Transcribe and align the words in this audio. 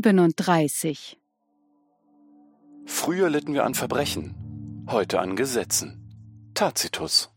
37. 0.00 1.18
Früher 2.86 3.28
litten 3.28 3.52
wir 3.52 3.64
an 3.64 3.74
Verbrechen, 3.74 4.86
heute 4.88 5.20
an 5.20 5.36
Gesetzen. 5.36 6.50
Tacitus. 6.54 7.30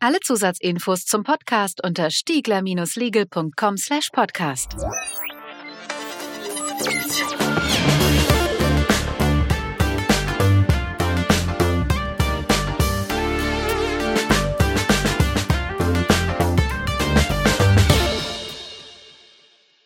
Alle 0.00 0.20
Zusatzinfos 0.20 1.04
zum 1.04 1.24
Podcast 1.24 1.82
unter 1.82 2.10
stiegler-legal.com 2.10 3.76
slash 3.76 4.10
podcast. 4.10 4.76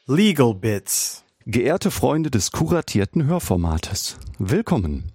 Legal 0.06 0.54
Bits. 0.54 1.24
Geehrte 1.46 1.90
Freunde 1.90 2.30
des 2.30 2.52
kuratierten 2.52 3.24
Hörformates, 3.24 4.18
willkommen. 4.38 5.12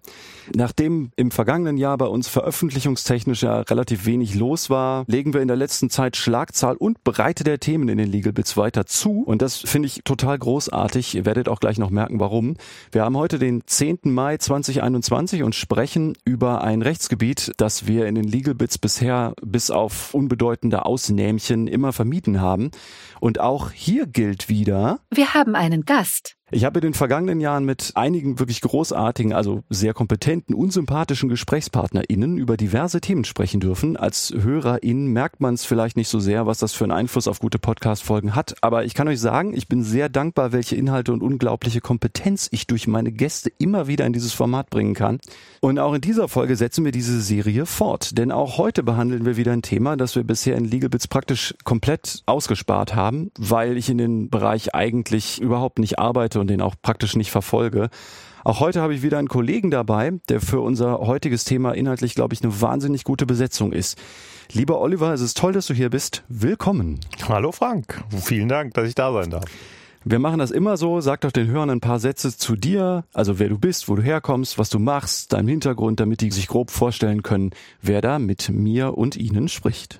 Nachdem 0.54 1.12
im 1.16 1.32
vergangenen 1.32 1.78
Jahr 1.78 1.98
bei 1.98 2.06
uns 2.06 2.28
veröffentlichungstechnisch 2.28 3.44
ja 3.44 3.62
relativ 3.62 4.06
wenig 4.06 4.36
los 4.36 4.70
war, 4.70 5.06
legen 5.08 5.34
wir 5.34 5.42
in 5.42 5.48
der 5.48 5.58
letzten 5.58 5.90
Zeit 5.90 6.16
Schlagzahl 6.18 6.76
und 6.76 7.04
Breite 7.04 7.44
der 7.44 7.60
Themen 7.60 7.90
in 7.90 7.98
den 7.98 8.12
Legal 8.12 8.34
Bits 8.34 8.58
weiter 8.58 8.86
zu. 8.86 9.24
Und 9.26 9.42
das 9.42 9.58
finde 9.58 9.88
ich 9.88 10.02
total 10.04 10.38
großartig. 10.38 11.16
Ihr 11.16 11.26
werdet 11.26 11.50
auch 11.50 11.60
gleich 11.60 11.78
noch 11.78 11.90
merken, 11.90 12.20
warum. 12.20 12.56
Wir 12.92 13.04
haben 13.04 13.18
heute 13.18 13.40
den 13.40 13.64
10. 13.66 14.00
Mai 14.04 14.38
2021 14.38 15.44
und 15.44 15.56
sprechen 15.56 16.18
über 16.26 16.64
ein 16.64 16.82
Rechtsgebiet, 16.82 17.54
das 17.58 17.88
wir 17.88 18.08
in 18.08 18.16
den 18.16 18.26
Legal 18.26 18.56
Bits 18.56 18.78
bisher 18.78 19.34
bis 19.42 19.72
auf 19.72 20.14
unbedeutende 20.14 20.86
Ausnähmchen 20.86 21.68
immer 21.68 21.94
vermieden 21.94 22.42
haben. 22.42 22.72
Und 23.20 23.40
auch 23.40 23.72
hier 23.72 24.06
gilt 24.06 24.50
wieder, 24.50 25.00
Wir 25.10 25.34
haben 25.34 25.56
einen 25.56 25.86
Gast. 25.86 26.36
Ich 26.56 26.64
habe 26.64 26.80
in 26.80 26.84
den 26.84 26.94
vergangenen 26.94 27.42
Jahren 27.42 27.66
mit 27.66 27.92
einigen 27.96 28.40
wirklich 28.40 28.62
großartigen, 28.62 29.34
also 29.34 29.64
sehr 29.70 29.94
kompetenten, 29.94 30.56
unsympathischen 30.56 31.28
GesprächspartnerInnen 31.28 32.38
über 32.38 32.56
diverse 32.56 33.02
Themen 33.02 33.26
sprechen 33.26 33.60
dürfen. 33.60 33.98
Als 33.98 34.34
HörerInnen 34.34 35.08
merkt 35.08 35.42
man 35.42 35.56
es 35.56 35.66
vielleicht 35.66 35.98
nicht 35.98 36.08
so 36.08 36.22
sehr, 36.22 36.48
was 36.48 36.60
das 36.60 36.72
für 36.72 36.86
einen 36.86 36.94
Einfluss 36.94 37.28
auf 37.28 37.40
gute 37.40 37.60
Podcast-Folgen 37.60 38.36
hat. 38.36 38.56
Aber 38.62 38.86
ich 38.86 38.94
kann 38.94 39.10
euch 39.10 39.20
sagen, 39.20 39.54
ich 39.54 39.68
bin 39.68 39.84
sehr 39.84 40.08
dankbar, 40.08 40.54
welche 40.54 40.78
Inhalte 40.78 41.12
und 41.12 41.22
unglaubliche 41.22 41.82
Kompetenz 41.82 42.48
ich 42.52 42.68
durch 42.68 42.88
meine 42.88 43.12
Gäste 43.12 43.52
immer 43.58 43.88
wieder 43.88 44.06
in 44.06 44.14
dieses 44.14 44.32
Format 44.32 44.70
bringen 44.70 44.94
kann. 44.94 45.20
Und 45.60 45.78
auch 45.78 45.94
in 45.94 46.02
dieser 46.02 46.30
Folge 46.30 46.56
setzen 46.56 46.86
wir 46.86 46.94
diese 46.94 47.20
Serie 47.20 47.66
fort. 47.66 48.18
Denn 48.18 48.32
auch 48.32 48.58
heute 48.58 48.82
behandeln 48.82 49.26
wir 49.26 49.36
wieder 49.36 49.52
ein 49.52 49.62
Thema, 49.62 49.98
das 49.98 50.16
wir 50.16 50.24
bisher 50.24 50.56
in 50.56 50.64
Legal 50.64 50.90
Bits 50.90 51.10
praktisch 51.10 51.54
komplett 51.66 52.24
ausgespart 52.28 52.96
haben, 52.96 53.32
weil 53.38 53.76
ich 53.76 53.90
in 53.90 53.98
den 53.98 54.30
Bereich 54.30 54.74
eigentlich 54.74 55.42
überhaupt 55.42 55.80
nicht 55.80 56.00
arbeite 56.00 56.45
und 56.46 56.50
den 56.50 56.62
auch 56.62 56.76
praktisch 56.80 57.16
nicht 57.16 57.32
verfolge. 57.32 57.90
Auch 58.44 58.60
heute 58.60 58.80
habe 58.80 58.94
ich 58.94 59.02
wieder 59.02 59.18
einen 59.18 59.28
Kollegen 59.28 59.72
dabei, 59.72 60.12
der 60.30 60.40
für 60.40 60.62
unser 60.62 61.00
heutiges 61.00 61.44
Thema 61.44 61.72
inhaltlich, 61.72 62.14
glaube 62.14 62.36
ich, 62.36 62.44
eine 62.44 62.62
wahnsinnig 62.62 63.04
gute 63.04 63.26
Besetzung 63.26 63.74
ist. 63.74 63.98
Lieber 64.52 64.80
Oliver, 64.80 65.12
es 65.12 65.22
ist 65.22 65.38
toll, 65.38 65.54
dass 65.54 65.66
du 65.66 65.74
hier 65.74 65.90
bist. 65.90 66.24
Willkommen. 66.30 67.00
Hallo 67.28 67.52
Frank, 67.52 68.04
vielen 68.16 68.48
Dank, 68.48 68.76
dass 68.76 68.88
ich 68.88 68.94
da 68.94 69.12
sein 69.12 69.32
darf. 69.32 69.46
Wir 70.04 70.20
machen 70.20 70.38
das 70.38 70.52
immer 70.52 70.78
so. 70.78 71.02
Sag 71.02 71.22
doch 71.22 71.32
den 71.32 71.48
Hörern 71.48 71.72
ein 71.72 71.80
paar 71.80 71.98
Sätze 71.98 72.38
zu 72.38 72.56
dir, 72.56 73.06
also 73.12 73.40
wer 73.40 73.50
du 73.50 73.58
bist, 73.58 73.90
wo 73.90 73.96
du 73.96 74.04
herkommst, 74.04 74.60
was 74.60 74.70
du 74.70 74.78
machst, 74.78 75.34
deinem 75.34 75.48
Hintergrund, 75.48 76.00
damit 76.00 76.22
die 76.22 76.30
sich 76.30 76.48
grob 76.48 76.70
vorstellen 76.70 77.24
können, 77.24 77.50
wer 77.82 78.02
da 78.02 78.20
mit 78.20 78.50
mir 78.50 78.96
und 78.96 79.16
ihnen 79.16 79.48
spricht. 79.48 80.00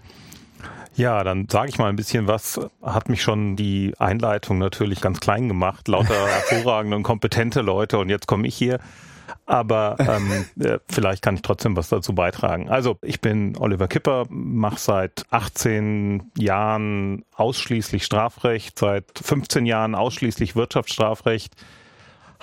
Ja, 0.96 1.24
dann 1.24 1.48
sage 1.50 1.70
ich 1.70 1.78
mal 1.78 1.90
ein 1.90 1.96
bisschen 1.96 2.28
was. 2.28 2.60
Hat 2.82 3.10
mich 3.10 3.22
schon 3.22 3.56
die 3.56 3.94
Einleitung 4.00 4.58
natürlich 4.58 5.02
ganz 5.02 5.20
klein 5.20 5.48
gemacht, 5.48 5.88
lauter 5.88 6.28
hervorragende 6.28 6.96
und 6.96 7.04
kompetente 7.04 7.62
Leute 7.62 7.98
und 7.98 8.10
jetzt 8.10 8.28
komme 8.28 8.48
ich 8.48 8.56
hier. 8.56 8.80
Aber 9.48 9.98
ähm, 10.00 10.46
äh, 10.60 10.80
vielleicht 10.88 11.22
kann 11.22 11.36
ich 11.36 11.42
trotzdem 11.42 11.76
was 11.76 11.90
dazu 11.90 12.14
beitragen. 12.14 12.70
Also 12.70 12.98
ich 13.02 13.22
bin 13.22 13.58
Oliver 13.58 13.88
Kipper, 13.88 14.26
mache 14.30 14.80
seit 14.80 15.26
18 15.30 16.32
Jahren 16.38 17.26
ausschließlich 17.36 18.04
Strafrecht, 18.04 18.80
seit 18.80 19.06
15 19.22 19.66
Jahren 19.66 19.96
ausschließlich 19.96 20.56
Wirtschaftsstrafrecht, 20.56 21.54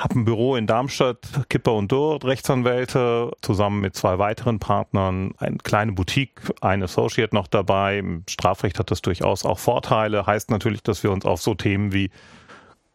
habe 0.02 0.18
ein 0.18 0.24
Büro 0.24 0.56
in 0.56 0.66
Darmstadt, 0.66 1.48
Kipper 1.48 1.74
und 1.74 1.92
Dort, 1.92 2.24
Rechtsanwälte, 2.24 3.30
zusammen 3.40 3.80
mit 3.80 3.94
zwei 3.94 4.18
weiteren 4.18 4.58
Partnern, 4.58 5.32
eine 5.38 5.58
kleine 5.58 5.92
Boutique, 5.92 6.40
ein 6.60 6.82
Associate 6.82 7.32
noch 7.34 7.46
dabei. 7.46 7.98
Im 7.98 8.24
Strafrecht 8.28 8.78
hat 8.78 8.90
das 8.90 9.00
durchaus 9.02 9.44
auch 9.44 9.60
Vorteile. 9.60 10.26
Heißt 10.26 10.50
natürlich, 10.50 10.82
dass 10.82 11.04
wir 11.04 11.12
uns 11.12 11.24
auf 11.24 11.40
so 11.40 11.54
Themen 11.54 11.92
wie 11.92 12.10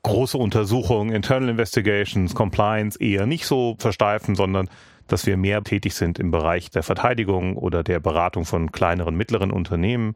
große 0.04 0.38
Untersuchungen, 0.38 1.16
Internal 1.16 1.50
Investigations, 1.50 2.36
Compliance 2.36 3.00
eher 3.00 3.26
nicht 3.26 3.46
so 3.46 3.78
versteifen, 3.80 4.36
sondern 4.36 4.70
dass 5.08 5.26
wir 5.26 5.38
mehr 5.38 5.64
tätig 5.64 5.96
sind 5.96 6.20
im 6.20 6.32
Bereich 6.32 6.70
der 6.72 6.84
Verteidigung 6.84 7.56
oder 7.56 7.84
der 7.84 8.02
Beratung 8.02 8.44
von 8.44 8.74
kleineren, 8.74 9.16
mittleren 9.16 9.52
Unternehmen. 9.52 10.16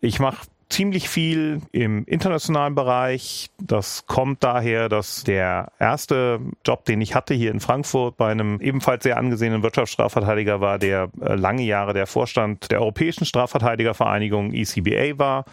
Ich 0.00 0.20
mache 0.20 0.46
ziemlich 0.68 1.08
viel 1.08 1.62
im 1.72 2.04
internationalen 2.04 2.74
Bereich. 2.74 3.50
Das 3.58 4.06
kommt 4.06 4.44
daher, 4.44 4.88
dass 4.88 5.24
der 5.24 5.72
erste 5.78 6.40
Job, 6.64 6.84
den 6.84 7.00
ich 7.00 7.14
hatte 7.14 7.34
hier 7.34 7.50
in 7.50 7.60
Frankfurt 7.60 8.16
bei 8.16 8.30
einem 8.30 8.60
ebenfalls 8.60 9.02
sehr 9.02 9.16
angesehenen 9.16 9.62
Wirtschaftsstrafverteidiger 9.62 10.60
war, 10.60 10.78
der 10.78 11.10
äh, 11.20 11.34
lange 11.34 11.62
Jahre 11.62 11.94
der 11.94 12.06
Vorstand 12.06 12.70
der 12.70 12.80
Europäischen 12.80 13.24
Strafverteidigervereinigung 13.24 14.52
ECBA 14.52 15.18
war. 15.18 15.44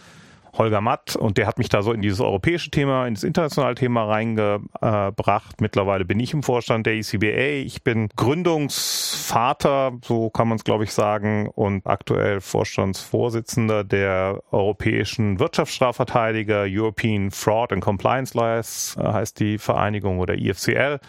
Holger 0.58 0.82
Matt 0.82 1.16
und 1.16 1.38
der 1.38 1.48
hat 1.48 1.58
mich 1.58 1.70
da 1.70 1.82
so 1.82 1.92
in 1.92 2.02
dieses 2.02 2.20
europäische 2.20 2.72
Thema, 2.72 3.08
in 3.08 3.14
das 3.14 3.24
internationale 3.24 3.76
Thema 3.76 4.06
reingebracht. 4.06 5.62
Mittlerweile 5.62 6.06
bin 6.06 6.20
ich 6.20 6.34
im 6.34 6.44
Vorstand 6.44 6.86
der 6.86 6.96
ECBA. 6.96 7.64
Ich 7.66 7.84
bin 7.84 8.10
Gründungsvater, 8.16 9.94
so 10.04 10.30
kann 10.30 10.48
man 10.48 10.58
es 10.58 10.64
glaube 10.64 10.84
ich 10.84 10.94
sagen, 10.94 11.48
und 11.48 11.86
aktuell 11.86 12.42
Vorstandsvorsitzender 12.42 13.84
der 13.84 14.42
Europäischen 14.52 15.40
Wirtschaftsstrafverteidiger, 15.40 16.66
European 16.68 17.32
Fraud 17.32 17.74
and 17.74 17.84
Compliance 17.84 18.38
Lawyers 18.38 18.98
äh, 19.00 19.04
heißt 19.04 19.40
die 19.40 19.58
Vereinigung 19.58 20.20
oder 20.20 20.36
IFCL 20.36 21.00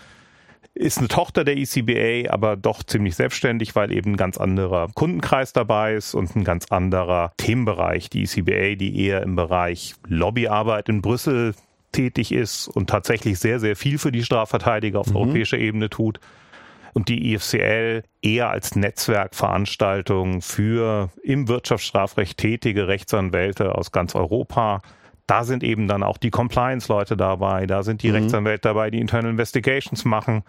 ist 0.77 0.99
eine 0.99 1.09
Tochter 1.09 1.43
der 1.43 1.57
ECBA, 1.57 2.31
aber 2.31 2.55
doch 2.55 2.83
ziemlich 2.83 3.17
selbstständig, 3.17 3.75
weil 3.75 3.91
eben 3.91 4.13
ein 4.13 4.17
ganz 4.17 4.37
anderer 4.37 4.89
Kundenkreis 4.95 5.55
dabei 5.55 5.95
ist 5.95 6.15
und 6.15 6.37
ein 6.37 6.45
ganz 6.45 6.67
anderer 6.67 7.33
Themenbereich. 7.39 8.11
Die 8.11 8.25
ECBA, 8.25 8.77
die 8.77 9.07
eher 9.07 9.23
im 9.23 9.37
Bereich 9.37 9.95
Lobbyarbeit 10.07 10.91
in 10.91 11.01
Brüssel 11.01 11.55
tätig 11.93 12.31
ist 12.31 12.69
und 12.69 12.91
tatsächlich 12.91 13.39
sehr, 13.39 13.59
sehr 13.59 13.75
viel 13.75 13.99
für 13.99 14.13
die 14.13 14.23
Strafverteidiger 14.23 15.01
auf 15.01 15.09
mhm. 15.09 15.17
europäischer 15.17 15.59
Ebene 15.59 15.89
tut. 15.89 16.21
Und 16.93 17.09
die 17.09 17.33
IFCL 17.33 18.03
eher 18.23 18.51
als 18.51 18.77
Netzwerkveranstaltung 18.77 20.43
für 20.43 21.11
im 21.23 21.49
Wirtschaftsstrafrecht 21.49 22.39
tätige 22.39 22.87
Rechtsanwälte 22.87 23.75
aus 23.75 23.93
ganz 23.93 24.15
Europa 24.15 24.83
da 25.27 25.43
sind 25.43 25.65
eben 25.65 25.89
dann 25.89 26.03
auch 26.03 26.19
die 26.19 26.31
Compliance-Leute 26.31 27.17
dabei, 27.17 27.67
da 27.67 27.83
sind 27.83 28.03
die 28.03 28.09
mhm. 28.09 28.15
Rechtsanwälte 28.15 28.69
dabei, 28.69 28.91
die 28.91 29.01
Internal 29.01 29.33
Investigations 29.33 30.05
machen. 30.05 30.45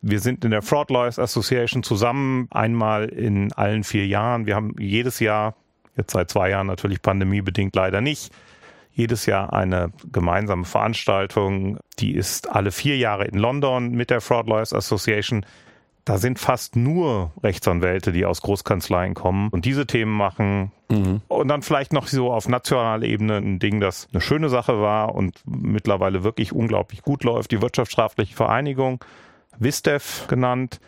Wir 0.00 0.20
sind 0.20 0.44
in 0.44 0.50
der 0.52 0.62
Fraud 0.62 0.90
Lawyers 0.90 1.18
Association 1.18 1.82
zusammen, 1.82 2.48
einmal 2.50 3.06
in 3.06 3.52
allen 3.52 3.84
vier 3.84 4.06
Jahren. 4.06 4.46
Wir 4.46 4.54
haben 4.54 4.74
jedes 4.78 5.18
Jahr, 5.18 5.54
jetzt 5.96 6.12
seit 6.12 6.30
zwei 6.30 6.50
Jahren 6.50 6.68
natürlich 6.68 7.02
pandemiebedingt 7.02 7.74
leider 7.74 8.00
nicht, 8.00 8.32
jedes 8.92 9.26
Jahr 9.26 9.52
eine 9.52 9.92
gemeinsame 10.12 10.64
Veranstaltung. 10.64 11.78
Die 11.98 12.14
ist 12.14 12.50
alle 12.50 12.70
vier 12.70 12.96
Jahre 12.96 13.24
in 13.24 13.38
London 13.38 13.90
mit 13.90 14.10
der 14.10 14.20
Fraud 14.20 14.48
Lawyers 14.48 14.72
Association. 14.72 15.44
Da 16.04 16.16
sind 16.16 16.38
fast 16.38 16.74
nur 16.74 17.32
Rechtsanwälte, 17.42 18.12
die 18.12 18.24
aus 18.24 18.40
Großkanzleien 18.40 19.14
kommen 19.14 19.50
und 19.50 19.66
diese 19.66 19.86
Themen 19.86 20.16
machen. 20.16 20.72
Mhm. 20.88 21.20
Und 21.28 21.48
dann 21.48 21.60
vielleicht 21.62 21.92
noch 21.92 22.06
so 22.06 22.32
auf 22.32 22.48
nationaler 22.48 23.04
Ebene 23.04 23.36
ein 23.36 23.58
Ding, 23.58 23.78
das 23.78 24.08
eine 24.10 24.22
schöne 24.22 24.48
Sache 24.48 24.80
war 24.80 25.14
und 25.14 25.42
mittlerweile 25.44 26.24
wirklich 26.24 26.52
unglaublich 26.52 27.02
gut 27.02 27.24
läuft. 27.24 27.50
Die 27.50 27.60
Wirtschaftsstrafliche 27.60 28.34
Vereinigung, 28.34 29.04
WISTEF 29.60 30.26
genannt, 30.28 30.80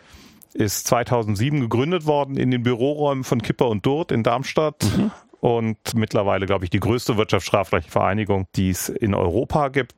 ist 0.53 0.87
2007 0.87 1.61
gegründet 1.61 2.05
worden 2.05 2.37
in 2.37 2.51
den 2.51 2.63
Büroräumen 2.63 3.23
von 3.23 3.41
Kipper 3.41 3.69
und 3.69 3.85
Durt 3.85 4.11
in 4.11 4.23
Darmstadt. 4.23 4.83
Mhm 4.83 5.11
und 5.41 5.95
mittlerweile, 5.95 6.45
glaube 6.45 6.65
ich, 6.65 6.69
die 6.69 6.79
größte 6.79 7.17
wirtschaftsstrafrechtliche 7.17 7.91
Vereinigung, 7.91 8.45
die 8.55 8.69
es 8.69 8.89
in 8.89 9.15
Europa 9.15 9.69
gibt. 9.69 9.95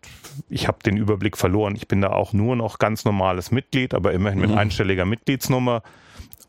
Ich 0.48 0.70
habe 0.70 0.78
den 0.86 0.96
Überblick 0.96 1.38
verloren. 1.38 1.76
Ich 1.76 1.90
bin 1.90 2.00
da 2.00 2.12
auch 2.12 2.32
nur 2.32 2.56
noch 2.56 2.80
ganz 2.80 3.04
normales 3.04 3.52
Mitglied, 3.52 3.94
aber 3.94 4.14
immerhin 4.14 4.40
mit 4.40 4.52
mhm. 4.52 4.58
einstelliger 4.58 5.06
Mitgliedsnummer. 5.06 5.84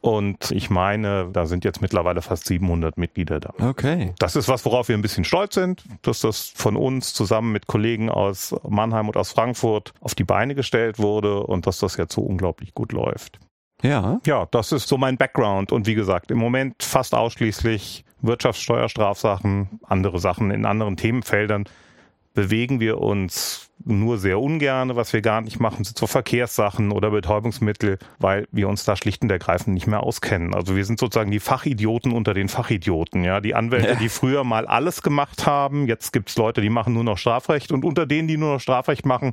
Und 0.04 0.50
ich 0.50 0.68
meine, 0.68 1.30
da 1.32 1.46
sind 1.46 1.64
jetzt 1.64 1.80
mittlerweile 1.80 2.20
fast 2.20 2.44
700 2.44 2.98
Mitglieder 2.98 3.40
da. 3.40 3.54
Okay. 3.58 4.12
Das 4.18 4.36
ist 4.36 4.48
was, 4.48 4.66
worauf 4.66 4.88
wir 4.88 4.98
ein 4.98 5.00
bisschen 5.00 5.24
stolz 5.24 5.54
sind, 5.54 5.82
dass 6.02 6.20
das 6.20 6.52
von 6.54 6.76
uns 6.76 7.14
zusammen 7.14 7.52
mit 7.52 7.68
Kollegen 7.68 8.10
aus 8.10 8.54
Mannheim 8.68 9.08
und 9.08 9.16
aus 9.16 9.32
Frankfurt 9.32 9.94
auf 10.00 10.14
die 10.14 10.24
Beine 10.24 10.54
gestellt 10.54 10.98
wurde 10.98 11.42
und 11.42 11.66
dass 11.66 11.78
das 11.78 11.96
jetzt 11.96 12.12
so 12.12 12.20
unglaublich 12.20 12.74
gut 12.74 12.92
läuft. 12.92 13.40
Ja. 13.82 14.20
Ja, 14.26 14.46
das 14.50 14.72
ist 14.72 14.88
so 14.88 14.98
mein 14.98 15.16
Background. 15.16 15.72
Und 15.72 15.86
wie 15.86 15.94
gesagt, 15.94 16.30
im 16.30 16.36
Moment 16.36 16.82
fast 16.82 17.14
ausschließlich 17.14 18.04
Wirtschaftssteuerstrafsachen, 18.20 19.80
andere 19.84 20.18
Sachen 20.18 20.50
in 20.50 20.66
anderen 20.66 20.98
Themenfeldern. 20.98 21.64
Bewegen 22.34 22.80
wir 22.80 22.98
uns 22.98 23.70
nur 23.84 24.18
sehr 24.18 24.40
ungern. 24.40 24.96
Was 24.96 25.12
wir 25.12 25.22
gar 25.22 25.40
nicht 25.40 25.60
machen, 25.60 25.84
sind 25.84 25.96
so 25.96 26.06
Verkehrssachen 26.06 26.90
oder 26.90 27.10
Betäubungsmittel, 27.10 27.98
weil 28.18 28.46
wir 28.50 28.68
uns 28.68 28.84
da 28.84 28.96
schlicht 28.96 29.22
und 29.22 29.30
ergreifend 29.30 29.74
nicht 29.74 29.86
mehr 29.86 30.02
auskennen. 30.02 30.54
Also 30.54 30.76
wir 30.76 30.84
sind 30.84 30.98
sozusagen 30.98 31.30
die 31.30 31.40
Fachidioten 31.40 32.12
unter 32.12 32.34
den 32.34 32.48
Fachidioten. 32.48 33.24
Ja, 33.24 33.40
die 33.40 33.54
Anwälte, 33.54 33.90
ja. 33.90 33.94
die 33.94 34.08
früher 34.08 34.44
mal 34.44 34.66
alles 34.66 35.02
gemacht 35.02 35.46
haben. 35.46 35.86
Jetzt 35.86 36.12
gibt's 36.12 36.36
Leute, 36.36 36.60
die 36.60 36.70
machen 36.70 36.92
nur 36.92 37.04
noch 37.04 37.18
Strafrecht 37.18 37.72
und 37.72 37.84
unter 37.84 38.06
denen, 38.06 38.28
die 38.28 38.36
nur 38.36 38.54
noch 38.54 38.60
Strafrecht 38.60 39.06
machen, 39.06 39.32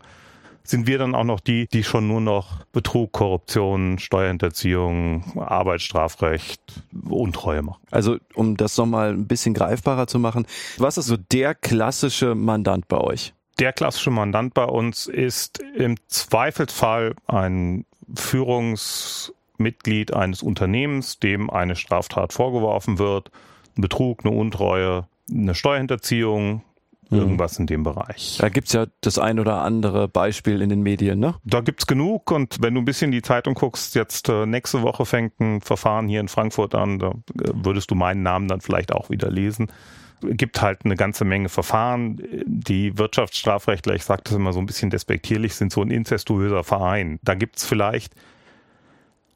sind 0.64 0.88
wir 0.88 0.98
dann 0.98 1.16
auch 1.16 1.24
noch 1.24 1.40
die, 1.40 1.68
die 1.68 1.84
schon 1.84 2.08
nur 2.08 2.22
noch 2.22 2.66
Betrug, 2.72 3.12
Korruption, 3.12 4.00
Steuerhinterziehung, 4.00 5.38
Arbeitsstrafrecht, 5.38 6.62
Untreue 7.10 7.62
machen. 7.62 7.82
Also 7.92 8.18
um 8.34 8.58
das 8.58 8.78
nochmal 8.78 9.12
ein 9.12 9.28
bisschen 9.28 9.54
greifbarer 9.54 10.08
zu 10.08 10.20
machen, 10.20 10.46
was 10.78 10.98
ist 10.98 11.08
so 11.08 11.18
der 11.18 11.56
klassische 11.56 12.36
Mandant 12.36 12.88
bei 12.88 12.98
euch? 12.98 13.34
Der 13.60 13.74
klassische 13.74 14.12
Mandant 14.12 14.54
bei 14.54 14.66
uns 14.66 15.08
ist 15.08 15.60
im 15.60 15.98
Zweifelsfall 16.08 17.16
ein 17.28 17.86
Führungsmitglied 18.16 20.14
eines 20.14 20.42
Unternehmens, 20.42 21.20
dem 21.20 21.50
eine 21.50 21.76
Straftat 21.76 22.34
vorgeworfen 22.34 22.98
wird, 22.98 23.30
Betrug, 23.76 24.26
eine 24.26 24.36
Untreue, 24.36 25.08
eine 25.30 25.56
Steuerhinterziehung. 25.56 26.64
Irgendwas 27.12 27.60
in 27.60 27.68
dem 27.68 27.84
Bereich. 27.84 28.38
Da 28.40 28.50
gibt's 28.50 28.74
ja 28.74 28.88
das 29.02 29.18
ein 29.18 29.40
oder 29.40 29.62
andere 29.62 30.08
Beispiel 30.08 30.62
in 30.62 30.70
den 30.70 30.82
Medien, 30.82 31.20
ne? 31.20 31.36
Da 31.44 31.62
gibt's 31.62 31.88
genug 31.88 32.32
und 32.32 32.58
wenn 32.62 32.74
du 32.74 32.82
ein 32.82 32.86
bisschen 32.86 33.12
die 33.12 33.22
Zeitung 33.22 33.54
guckst, 33.54 33.96
jetzt 33.96 34.30
äh, 34.30 34.46
nächste 34.46 34.82
Woche 34.82 35.06
fängt 35.06 35.40
ein 35.40 35.62
Verfahren 35.62 36.08
hier 36.08 36.20
in 36.20 36.28
Frankfurt 36.28 36.76
an, 36.76 37.00
da 37.00 37.10
äh, 37.10 37.52
würdest 37.54 37.92
du 37.92 37.96
meinen 37.96 38.24
Namen 38.24 38.48
dann 38.48 38.62
vielleicht 38.62 38.94
auch 38.94 39.10
wieder 39.10 39.30
lesen 39.30 39.68
gibt 40.24 40.62
halt 40.62 40.86
eine 40.86 40.96
ganze 40.96 41.26
Menge 41.26 41.50
Verfahren. 41.50 42.22
Die 42.46 42.98
Wirtschaftsstrafrechtler, 42.98 43.96
ich 43.96 44.04
sage 44.04 44.22
das 44.24 44.36
immer 44.36 44.54
so 44.54 44.60
ein 44.60 44.66
bisschen 44.66 44.90
despektierlich, 44.90 45.56
sind 45.56 45.72
so 45.72 45.82
ein 45.82 45.90
incestuöser 45.90 46.64
Verein. 46.64 47.20
Da 47.24 47.34
gibt's 47.34 47.66
vielleicht 47.66 48.14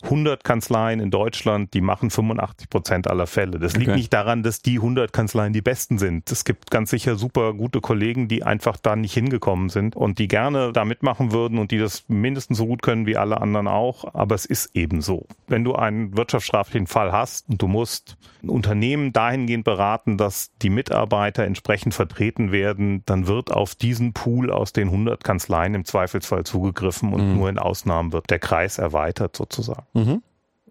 100 0.06 0.44
Kanzleien 0.44 1.00
in 1.00 1.12
Deutschland, 1.12 1.74
die 1.74 1.81
machen 1.81 2.10
85 2.10 2.69
Prozent 2.69 3.07
aller 3.07 3.28
Fälle. 3.28 3.60
Das 3.60 3.75
liegt 3.75 3.90
okay. 3.90 3.98
nicht 3.98 4.13
daran, 4.13 4.44
dass 4.44 4.62
die 4.62 4.78
100 4.78 5.12
Kanzleien 5.12 5.54
die 5.54 5.62
besten 5.62 5.98
sind. 5.98 6.31
Es 6.31 6.46
gibt 6.46 6.72
ganz 6.72 6.90
sicher 6.90 7.16
super 7.16 7.54
gute 7.54 7.81
Kollegen, 7.81 8.28
die 8.28 8.44
einfach 8.44 8.78
da 8.78 8.96
nicht 8.96 9.13
hingekommen 9.13 9.69
sind 9.69 9.96
und 9.96 10.19
die 10.19 10.28
gerne 10.28 10.72
da 10.74 10.86
mitmachen 10.86 11.31
würden 11.31 11.57
und 11.57 11.72
die 11.72 11.78
das 11.78 12.06
mindestens 12.07 12.57
so 12.57 12.66
gut 12.66 12.81
können 12.81 13.06
wie 13.06 13.18
alle 13.18 13.42
anderen 13.42 13.68
auch. 13.68 14.13
Aber 14.16 14.36
es 14.36 14.46
ist 14.46 14.75
eben 14.75 15.02
so. 15.02 15.28
Wenn 15.48 15.63
du 15.63 15.75
einen 15.75 16.16
wirtschaftsstraflichen 16.16 16.88
Fall 16.88 17.12
hast 17.12 17.50
und 17.50 17.62
du 17.62 17.68
musst 17.68 18.18
ein 18.44 18.50
Unternehmen 18.50 19.12
dahingehend 19.12 19.66
beraten, 19.66 20.18
dass 20.18 20.52
die 20.62 20.69
Mitarbeiter 20.69 21.44
entsprechend 21.44 21.94
vertreten 21.94 22.52
werden, 22.52 23.04
dann 23.06 23.28
wird 23.28 23.52
auf 23.52 23.75
diesen 23.75 24.13
Pool 24.13 24.52
aus 24.52 24.74
den 24.74 24.90
100 24.90 25.24
Kanzleien 25.24 25.74
im 25.74 25.86
Zweifelsfall 25.86 26.44
zugegriffen 26.44 27.13
und 27.13 27.31
mhm. 27.31 27.38
nur 27.38 27.50
in 27.50 27.60
Ausnahmen 27.60 28.13
wird 28.13 28.30
der 28.30 28.40
Kreis 28.40 28.78
erweitert 28.78 29.36
sozusagen. 29.36 29.86
Mhm. 29.95 30.21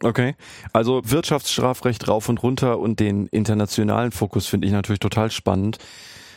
Okay. 0.02 0.34
Also 0.72 1.02
Wirtschaftsstrafrecht 1.04 2.06
rauf 2.08 2.28
und 2.28 2.42
runter 2.42 2.78
und 2.78 3.00
den 3.00 3.26
internationalen 3.28 4.12
Fokus 4.12 4.46
finde 4.46 4.66
ich 4.66 4.72
natürlich 4.72 5.00
total 5.00 5.30
spannend. 5.30 5.78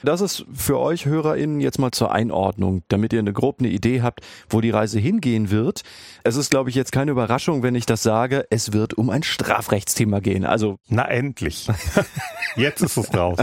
Das 0.04 0.22
ist 0.22 0.46
für 0.54 0.80
euch 0.80 1.06
HörerInnen 1.06 1.60
jetzt 1.60 1.80
mal 1.80 1.92
zur 1.92 2.12
Einordnung, 2.12 2.84
damit 2.88 3.14
ihr 3.14 3.20
eine 3.20 3.34
grob 3.34 3.60
eine 3.60 3.70
Idee 3.70 4.04
habt, 4.04 4.22
wo 4.48 4.62
die 4.62 4.70
Reise 4.70 5.00
hingehen 5.00 5.50
wird. 5.50 5.82
Es 6.24 6.36
ist, 6.36 6.52
glaube 6.52 6.70
ich, 6.70 6.76
jetzt 6.76 6.92
keine 6.92 7.12
Überraschung, 7.12 7.64
wenn 7.64 7.76
ich 7.76 7.88
das 7.88 8.04
sage. 8.04 8.46
Es 8.52 8.74
wird 8.74 8.94
um 8.94 9.10
ein 9.10 9.24
Strafrechtsthema 9.24 10.20
gehen. 10.20 10.46
Also. 10.46 10.78
Na 10.88 11.08
endlich. 11.08 11.68
jetzt 12.56 12.82
ist 12.82 12.98
es 12.98 13.14
raus. 13.14 13.40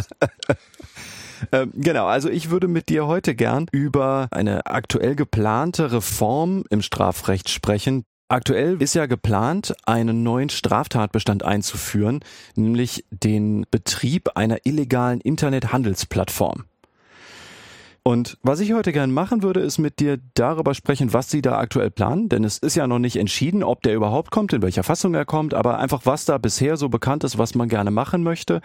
Ähm, 1.53 1.73
genau, 1.75 2.07
also 2.07 2.31
ich 2.31 2.51
würde 2.51 2.69
mit 2.69 2.89
dir 2.89 3.07
heute 3.07 3.35
gern 3.35 3.67
über 3.73 4.29
eine 4.31 4.67
aktuell 4.67 5.15
geplante 5.15 5.93
Reform 5.93 6.65
im 6.71 6.81
Strafrecht 6.81 7.51
sprechen, 7.51 8.05
Aktuell 8.35 8.83
ist 8.83 8.95
ja 8.95 9.07
geplant, 9.07 9.77
einen 9.87 10.25
neuen 10.25 10.49
Straftatbestand 10.49 11.45
einzuführen, 11.45 12.19
nämlich 12.57 13.05
den 13.13 13.65
Betrieb 13.71 14.31
einer 14.35 14.59
illegalen 14.65 15.21
Internethandelsplattform. 15.21 16.65
Und 18.03 18.37
was 18.43 18.59
ich 18.59 18.73
heute 18.73 18.91
gern 18.91 19.13
machen 19.13 19.45
würde, 19.45 19.61
ist 19.61 19.79
mit 19.79 20.01
dir 20.01 20.19
darüber 20.35 20.75
sprechen, 20.75 21.13
was 21.13 21.31
sie 21.31 21.43
da 21.43 21.59
aktuell 21.59 21.93
planen, 21.93 22.29
denn 22.29 22.43
es 22.43 22.59
ist 22.59 22.75
ja 22.75 22.89
noch 22.89 22.99
nicht 22.99 23.15
entschieden, 23.15 23.63
ob 23.63 23.83
der 23.83 23.95
überhaupt 23.95 24.33
kommt, 24.33 24.53
in 24.53 24.63
welcher 24.63 24.83
Fassung 24.83 25.15
er 25.15 25.25
kommt, 25.25 25.55
aber 25.55 25.79
einfach 25.79 26.01
was 26.03 26.25
da 26.25 26.37
bisher 26.39 26.77
so 26.77 26.89
bekannt 26.89 27.23
ist, 27.23 27.39
was 27.39 27.55
man 27.55 27.69
gerne 27.69 27.93
machen 27.93 28.25
möchte 28.25 28.63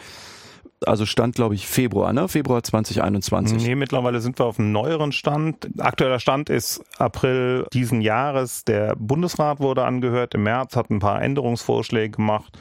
also 0.85 1.05
Stand, 1.05 1.35
glaube 1.35 1.55
ich, 1.55 1.67
Februar, 1.67 2.13
ne? 2.13 2.27
Februar 2.27 2.63
2021. 2.63 3.65
Nee, 3.65 3.75
mittlerweile 3.75 4.21
sind 4.21 4.39
wir 4.39 4.45
auf 4.45 4.59
einem 4.59 4.71
neueren 4.71 5.11
Stand. 5.11 5.69
Aktueller 5.77 6.19
Stand 6.19 6.49
ist 6.49 6.83
April 6.97 7.65
diesen 7.73 8.01
Jahres. 8.01 8.63
Der 8.63 8.95
Bundesrat 8.95 9.59
wurde 9.59 9.85
angehört 9.85 10.35
im 10.35 10.43
März, 10.43 10.75
hat 10.75 10.89
ein 10.89 10.99
paar 10.99 11.21
Änderungsvorschläge 11.21 12.11
gemacht, 12.17 12.57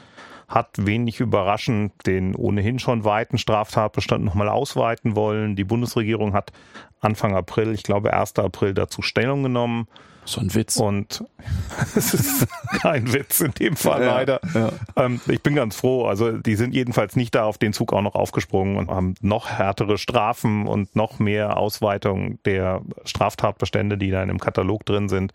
hat 0.49 0.69
wenig 0.77 1.19
überraschend 1.21 1.93
den 2.05 2.35
ohnehin 2.35 2.79
schon 2.79 3.05
weiten 3.05 3.37
Straftatbestand 3.37 4.25
nochmal 4.25 4.49
ausweiten 4.49 5.15
wollen. 5.15 5.55
Die 5.55 5.63
Bundesregierung 5.63 6.33
hat 6.33 6.51
Anfang 6.99 7.35
April, 7.35 7.73
ich 7.73 7.83
glaube 7.83 8.13
1. 8.13 8.35
April 8.39 8.73
dazu 8.73 9.01
Stellung 9.01 9.43
genommen 9.43 9.87
so 10.29 10.41
ein 10.41 10.53
Witz. 10.53 10.77
Und 10.77 11.23
es 11.95 12.13
ist 12.13 12.47
kein 12.81 13.11
Witz 13.13 13.41
in 13.41 13.51
dem 13.53 13.75
Fall 13.75 14.01
ja, 14.01 14.15
leider. 14.15 14.39
Ja. 14.53 14.71
Ähm, 14.95 15.19
ich 15.27 15.41
bin 15.41 15.55
ganz 15.55 15.75
froh. 15.75 16.05
Also 16.05 16.31
die 16.31 16.55
sind 16.55 16.73
jedenfalls 16.73 17.15
nicht 17.15 17.35
da 17.35 17.45
auf 17.45 17.57
den 17.57 17.73
Zug 17.73 17.93
auch 17.93 18.01
noch 18.01 18.15
aufgesprungen 18.15 18.77
und 18.77 18.89
haben 18.89 19.15
noch 19.21 19.49
härtere 19.49 19.97
Strafen 19.97 20.67
und 20.67 20.95
noch 20.95 21.19
mehr 21.19 21.57
Ausweitung 21.57 22.39
der 22.43 22.81
Straftatbestände, 23.05 23.97
die 23.97 24.11
da 24.11 24.21
in 24.21 24.29
dem 24.29 24.39
Katalog 24.39 24.85
drin 24.85 25.09
sind, 25.09 25.33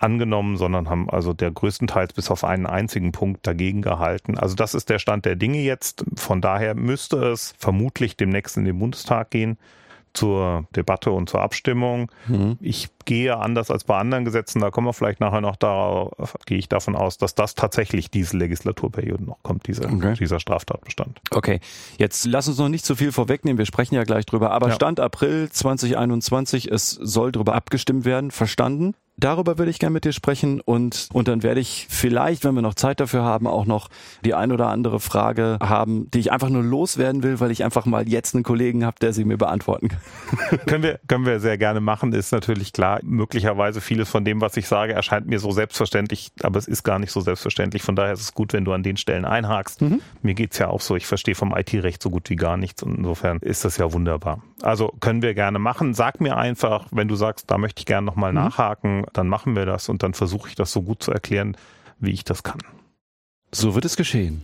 angenommen, 0.00 0.56
sondern 0.56 0.88
haben 0.88 1.10
also 1.10 1.32
der 1.32 1.50
größtenteils 1.50 2.12
bis 2.12 2.30
auf 2.30 2.44
einen 2.44 2.66
einzigen 2.66 3.12
Punkt 3.12 3.46
dagegen 3.46 3.82
gehalten. 3.82 4.38
Also 4.38 4.54
das 4.54 4.74
ist 4.74 4.88
der 4.88 4.98
Stand 4.98 5.24
der 5.24 5.36
Dinge 5.36 5.60
jetzt. 5.60 6.04
Von 6.16 6.40
daher 6.40 6.74
müsste 6.74 7.28
es 7.28 7.54
vermutlich 7.58 8.16
demnächst 8.16 8.56
in 8.56 8.64
den 8.64 8.78
Bundestag 8.78 9.30
gehen 9.30 9.58
zur 10.14 10.66
Debatte 10.74 11.10
und 11.10 11.28
zur 11.28 11.40
Abstimmung. 11.40 12.10
Mhm. 12.26 12.58
Ich 12.60 12.88
gehe 13.04 13.36
anders 13.36 13.70
als 13.70 13.84
bei 13.84 13.96
anderen 13.96 14.24
Gesetzen, 14.24 14.60
da 14.60 14.70
kommen 14.70 14.86
wir 14.86 14.92
vielleicht 14.92 15.20
nachher 15.20 15.40
noch 15.40 15.56
darauf, 15.56 16.36
gehe 16.46 16.58
ich 16.58 16.68
davon 16.68 16.96
aus, 16.96 17.18
dass 17.18 17.34
das 17.34 17.54
tatsächlich 17.54 18.10
diese 18.10 18.36
Legislaturperiode 18.36 19.22
noch 19.24 19.42
kommt, 19.42 19.66
diese, 19.66 19.84
okay. 19.84 20.14
dieser 20.14 20.40
Straftatbestand. 20.40 21.20
Okay, 21.30 21.60
jetzt 21.98 22.26
lass 22.26 22.48
uns 22.48 22.58
noch 22.58 22.68
nicht 22.68 22.84
zu 22.84 22.96
viel 22.96 23.12
vorwegnehmen, 23.12 23.58
wir 23.58 23.66
sprechen 23.66 23.94
ja 23.94 24.04
gleich 24.04 24.26
drüber, 24.26 24.50
aber 24.50 24.68
ja. 24.68 24.74
Stand 24.74 24.98
April 24.98 25.48
2021, 25.50 26.70
es 26.70 26.90
soll 26.90 27.32
darüber 27.32 27.54
abgestimmt 27.54 28.04
werden, 28.04 28.30
verstanden? 28.30 28.94
Darüber 29.18 29.58
würde 29.58 29.70
ich 29.70 29.80
gerne 29.80 29.94
mit 29.94 30.04
dir 30.04 30.12
sprechen 30.12 30.60
und, 30.60 31.08
und 31.12 31.26
dann 31.26 31.42
werde 31.42 31.60
ich 31.60 31.86
vielleicht, 31.90 32.44
wenn 32.44 32.54
wir 32.54 32.62
noch 32.62 32.74
Zeit 32.74 33.00
dafür 33.00 33.24
haben, 33.24 33.48
auch 33.48 33.66
noch 33.66 33.88
die 34.24 34.32
ein 34.34 34.52
oder 34.52 34.68
andere 34.68 35.00
Frage 35.00 35.58
haben, 35.60 36.08
die 36.12 36.20
ich 36.20 36.30
einfach 36.30 36.48
nur 36.48 36.62
loswerden 36.62 37.24
will, 37.24 37.40
weil 37.40 37.50
ich 37.50 37.64
einfach 37.64 37.84
mal 37.84 38.08
jetzt 38.08 38.36
einen 38.36 38.44
Kollegen 38.44 38.84
habe, 38.84 38.96
der 39.00 39.12
sie 39.12 39.24
mir 39.24 39.36
beantworten 39.36 39.88
kann. 39.88 40.58
können 40.66 40.82
wir, 40.84 41.00
können 41.08 41.26
wir 41.26 41.40
sehr 41.40 41.58
gerne 41.58 41.80
machen, 41.80 42.12
ist 42.12 42.30
natürlich 42.30 42.72
klar. 42.72 43.00
Möglicherweise 43.02 43.80
vieles 43.80 44.08
von 44.08 44.24
dem, 44.24 44.40
was 44.40 44.56
ich 44.56 44.68
sage, 44.68 44.92
erscheint 44.92 45.26
mir 45.26 45.40
so 45.40 45.50
selbstverständlich, 45.50 46.30
aber 46.42 46.58
es 46.58 46.68
ist 46.68 46.84
gar 46.84 47.00
nicht 47.00 47.10
so 47.10 47.20
selbstverständlich. 47.20 47.82
Von 47.82 47.96
daher 47.96 48.12
ist 48.12 48.20
es 48.20 48.34
gut, 48.34 48.52
wenn 48.52 48.64
du 48.64 48.72
an 48.72 48.84
den 48.84 48.96
Stellen 48.96 49.24
einhakst. 49.24 49.82
Mhm. 49.82 50.00
Mir 50.22 50.34
geht's 50.34 50.58
ja 50.58 50.68
auch 50.68 50.80
so, 50.80 50.94
ich 50.94 51.06
verstehe 51.06 51.34
vom 51.34 51.56
IT-Recht 51.56 52.00
so 52.00 52.10
gut 52.10 52.30
wie 52.30 52.36
gar 52.36 52.56
nichts 52.56 52.84
und 52.84 52.98
insofern 52.98 53.38
ist 53.38 53.64
das 53.64 53.78
ja 53.78 53.92
wunderbar. 53.92 54.42
Also 54.62 54.92
können 55.00 55.22
wir 55.22 55.34
gerne 55.34 55.58
machen. 55.58 55.94
Sag 55.94 56.20
mir 56.20 56.36
einfach, 56.36 56.86
wenn 56.92 57.08
du 57.08 57.16
sagst, 57.16 57.50
da 57.50 57.58
möchte 57.58 57.80
ich 57.80 57.86
gerne 57.86 58.06
nochmal 58.06 58.32
mhm. 58.32 58.38
nachhaken, 58.38 59.06
dann 59.12 59.28
machen 59.28 59.56
wir 59.56 59.66
das 59.66 59.88
und 59.88 60.02
dann 60.02 60.14
versuche 60.14 60.48
ich 60.48 60.54
das 60.54 60.72
so 60.72 60.82
gut 60.82 61.02
zu 61.02 61.12
erklären, 61.12 61.56
wie 61.98 62.10
ich 62.10 62.24
das 62.24 62.42
kann. 62.42 62.60
So 63.52 63.74
wird 63.74 63.84
es 63.84 63.96
geschehen. 63.96 64.42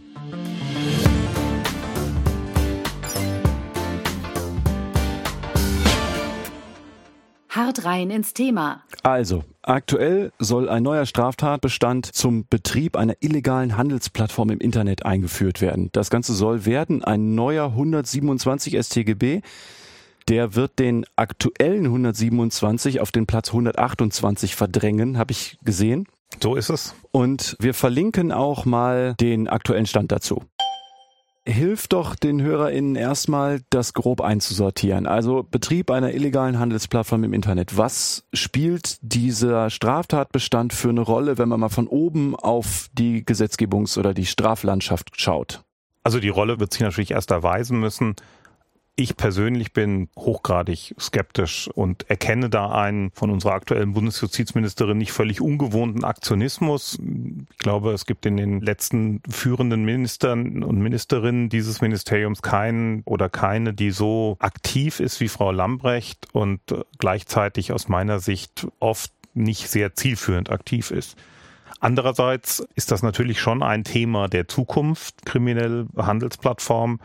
Hart 7.54 7.85
rein 7.85 8.11
ins 8.11 8.35
Thema. 8.35 8.83
Also, 9.04 9.44
aktuell 9.62 10.33
soll 10.40 10.68
ein 10.68 10.83
neuer 10.83 11.06
Straftatbestand 11.06 12.06
zum 12.06 12.49
Betrieb 12.49 12.97
einer 12.97 13.14
illegalen 13.21 13.76
Handelsplattform 13.76 14.50
im 14.50 14.59
Internet 14.59 15.06
eingeführt 15.06 15.61
werden. 15.61 15.90
Das 15.92 16.11
Ganze 16.11 16.35
soll 16.35 16.66
werden 16.66 17.04
ein 17.04 17.37
neuer 17.37 17.66
127 17.66 18.76
StGB 18.76 19.42
der 20.28 20.54
wird 20.54 20.78
den 20.78 21.04
aktuellen 21.16 21.85
127 21.87 23.00
auf 23.00 23.12
den 23.12 23.26
Platz 23.26 23.49
128 23.49 24.57
verdrängen, 24.57 25.19
habe 25.19 25.33
ich 25.33 25.59
gesehen. 25.64 26.07
So 26.43 26.57
ist 26.57 26.71
es. 26.71 26.95
Und 27.11 27.57
wir 27.61 27.75
verlinken 27.75 28.33
auch 28.33 28.64
mal 28.64 29.14
den 29.21 29.49
aktuellen 29.49 29.87
Stand 29.87 30.12
dazu. 30.12 30.43
Hilft 31.47 31.93
doch 31.93 32.16
den 32.16 32.40
HörerInnen 32.40 32.97
erstmal, 32.97 33.61
das 33.69 33.93
grob 33.93 34.23
einzusortieren. 34.23 35.07
Also 35.07 35.43
Betrieb 35.43 35.90
einer 35.90 36.14
illegalen 36.14 36.59
Handelsplattform 36.59 37.23
im 37.25 37.35
Internet. 37.35 37.76
Was 37.76 38.25
spielt 38.33 38.97
dieser 39.02 39.69
Straftatbestand 39.69 40.73
für 40.73 40.88
eine 40.88 41.02
Rolle, 41.02 41.37
wenn 41.37 41.50
man 41.50 41.61
mal 41.61 41.69
von 41.69 41.87
oben 41.87 42.35
auf 42.35 42.88
die 42.95 43.26
Gesetzgebungs- 43.26 43.99
oder 43.99 44.14
die 44.14 44.25
Straflandschaft 44.25 45.21
schaut? 45.21 45.62
Also 46.02 46.19
die 46.19 46.31
Rolle 46.31 46.61
wird 46.61 46.73
sich 46.73 46.83
natürlich 46.83 47.11
erst 47.11 47.31
erweisen 47.31 47.78
müssen 47.78 48.16
Ich 48.97 49.17
persönlich 49.17 49.73
bin 49.73 50.09
hochgradig 50.17 50.95
skeptisch 51.01 51.69
und 51.75 52.09
erkenne 52.09 52.49
da 52.49 52.71
einen 52.71 53.11
von 53.11 53.31
unserer 53.31 53.55
aktuellen 53.55 53.93
Bundesjustizministerin 53.93 54.99
nicht 54.99 55.11
völlig 55.11 55.41
ungewohnten 55.41 56.05
Aktionismus. 56.05 57.01
Ich 57.51 57.59
glaube, 57.59 57.91
es 57.91 58.07
gibt 58.07 58.25
in 58.25 58.37
den 58.37 58.61
letzten 58.61 59.21
führenden 59.29 59.85
Ministern 59.85 60.63
und 60.63 60.79
Ministerinnen 60.79 61.49
dieses 61.49 61.81
Ministeriums 61.81 62.41
keinen 62.41 63.03
oder 63.05 63.29
keine, 63.29 63.75
die 63.75 63.91
so 63.91 64.37
aktiv 64.39 65.01
ist 65.01 65.19
wie 65.19 65.29
Frau 65.29 65.51
Lambrecht 65.51 66.29
und 66.33 66.61
gleichzeitig 66.99 67.73
aus 67.73 67.89
meiner 67.89 68.21
Sicht 68.21 68.69
oft 68.79 69.11
nicht 69.35 69.69
sehr 69.71 69.95
zielführend 69.95 70.51
aktiv 70.51 70.93
ist. 70.93 71.17
Andererseits 71.81 72.65
ist 72.77 72.93
das 72.93 73.03
natürlich 73.03 73.41
schon 73.41 73.65
ein 73.65 73.83
Thema 73.83 74.29
der 74.29 74.47
Zukunft, 74.47 75.27
kriminelle 75.27 75.89
Handelsplattformen. 75.97 77.01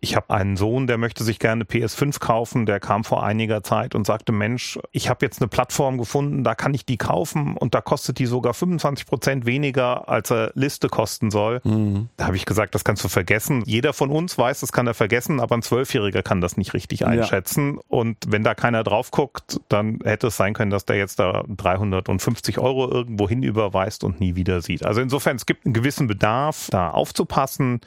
Ich 0.00 0.14
habe 0.14 0.32
einen 0.32 0.56
Sohn, 0.56 0.86
der 0.86 0.96
möchte 0.96 1.24
sich 1.24 1.40
gerne 1.40 1.64
PS5 1.64 2.20
kaufen. 2.20 2.66
Der 2.66 2.78
kam 2.78 3.02
vor 3.02 3.24
einiger 3.24 3.64
Zeit 3.64 3.96
und 3.96 4.06
sagte, 4.06 4.30
Mensch, 4.30 4.78
ich 4.92 5.08
habe 5.08 5.26
jetzt 5.26 5.40
eine 5.40 5.48
Plattform 5.48 5.98
gefunden, 5.98 6.44
da 6.44 6.54
kann 6.54 6.72
ich 6.72 6.86
die 6.86 6.96
kaufen 6.96 7.56
und 7.56 7.74
da 7.74 7.80
kostet 7.80 8.20
die 8.20 8.26
sogar 8.26 8.54
25 8.54 9.06
Prozent 9.06 9.46
weniger, 9.46 10.08
als 10.08 10.30
er 10.30 10.52
Liste 10.54 10.88
kosten 10.88 11.32
soll. 11.32 11.60
Mhm. 11.64 12.08
Da 12.16 12.26
habe 12.26 12.36
ich 12.36 12.46
gesagt, 12.46 12.76
das 12.76 12.84
kannst 12.84 13.02
du 13.02 13.08
vergessen. 13.08 13.62
Jeder 13.66 13.92
von 13.92 14.10
uns 14.10 14.38
weiß, 14.38 14.60
das 14.60 14.70
kann 14.70 14.86
er 14.86 14.94
vergessen, 14.94 15.40
aber 15.40 15.56
ein 15.56 15.62
Zwölfjähriger 15.62 16.22
kann 16.22 16.40
das 16.40 16.56
nicht 16.56 16.74
richtig 16.74 17.04
einschätzen. 17.04 17.76
Ja. 17.76 17.82
Und 17.88 18.18
wenn 18.28 18.44
da 18.44 18.54
keiner 18.54 18.84
drauf 18.84 19.10
guckt, 19.10 19.60
dann 19.68 19.98
hätte 20.04 20.28
es 20.28 20.36
sein 20.36 20.54
können, 20.54 20.70
dass 20.70 20.84
der 20.84 20.96
jetzt 20.96 21.18
da 21.18 21.42
350 21.48 22.58
Euro 22.58 22.88
irgendwo 22.88 23.28
hin 23.28 23.42
überweist 23.42 24.04
und 24.04 24.20
nie 24.20 24.36
wieder 24.36 24.60
sieht. 24.62 24.84
Also 24.84 25.00
insofern, 25.00 25.36
es 25.36 25.46
gibt 25.46 25.66
einen 25.66 25.74
gewissen 25.74 26.06
Bedarf, 26.06 26.68
da 26.70 26.90
aufzupassen 26.90 27.80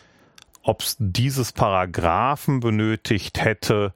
ob 0.64 0.82
es 0.82 0.98
dieses 1.00 1.52
Paragraphen 1.52 2.60
benötigt 2.60 3.44
hätte. 3.44 3.94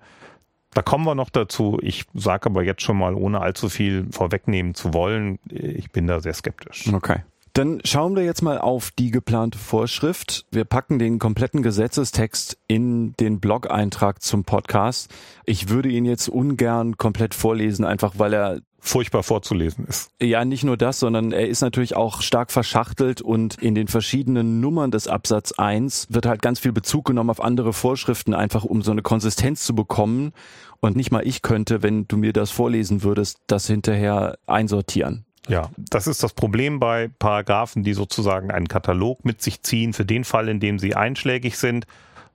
Da 0.74 0.82
kommen 0.82 1.06
wir 1.06 1.16
noch 1.16 1.30
dazu. 1.30 1.78
Ich 1.82 2.06
sage 2.14 2.48
aber 2.48 2.64
jetzt 2.64 2.82
schon 2.82 2.98
mal, 2.98 3.14
ohne 3.14 3.40
allzu 3.42 3.70
viel 3.70 4.08
vorwegnehmen 4.12 4.76
zu 4.76 4.94
wollen, 4.94 5.40
ich 5.50 5.92
bin 5.92 6.08
da 6.08 6.20
sehr 6.20 6.34
skeptisch. 6.34 6.92
Okay. 6.94 7.24
Dann 7.54 7.80
schauen 7.86 8.18
wir 8.18 8.24
jetzt 8.26 8.42
mal 8.42 8.58
auf 8.58 8.92
die 8.92 9.12
geplante 9.12 9.58
Vorschrift. 9.58 10.46
Wir 10.52 10.66
packen 10.66 11.00
den 11.00 11.20
kompletten 11.20 11.64
Gesetzestext 11.64 12.58
in 12.68 13.14
den 13.14 13.40
Blog-Eintrag 13.40 14.22
zum 14.22 14.44
Podcast. 14.44 15.10
Ich 15.46 15.70
würde 15.70 15.88
ihn 15.88 16.04
jetzt 16.04 16.28
ungern 16.28 16.98
komplett 16.98 17.34
vorlesen, 17.34 17.86
einfach 17.86 18.16
weil 18.18 18.34
er 18.34 18.60
furchtbar 18.86 19.24
vorzulesen 19.24 19.86
ist. 19.86 20.10
Ja, 20.22 20.46
nicht 20.46 20.64
nur 20.64 20.78
das, 20.78 21.00
sondern 21.00 21.32
er 21.32 21.48
ist 21.48 21.62
natürlich 21.62 21.96
auch 21.96 22.22
stark 22.22 22.52
verschachtelt 22.52 23.22
und 23.22 23.56
in 23.62 23.76
den 23.76 23.88
verschiedenen 23.88 24.60
Nummern 24.60 24.92
des 24.92 25.08
Absatz 25.08 25.54
1 25.54 26.08
wird 26.10 26.26
halt 26.26 26.42
ganz 26.42 26.60
viel 26.60 26.72
Bezug 26.72 27.06
genommen 27.06 27.30
auf 27.30 27.42
andere 27.42 27.74
Vorschriften, 27.74 28.34
einfach 28.34 28.64
um 28.64 28.82
so 28.82 28.92
eine 28.92 29.02
Konsistenz 29.02 29.64
zu 29.64 29.76
bekommen. 29.76 30.34
Und 30.80 30.96
nicht 30.96 31.12
mal 31.12 31.26
ich 31.26 31.42
könnte, 31.42 31.82
wenn 31.82 32.08
du 32.08 32.18
mir 32.18 32.34
das 32.34 32.52
vorlesen 32.52 33.02
würdest, 33.02 33.40
das 33.48 33.66
hinterher 33.66 34.38
einsortieren. 34.46 35.26
Ja, 35.48 35.70
das 35.78 36.08
ist 36.08 36.24
das 36.24 36.34
Problem 36.34 36.80
bei 36.80 37.10
Paragraphen, 37.20 37.84
die 37.84 37.94
sozusagen 37.94 38.52
einen 38.52 38.68
Katalog 38.68 39.26
mit 39.26 39.42
sich 39.42 39.62
ziehen 39.62 39.94
für 39.94 40.06
den 40.06 40.24
Fall, 40.24 40.50
in 40.50 40.60
dem 40.60 40.80
sie 40.80 40.96
einschlägig 40.96 41.58
sind 41.58 41.86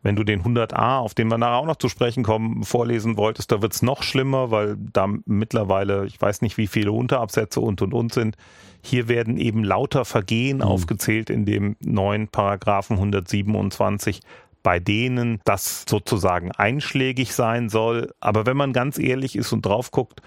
wenn 0.02 0.16
du 0.16 0.24
den 0.24 0.42
100a, 0.42 0.98
auf 0.98 1.14
den 1.14 1.28
wir 1.28 1.38
nachher 1.38 1.56
auch 1.56 1.66
noch 1.66 1.76
zu 1.76 1.88
sprechen 1.88 2.22
kommen, 2.22 2.64
vorlesen 2.64 3.16
wolltest, 3.16 3.52
da 3.52 3.60
wird's 3.60 3.82
noch 3.82 4.02
schlimmer, 4.02 4.50
weil 4.50 4.76
da 4.78 5.08
mittlerweile, 5.26 6.06
ich 6.06 6.20
weiß 6.20 6.42
nicht, 6.42 6.56
wie 6.56 6.66
viele 6.66 6.92
Unterabsätze 6.92 7.60
und 7.60 7.82
und 7.82 7.92
und 7.92 8.12
sind. 8.12 8.36
Hier 8.82 9.08
werden 9.08 9.36
eben 9.36 9.62
lauter 9.62 10.04
Vergehen 10.06 10.58
mhm. 10.58 10.62
aufgezählt 10.62 11.28
in 11.28 11.44
dem 11.44 11.76
neuen 11.80 12.28
Paragraphen 12.28 12.96
127 12.96 14.20
bei 14.62 14.78
denen 14.78 15.40
das 15.44 15.84
sozusagen 15.88 16.52
einschlägig 16.52 17.34
sein 17.34 17.68
soll. 17.68 18.12
Aber 18.20 18.46
wenn 18.46 18.56
man 18.56 18.72
ganz 18.72 18.98
ehrlich 18.98 19.36
ist 19.36 19.52
und 19.52 19.64
drauf 19.64 19.90
guckt, 19.90 20.20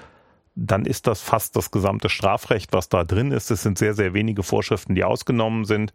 dann 0.56 0.86
ist 0.86 1.08
das 1.08 1.22
fast 1.22 1.56
das 1.56 1.72
gesamte 1.72 2.10
Strafrecht, 2.10 2.74
was 2.74 2.90
da 2.90 3.04
drin 3.04 3.32
ist. 3.32 3.52
Es 3.52 3.64
sind 3.64 3.78
sehr, 3.78 3.94
sehr 3.94 4.14
wenige 4.14 4.44
Vorschriften, 4.44 4.96
die 4.96 5.04
ausgenommen 5.04 5.66
sind. 5.66 5.94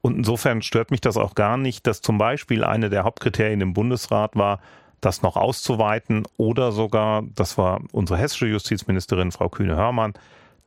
Und 0.00 0.16
insofern 0.16 0.62
stört 0.62 0.90
mich 0.90 1.00
das 1.00 1.16
auch 1.16 1.34
gar 1.34 1.56
nicht, 1.56 1.86
dass 1.86 2.00
zum 2.02 2.18
Beispiel 2.18 2.64
eine 2.64 2.90
der 2.90 3.04
Hauptkriterien 3.04 3.60
im 3.60 3.74
Bundesrat 3.74 4.36
war, 4.36 4.60
das 5.00 5.22
noch 5.22 5.36
auszuweiten 5.36 6.24
oder 6.36 6.72
sogar, 6.72 7.22
das 7.34 7.58
war 7.58 7.80
unsere 7.92 8.18
hessische 8.18 8.46
Justizministerin 8.46 9.32
Frau 9.32 9.48
Kühne-Hörmann, 9.48 10.14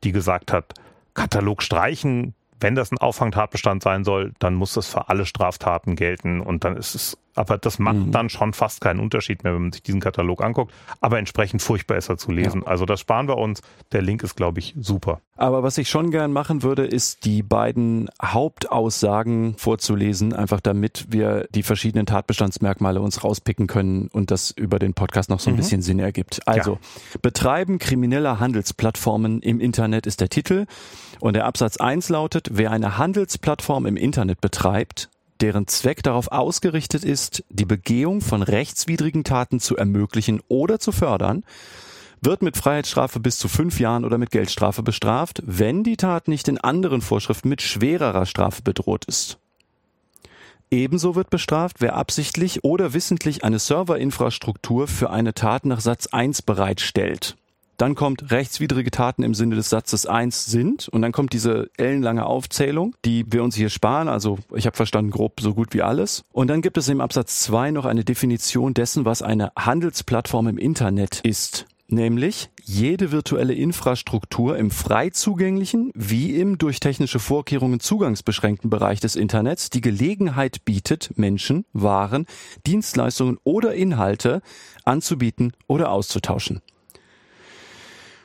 die 0.04 0.12
gesagt 0.12 0.52
hat, 0.52 0.74
Katalog 1.14 1.62
streichen, 1.64 2.34
wenn 2.60 2.76
das 2.76 2.92
ein 2.92 3.00
Auffangtatbestand 3.00 3.84
sein 3.84 4.04
soll, 4.04 4.34
dann 4.40 4.54
muss 4.54 4.74
das 4.74 4.88
für 4.88 5.10
alle 5.10 5.26
Straftaten 5.26 5.96
gelten 5.96 6.40
und 6.40 6.64
dann 6.64 6.78
ist 6.78 6.96
es 6.96 7.18
aber 7.36 7.58
das 7.58 7.80
macht 7.80 7.98
mhm. 7.98 8.12
dann 8.12 8.30
schon 8.30 8.54
fast 8.54 8.82
keinen 8.82 9.00
Unterschied 9.00 9.44
mehr, 9.44 9.54
wenn 9.54 9.64
man 9.64 9.72
sich 9.72 9.84
diesen 9.84 10.02
Katalog 10.02 10.44
anguckt. 10.44 10.74
Aber 11.00 11.20
entsprechend 11.20 11.62
furchtbar 11.62 11.98
ist 11.98 12.10
er 12.10 12.18
zu 12.18 12.32
lesen. 12.32 12.62
Ja. 12.62 12.68
Also 12.68 12.86
das 12.86 13.00
sparen 13.00 13.28
wir 13.28 13.38
uns. 13.38 13.62
Der 13.92 14.02
Link 14.02 14.24
ist, 14.24 14.36
glaube 14.36 14.60
ich, 14.60 14.74
super. 14.80 15.22
Aber 15.38 15.64
was 15.64 15.78
ich 15.78 15.90
schon 15.90 16.12
gern 16.12 16.32
machen 16.32 16.62
würde, 16.62 16.86
ist 16.86 17.26
die 17.26 17.42
beiden 17.42 18.10
Hauptaussagen 18.24 19.56
vorzulesen, 19.58 20.34
einfach 20.34 20.60
damit 20.60 21.08
wir 21.10 21.48
die 21.56 21.64
verschiedenen 21.64 22.06
Tatbestandsmerkmale 22.06 23.02
uns 23.02 23.24
rauspicken 23.24 23.68
können 23.68 24.08
und 24.12 24.30
das 24.30 24.52
über 24.52 24.78
den 24.78 24.94
Podcast 24.94 25.30
noch 25.30 25.40
so 25.40 25.50
ein 25.50 25.54
mhm. 25.54 25.58
bisschen 25.58 25.82
Sinn 25.82 26.00
ergibt. 26.00 26.48
Also, 26.48 26.74
ja. 26.74 27.20
Betreiben 27.22 27.80
krimineller 27.80 28.40
Handelsplattformen 28.40 29.42
im 29.42 29.60
Internet 29.60 30.06
ist 30.06 30.22
der 30.22 30.30
Titel. 30.30 30.68
Und 31.20 31.36
der 31.36 31.46
Absatz 31.46 31.78
1 31.78 32.10
lautet, 32.10 32.50
wer 32.52 32.72
eine 32.72 32.98
Handelsplattform 32.98 33.86
im 33.86 33.96
Internet 33.96 34.42
betreibt, 34.42 35.10
deren 35.42 35.68
Zweck 35.68 36.04
darauf 36.04 36.32
ausgerichtet 36.32 37.04
ist, 37.04 37.44
die 37.50 37.66
Begehung 37.66 38.22
von 38.22 38.44
rechtswidrigen 38.44 39.24
Taten 39.24 39.60
zu 39.60 39.76
ermöglichen 39.76 40.42
oder 40.48 40.80
zu 40.80 40.92
fördern, 40.92 41.44
wird 42.22 42.44
mit 42.44 42.56
Freiheitsstrafe 42.56 43.20
bis 43.20 43.40
zu 43.40 43.48
fünf 43.48 43.80
Jahren 43.80 44.06
oder 44.06 44.18
mit 44.18 44.30
Geldstrafe 44.32 44.84
bestraft, 44.84 45.42
wenn 45.46 45.84
die 45.84 45.98
Tat 45.98 46.28
nicht 46.28 46.48
in 46.48 46.60
anderen 46.60 47.02
Vorschriften 47.02 47.50
mit 47.50 47.62
schwererer 47.62 48.26
Strafe 48.26 48.62
bedroht 48.62 49.06
ist. 49.06 49.40
Ebenso 50.70 51.16
wird 51.16 51.30
bestraft, 51.30 51.78
wer 51.82 51.96
absichtlich 51.98 52.64
oder 52.64 52.94
wissentlich 52.94 53.44
eine 53.44 53.60
Serverinfrastruktur 53.60 54.88
für 54.88 55.10
eine 55.10 55.34
Tat 55.34 55.66
nach 55.66 55.82
Satz 55.82 56.08
1 56.08 56.44
bereitstellt. 56.44 57.36
Dann 57.82 57.96
kommt 57.96 58.30
rechtswidrige 58.30 58.92
Taten 58.92 59.24
im 59.24 59.34
Sinne 59.34 59.56
des 59.56 59.72
Satzes 59.72 60.06
1 60.06 60.46
sind 60.46 60.88
und 60.90 61.02
dann 61.02 61.12
kommt 61.12 61.34
diese 61.34 61.72
ellenlange 61.78 62.28
Aufzählung, 62.28 62.96
die 63.06 63.26
wir 63.28 63.44
uns 63.44 63.56
hier 63.56 63.70
sparen. 63.70 64.08
Also 64.08 64.38
ich 64.54 64.68
habe 64.68 64.76
verstanden 64.76 65.10
grob 65.10 65.42
so 65.42 65.56
gut 65.56 65.74
wie 65.74 65.82
alles. 65.82 66.24
Und 66.32 66.50
dann 66.50 66.62
gibt 66.62 66.78
es 66.78 66.88
im 66.90 67.02
Absatz 67.02 67.40
2 67.40 67.72
noch 67.72 67.86
eine 67.86 68.04
Definition 68.04 68.76
dessen, 68.76 69.04
was 69.06 69.24
eine 69.24 69.52
Handelsplattform 69.58 70.50
im 70.50 70.60
Internet 70.60 71.22
ist. 71.24 71.66
Nämlich 71.88 72.52
jede 72.64 73.12
virtuelle 73.12 73.56
Infrastruktur 73.56 74.60
im 74.60 74.70
frei 74.70 75.10
zugänglichen 75.10 75.92
wie 75.96 76.36
im 76.40 76.60
durch 76.60 76.80
technische 76.80 77.18
Vorkehrungen 77.18 77.80
zugangsbeschränkten 77.80 78.70
Bereich 78.70 79.00
des 79.00 79.16
Internets 79.16 79.72
die 79.72 79.82
Gelegenheit 79.82 80.66
bietet, 80.66 81.18
Menschen, 81.18 81.66
Waren, 81.74 82.28
Dienstleistungen 82.68 83.40
oder 83.44 83.74
Inhalte 83.74 84.44
anzubieten 84.86 85.54
oder 85.66 85.92
auszutauschen. 85.92 86.62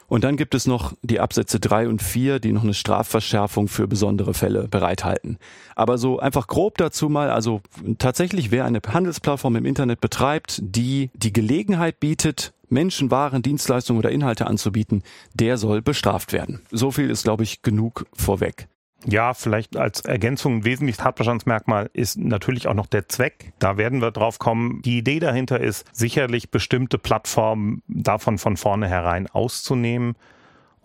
Und 0.08 0.24
dann 0.24 0.36
gibt 0.36 0.54
es 0.54 0.66
noch 0.66 0.92
die 1.02 1.20
Absätze 1.20 1.58
drei 1.60 1.88
und 1.88 2.02
vier, 2.02 2.38
die 2.38 2.52
noch 2.52 2.62
eine 2.62 2.74
Strafverschärfung 2.74 3.68
für 3.68 3.88
besondere 3.88 4.34
Fälle 4.34 4.68
bereithalten. 4.68 5.38
Aber 5.74 5.98
so 5.98 6.18
einfach 6.18 6.46
grob 6.46 6.78
dazu 6.78 7.08
mal, 7.08 7.30
also 7.30 7.60
tatsächlich, 7.98 8.50
wer 8.50 8.64
eine 8.64 8.80
Handelsplattform 8.86 9.56
im 9.56 9.64
Internet 9.64 10.00
betreibt, 10.00 10.60
die 10.62 11.10
die 11.14 11.32
Gelegenheit 11.32 12.00
bietet, 12.00 12.52
Menschen, 12.68 13.10
Waren, 13.10 13.42
Dienstleistungen 13.42 13.98
oder 13.98 14.10
Inhalte 14.10 14.46
anzubieten, 14.46 15.02
der 15.34 15.56
soll 15.56 15.82
bestraft 15.82 16.32
werden. 16.32 16.62
So 16.70 16.90
viel 16.90 17.10
ist, 17.10 17.24
glaube 17.24 17.44
ich, 17.44 17.62
genug 17.62 18.06
vorweg. 18.12 18.68
Ja, 19.08 19.34
vielleicht 19.34 19.76
als 19.76 20.00
Ergänzung 20.00 20.56
ein 20.56 20.64
wesentliches 20.64 21.02
Tatbestandsmerkmal 21.02 21.88
ist 21.92 22.18
natürlich 22.18 22.66
auch 22.66 22.74
noch 22.74 22.86
der 22.86 23.08
Zweck. 23.08 23.52
Da 23.58 23.76
werden 23.76 24.00
wir 24.00 24.10
drauf 24.10 24.38
kommen. 24.38 24.82
Die 24.82 24.98
Idee 24.98 25.20
dahinter 25.20 25.60
ist 25.60 25.86
sicherlich 25.92 26.50
bestimmte 26.50 26.98
Plattformen 26.98 27.82
davon 27.86 28.38
von 28.38 28.56
vornherein 28.56 29.28
auszunehmen 29.28 30.16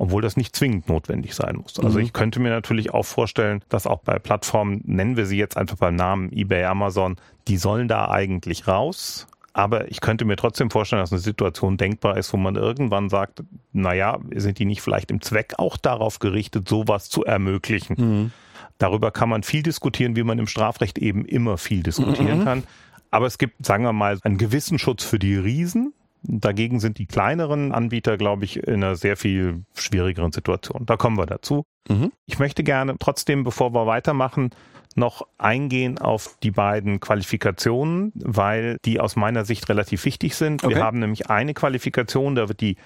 obwohl 0.02 0.24
das 0.24 0.36
nicht 0.36 0.56
zwingend 0.56 0.90
notwendig 0.90 1.36
sein 1.36 1.58
muss. 1.58 1.78
Also 1.78 2.00
mhm. 2.00 2.06
ich 2.06 2.12
könnte 2.12 2.40
mir 2.40 2.50
natürlich 2.50 2.92
auch 2.92 3.06
vorstellen, 3.06 3.64
dass 3.70 3.86
auch 3.86 4.00
bei 4.00 4.18
Plattformen, 4.18 4.82
nennen 4.84 5.16
wir 5.16 5.28
sie 5.28 5.38
jetzt 5.38 5.58
einfach 5.58 5.78
beim 5.78 5.96
Namen 5.96 6.32
eBay, 6.32 6.64
Amazon, 6.64 7.18
die 7.48 7.58
sollen 7.58 7.88
da 7.88 8.10
eigentlich 8.10 8.68
raus. 8.68 9.28
Aber 9.54 9.92
ich 9.92 10.00
könnte 10.00 10.24
mir 10.24 10.38
trotzdem 10.38 10.72
vorstellen, 10.72 11.02
dass 11.02 11.12
eine 11.12 11.20
Situation 11.20 11.78
denkbar 11.78 12.18
ist, 12.18 12.32
wo 12.32 12.38
man 12.38 12.56
irgendwann 12.56 13.10
sagt, 13.10 13.44
naja, 13.74 14.20
sind 14.34 14.60
die 14.60 14.66
nicht 14.66 14.82
vielleicht 14.82 15.12
im 15.12 15.22
Zweck 15.22 15.56
auch 15.58 15.78
darauf 15.78 16.20
gerichtet, 16.20 16.70
sowas 16.70 17.10
zu 17.10 17.26
ermöglichen? 17.26 17.96
Mhm. 17.98 18.32
Darüber 18.78 19.12
kann 19.12 19.30
man 19.30 19.44
viel 19.44 19.62
diskutieren, 19.62 20.16
wie 20.16 20.24
man 20.24 20.40
im 20.40 20.48
Strafrecht 20.48 20.98
eben 20.98 21.26
immer 21.26 21.58
viel 21.58 21.84
diskutieren 21.84 22.40
mhm. 22.40 22.44
kann. 22.46 22.64
Aber 23.12 23.26
es 23.26 23.38
gibt, 23.38 23.66
sagen 23.66 23.84
wir 23.84 23.94
mal, 23.94 24.18
einen 24.24 24.38
gewissen 24.38 24.80
Schutz 24.80 25.04
für 25.04 25.20
die 25.20 25.36
Riesen, 25.36 25.94
Dagegen 26.24 26.80
sind 26.80 26.98
die 26.98 27.08
kleineren 27.08 27.72
Anbieter, 27.72 28.18
glaube 28.18 28.46
ich, 28.46 28.58
in 28.58 28.76
einer 28.76 28.96
sehr 28.96 29.18
viel 29.18 29.64
schwierigeren 29.76 30.32
Situation. 30.32 30.86
Da 30.86 30.98
kommen 30.98 31.18
wir 31.18 31.26
dazu. 31.26 31.66
Mhm. 31.90 32.12
Ich 32.26 32.38
möchte 32.38 32.64
gerne 32.64 32.96
trotzdem, 33.00 33.44
bevor 33.44 33.74
wir 33.74 33.88
weitermachen, 33.88 34.52
noch 34.96 35.28
eingehen 35.38 35.98
auf 35.98 36.38
die 36.44 36.52
beiden 36.52 37.00
Qualifikationen, 37.00 38.12
weil 38.16 38.78
die 38.86 39.00
aus 39.00 39.16
meiner 39.16 39.46
Sicht 39.46 39.70
relativ 39.70 40.06
wichtig 40.06 40.36
sind. 40.36 40.64
Okay. 40.64 40.76
Wir 40.76 40.84
haben 40.84 41.00
nämlich 41.00 41.30
eine 41.30 41.54
Qualifikation, 41.54 42.36
da 42.36 42.50
wird 42.50 42.62
die 42.62 42.78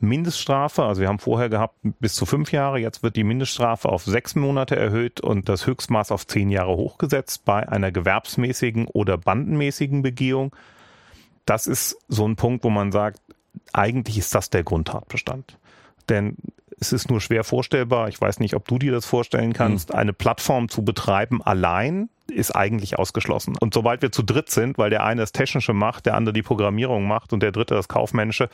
Mindeststrafe, 0.00 0.82
also 0.82 1.02
wir 1.02 1.08
haben 1.08 1.18
vorher 1.18 1.50
gehabt 1.50 1.76
bis 1.82 2.14
zu 2.14 2.24
fünf 2.24 2.52
Jahre, 2.52 2.78
jetzt 2.78 3.02
wird 3.02 3.16
die 3.16 3.24
Mindeststrafe 3.24 3.88
auf 3.88 4.04
sechs 4.04 4.34
Monate 4.34 4.74
erhöht 4.74 5.20
und 5.20 5.48
das 5.48 5.66
Höchstmaß 5.66 6.10
auf 6.10 6.26
zehn 6.26 6.48
Jahre 6.48 6.74
hochgesetzt 6.76 7.44
bei 7.44 7.68
einer 7.68 7.92
gewerbsmäßigen 7.92 8.86
oder 8.86 9.18
bandenmäßigen 9.18 10.00
Begehung. 10.00 10.56
Das 11.50 11.66
ist 11.66 11.98
so 12.06 12.28
ein 12.28 12.36
Punkt, 12.36 12.62
wo 12.62 12.70
man 12.70 12.92
sagt, 12.92 13.20
eigentlich 13.72 14.16
ist 14.18 14.36
das 14.36 14.50
der 14.50 14.62
Grundtatbestand. 14.62 15.58
Denn 16.08 16.36
es 16.78 16.92
ist 16.92 17.10
nur 17.10 17.20
schwer 17.20 17.42
vorstellbar, 17.42 18.06
ich 18.08 18.20
weiß 18.20 18.38
nicht, 18.38 18.54
ob 18.54 18.68
du 18.68 18.78
dir 18.78 18.92
das 18.92 19.04
vorstellen 19.04 19.52
kannst, 19.52 19.88
mhm. 19.88 19.96
eine 19.96 20.12
Plattform 20.12 20.68
zu 20.68 20.84
betreiben 20.84 21.42
allein 21.42 22.08
ist 22.28 22.54
eigentlich 22.54 23.00
ausgeschlossen. 23.00 23.56
Und 23.58 23.74
sobald 23.74 24.00
wir 24.00 24.12
zu 24.12 24.22
dritt 24.22 24.48
sind, 24.48 24.78
weil 24.78 24.90
der 24.90 25.02
eine 25.02 25.22
das 25.22 25.32
Technische 25.32 25.72
macht, 25.72 26.06
der 26.06 26.14
andere 26.14 26.32
die 26.32 26.42
Programmierung 26.42 27.08
macht 27.08 27.32
und 27.32 27.42
der 27.42 27.50
dritte 27.50 27.74
das 27.74 27.88
Kaufmännische, 27.88 28.48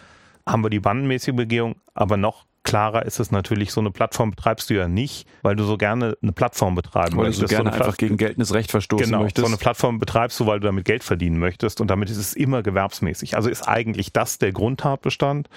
haben 0.46 0.64
wir 0.64 0.70
die 0.70 0.80
bandenmäßige 0.80 1.34
Begehung, 1.34 1.76
aber 1.92 2.16
noch 2.16 2.46
klarer 2.66 3.06
ist 3.06 3.18
es 3.20 3.30
natürlich, 3.30 3.72
so 3.72 3.80
eine 3.80 3.90
Plattform 3.90 4.30
betreibst 4.30 4.68
du 4.68 4.74
ja 4.74 4.88
nicht, 4.88 5.26
weil 5.42 5.56
du 5.56 5.64
so 5.64 5.78
gerne 5.78 6.18
eine 6.20 6.32
Plattform 6.32 6.74
betreiben 6.74 7.16
weil 7.16 7.26
möchtest. 7.28 7.42
Weil 7.42 7.48
du 7.48 7.54
so 7.54 7.62
gerne 7.62 7.76
so 7.76 7.82
einfach 7.82 7.96
gegen 7.96 8.16
geltendes 8.18 8.52
Recht 8.52 8.70
verstoßen 8.70 9.06
genau, 9.06 9.22
möchtest. 9.22 9.46
so 9.46 9.50
eine 9.50 9.56
Plattform 9.56 9.98
betreibst 9.98 10.38
du, 10.38 10.46
weil 10.46 10.60
du 10.60 10.66
damit 10.66 10.84
Geld 10.84 11.04
verdienen 11.04 11.38
möchtest 11.38 11.80
und 11.80 11.88
damit 11.88 12.10
ist 12.10 12.18
es 12.18 12.34
immer 12.34 12.62
gewerbsmäßig. 12.62 13.36
Also 13.36 13.48
ist 13.48 13.66
eigentlich 13.66 14.12
das 14.12 14.38
der 14.38 14.52
Grundtatbestand 14.52 15.48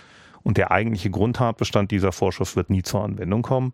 und 0.44 0.58
der 0.58 0.72
eigentliche 0.72 1.10
Grundtatbestand 1.10 1.92
dieser 1.92 2.12
Vorschrift 2.12 2.56
wird 2.56 2.70
nie 2.70 2.84
zur 2.84 3.04
Anwendung 3.04 3.42
kommen. 3.42 3.74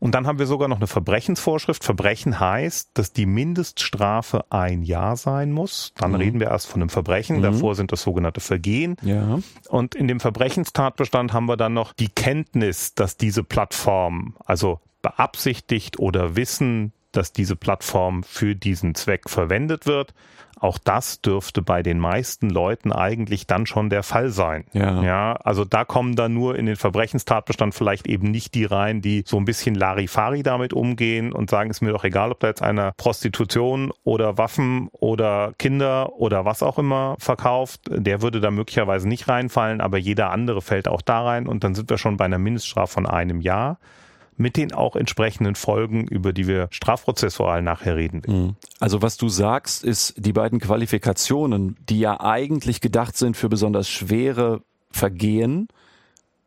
Und 0.00 0.14
dann 0.14 0.26
haben 0.26 0.38
wir 0.38 0.46
sogar 0.46 0.66
noch 0.66 0.78
eine 0.78 0.86
Verbrechensvorschrift. 0.86 1.84
Verbrechen 1.84 2.40
heißt, 2.40 2.90
dass 2.94 3.12
die 3.12 3.26
Mindeststrafe 3.26 4.46
ein 4.50 4.82
Jahr 4.82 5.16
sein 5.16 5.52
muss. 5.52 5.92
Dann 5.98 6.12
mhm. 6.12 6.16
reden 6.16 6.40
wir 6.40 6.48
erst 6.48 6.68
von 6.68 6.80
einem 6.80 6.88
Verbrechen. 6.88 7.36
Mhm. 7.36 7.42
Davor 7.42 7.74
sind 7.74 7.92
das 7.92 8.02
sogenannte 8.02 8.40
Vergehen. 8.40 8.96
Ja. 9.02 9.38
Und 9.68 9.94
in 9.94 10.08
dem 10.08 10.18
Verbrechenstatbestand 10.18 11.34
haben 11.34 11.46
wir 11.46 11.58
dann 11.58 11.74
noch 11.74 11.92
die 11.92 12.08
Kenntnis, 12.08 12.94
dass 12.94 13.18
diese 13.18 13.44
Plattform, 13.44 14.36
also 14.44 14.80
beabsichtigt 15.02 15.98
oder 15.98 16.34
wissen, 16.34 16.92
dass 17.12 17.32
diese 17.32 17.56
Plattform 17.56 18.22
für 18.22 18.54
diesen 18.54 18.94
Zweck 18.94 19.28
verwendet 19.28 19.86
wird. 19.86 20.14
Auch 20.60 20.78
das 20.78 21.22
dürfte 21.22 21.62
bei 21.62 21.82
den 21.82 21.98
meisten 21.98 22.50
Leuten 22.50 22.92
eigentlich 22.92 23.46
dann 23.46 23.64
schon 23.64 23.88
der 23.88 24.02
Fall 24.02 24.28
sein. 24.28 24.66
Ja. 24.72 25.02
ja 25.02 25.32
also 25.32 25.64
da 25.64 25.84
kommen 25.84 26.16
dann 26.16 26.34
nur 26.34 26.56
in 26.56 26.66
den 26.66 26.76
Verbrechenstatbestand 26.76 27.74
vielleicht 27.74 28.06
eben 28.06 28.30
nicht 28.30 28.54
die 28.54 28.66
rein, 28.66 29.00
die 29.00 29.24
so 29.26 29.38
ein 29.38 29.46
bisschen 29.46 29.74
Larifari 29.74 30.42
damit 30.42 30.74
umgehen 30.74 31.32
und 31.32 31.48
sagen, 31.48 31.70
ist 31.70 31.80
mir 31.80 31.92
doch 31.92 32.04
egal, 32.04 32.30
ob 32.30 32.40
da 32.40 32.48
jetzt 32.48 32.62
einer 32.62 32.92
Prostitution 32.92 33.90
oder 34.04 34.36
Waffen 34.36 34.88
oder 34.92 35.54
Kinder 35.58 36.12
oder 36.12 36.44
was 36.44 36.62
auch 36.62 36.78
immer 36.78 37.16
verkauft. 37.18 37.80
Der 37.88 38.20
würde 38.20 38.40
da 38.40 38.50
möglicherweise 38.50 39.08
nicht 39.08 39.28
reinfallen, 39.28 39.80
aber 39.80 39.96
jeder 39.96 40.30
andere 40.30 40.60
fällt 40.60 40.88
auch 40.88 41.00
da 41.00 41.24
rein 41.24 41.46
und 41.46 41.64
dann 41.64 41.74
sind 41.74 41.88
wir 41.88 41.96
schon 41.96 42.18
bei 42.18 42.26
einer 42.26 42.38
Mindeststrafe 42.38 42.92
von 42.92 43.06
einem 43.06 43.40
Jahr 43.40 43.78
mit 44.40 44.56
den 44.56 44.72
auch 44.72 44.96
entsprechenden 44.96 45.54
Folgen, 45.54 46.06
über 46.08 46.32
die 46.32 46.46
wir 46.46 46.68
strafprozessual 46.70 47.60
nachher 47.60 47.96
reden. 47.96 48.22
Mhm. 48.26 48.56
Also 48.80 49.02
was 49.02 49.18
du 49.18 49.28
sagst, 49.28 49.84
ist, 49.84 50.14
die 50.16 50.32
beiden 50.32 50.60
Qualifikationen, 50.60 51.76
die 51.88 52.00
ja 52.00 52.18
eigentlich 52.20 52.80
gedacht 52.80 53.18
sind 53.18 53.36
für 53.36 53.50
besonders 53.50 53.88
schwere 53.88 54.62
Vergehen, 54.90 55.68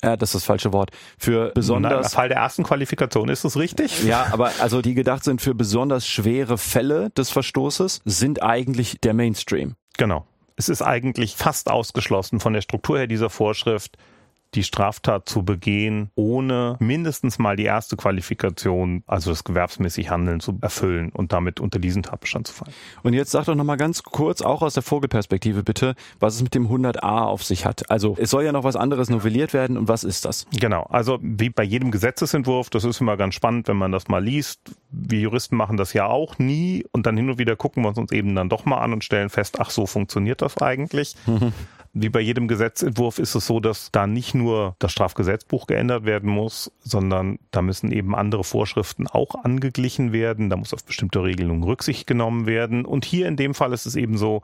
ja, 0.04 0.18
das 0.18 0.30
ist 0.30 0.36
das 0.36 0.44
falsche 0.44 0.74
Wort. 0.74 0.90
Für 1.18 1.52
besonders. 1.54 2.08
Im 2.08 2.18
Fall 2.18 2.28
der 2.28 2.38
ersten 2.38 2.64
Qualifikation 2.64 3.30
ist 3.30 3.46
es 3.46 3.58
richtig? 3.58 4.04
Ja, 4.04 4.28
aber 4.34 4.52
also 4.60 4.82
die 4.82 4.96
gedacht 4.96 5.24
sind 5.24 5.40
für 5.40 5.54
besonders 5.54 6.06
schwere 6.06 6.58
Fälle 6.58 7.12
des 7.12 7.30
Verstoßes, 7.30 8.02
sind 8.04 8.44
eigentlich 8.44 9.00
der 9.02 9.14
Mainstream. 9.14 9.76
Genau. 9.98 10.26
Es 10.56 10.68
ist 10.68 10.82
eigentlich 10.82 11.36
fast 11.36 11.70
ausgeschlossen 11.70 12.40
von 12.40 12.54
der 12.54 12.62
Struktur 12.62 12.98
her 12.98 13.08
dieser 13.08 13.30
Vorschrift, 13.30 13.98
die 14.56 14.64
Straftat 14.64 15.28
zu 15.28 15.44
begehen, 15.44 16.10
ohne 16.16 16.78
mindestens 16.80 17.40
mal 17.40 17.56
die 17.56 17.64
erste 17.64 17.96
Qualifikation, 17.96 19.04
also 19.08 19.32
das 19.32 19.44
gewerbsmäßig 19.44 20.10
Handeln 20.10 20.40
zu 20.40 20.58
erfüllen 20.62 21.10
und 21.10 21.34
damit 21.34 21.60
unter 21.60 21.80
diesen 21.80 22.04
Tatbestand 22.04 22.48
zu 22.48 22.54
fallen. 22.54 22.74
Und 23.04 23.14
jetzt 23.14 23.32
sag 23.32 23.46
doch 23.46 23.56
nochmal 23.56 23.78
ganz 23.78 24.04
kurz, 24.04 24.42
auch 24.42 24.62
aus 24.62 24.74
der 24.74 24.84
Vogelperspektive 24.84 25.64
bitte, 25.64 25.96
was 26.20 26.36
es 26.36 26.44
mit 26.44 26.56
dem 26.56 26.68
100a 26.68 27.24
auf 27.24 27.44
sich 27.44 27.66
hat. 27.66 27.90
Also 27.90 28.16
es 28.20 28.30
soll 28.30 28.44
ja 28.44 28.52
noch 28.52 28.64
was 28.64 28.76
anderes 28.76 29.10
novelliert 29.10 29.54
werden 29.54 29.78
und 29.78 29.88
was 29.88 30.04
ist 30.04 30.26
das? 30.26 30.46
Genau, 30.52 30.84
also 30.84 31.20
wie 31.22 31.50
bei 31.50 31.64
jedem 31.64 31.92
Gesetzesentwurf, 31.92 32.70
das 32.70 32.84
ist 32.84 33.02
immer 33.02 33.18
ganz 33.18 33.36
spannend, 33.36 33.68
wenn 33.68 33.78
man 33.78 33.92
das 33.92 34.08
mal 34.08 34.24
liest. 34.24 34.60
Wir 34.90 35.20
Juristen 35.20 35.56
machen 35.56 35.78
das 35.78 35.94
ja 35.94 36.06
auch 36.06 36.38
nie 36.40 36.86
und 36.92 37.06
dann 37.06 37.18
hin 37.18 37.30
und 37.30 37.40
wieder 37.40 37.56
gucken 37.56 37.84
wir 37.84 37.96
uns 37.98 38.12
eben 38.12 38.36
dann 38.36 38.50
doch 38.50 38.66
mal 38.66 38.80
an 38.80 38.94
und 38.94 39.04
stellen 39.04 39.30
fest, 39.30 39.60
ach 39.60 39.70
so 39.70 39.86
funktioniert 39.86 40.42
das 40.42 40.58
eigentlich. 40.58 41.16
Wie 41.96 42.10
bei 42.10 42.22
jedem 42.22 42.48
Gesetzentwurf 42.48 43.20
ist 43.20 43.36
es 43.36 43.46
so, 43.46 43.60
dass 43.60 43.92
da 43.92 44.08
nicht 44.08 44.34
nur 44.34 44.76
das 44.80 44.92
Strafgesetzbuch 44.92 45.68
geändert 45.68 46.06
werden 46.06 46.28
muss, 46.28 46.72
sondern 46.80 47.38
da 47.52 47.62
müssen 47.62 47.92
eben 47.92 48.16
andere 48.16 48.44
Vorschriften 48.44 49.06
auch 49.06 49.36
angeglichen 49.44 50.12
werden. 50.12 50.50
Da 50.50 50.56
muss 50.56 50.74
auf 50.74 50.84
bestimmte 50.84 51.22
Regelungen 51.22 51.62
Rücksicht 51.62 52.08
genommen 52.08 52.48
werden. 52.48 52.86
Und 52.86 53.06
hier 53.06 53.28
in 53.28 53.36
dem 53.36 53.54
Fall 53.54 53.74
ist 53.74 53.86
es 53.86 53.96
eben 53.96 54.18
so, 54.18 54.42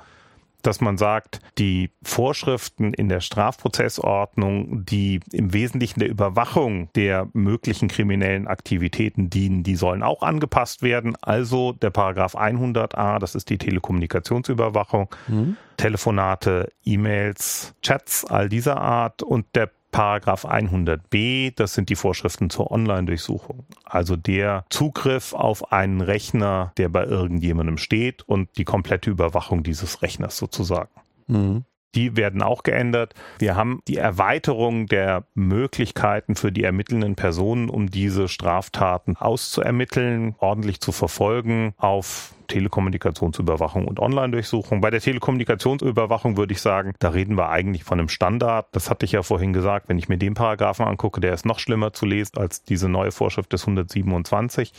dass 0.62 0.82
man 0.82 0.98
sagt, 0.98 1.40
die 1.58 1.92
Vorschriften 2.04 2.94
in 2.94 3.10
der 3.10 3.22
Strafprozessordnung, 3.22 4.86
die 4.86 5.20
im 5.32 5.54
Wesentlichen 5.54 6.00
der 6.00 6.10
Überwachung 6.10 6.90
der 6.96 7.28
möglichen 7.34 7.88
kriminellen 7.88 8.48
Aktivitäten 8.48 9.30
dienen, 9.30 9.64
die 9.64 9.76
sollen 9.76 10.04
auch 10.04 10.22
angepasst 10.22 10.82
werden. 10.82 11.16
Also 11.22 11.74
der 11.74 11.90
Paragraph 11.90 12.36
100a, 12.36 13.20
das 13.20 13.36
ist 13.36 13.50
die 13.50 13.58
Telekommunikationsüberwachung, 13.58 15.10
mhm. 15.28 15.58
Telefonate, 15.78 16.72
E-Mails, 16.84 17.74
Chats 17.82 18.26
all 18.26 18.50
dieser 18.50 18.78
Art 18.78 19.24
und 19.24 19.46
der 19.56 19.70
Paragraph 19.92 20.46
100b, 20.46 21.54
das 21.56 21.74
sind 21.74 21.90
die 21.90 21.96
Vorschriften 21.96 22.50
zur 22.50 22.72
Online-Durchsuchung. 22.72 23.66
Also 23.86 24.16
der 24.16 24.66
Zugriff 24.70 25.34
auf 25.34 25.72
einen 25.72 26.02
Rechner, 26.02 26.72
der 26.78 26.90
bei 26.90 27.06
irgendjemandem 27.06 27.78
steht 27.78 28.22
und 28.24 28.50
die 28.58 28.66
komplette 28.66 29.10
Überwachung 29.10 29.64
dieses 29.64 30.02
Rechners 30.02 30.38
sozusagen. 30.38 30.92
Mhm. 31.28 31.64
Die 31.96 32.16
werden 32.16 32.44
auch 32.44 32.62
geändert. 32.62 33.16
Wir 33.40 33.56
haben 33.56 33.82
die 33.88 33.98
Erweiterung 33.98 34.86
der 34.86 35.24
Möglichkeiten 35.34 36.36
für 36.36 36.52
die 36.52 36.64
ermittelnden 36.64 37.16
Personen, 37.16 37.68
um 37.68 37.90
diese 37.90 38.28
Straftaten 38.28 39.18
auszuermitteln, 39.18 40.36
ordentlich 40.38 40.82
zu 40.82 40.92
verfolgen 40.92 41.74
auf 41.78 42.36
Telekommunikationsüberwachung 42.50 43.88
und 43.88 44.00
Online-Durchsuchung. 44.00 44.82
Bei 44.82 44.90
der 44.90 45.00
Telekommunikationsüberwachung 45.00 46.36
würde 46.36 46.52
ich 46.52 46.62
sagen, 46.62 46.94
da 47.00 47.10
reden 47.10 47.38
wir 47.38 47.50
eigentlich 47.50 47.86
von 47.86 48.00
einem 48.00 48.10
Standard. 48.10 48.68
Das 48.74 48.90
hatte 48.90 49.06
ich 49.06 49.14
ja 49.14 49.24
vorhin 49.24 49.54
gesagt, 49.54 49.88
wenn 49.88 49.98
ich 49.98 50.10
mir 50.10 50.18
den 50.18 50.34
Paragraphen 50.34 50.86
angucke, 50.86 51.22
der 51.22 51.34
ist 51.34 51.46
noch 51.46 51.60
schlimmer 51.60 51.94
zu 51.94 52.06
lesen 52.06 52.38
als 52.38 52.64
diese 52.64 52.90
neue 52.90 53.12
Vorschrift 53.12 53.54
des 53.54 53.62
127. 53.62 54.74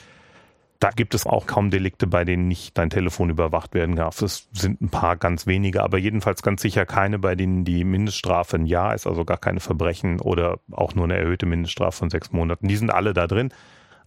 Da 0.80 0.90
gibt 0.90 1.14
es 1.14 1.26
auch 1.26 1.46
kaum 1.46 1.70
Delikte, 1.70 2.06
bei 2.06 2.24
denen 2.24 2.48
nicht 2.48 2.78
dein 2.78 2.88
Telefon 2.88 3.28
überwacht 3.28 3.74
werden 3.74 3.96
darf. 3.96 4.22
Es 4.22 4.48
sind 4.52 4.80
ein 4.80 4.88
paar 4.88 5.16
ganz 5.16 5.46
wenige, 5.46 5.82
aber 5.82 5.98
jedenfalls 5.98 6.42
ganz 6.42 6.62
sicher 6.62 6.86
keine, 6.86 7.18
bei 7.18 7.34
denen 7.34 7.64
die 7.64 7.84
Mindeststrafe 7.84 8.56
ein 8.56 8.64
Jahr 8.64 8.94
ist, 8.94 9.06
also 9.06 9.26
gar 9.26 9.36
keine 9.36 9.60
Verbrechen 9.60 10.20
oder 10.20 10.58
auch 10.72 10.94
nur 10.94 11.04
eine 11.04 11.18
erhöhte 11.18 11.44
Mindeststrafe 11.44 11.98
von 11.98 12.08
sechs 12.08 12.32
Monaten. 12.32 12.66
Die 12.66 12.76
sind 12.76 12.90
alle 12.90 13.12
da 13.12 13.26
drin. 13.26 13.52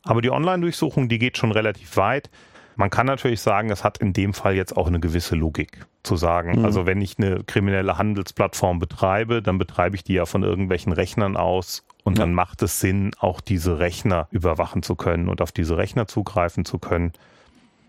Aber 0.01 0.21
die 0.21 0.31
Online-Durchsuchung, 0.31 1.09
die 1.09 1.19
geht 1.19 1.37
schon 1.37 1.51
relativ 1.51 1.95
weit. 1.95 2.31
Man 2.75 2.89
kann 2.89 3.05
natürlich 3.05 3.41
sagen, 3.41 3.69
es 3.69 3.83
hat 3.83 3.97
in 3.97 4.13
dem 4.13 4.33
Fall 4.33 4.55
jetzt 4.55 4.75
auch 4.75 4.87
eine 4.87 4.99
gewisse 4.99 5.35
Logik 5.35 5.85
zu 6.03 6.15
sagen. 6.15 6.59
Mhm. 6.59 6.65
Also 6.65 6.85
wenn 6.85 7.01
ich 7.01 7.17
eine 7.17 7.43
kriminelle 7.43 7.97
Handelsplattform 7.97 8.79
betreibe, 8.79 9.41
dann 9.41 9.57
betreibe 9.57 9.95
ich 9.95 10.03
die 10.03 10.13
ja 10.13 10.25
von 10.25 10.43
irgendwelchen 10.43 10.91
Rechnern 10.91 11.37
aus 11.37 11.85
und 12.03 12.17
ja. 12.17 12.23
dann 12.23 12.33
macht 12.33 12.61
es 12.61 12.79
Sinn, 12.79 13.11
auch 13.19 13.41
diese 13.41 13.79
Rechner 13.79 14.27
überwachen 14.31 14.83
zu 14.83 14.95
können 14.95 15.29
und 15.29 15.41
auf 15.41 15.51
diese 15.51 15.77
Rechner 15.77 16.07
zugreifen 16.07 16.65
zu 16.65 16.79
können. 16.79 17.13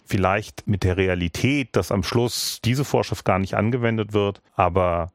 Vielleicht 0.07 0.67
mit 0.67 0.85
der 0.85 0.97
Realität, 0.97 1.75
dass 1.77 1.91
am 1.91 2.03
Schluss 2.03 2.61
diese 2.65 2.85
Vorschrift 2.85 3.25
gar 3.25 3.39
nicht 3.39 3.55
angewendet 3.55 4.13
wird, 4.13 4.43
aber 4.55 5.13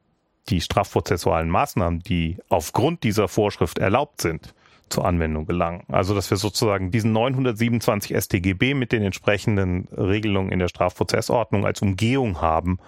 die 0.48 0.60
strafprozessualen 0.60 1.48
Maßnahmen, 1.48 2.00
die 2.00 2.38
aufgrund 2.48 3.04
dieser 3.04 3.28
Vorschrift 3.28 3.78
erlaubt 3.78 4.20
sind, 4.20 4.52
zur 4.90 5.06
Anwendung 5.06 5.46
gelangen. 5.46 5.84
Also 5.88 6.14
dass 6.14 6.30
wir 6.30 6.36
sozusagen 6.36 6.90
diesen 6.90 7.12
927 7.12 8.16
StGB 8.16 8.74
mit 8.74 8.92
den 8.92 9.02
entsprechenden 9.02 9.88
Regelungen 9.96 10.52
in 10.52 10.58
der 10.58 10.68
Strafprozessordnung 10.68 11.64
als 11.64 11.80
Umgehung 11.80 12.40
haben, 12.40 12.78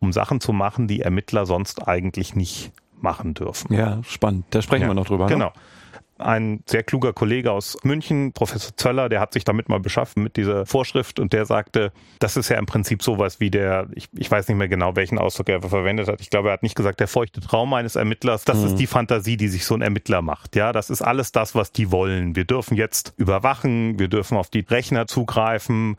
um 0.00 0.12
Sachen 0.12 0.40
zu 0.40 0.52
machen, 0.52 0.88
die 0.88 1.02
Ermittler 1.02 1.46
sonst 1.46 1.86
eigentlich 1.86 2.34
nicht 2.34 2.72
machen 3.00 3.34
dürfen. 3.34 3.72
Ja, 3.74 4.02
spannend. 4.02 4.46
Da 4.50 4.62
sprechen 4.62 4.82
ja, 4.82 4.88
wir 4.88 4.94
noch 4.94 5.06
drüber. 5.06 5.28
Ne? 5.28 5.52
Ein 6.24 6.62
sehr 6.66 6.82
kluger 6.82 7.12
Kollege 7.12 7.52
aus 7.52 7.76
München, 7.82 8.32
Professor 8.32 8.76
Zöller, 8.76 9.08
der 9.08 9.20
hat 9.20 9.32
sich 9.32 9.44
damit 9.44 9.68
mal 9.68 9.80
beschafft 9.80 10.16
mit 10.16 10.36
dieser 10.36 10.66
Vorschrift 10.66 11.18
und 11.18 11.32
der 11.32 11.46
sagte, 11.46 11.92
das 12.18 12.36
ist 12.36 12.48
ja 12.48 12.58
im 12.58 12.66
Prinzip 12.66 13.02
sowas 13.02 13.40
wie 13.40 13.50
der, 13.50 13.88
ich, 13.94 14.08
ich 14.14 14.30
weiß 14.30 14.48
nicht 14.48 14.56
mehr 14.56 14.68
genau, 14.68 14.96
welchen 14.96 15.18
Ausdruck 15.18 15.48
er 15.48 15.62
verwendet 15.62 16.08
hat. 16.08 16.20
Ich 16.20 16.30
glaube, 16.30 16.48
er 16.48 16.54
hat 16.54 16.62
nicht 16.62 16.76
gesagt, 16.76 17.00
der 17.00 17.08
feuchte 17.08 17.40
Traum 17.40 17.72
eines 17.74 17.96
Ermittlers. 17.96 18.44
Das 18.44 18.58
mhm. 18.58 18.66
ist 18.66 18.76
die 18.76 18.86
Fantasie, 18.86 19.36
die 19.36 19.48
sich 19.48 19.64
so 19.64 19.74
ein 19.74 19.82
Ermittler 19.82 20.22
macht. 20.22 20.56
Ja, 20.56 20.72
das 20.72 20.90
ist 20.90 21.02
alles 21.02 21.32
das, 21.32 21.54
was 21.54 21.72
die 21.72 21.90
wollen. 21.90 22.36
Wir 22.36 22.44
dürfen 22.44 22.76
jetzt 22.76 23.14
überwachen, 23.16 23.98
wir 23.98 24.08
dürfen 24.08 24.36
auf 24.36 24.50
die 24.50 24.60
Rechner 24.60 25.06
zugreifen, 25.06 25.96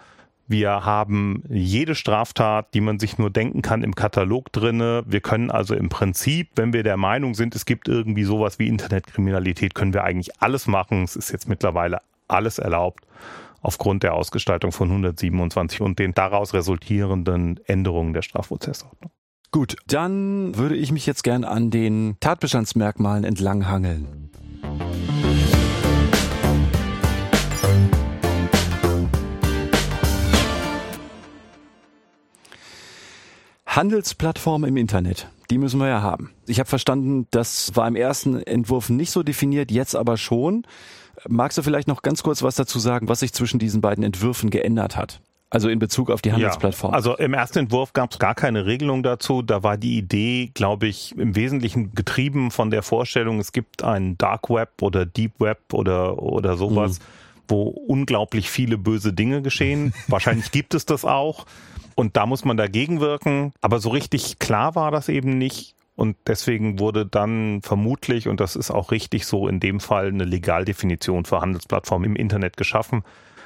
wir 0.48 0.86
haben 0.86 1.44
jede 1.50 1.96
Straftat, 1.96 2.74
die 2.74 2.82
man 2.82 3.00
sich 3.00 3.18
nur 3.18 3.30
denken 3.30 3.62
kann, 3.62 3.84
im 3.84 3.96
Katalog 3.96 4.52
drinne. 4.52 5.04
Wir 5.06 5.22
können 5.22 5.50
also 5.50 5.74
im 5.74 5.90
Prinzip, 5.90 6.50
wenn 6.56 6.74
wir 6.74 6.84
der 6.84 6.98
Meinung 6.98 7.34
sind, 7.34 7.56
es 7.56 7.66
gibt 7.66 7.88
irgendwie 7.88 8.24
sowas 8.24 8.60
wie 8.60 8.68
Internetkriminalität, 8.68 9.74
können 9.74 9.94
wir 9.94 10.04
eigentlich 10.04 10.42
alles 10.42 10.68
machen. 10.68 11.04
Es 11.04 11.16
ist 11.16 11.32
jetzt 11.32 11.48
mittlerweile 11.48 12.00
alles 12.28 12.60
erlaubt 12.60 13.06
aufgrund 13.62 14.04
der 14.04 14.14
Ausgestaltung 14.14 14.72
von 14.72 14.90
127 14.90 15.82
und 15.82 15.98
den 15.98 16.14
daraus 16.14 16.54
resultierenden 16.54 17.60
Änderungen 17.66 18.14
der 18.14 18.22
Strafprozessordnung. 18.22 19.12
Gut, 19.52 19.78
dann 19.88 20.58
würde 20.58 20.76
ich 20.76 20.92
mich 20.92 21.06
jetzt 21.06 21.24
gern 21.24 21.44
an 21.44 21.72
den 21.72 22.18
Tatbestandsmerkmalen 22.20 23.24
entlanghangeln. 23.24 24.32
Handelsplattform 33.76 34.66
im 34.66 34.78
Internet, 34.78 35.28
die 35.50 35.58
müssen 35.58 35.80
wir 35.80 35.88
ja 35.88 36.02
haben. 36.04 36.30
Ich 36.46 36.60
habe 36.60 36.70
verstanden, 36.70 37.26
das 37.32 37.76
war 37.76 37.88
im 37.88 37.96
ersten 37.96 38.40
Entwurf 38.40 38.90
nicht 38.90 39.10
so 39.10 39.24
definiert, 39.24 39.72
jetzt 39.72 39.96
aber 39.96 40.18
schon. 40.18 40.64
Magst 41.28 41.58
du 41.58 41.64
vielleicht 41.64 41.88
noch 41.88 42.04
ganz 42.04 42.22
kurz 42.22 42.44
was 42.44 42.54
dazu 42.54 42.78
sagen, 42.78 43.10
was 43.10 43.22
sich 43.22 43.34
zwischen 43.34 43.58
diesen 43.58 43.82
beiden 43.82 44.04
Entwürfen 44.04 44.52
geändert 44.52 44.96
hat? 44.96 45.22
Also 45.50 45.70
in 45.70 45.80
Bezug 45.80 46.12
auf 46.12 46.22
die 46.22 46.32
Handelsplattform. 46.32 46.92
Ja, 46.92 46.96
also 46.96 47.16
im 47.18 47.34
ersten 47.34 47.60
Entwurf 47.60 47.94
gab 47.94 48.12
es 48.12 48.20
gar 48.20 48.36
keine 48.36 48.68
Regelung 48.68 49.02
dazu. 49.02 49.42
Da 49.42 49.64
war 49.64 49.78
die 49.78 49.98
Idee, 49.98 50.52
glaube 50.54 50.86
ich, 50.86 51.18
im 51.18 51.36
Wesentlichen 51.36 51.96
getrieben 51.96 52.52
von 52.52 52.70
der 52.70 52.84
Vorstellung, 52.84 53.40
es 53.40 53.52
gibt 53.52 53.84
ein 53.84 54.18
Dark 54.20 54.52
Web 54.52 54.82
oder 54.82 55.06
Deep 55.06 55.40
Web 55.40 55.74
oder, 55.74 56.22
oder 56.22 56.58
sowas, 56.58 57.00
mhm. 57.00 57.04
wo 57.48 57.64
unglaublich 57.64 58.52
viele 58.52 58.78
böse 58.78 59.14
Dinge 59.14 59.42
geschehen. 59.42 59.94
Wahrscheinlich 60.08 60.52
gibt 60.52 60.76
es 60.76 60.86
das 60.86 61.06
auch. 61.06 61.48
Und 61.96 62.18
da 62.18 62.26
muss 62.26 62.46
man 62.46 62.58
dagegen 62.58 63.00
wirken. 63.00 63.54
Aber 63.62 63.80
so 63.80 63.90
richtig 63.90 64.40
klar 64.40 64.76
war 64.76 64.92
das 64.92 65.10
eben 65.10 65.38
nicht. 65.38 65.76
Und 65.96 66.18
deswegen 66.26 66.80
wurde 66.80 67.06
dann 67.06 67.62
vermutlich, 67.62 68.28
und 68.28 68.40
das 68.40 68.56
ist 68.56 68.72
auch 68.72 68.92
richtig 68.92 69.28
so, 69.28 69.48
in 69.48 69.60
dem 69.60 69.80
Fall 69.80 70.08
eine 70.08 70.26
Legaldefinition 70.26 71.26
für 71.26 71.40
Handelsplattformen 71.40 72.10
im 72.10 72.16
Internet 72.16 72.58
geschaffen. 72.58 73.04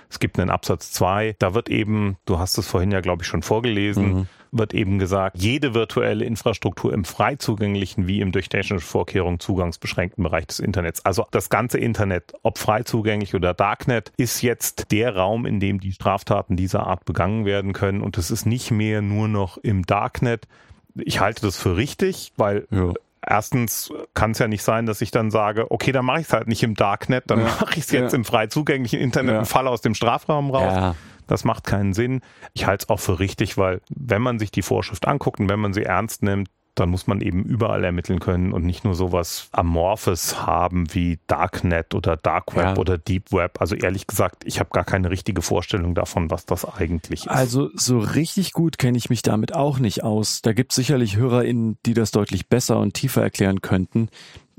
Es 0.10 0.20
gibt 0.20 0.40
einen 0.40 0.50
Absatz 0.50 0.92
2, 0.94 1.36
da 1.40 1.54
wird 1.54 1.68
eben, 1.68 2.16
du 2.26 2.40
hast 2.40 2.58
es 2.58 2.66
vorhin 2.66 2.92
ja, 2.92 3.02
glaube 3.02 3.24
ich, 3.24 3.28
schon 3.28 3.42
vorgelesen, 3.42 4.14
mhm 4.14 4.28
wird 4.52 4.74
eben 4.74 5.00
gesagt, 5.00 5.38
jede 5.38 5.74
virtuelle 5.74 6.26
Infrastruktur 6.26 6.94
im 6.94 7.06
frei 7.06 7.36
zugänglichen 7.36 8.08
wie 8.08 8.22
im 8.22 8.32
durch 8.32 8.50
technische 8.50 8.86
Vorkehrungen 8.86 9.40
zugangsbeschränkten 9.40 10.24
Bereich 10.24 10.48
des 10.48 10.60
Internets. 10.60 11.06
Also 11.06 11.26
das 11.32 11.50
ganze 11.50 11.78
Internet, 11.78 12.34
ob 12.44 12.58
frei 12.58 12.84
zugänglich 12.84 13.36
oder 13.36 13.54
Darknet, 13.54 14.12
ist 14.18 14.42
jetzt 14.42 14.92
der 14.92 15.16
Raum, 15.16 15.46
in 15.46 15.60
dem 15.60 15.80
die 15.80 15.92
Straftaten 15.92 16.56
dieser 16.56 16.88
Art 16.88 17.06
begangen 17.06 17.46
werden 17.46 17.74
können. 17.74 18.02
Und 18.02 18.18
es 18.18 18.32
ist 18.32 18.46
nicht 18.46 18.72
mehr 18.72 19.02
nur 19.02 19.28
noch 19.28 19.58
im 19.58 19.86
Darknet. 19.86 20.48
Ich 20.96 21.20
halte 21.20 21.42
das 21.42 21.58
für 21.58 21.78
richtig, 21.78 22.34
weil 22.38 22.68
ja. 22.72 22.94
Erstens 23.30 23.92
kann 24.14 24.32
es 24.32 24.40
ja 24.40 24.48
nicht 24.48 24.64
sein, 24.64 24.86
dass 24.86 25.02
ich 25.02 25.12
dann 25.12 25.32
sage, 25.32 25.70
okay, 25.70 25.92
dann 25.92 26.06
mache 26.06 26.22
ich 26.22 26.28
es 26.28 26.34
halt 26.34 26.48
nicht 26.48 26.64
im 26.64 26.76
Darknet, 26.76 27.26
dann 27.28 27.40
ja. 27.40 27.46
mache 27.46 27.74
ich 27.74 27.80
es 27.80 27.92
jetzt 27.92 28.14
ja. 28.14 28.18
im 28.18 28.24
frei 28.24 28.48
zugänglichen 28.48 29.02
Internet 29.02 29.34
ja. 29.34 29.40
und 29.40 29.46
falle 29.46 29.70
aus 29.70 29.82
dem 29.82 29.96
Strafraum 29.96 30.50
raus. 30.50 30.96
Das 31.28 31.44
macht 31.44 31.66
keinen 31.66 31.94
Sinn. 31.94 32.22
Ich 32.54 32.66
halte 32.66 32.84
es 32.84 32.90
auch 32.90 33.00
für 33.00 33.20
richtig, 33.20 33.58
weil 33.58 33.82
wenn 33.90 34.22
man 34.22 34.40
sich 34.40 34.52
die 34.52 34.62
Vorschrift 34.62 35.08
anguckt 35.08 35.40
und 35.40 35.50
wenn 35.50 35.60
man 35.60 35.74
sie 35.74 35.84
ernst 35.84 36.24
nimmt, 36.24 36.50
dann 36.80 36.90
muss 36.90 37.08
man 37.08 37.22
eben 37.22 37.44
überall 37.44 37.84
ermitteln 37.84 38.20
können 38.20 38.54
und 38.54 38.64
nicht 38.64 38.84
nur 38.84 38.96
sowas 38.96 39.50
Amorphes 39.52 40.46
haben 40.46 40.94
wie 40.94 41.20
Darknet 41.28 41.96
oder 41.96 42.18
Dark 42.18 42.56
Web 42.56 42.66
ja. 42.66 42.78
oder 42.78 42.98
Deep 42.98 43.32
Web. 43.32 43.60
Also 43.60 43.76
ehrlich 43.76 44.08
gesagt, 44.08 44.44
ich 44.46 44.60
habe 44.60 44.70
gar 44.72 44.86
keine 44.86 45.10
richtige 45.10 45.42
Vorstellung 45.42 45.96
davon, 45.96 46.30
was 46.30 46.46
das 46.46 46.66
eigentlich 46.66 47.26
ist. 47.26 47.30
Also 47.30 47.70
so 47.74 48.00
richtig 48.00 48.54
gut 48.54 48.78
kenne 48.78 48.98
ich 48.98 49.10
mich 49.10 49.22
damit 49.22 49.54
auch 49.54 49.80
nicht 49.80 50.04
aus. 50.04 50.42
Da 50.42 50.54
gibt 50.54 50.72
es 50.72 50.76
sicherlich 50.76 51.18
HörerInnen, 51.18 51.78
die 51.86 51.94
das 51.94 52.12
deutlich 52.12 52.48
besser 52.48 52.80
und 52.80 52.94
tiefer 52.94 53.22
erklären 53.22 53.62
könnten. 53.62 54.10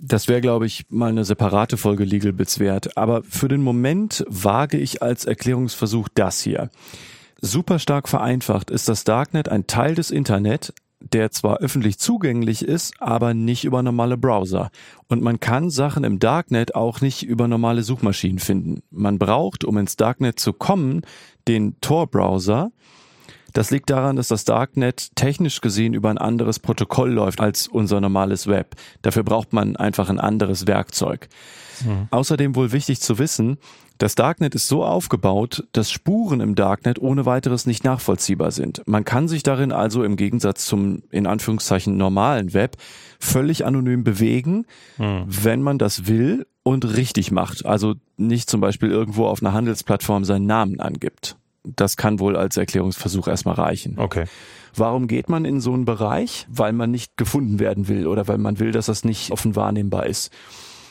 Das 0.00 0.28
wäre, 0.28 0.40
glaube 0.40 0.64
ich, 0.64 0.86
mal 0.90 1.10
eine 1.10 1.24
separate 1.24 1.76
Folge 1.76 2.04
Legal 2.04 2.32
Bits 2.32 2.60
wert. 2.60 2.96
Aber 2.96 3.24
für 3.24 3.48
den 3.48 3.62
Moment 3.62 4.24
wage 4.28 4.78
ich 4.78 5.02
als 5.02 5.24
Erklärungsversuch 5.24 6.08
das 6.14 6.40
hier. 6.40 6.70
Super 7.40 7.80
stark 7.80 8.08
vereinfacht 8.08 8.70
ist 8.70 8.88
das 8.88 9.02
Darknet 9.02 9.48
ein 9.48 9.66
Teil 9.66 9.96
des 9.96 10.12
Internet, 10.12 10.72
der 11.00 11.32
zwar 11.32 11.58
öffentlich 11.58 11.98
zugänglich 11.98 12.64
ist, 12.64 12.94
aber 13.00 13.34
nicht 13.34 13.64
über 13.64 13.82
normale 13.82 14.16
Browser. 14.16 14.70
Und 15.08 15.20
man 15.22 15.40
kann 15.40 15.68
Sachen 15.68 16.04
im 16.04 16.20
Darknet 16.20 16.76
auch 16.76 17.00
nicht 17.00 17.24
über 17.24 17.48
normale 17.48 17.82
Suchmaschinen 17.82 18.38
finden. 18.38 18.82
Man 18.90 19.18
braucht, 19.18 19.64
um 19.64 19.78
ins 19.78 19.96
Darknet 19.96 20.38
zu 20.38 20.52
kommen, 20.52 21.02
den 21.48 21.80
Tor-Browser, 21.80 22.70
das 23.52 23.70
liegt 23.70 23.90
daran, 23.90 24.16
dass 24.16 24.28
das 24.28 24.44
Darknet 24.44 25.14
technisch 25.16 25.60
gesehen 25.60 25.94
über 25.94 26.10
ein 26.10 26.18
anderes 26.18 26.58
Protokoll 26.58 27.10
läuft 27.10 27.40
als 27.40 27.66
unser 27.66 28.00
normales 28.00 28.46
Web. 28.46 28.74
Dafür 29.02 29.22
braucht 29.22 29.52
man 29.52 29.76
einfach 29.76 30.10
ein 30.10 30.20
anderes 30.20 30.66
Werkzeug. 30.66 31.28
Mhm. 31.84 32.08
Außerdem 32.10 32.56
wohl 32.56 32.72
wichtig 32.72 33.00
zu 33.00 33.18
wissen, 33.18 33.58
das 33.98 34.14
Darknet 34.14 34.54
ist 34.54 34.68
so 34.68 34.84
aufgebaut, 34.84 35.66
dass 35.72 35.90
Spuren 35.90 36.40
im 36.40 36.54
Darknet 36.54 37.00
ohne 37.00 37.26
weiteres 37.26 37.66
nicht 37.66 37.82
nachvollziehbar 37.82 38.52
sind. 38.52 38.82
Man 38.86 39.04
kann 39.04 39.26
sich 39.26 39.42
darin 39.42 39.72
also 39.72 40.04
im 40.04 40.16
Gegensatz 40.16 40.66
zum 40.66 41.02
in 41.10 41.26
Anführungszeichen 41.26 41.96
normalen 41.96 42.54
Web 42.54 42.76
völlig 43.18 43.66
anonym 43.66 44.04
bewegen, 44.04 44.66
mhm. 44.98 45.24
wenn 45.26 45.62
man 45.62 45.78
das 45.78 46.06
will 46.06 46.46
und 46.62 46.96
richtig 46.96 47.32
macht. 47.32 47.66
Also 47.66 47.94
nicht 48.16 48.48
zum 48.48 48.60
Beispiel 48.60 48.90
irgendwo 48.90 49.26
auf 49.26 49.42
einer 49.42 49.52
Handelsplattform 49.52 50.24
seinen 50.24 50.46
Namen 50.46 50.78
angibt 50.78 51.36
das 51.64 51.96
kann 51.96 52.18
wohl 52.20 52.36
als 52.36 52.56
Erklärungsversuch 52.56 53.28
erstmal 53.28 53.54
reichen. 53.54 53.98
Okay. 53.98 54.24
Warum 54.74 55.08
geht 55.08 55.28
man 55.28 55.44
in 55.44 55.60
so 55.60 55.72
einen 55.72 55.84
Bereich? 55.84 56.46
Weil 56.48 56.72
man 56.72 56.90
nicht 56.90 57.16
gefunden 57.16 57.58
werden 57.58 57.88
will 57.88 58.06
oder 58.06 58.28
weil 58.28 58.38
man 58.38 58.58
will, 58.58 58.72
dass 58.72 58.86
das 58.86 59.04
nicht 59.04 59.30
offen 59.32 59.56
wahrnehmbar 59.56 60.06
ist. 60.06 60.32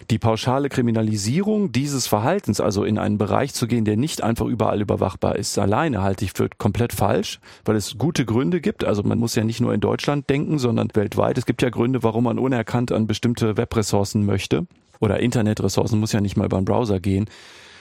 Die 0.09 0.19
pauschale 0.19 0.69
Kriminalisierung 0.69 1.71
dieses 1.71 2.07
Verhaltens, 2.07 2.61
also 2.61 2.83
in 2.83 2.97
einen 2.97 3.17
Bereich 3.17 3.53
zu 3.53 3.67
gehen, 3.67 3.83
der 3.83 3.97
nicht 3.97 4.23
einfach 4.23 4.45
überall 4.45 4.79
überwachbar 4.79 5.35
ist, 5.35 5.57
alleine 5.57 6.01
halte 6.01 6.23
ich 6.23 6.31
für 6.33 6.49
komplett 6.57 6.93
falsch, 6.93 7.39
weil 7.65 7.75
es 7.75 7.97
gute 7.97 8.23
Gründe 8.23 8.61
gibt. 8.61 8.85
Also 8.85 9.03
man 9.03 9.19
muss 9.19 9.35
ja 9.35 9.43
nicht 9.43 9.59
nur 9.59 9.73
in 9.73 9.81
Deutschland 9.81 10.29
denken, 10.29 10.59
sondern 10.59 10.89
weltweit. 10.93 11.37
Es 11.37 11.45
gibt 11.45 11.61
ja 11.61 11.69
Gründe, 11.69 12.03
warum 12.03 12.25
man 12.25 12.39
unerkannt 12.39 12.91
an 12.91 13.07
bestimmte 13.07 13.57
Webressourcen 13.57 14.25
möchte. 14.25 14.67
Oder 14.99 15.19
Internetressourcen 15.19 15.99
muss 15.99 16.13
ja 16.13 16.21
nicht 16.21 16.37
mal 16.37 16.45
über 16.45 16.57
einen 16.57 16.65
Browser 16.65 16.99
gehen 16.99 17.29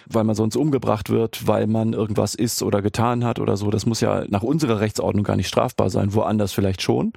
weil 0.08 0.24
man 0.24 0.34
sonst 0.34 0.56
umgebracht 0.56 1.10
wird, 1.10 1.46
weil 1.46 1.66
man 1.66 1.92
irgendwas 1.92 2.34
ist 2.34 2.62
oder 2.62 2.82
getan 2.82 3.24
hat 3.24 3.38
oder 3.38 3.56
so. 3.56 3.70
Das 3.70 3.86
muss 3.86 4.00
ja 4.00 4.24
nach 4.28 4.42
unserer 4.42 4.80
Rechtsordnung 4.80 5.24
gar 5.24 5.36
nicht 5.36 5.48
strafbar 5.48 5.90
sein, 5.90 6.14
woanders 6.14 6.52
vielleicht 6.52 6.82
schon. 6.82 7.12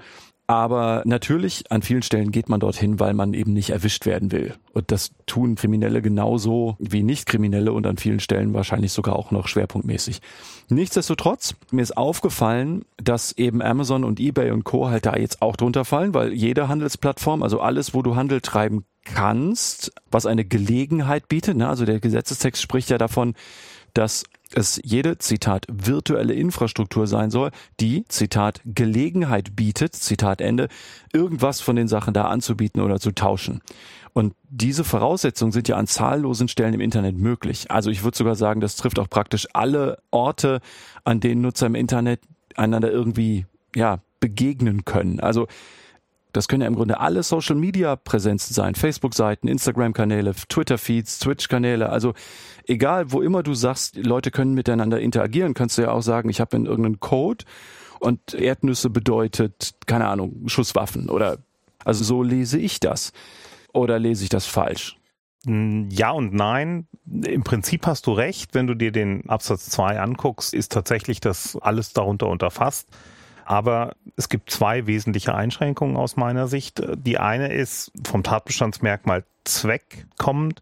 Aber 0.49 1.03
natürlich, 1.05 1.71
an 1.71 1.83
vielen 1.83 2.01
Stellen 2.01 2.31
geht 2.31 2.49
man 2.49 2.59
dorthin, 2.59 2.99
weil 2.99 3.13
man 3.13 3.35
eben 3.35 3.53
nicht 3.53 3.69
erwischt 3.69 4.07
werden 4.07 4.31
will. 4.31 4.55
Und 4.73 4.89
das 4.89 5.11
tun 5.27 5.53
Kriminelle 5.53 6.01
genauso 6.01 6.75
wie 6.79 7.03
Nicht-Kriminelle 7.03 7.71
und 7.71 7.85
an 7.85 7.97
vielen 7.97 8.19
Stellen 8.19 8.55
wahrscheinlich 8.55 8.91
sogar 8.91 9.15
auch 9.15 9.29
noch 9.29 9.47
schwerpunktmäßig. 9.47 10.21
Nichtsdestotrotz, 10.69 11.53
mir 11.69 11.83
ist 11.83 11.95
aufgefallen, 11.95 12.83
dass 12.97 13.31
eben 13.33 13.61
Amazon 13.61 14.03
und 14.03 14.19
eBay 14.19 14.49
und 14.49 14.63
Co. 14.63 14.89
halt 14.89 15.05
da 15.05 15.15
jetzt 15.17 15.43
auch 15.43 15.55
drunter 15.55 15.85
fallen, 15.85 16.15
weil 16.15 16.33
jede 16.33 16.67
Handelsplattform, 16.67 17.43
also 17.43 17.59
alles, 17.59 17.93
wo 17.93 18.01
du 18.01 18.15
Handel 18.15 18.41
treiben 18.41 18.85
kannst, 19.03 19.91
was 20.11 20.25
eine 20.25 20.45
Gelegenheit 20.45 21.27
bietet, 21.27 21.57
ne? 21.57 21.67
also 21.67 21.85
der 21.85 21.99
Gesetzestext 21.99 22.61
spricht 22.61 22.89
ja 22.89 22.97
davon, 22.97 23.33
dass 23.93 24.23
es 24.53 24.79
jede, 24.83 25.17
Zitat, 25.17 25.65
virtuelle 25.71 26.33
Infrastruktur 26.33 27.07
sein 27.07 27.29
soll, 27.29 27.51
die, 27.79 28.05
Zitat, 28.07 28.61
Gelegenheit 28.65 29.55
bietet, 29.55 29.95
Zitat 29.95 30.41
Ende, 30.41 30.69
irgendwas 31.13 31.61
von 31.61 31.75
den 31.75 31.87
Sachen 31.87 32.13
da 32.13 32.25
anzubieten 32.25 32.81
oder 32.81 32.99
zu 32.99 33.11
tauschen. 33.11 33.61
Und 34.13 34.33
diese 34.49 34.83
Voraussetzungen 34.83 35.51
sind 35.51 35.67
ja 35.67 35.75
an 35.75 35.85
zahllosen 35.85 36.47
Stellen 36.47 36.73
im 36.73 36.81
Internet 36.81 37.15
möglich. 37.15 37.69
Also 37.69 37.91
ich 37.91 38.03
würde 38.03 38.17
sogar 38.17 38.35
sagen, 38.35 38.59
das 38.59 38.75
trifft 38.75 38.97
auch 38.97 39.09
praktisch 39.09 39.47
alle 39.53 39.99
Orte, 40.09 40.61
an 41.03 41.19
denen 41.19 41.41
Nutzer 41.41 41.67
im 41.67 41.75
Internet 41.75 42.21
einander 42.55 42.91
irgendwie, 42.91 43.45
ja, 43.75 43.99
begegnen 44.19 44.83
können. 44.83 45.19
Also 45.19 45.47
das 46.31 46.47
können 46.47 46.61
ja 46.61 46.67
im 46.67 46.75
Grunde 46.75 46.99
alle 46.99 47.23
Social 47.23 47.55
Media 47.55 47.95
Präsenzen 47.95 48.53
sein. 48.53 48.75
Facebook-Seiten, 48.75 49.47
Instagram-Kanäle, 49.47 50.33
Twitter-Feeds, 50.33 51.19
Twitch-Kanäle. 51.19 51.89
Also 51.89 52.13
egal, 52.65 53.11
wo 53.11 53.21
immer 53.21 53.43
du 53.43 53.53
sagst, 53.53 53.97
Leute 53.97 54.31
können 54.31 54.53
miteinander 54.53 54.99
interagieren, 54.99 55.53
kannst 55.53 55.77
du 55.77 55.83
ja 55.83 55.91
auch 55.91 56.01
sagen, 56.01 56.29
ich 56.29 56.39
habe 56.39 56.57
irgendeinen 56.57 56.99
Code 56.99 57.45
und 57.99 58.33
Erdnüsse 58.33 58.89
bedeutet, 58.89 59.71
keine 59.85 60.07
Ahnung, 60.07 60.47
Schusswaffen 60.47 61.09
oder 61.09 61.37
also 61.85 62.03
so 62.03 62.23
lese 62.23 62.59
ich 62.59 62.79
das. 62.79 63.11
Oder 63.73 63.99
lese 63.99 64.23
ich 64.23 64.29
das 64.29 64.45
falsch? 64.45 64.97
Ja 65.45 66.11
und 66.11 66.33
nein. 66.33 66.87
Im 67.05 67.43
Prinzip 67.43 67.87
hast 67.87 68.07
du 68.07 68.11
recht. 68.11 68.53
Wenn 68.53 68.67
du 68.67 68.73
dir 68.73 68.91
den 68.91 69.29
Absatz 69.29 69.69
2 69.69 69.99
anguckst, 69.99 70.53
ist 70.53 70.71
tatsächlich 70.71 71.21
das 71.21 71.57
alles 71.61 71.93
darunter 71.93 72.27
unterfasst. 72.27 72.89
Aber 73.49 73.95
es 74.15 74.29
gibt 74.29 74.51
zwei 74.51 74.85
wesentliche 74.85 75.33
Einschränkungen 75.33 75.97
aus 75.97 76.17
meiner 76.17 76.47
Sicht. 76.47 76.83
Die 76.95 77.17
eine 77.17 77.51
ist 77.51 77.91
vom 78.05 78.21
Tatbestandsmerkmal 78.21 79.23
Zweck 79.43 80.05
kommend. 80.19 80.61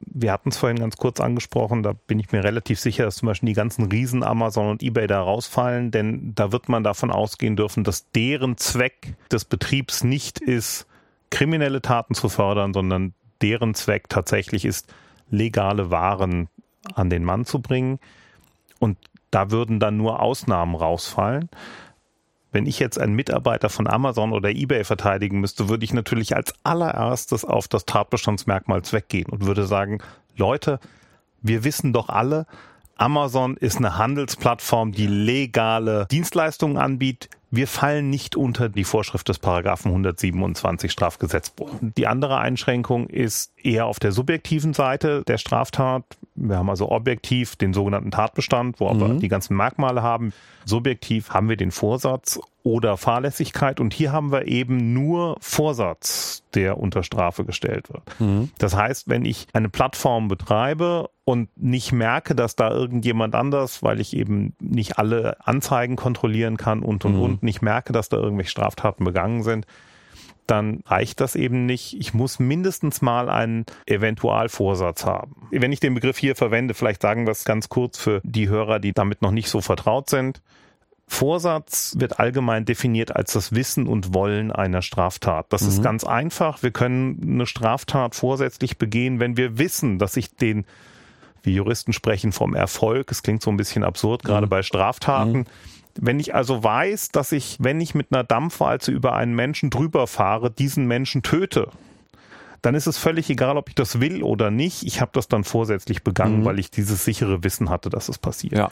Wir 0.00 0.32
hatten 0.32 0.48
es 0.48 0.56
vorhin 0.56 0.78
ganz 0.78 0.96
kurz 0.96 1.20
angesprochen, 1.20 1.82
da 1.82 1.92
bin 1.92 2.18
ich 2.18 2.32
mir 2.32 2.42
relativ 2.42 2.80
sicher, 2.80 3.04
dass 3.04 3.16
zum 3.16 3.26
Beispiel 3.26 3.48
die 3.48 3.54
ganzen 3.54 3.90
Riesen 3.90 4.22
Amazon 4.22 4.70
und 4.70 4.82
eBay 4.82 5.06
da 5.06 5.20
rausfallen, 5.20 5.90
denn 5.90 6.32
da 6.34 6.50
wird 6.50 6.70
man 6.70 6.82
davon 6.82 7.10
ausgehen 7.10 7.56
dürfen, 7.56 7.84
dass 7.84 8.10
deren 8.12 8.56
Zweck 8.56 9.16
des 9.30 9.44
Betriebs 9.44 10.02
nicht 10.02 10.40
ist, 10.40 10.86
kriminelle 11.28 11.82
Taten 11.82 12.14
zu 12.14 12.30
fördern, 12.30 12.72
sondern 12.72 13.12
deren 13.42 13.74
Zweck 13.74 14.08
tatsächlich 14.08 14.64
ist, 14.64 14.90
legale 15.28 15.90
Waren 15.90 16.48
an 16.94 17.10
den 17.10 17.22
Mann 17.22 17.44
zu 17.44 17.60
bringen. 17.60 17.98
Und 18.78 18.96
da 19.30 19.50
würden 19.50 19.78
dann 19.78 19.98
nur 19.98 20.20
Ausnahmen 20.20 20.74
rausfallen. 20.74 21.50
Wenn 22.54 22.66
ich 22.66 22.78
jetzt 22.78 23.00
einen 23.00 23.14
Mitarbeiter 23.14 23.68
von 23.68 23.88
Amazon 23.88 24.32
oder 24.32 24.50
eBay 24.50 24.84
verteidigen 24.84 25.40
müsste, 25.40 25.68
würde 25.68 25.84
ich 25.84 25.92
natürlich 25.92 26.36
als 26.36 26.54
allererstes 26.62 27.44
auf 27.44 27.66
das 27.66 27.84
Tatbestandsmerkmal 27.84 28.82
Zweck 28.82 29.08
gehen 29.08 29.28
und 29.28 29.44
würde 29.44 29.66
sagen, 29.66 29.98
Leute, 30.36 30.78
wir 31.42 31.64
wissen 31.64 31.92
doch 31.92 32.08
alle, 32.08 32.46
Amazon 32.96 33.56
ist 33.56 33.78
eine 33.78 33.98
Handelsplattform, 33.98 34.92
die 34.92 35.08
legale 35.08 36.06
Dienstleistungen 36.12 36.76
anbietet. 36.78 37.28
Wir 37.54 37.68
fallen 37.68 38.10
nicht 38.10 38.34
unter 38.34 38.68
die 38.68 38.82
Vorschrift 38.82 39.28
des 39.28 39.38
Paragraphen 39.38 39.88
127 39.88 40.90
Strafgesetzbuch. 40.90 41.70
Die 41.80 42.08
andere 42.08 42.38
Einschränkung 42.38 43.08
ist 43.08 43.52
eher 43.62 43.86
auf 43.86 44.00
der 44.00 44.10
subjektiven 44.10 44.74
Seite 44.74 45.22
der 45.28 45.38
Straftat. 45.38 46.04
Wir 46.34 46.56
haben 46.56 46.68
also 46.68 46.90
objektiv 46.90 47.54
den 47.54 47.72
sogenannten 47.72 48.10
Tatbestand, 48.10 48.80
wo 48.80 48.92
mhm. 48.92 49.00
wir 49.00 49.08
die 49.20 49.28
ganzen 49.28 49.56
Merkmale 49.56 50.02
haben. 50.02 50.32
Subjektiv 50.64 51.30
haben 51.30 51.48
wir 51.48 51.56
den 51.56 51.70
Vorsatz 51.70 52.40
oder 52.64 52.96
Fahrlässigkeit 52.96 53.78
und 53.78 53.92
hier 53.92 54.10
haben 54.10 54.32
wir 54.32 54.48
eben 54.48 54.94
nur 54.94 55.36
Vorsatz, 55.40 56.42
der 56.54 56.78
unter 56.78 57.02
Strafe 57.02 57.44
gestellt 57.44 57.90
wird. 57.92 58.02
Mhm. 58.18 58.50
Das 58.58 58.74
heißt, 58.74 59.06
wenn 59.06 59.26
ich 59.26 59.46
eine 59.52 59.68
Plattform 59.68 60.28
betreibe 60.28 61.10
und 61.24 61.50
nicht 61.56 61.92
merke, 61.92 62.34
dass 62.34 62.56
da 62.56 62.70
irgendjemand 62.70 63.34
anders, 63.34 63.82
weil 63.82 64.00
ich 64.00 64.16
eben 64.16 64.56
nicht 64.60 64.98
alle 64.98 65.36
Anzeigen 65.46 65.96
kontrollieren 65.96 66.56
kann 66.56 66.82
und 66.82 67.04
und 67.04 67.16
mhm. 67.16 67.22
und 67.22 67.42
nicht 67.42 67.60
merke, 67.60 67.92
dass 67.92 68.08
da 68.08 68.16
irgendwelche 68.16 68.50
Straftaten 68.50 69.04
begangen 69.04 69.42
sind, 69.42 69.66
dann 70.46 70.82
reicht 70.86 71.20
das 71.20 71.36
eben 71.36 71.66
nicht. 71.66 71.98
Ich 72.00 72.14
muss 72.14 72.38
mindestens 72.38 73.02
mal 73.02 73.28
einen 73.28 73.66
Eventualvorsatz 73.86 75.04
haben. 75.04 75.48
Wenn 75.50 75.72
ich 75.72 75.80
den 75.80 75.94
Begriff 75.94 76.16
hier 76.16 76.34
verwende, 76.34 76.72
vielleicht 76.72 77.02
sagen 77.02 77.26
wir 77.26 77.32
es 77.32 77.44
ganz 77.44 77.68
kurz 77.68 77.98
für 77.98 78.22
die 78.24 78.48
Hörer, 78.48 78.78
die 78.78 78.92
damit 78.92 79.20
noch 79.20 79.32
nicht 79.32 79.50
so 79.50 79.60
vertraut 79.60 80.08
sind. 80.08 80.40
Vorsatz 81.06 81.94
wird 81.98 82.18
allgemein 82.18 82.64
definiert 82.64 83.14
als 83.14 83.34
das 83.34 83.54
Wissen 83.54 83.86
und 83.86 84.14
Wollen 84.14 84.50
einer 84.50 84.82
Straftat. 84.82 85.46
Das 85.50 85.62
mhm. 85.62 85.68
ist 85.68 85.82
ganz 85.82 86.04
einfach. 86.04 86.62
Wir 86.62 86.70
können 86.70 87.20
eine 87.22 87.46
Straftat 87.46 88.14
vorsätzlich 88.14 88.78
begehen, 88.78 89.20
wenn 89.20 89.36
wir 89.36 89.58
wissen, 89.58 89.98
dass 89.98 90.16
ich 90.16 90.34
den, 90.34 90.64
wie 91.42 91.54
Juristen 91.54 91.92
sprechen, 91.92 92.32
vom 92.32 92.54
Erfolg, 92.54 93.10
es 93.10 93.22
klingt 93.22 93.42
so 93.42 93.50
ein 93.50 93.56
bisschen 93.56 93.84
absurd, 93.84 94.24
gerade 94.24 94.46
mhm. 94.46 94.50
bei 94.50 94.62
Straftaten, 94.62 95.38
mhm 95.38 95.46
wenn 96.00 96.18
ich 96.18 96.34
also 96.34 96.62
weiß, 96.62 97.10
dass 97.10 97.32
ich, 97.32 97.56
wenn 97.60 97.80
ich 97.80 97.94
mit 97.94 98.08
einer 98.10 98.24
Dampfwalze 98.24 98.90
über 98.90 99.14
einen 99.14 99.34
Menschen 99.34 99.70
drüber 99.70 100.06
fahre, 100.06 100.50
diesen 100.50 100.86
Menschen 100.86 101.22
töte, 101.22 101.70
dann 102.62 102.74
ist 102.74 102.86
es 102.86 102.96
völlig 102.98 103.28
egal, 103.28 103.56
ob 103.56 103.68
ich 103.68 103.74
das 103.74 104.00
will 104.00 104.22
oder 104.22 104.50
nicht. 104.50 104.84
Ich 104.84 105.00
habe 105.00 105.10
das 105.14 105.28
dann 105.28 105.44
vorsätzlich 105.44 106.02
begangen, 106.02 106.40
mhm. 106.40 106.44
weil 106.46 106.58
ich 106.58 106.70
dieses 106.70 107.04
sichere 107.04 107.44
Wissen 107.44 107.68
hatte, 107.70 107.90
dass 107.90 108.08
es 108.08 108.18
passiert. 108.18 108.54
Ja. 108.54 108.70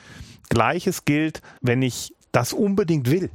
Gleiches 0.48 1.04
gilt, 1.04 1.42
wenn 1.60 1.82
ich 1.82 2.14
das 2.32 2.52
unbedingt 2.52 3.10
will. 3.10 3.30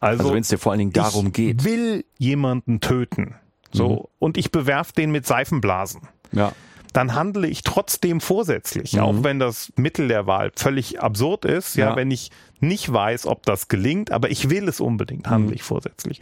Also, 0.00 0.24
also 0.24 0.34
wenn 0.34 0.40
es 0.40 0.48
dir 0.48 0.58
vor 0.58 0.72
allen 0.72 0.80
Dingen 0.80 0.92
darum 0.92 1.32
geht. 1.32 1.64
will 1.64 2.04
jemanden 2.18 2.80
töten. 2.80 3.34
So. 3.72 3.88
Mhm. 3.88 4.00
Und 4.18 4.36
ich 4.36 4.50
bewerf 4.50 4.92
den 4.92 5.10
mit 5.10 5.26
Seifenblasen. 5.26 6.02
Ja 6.32 6.52
dann 6.92 7.14
handle 7.14 7.48
ich 7.48 7.62
trotzdem 7.62 8.20
vorsätzlich, 8.20 8.94
mhm. 8.94 9.00
auch 9.00 9.24
wenn 9.24 9.38
das 9.38 9.72
Mittel 9.76 10.08
der 10.08 10.26
Wahl 10.26 10.52
völlig 10.54 11.00
absurd 11.00 11.44
ist. 11.44 11.76
Ja, 11.76 11.90
ja, 11.90 11.96
wenn 11.96 12.10
ich 12.10 12.30
nicht 12.60 12.92
weiß, 12.92 13.26
ob 13.26 13.44
das 13.44 13.68
gelingt, 13.68 14.10
aber 14.10 14.30
ich 14.30 14.50
will 14.50 14.68
es 14.68 14.80
unbedingt, 14.80 15.28
handle 15.28 15.50
mhm. 15.50 15.54
ich 15.54 15.62
vorsätzlich. 15.62 16.20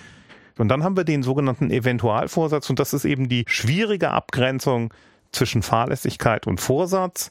Und 0.58 0.68
dann 0.68 0.84
haben 0.84 0.96
wir 0.96 1.04
den 1.04 1.22
sogenannten 1.22 1.70
Eventualvorsatz 1.70 2.68
und 2.70 2.78
das 2.78 2.92
ist 2.92 3.04
eben 3.04 3.28
die 3.28 3.44
schwierige 3.48 4.10
Abgrenzung 4.10 4.92
zwischen 5.32 5.62
Fahrlässigkeit 5.62 6.46
und 6.46 6.60
Vorsatz. 6.60 7.30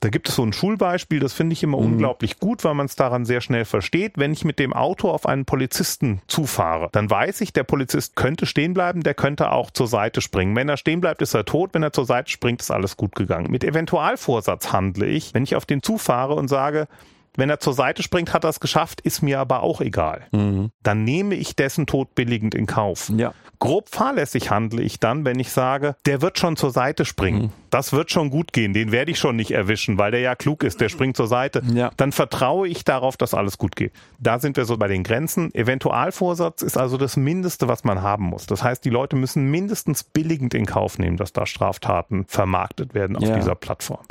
Da 0.00 0.08
gibt 0.08 0.30
es 0.30 0.36
so 0.36 0.42
ein 0.42 0.54
Schulbeispiel, 0.54 1.20
das 1.20 1.34
finde 1.34 1.52
ich 1.52 1.62
immer 1.62 1.78
mhm. 1.78 1.92
unglaublich 1.92 2.38
gut, 2.38 2.64
weil 2.64 2.72
man 2.72 2.86
es 2.86 2.96
daran 2.96 3.26
sehr 3.26 3.42
schnell 3.42 3.66
versteht. 3.66 4.14
Wenn 4.16 4.32
ich 4.32 4.46
mit 4.46 4.58
dem 4.58 4.72
Auto 4.72 5.10
auf 5.10 5.26
einen 5.26 5.44
Polizisten 5.44 6.22
zufahre, 6.26 6.88
dann 6.92 7.10
weiß 7.10 7.42
ich, 7.42 7.52
der 7.52 7.64
Polizist 7.64 8.16
könnte 8.16 8.46
stehen 8.46 8.72
bleiben, 8.72 9.02
der 9.02 9.12
könnte 9.12 9.52
auch 9.52 9.70
zur 9.70 9.88
Seite 9.88 10.22
springen. 10.22 10.56
Wenn 10.56 10.70
er 10.70 10.78
stehen 10.78 11.02
bleibt, 11.02 11.20
ist 11.20 11.34
er 11.34 11.44
tot. 11.44 11.74
Wenn 11.74 11.82
er 11.82 11.92
zur 11.92 12.06
Seite 12.06 12.30
springt, 12.30 12.62
ist 12.62 12.70
alles 12.70 12.96
gut 12.96 13.14
gegangen. 13.14 13.50
Mit 13.50 13.62
Eventualvorsatz 13.62 14.72
handle 14.72 15.06
ich, 15.06 15.34
wenn 15.34 15.42
ich 15.42 15.54
auf 15.54 15.66
den 15.66 15.82
zufahre 15.82 16.34
und 16.34 16.48
sage, 16.48 16.88
wenn 17.36 17.50
er 17.50 17.60
zur 17.60 17.74
Seite 17.74 18.02
springt, 18.02 18.32
hat 18.32 18.44
er 18.44 18.50
es 18.50 18.60
geschafft, 18.60 19.00
ist 19.00 19.22
mir 19.22 19.38
aber 19.38 19.62
auch 19.62 19.80
egal. 19.80 20.26
Mhm. 20.32 20.70
Dann 20.82 21.04
nehme 21.04 21.34
ich 21.34 21.56
dessen 21.56 21.86
Tod 21.86 22.14
billigend 22.14 22.54
in 22.54 22.66
Kauf. 22.66 23.10
Ja. 23.16 23.32
Grob 23.58 23.90
fahrlässig 23.90 24.50
handle 24.50 24.82
ich 24.82 25.00
dann, 25.00 25.26
wenn 25.26 25.38
ich 25.38 25.52
sage, 25.52 25.94
der 26.06 26.22
wird 26.22 26.38
schon 26.38 26.56
zur 26.56 26.70
Seite 26.70 27.04
springen. 27.04 27.42
Mhm. 27.42 27.50
Das 27.68 27.92
wird 27.92 28.10
schon 28.10 28.30
gut 28.30 28.52
gehen, 28.52 28.72
den 28.72 28.90
werde 28.90 29.10
ich 29.10 29.18
schon 29.18 29.36
nicht 29.36 29.50
erwischen, 29.50 29.98
weil 29.98 30.10
der 30.10 30.20
ja 30.20 30.34
klug 30.34 30.64
ist, 30.64 30.80
der 30.80 30.88
springt 30.88 31.16
zur 31.16 31.26
Seite. 31.26 31.62
Ja. 31.72 31.90
Dann 31.96 32.10
vertraue 32.10 32.66
ich 32.66 32.84
darauf, 32.84 33.16
dass 33.16 33.34
alles 33.34 33.58
gut 33.58 33.76
geht. 33.76 33.92
Da 34.18 34.38
sind 34.38 34.56
wir 34.56 34.64
so 34.64 34.76
bei 34.76 34.88
den 34.88 35.04
Grenzen. 35.04 35.54
Eventualvorsatz 35.54 36.62
ist 36.62 36.78
also 36.78 36.96
das 36.96 37.16
Mindeste, 37.16 37.68
was 37.68 37.84
man 37.84 38.02
haben 38.02 38.24
muss. 38.24 38.46
Das 38.46 38.64
heißt, 38.64 38.84
die 38.84 38.90
Leute 38.90 39.14
müssen 39.14 39.50
mindestens 39.50 40.04
billigend 40.04 40.54
in 40.54 40.64
Kauf 40.64 40.98
nehmen, 40.98 41.18
dass 41.18 41.32
da 41.32 41.46
Straftaten 41.46 42.24
vermarktet 42.26 42.94
werden 42.94 43.16
auf 43.16 43.24
ja. 43.24 43.36
dieser 43.36 43.54
Plattform. 43.54 44.04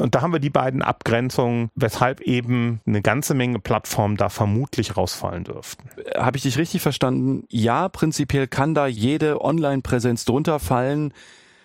Und 0.00 0.14
da 0.14 0.22
haben 0.22 0.32
wir 0.32 0.40
die 0.40 0.50
beiden 0.50 0.82
Abgrenzungen, 0.82 1.70
weshalb 1.74 2.20
eben 2.20 2.80
eine 2.86 3.02
ganze 3.02 3.34
Menge 3.34 3.58
Plattformen 3.58 4.16
da 4.16 4.28
vermutlich 4.28 4.96
rausfallen 4.96 5.44
dürften. 5.44 5.88
Habe 6.16 6.36
ich 6.36 6.42
dich 6.42 6.58
richtig 6.58 6.82
verstanden? 6.82 7.44
Ja, 7.50 7.88
prinzipiell 7.88 8.46
kann 8.46 8.74
da 8.74 8.86
jede 8.86 9.40
Online-Präsenz 9.40 10.24
drunter 10.24 10.58
fallen 10.58 11.12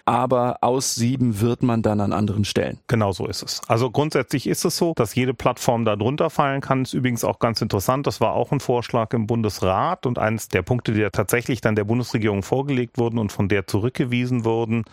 aber 0.05 0.57
aussieben 0.61 1.39
wird 1.39 1.63
man 1.63 1.81
dann 1.81 2.01
an 2.01 2.11
anderen 2.11 2.43
Stellen. 2.43 2.79
Genau 2.87 3.11
so 3.13 3.25
ist 3.25 3.41
es. 3.41 3.61
Also 3.67 3.89
grundsätzlich 3.89 4.47
ist 4.47 4.65
es 4.65 4.75
so, 4.75 4.93
dass 4.95 5.15
jede 5.15 5.33
Plattform 5.33 5.85
da 5.85 5.95
drunter 5.95 6.29
fallen 6.29 6.61
kann. 6.61 6.81
Ist 6.81 6.93
übrigens 6.93 7.23
auch 7.23 7.39
ganz 7.39 7.61
interessant. 7.61 8.05
Das 8.05 8.19
war 8.19 8.33
auch 8.33 8.51
ein 8.51 8.59
Vorschlag 8.59 9.13
im 9.13 9.27
Bundesrat 9.27 10.05
und 10.05 10.19
eines 10.19 10.49
der 10.49 10.61
Punkte, 10.61 10.91
die 10.91 10.99
ja 10.99 11.09
tatsächlich 11.09 11.61
dann 11.61 11.75
der 11.75 11.85
Bundesregierung 11.85 12.43
vorgelegt 12.43 12.97
wurden 12.97 13.17
und 13.17 13.31
von 13.31 13.47
der 13.47 13.65
zurückgewiesen 13.65 14.43
wurden, 14.43 14.83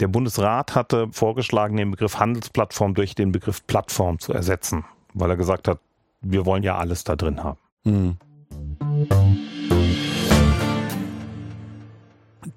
der 0.00 0.08
Bundesrat 0.08 0.74
hatte 0.74 1.08
vorgeschlagen, 1.12 1.76
den 1.76 1.90
Begriff 1.90 2.18
Handelsplattform 2.18 2.94
durch 2.94 3.14
den 3.14 3.32
Begriff 3.32 3.66
Plattform 3.66 4.18
zu 4.18 4.32
ersetzen, 4.32 4.84
weil 5.14 5.30
er 5.30 5.36
gesagt 5.36 5.68
hat, 5.68 5.80
wir 6.20 6.46
wollen 6.46 6.62
ja 6.62 6.76
alles 6.76 7.04
da 7.04 7.16
drin 7.16 7.42
haben. 7.42 7.58
Mhm. 7.84 8.16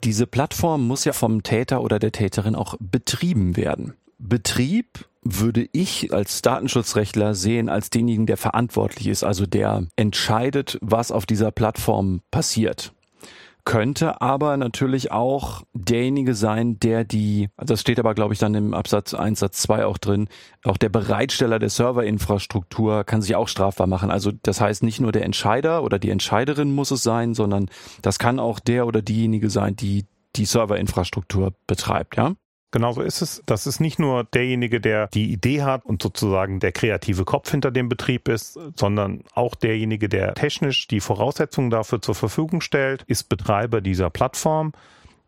Diese 0.04 0.26
Plattform 0.26 0.88
muss 0.88 1.06
ja 1.06 1.14
vom 1.14 1.44
Täter 1.44 1.82
oder 1.82 2.00
der 2.00 2.12
Täterin 2.12 2.56
auch 2.56 2.76
betrieben 2.80 3.56
werden. 3.56 3.94
Betrieb 4.18 5.06
würde 5.24 5.68
ich 5.72 6.12
als 6.14 6.42
Datenschutzrechtler 6.42 7.36
sehen 7.36 7.70
als 7.70 7.92
denjenigen, 7.92 8.26
der 8.26 8.38
verantwortlich 8.38 9.08
ist, 9.08 9.24
also 9.24 9.46
der 9.46 9.86
entscheidet, 9.96 10.80
was 10.82 11.12
auf 11.12 11.28
dieser 11.28 11.52
Plattform 11.52 12.22
passiert 12.32 12.94
könnte 13.66 14.22
aber 14.22 14.58
natürlich 14.58 15.12
auch 15.12 15.64
derjenige 15.74 16.36
sein, 16.36 16.80
der 16.80 17.04
die, 17.04 17.50
das 17.58 17.82
steht 17.82 18.00
aber 18.00 18.14
glaube 18.14 18.34
ich 18.34 18.40
dann 18.40 18.56
im 18.56 18.74
Absatz 18.74 19.14
1, 19.14 19.40
Satz 19.40 19.62
2 19.62 19.86
auch 19.86 19.98
drin, 19.98 20.28
auch 20.64 20.78
der 20.78 20.90
Bereitsteller 20.90 21.60
der 21.60 21.70
Serverinfrastruktur 21.70 23.04
kann 23.04 23.22
sich 23.22 23.36
auch 23.36 23.48
strafbar 23.48 23.88
machen. 23.88 24.12
Also 24.12 24.32
das 24.32 24.62
heißt 24.62 24.84
nicht 24.84 25.00
nur 25.00 25.12
der 25.12 25.26
Entscheider 25.26 25.84
oder 25.84 26.00
die 26.00 26.10
Entscheiderin 26.10 26.74
muss 26.74 26.92
es 26.92 27.04
sein, 27.04 27.34
sondern 27.34 27.70
das 28.02 28.20
kann 28.20 28.40
auch 28.40 28.60
der 28.60 28.88
oder 28.88 29.02
diejenige 29.02 29.50
sein, 29.50 29.76
die 29.76 30.06
die 30.36 30.46
Serverinfrastruktur 30.46 31.54
betreibt, 31.68 32.18
ja? 32.18 32.34
Genau 32.72 32.94
so 32.94 33.02
ist 33.02 33.22
es. 33.22 33.44
Das 33.46 33.68
ist 33.68 33.82
nicht 33.82 34.00
nur 34.00 34.24
derjenige, 34.24 34.80
der 34.80 35.08
die 35.08 35.32
Idee 35.32 35.62
hat 35.62 35.86
und 35.86 36.02
sozusagen 36.02 36.62
der 36.62 36.72
kreative 36.72 37.26
Kopf 37.26 37.52
hinter 37.52 37.70
dem 37.70 37.90
Betrieb 37.90 38.30
ist, 38.30 38.58
sondern 38.78 39.24
auch 39.34 39.56
derjenige, 39.56 40.08
der 40.08 40.34
technisch 40.34 40.88
die 40.88 41.02
Voraussetzungen 41.02 41.70
dafür 41.70 42.02
zur 42.02 42.16
Verfügung 42.16 42.62
stellt, 42.62 43.04
ist 43.04 43.28
Betreiber 43.28 43.82
dieser 43.82 44.10
Plattform. 44.10 44.72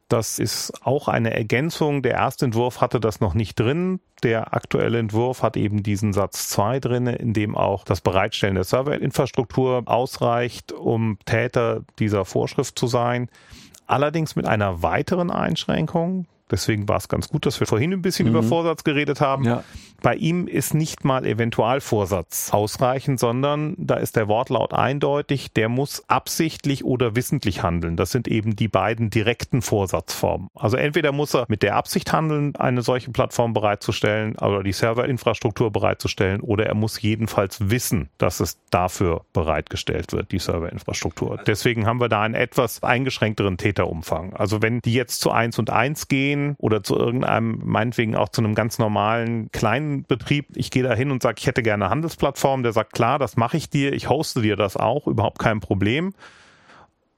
Das 0.08 0.39
ist 0.39 0.71
auch 0.86 1.08
eine 1.08 1.34
Ergänzung. 1.34 2.01
Der 2.01 2.13
erste 2.13 2.45
Entwurf 2.45 2.82
hatte 2.82 2.99
das 2.99 3.19
noch 3.19 3.34
nicht 3.34 3.60
drin. 3.60 3.99
Der 4.21 4.53
aktuelle 4.53 4.99
Entwurf 4.99 5.41
hat 5.41 5.58
eben 5.58 5.84
diesen 5.84 6.13
Satz 6.13 6.49
2 6.49 6.79
drin, 6.79 7.08
in 7.08 7.34
dem 7.34 7.58
auch 7.58 7.84
das 7.84 7.99
Bereitstellen 7.99 8.56
der 8.56 8.63
Serverinfrastruktur 8.63 9.84
ausreicht, 9.86 10.71
um 10.71 11.17
Täter 11.25 11.82
dieser 11.99 12.23
Vorschrift 12.25 12.77
zu 12.77 12.88
sein. 12.88 13.27
Allerdings 13.86 14.36
mit 14.36 14.45
einer 14.45 14.82
weiteren 14.82 15.32
Einschränkung. 15.32 16.25
Deswegen 16.54 16.88
war 16.88 16.98
es 16.98 17.08
ganz 17.08 17.30
gut, 17.30 17.48
dass 17.48 17.60
wir 17.60 17.66
vorhin 17.66 17.92
ein 17.94 18.04
bisschen 18.04 18.28
mhm. 18.28 18.36
über 18.36 18.44
Vorsatz 18.44 18.84
geredet 18.84 19.22
haben. 19.22 19.44
Ja. 19.44 19.63
Bei 20.04 20.13
ihm 20.13 20.48
ist 20.48 20.76
nicht 20.76 21.04
mal 21.04 21.26
Eventualvorsatz 21.26 22.52
ausreichend, 22.54 23.20
sondern 23.20 23.74
da 23.78 23.96
ist 23.96 24.16
der 24.16 24.28
Wortlaut 24.28 24.72
eindeutig, 24.72 25.52
der 25.54 25.68
muss 25.68 26.08
absichtlich 26.10 26.86
oder 26.86 27.16
wissentlich 27.16 27.63
handeln. 27.63 27.98
Das 27.98 28.12
sind 28.12 28.28
eben 28.28 28.56
die 28.56 28.68
beiden 28.68 29.10
direkten 29.10 29.63
Vorsatzformen. 29.63 30.50
Also 30.54 30.78
entweder 30.78 31.12
muss 31.12 31.34
er 31.34 31.46
mit 31.48 31.63
der 31.63 31.76
Absicht 31.76 32.13
handeln, 32.13 32.56
eine 32.58 32.84
solche 32.84 33.10
Plattform 33.10 33.54
bereitzustellen 33.54 34.36
oder 34.36 34.62
die 34.62 34.74
Serverinfrastruktur 34.74 35.72
bereitzustellen, 35.72 36.42
oder 36.42 36.68
er 36.68 36.76
muss 36.76 37.02
jedenfalls 37.02 37.72
wissen, 37.72 38.10
dass 38.20 38.42
es 38.42 38.60
dafür 38.70 39.26
bereitgestellt 39.34 40.12
wird, 40.12 40.32
die 40.32 40.39
Serverinfrastruktur. 40.39 41.39
Deswegen 41.48 41.88
haben 41.88 42.00
wir 42.00 42.10
da 42.10 42.22
einen 42.22 42.36
etwas 42.36 42.84
eingeschränkteren 42.84 43.58
Täterumfang. 43.58 44.34
Also 44.34 44.62
wenn 44.62 44.82
die 44.82 44.94
jetzt 44.94 45.22
zu 45.22 45.32
eins 45.32 45.58
und 45.58 45.70
eins 45.70 46.10
gehen 46.10 46.42
oder 46.58 46.84
zu 46.84 46.95
irgendeinem, 46.95 47.60
meinetwegen 47.63 48.15
auch 48.15 48.29
zu 48.29 48.41
einem 48.41 48.56
ganz 48.56 48.79
normalen 48.79 49.51
kleinen 49.51 50.03
Betrieb, 50.03 50.47
ich 50.56 50.71
gehe 50.71 50.84
da 50.84 50.93
hin 50.93 51.12
und 51.12 51.23
sage, 51.23 51.36
ich 51.39 51.47
hätte 51.47 51.63
gerne 51.63 51.86
eine 51.86 51.91
Handelsplattform, 51.91 52.63
der 52.63 52.73
sagt, 52.73 52.93
klar, 52.93 53.19
das 53.19 53.38
mache 53.38 53.58
ich 53.58 53.69
dir, 53.69 53.93
ich 53.93 54.10
hoste 54.10 54.41
dir 54.41 54.56
das 54.56 54.77
auch, 54.77 55.08
überhaupt 55.08 55.39
kein 55.39 55.60
Problem. 55.60 56.13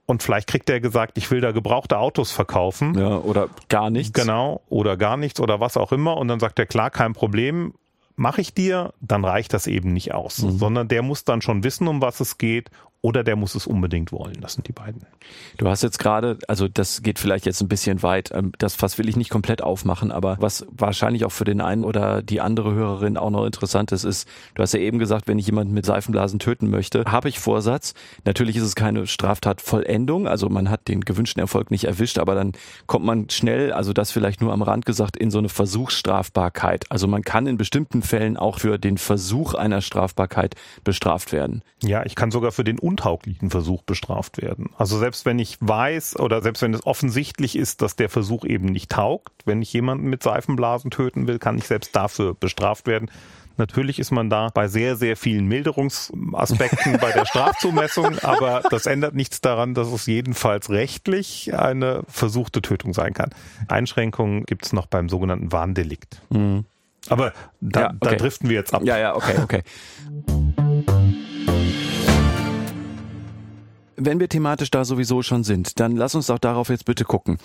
Und 0.05 0.21
vielleicht 0.21 0.47
kriegt 0.47 0.69
er 0.69 0.79
gesagt, 0.79 1.17
ich 1.17 1.31
will 1.31 1.41
da 1.41 1.51
gebrauchte 1.51 1.97
Autos 1.97 2.31
verkaufen. 2.31 2.93
Ja, 2.97 3.17
oder 3.17 3.49
gar 3.69 3.89
nichts. 3.89 4.13
Genau, 4.13 4.61
oder 4.69 4.97
gar 4.97 5.17
nichts 5.17 5.39
oder 5.39 5.59
was 5.59 5.77
auch 5.77 5.91
immer. 5.91 6.17
Und 6.17 6.27
dann 6.27 6.39
sagt 6.39 6.59
er, 6.59 6.67
klar, 6.67 6.91
kein 6.91 7.13
Problem, 7.13 7.73
mache 8.15 8.41
ich 8.41 8.53
dir, 8.53 8.93
dann 9.01 9.25
reicht 9.25 9.53
das 9.53 9.67
eben 9.67 9.93
nicht 9.93 10.13
aus. 10.13 10.43
Mhm. 10.43 10.51
Sondern 10.51 10.87
der 10.87 11.01
muss 11.01 11.25
dann 11.25 11.41
schon 11.41 11.63
wissen, 11.63 11.87
um 11.87 12.01
was 12.01 12.19
es 12.19 12.37
geht 12.37 12.69
oder 13.05 13.23
der 13.23 13.35
muss 13.35 13.53
es 13.53 13.67
unbedingt 13.67 14.11
wollen. 14.11 14.41
Das 14.41 14.53
sind 14.53 14.67
die 14.67 14.71
beiden. 14.71 15.05
Du 15.57 15.67
hast 15.67 15.83
jetzt 15.83 15.99
gerade, 15.99 16.39
also 16.47 16.67
das 16.67 17.03
geht 17.03 17.19
vielleicht 17.19 17.45
jetzt 17.45 17.61
ein 17.61 17.67
bisschen 17.67 18.01
weit, 18.01 18.31
ähm, 18.33 18.51
das 18.57 18.73
Fass 18.73 18.97
will 18.97 19.07
ich 19.07 19.15
nicht 19.15 19.29
komplett 19.29 19.61
aufmachen, 19.61 20.11
aber 20.11 20.37
was 20.39 20.65
wahrscheinlich 20.71 21.23
auch 21.23 21.31
für 21.31 21.43
den 21.43 21.61
einen 21.61 21.83
oder 21.83 22.23
die 22.23 22.41
andere 22.41 22.73
Hörerin 22.73 23.15
auch 23.15 23.29
noch 23.29 23.45
interessant 23.45 23.91
ist, 23.91 24.05
ist, 24.05 24.27
du 24.55 24.63
hast 24.63 24.73
ja 24.73 24.79
eben 24.79 24.97
gesagt, 24.97 25.27
wenn 25.27 25.37
ich 25.37 25.45
jemanden 25.45 25.75
mit 25.75 25.85
Seifenblasen 25.85 26.39
töten 26.39 26.71
möchte, 26.71 27.03
habe 27.05 27.29
ich 27.29 27.37
Vorsatz. 27.37 27.93
Natürlich 28.23 28.55
ist 28.55 28.63
es 28.63 28.73
keine 28.73 29.05
Straftatvollendung, 29.05 30.27
also 30.27 30.49
man 30.49 30.71
hat 30.71 30.87
den 30.87 31.01
gewünschten 31.01 31.39
Erfolg 31.41 31.69
nicht 31.69 31.83
erwischt, 31.83 32.17
aber 32.17 32.33
dann 32.33 32.53
kommt 32.87 33.05
man 33.05 33.29
schnell, 33.29 33.71
also 33.71 33.93
das 33.93 34.09
vielleicht 34.09 34.41
nur 34.41 34.51
am 34.51 34.63
Rand 34.63 34.87
gesagt, 34.87 35.15
in 35.15 35.29
so 35.29 35.37
eine 35.37 35.49
Versuchsstrafbarkeit. 35.49 36.85
Also 36.89 37.05
man 37.05 37.21
kann 37.21 37.45
in 37.45 37.57
bestimmten 37.57 38.01
Fällen 38.01 38.35
auch 38.35 38.57
für 38.57 38.79
den 38.79 38.97
Versuch 38.97 39.53
einer 39.53 39.81
Strafbarkeit 39.81 40.55
bestraft 40.83 41.33
werden. 41.33 41.61
Ja, 41.83 42.03
ich 42.03 42.15
kann 42.15 42.31
sogar 42.31 42.51
für 42.51 42.63
den 42.63 42.79
untauglichen 42.95 43.49
Versuch 43.49 43.83
bestraft 43.83 44.41
werden. 44.41 44.69
Also 44.77 44.97
selbst 44.97 45.25
wenn 45.25 45.37
ich 45.37 45.57
weiß 45.59 46.17
oder 46.17 46.41
selbst 46.41 46.61
wenn 46.61 46.73
es 46.73 46.85
offensichtlich 46.85 47.57
ist, 47.57 47.81
dass 47.81 47.97
der 47.97 48.09
Versuch 48.09 48.45
eben 48.45 48.67
nicht 48.67 48.91
taugt, 48.91 49.33
wenn 49.43 49.61
ich 49.61 49.73
jemanden 49.73 50.07
mit 50.07 50.23
Seifenblasen 50.23 50.91
töten 50.91 51.27
will, 51.27 51.37
kann 51.37 51.57
ich 51.57 51.67
selbst 51.67 51.95
dafür 51.95 52.33
bestraft 52.33 52.87
werden. 52.87 53.11
Natürlich 53.57 53.99
ist 53.99 54.11
man 54.11 54.29
da 54.29 54.49
bei 54.53 54.67
sehr, 54.67 54.95
sehr 54.95 55.17
vielen 55.17 55.45
Milderungsaspekten 55.45 56.99
bei 56.99 57.11
der 57.11 57.25
Strafzumessung, 57.25 58.19
aber 58.19 58.63
das 58.69 58.85
ändert 58.85 59.15
nichts 59.15 59.41
daran, 59.41 59.73
dass 59.73 59.87
es 59.89 60.05
jedenfalls 60.05 60.69
rechtlich 60.69 61.53
eine 61.53 62.03
versuchte 62.07 62.61
Tötung 62.61 62.93
sein 62.93 63.13
kann. 63.13 63.29
Einschränkungen 63.67 64.45
gibt 64.45 64.65
es 64.65 64.73
noch 64.73 64.87
beim 64.87 65.09
sogenannten 65.09 65.51
Warndelikt. 65.51 66.21
Mhm. 66.29 66.65
Aber 67.07 67.33
da, 67.61 67.81
ja, 67.81 67.87
okay. 67.87 67.97
da 68.01 68.15
driften 68.15 68.49
wir 68.49 68.55
jetzt 68.55 68.73
ab. 68.73 68.81
Ja, 68.83 68.97
ja, 68.97 69.15
okay, 69.15 69.35
okay. 69.41 69.63
Wenn 73.97 74.19
wir 74.19 74.29
thematisch 74.29 74.71
da 74.71 74.85
sowieso 74.85 75.21
schon 75.21 75.43
sind, 75.43 75.79
dann 75.79 75.95
lass 75.95 76.15
uns 76.15 76.27
doch 76.27 76.39
darauf 76.39 76.69
jetzt 76.69 76.85
bitte 76.85 77.05
gucken. 77.05 77.37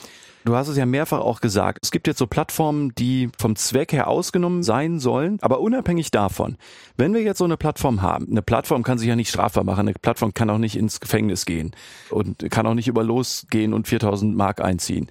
Du 0.45 0.57
hast 0.57 0.69
es 0.69 0.77
ja 0.77 0.87
mehrfach 0.87 1.21
auch 1.21 1.41
gesagt. 1.41 1.81
Es 1.83 1.91
gibt 1.91 2.07
jetzt 2.07 2.19
so 2.19 2.27
Plattformen, 2.27 2.95
die 2.97 3.29
vom 3.39 3.57
Zweck 3.57 3.93
her 3.93 4.09
ausgenommen 4.09 4.63
sein 4.63 4.99
sollen, 4.99 5.39
aber 5.43 5.61
unabhängig 5.61 6.11
davon, 6.11 6.57
wenn 6.97 7.13
wir 7.13 7.21
jetzt 7.21 7.39
so 7.39 7.45
eine 7.45 7.59
Plattform 7.59 8.01
haben, 8.01 8.29
eine 8.31 8.43
Plattform 8.43 8.83
kann 8.83 8.99
sich 8.99 9.09
ja 9.09 9.17
nicht 9.17 9.29
strafbar 9.29 9.65
machen, 9.65 9.81
eine 9.81 9.93
Plattform 9.93 10.33
kann 10.33 10.49
auch 10.49 10.59
nicht 10.59 10.77
ins 10.77 11.01
Gefängnis 11.01 11.45
gehen 11.45 11.73
und 12.11 12.51
kann 12.51 12.67
auch 12.67 12.75
nicht 12.75 12.89
über 12.89 13.05
losgehen 13.05 13.75
und 13.75 13.87
4000 13.87 14.35
Mark 14.35 14.63
einziehen. 14.63 15.09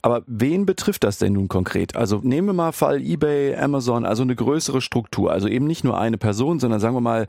Aber 0.00 0.22
wen 0.26 0.66
betrifft 0.66 1.04
das 1.04 1.18
denn 1.18 1.34
nun 1.34 1.46
konkret? 1.46 1.94
Also 1.94 2.20
nehmen 2.24 2.48
wir 2.48 2.54
mal 2.54 2.72
Fall 2.72 3.00
eBay, 3.00 3.54
Amazon, 3.54 4.04
also 4.04 4.22
eine 4.22 4.34
größere 4.34 4.80
Struktur, 4.80 5.30
also 5.30 5.46
eben 5.46 5.66
nicht 5.66 5.84
nur 5.84 5.98
eine 5.98 6.18
Person, 6.18 6.58
sondern 6.58 6.80
sagen 6.80 6.96
wir 6.96 7.00
mal 7.00 7.28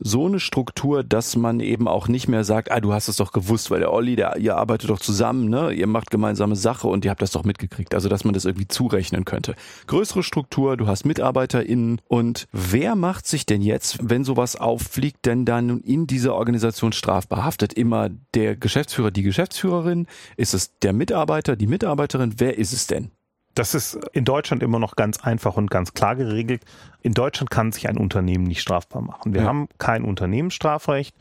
so 0.00 0.26
eine 0.26 0.40
Struktur, 0.40 1.04
dass 1.04 1.36
man 1.36 1.60
eben 1.60 1.86
auch 1.86 2.08
nicht 2.08 2.26
mehr 2.26 2.44
sagt, 2.44 2.72
ah, 2.72 2.80
du 2.80 2.92
hast 2.92 3.08
es 3.08 3.16
doch 3.16 3.32
gewusst, 3.32 3.70
weil 3.70 3.80
der 3.80 3.92
Olli, 3.92 4.16
der, 4.16 4.36
ihr 4.38 4.56
arbeitet 4.56 4.90
doch 4.90 4.98
zusammen, 4.98 5.48
ne? 5.48 5.72
Ihr 5.72 5.86
macht 5.86 6.10
gemeinsame 6.10 6.56
Sache 6.56 6.88
und 6.88 7.04
ihr 7.04 7.10
habt 7.10 7.22
das 7.22 7.32
doch 7.32 7.44
mitgekriegt. 7.44 7.94
Also, 7.94 8.08
dass 8.08 8.24
man 8.24 8.34
das 8.34 8.46
irgendwie 8.46 8.68
zurechnen 8.68 9.24
könnte. 9.24 9.54
Größere 9.86 10.22
Struktur, 10.22 10.76
du 10.76 10.86
hast 10.86 11.04
MitarbeiterInnen 11.04 12.00
und 12.08 12.48
wer 12.52 12.96
macht 12.96 13.26
sich 13.26 13.46
denn 13.46 13.62
jetzt, 13.62 13.98
wenn 14.02 14.24
sowas 14.24 14.56
auffliegt, 14.56 15.26
denn 15.26 15.44
dann 15.44 15.80
in 15.80 16.06
dieser 16.06 16.34
Organisation 16.34 16.92
strafbar? 16.92 17.44
Haftet 17.44 17.72
immer 17.74 18.08
der 18.34 18.56
Geschäftsführer, 18.56 19.10
die 19.10 19.22
Geschäftsführerin? 19.22 20.06
Ist 20.36 20.54
es 20.54 20.78
der 20.78 20.92
Mitarbeiter, 20.92 21.56
die 21.56 21.66
Mitarbeiterin? 21.66 22.34
Wer 22.38 22.58
ist 22.58 22.72
es 22.72 22.86
denn? 22.86 23.10
Das 23.54 23.74
ist 23.74 23.98
in 24.12 24.24
Deutschland 24.24 24.62
immer 24.62 24.78
noch 24.78 24.96
ganz 24.96 25.20
einfach 25.20 25.56
und 25.56 25.70
ganz 25.70 25.92
klar 25.92 26.16
geregelt. 26.16 26.64
In 27.02 27.14
Deutschland 27.14 27.50
kann 27.50 27.72
sich 27.72 27.88
ein 27.88 27.98
Unternehmen 27.98 28.44
nicht 28.44 28.60
strafbar 28.60 29.02
machen. 29.02 29.34
Wir 29.34 29.42
ja. 29.42 29.48
haben 29.48 29.68
kein 29.78 30.04
Unternehmensstrafrecht. 30.04 31.14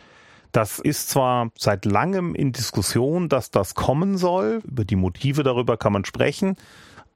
Das 0.52 0.80
ist 0.80 1.10
zwar 1.10 1.52
seit 1.58 1.86
langem 1.86 2.34
in 2.34 2.52
Diskussion, 2.52 3.30
dass 3.30 3.52
das 3.52 3.76
kommen 3.76 4.18
soll. 4.18 4.62
Über 4.64 4.84
die 4.84 4.96
Motive 4.96 5.44
darüber 5.44 5.78
kann 5.78 5.94
man 5.94 6.06
sprechen. 6.06 6.56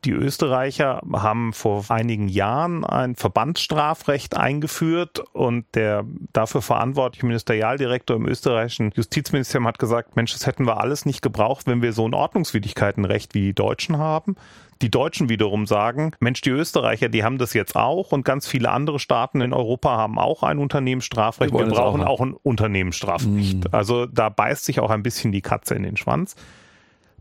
Die 0.06 0.12
Österreicher 0.12 1.02
haben 1.14 1.54
vor 1.54 1.86
einigen 1.90 2.28
Jahren 2.28 2.84
ein 2.84 3.16
Verbandsstrafrecht 3.16 4.36
eingeführt 4.36 5.20
und 5.32 5.66
der 5.76 6.04
dafür 6.34 6.62
verantwortliche 6.62 7.26
Ministerialdirektor 7.26 8.18
im 8.18 8.28
österreichischen 8.28 8.92
Justizministerium 8.96 9.68
hat 9.68 9.80
gesagt, 9.80 10.18
Mensch, 10.18 10.34
das 10.34 10.46
hätten 10.46 10.68
wir 10.68 10.82
alles 10.82 11.06
nicht 11.06 11.22
gebraucht, 11.22 11.68
wenn 11.68 11.82
wir 11.82 11.94
so 11.94 12.06
ein 12.06 12.14
Ordnungswidrigkeitenrecht 12.14 13.34
wie 13.34 13.42
die 13.42 13.54
Deutschen 13.54 13.98
haben. 13.98 14.36
Die 14.82 14.92
Deutschen 14.92 15.30
wiederum 15.30 15.66
sagen, 15.66 16.12
Mensch, 16.20 16.42
die 16.42 16.50
Österreicher, 16.50 17.08
die 17.08 17.24
haben 17.24 17.38
das 17.38 17.54
jetzt 17.54 17.78
auch 17.78 18.12
und 18.12 18.26
ganz 18.26 18.46
viele 18.46 18.70
andere 18.72 19.00
Staaten 19.00 19.40
in 19.40 19.54
Europa 19.54 19.96
haben 19.96 20.20
auch 20.20 20.44
ein 20.44 20.58
Unternehmensstrafrecht. 20.58 21.54
Wir, 21.54 21.60
wir 21.60 21.68
brauchen 21.68 22.02
auch, 22.02 22.20
auch, 22.20 22.22
ein 22.22 22.34
Unternehmensstrafrecht. 22.34 23.64
Mhm. 23.64 23.70
Also 23.72 24.06
da 24.06 24.28
beißt 24.28 24.66
sich 24.66 24.82
auch 24.82 24.90
ein 24.90 25.02
bisschen 25.02 25.32
die 25.32 25.42
Katze 25.42 25.76
in 25.76 25.84
den 25.84 25.96
Schwanz. 25.96 26.36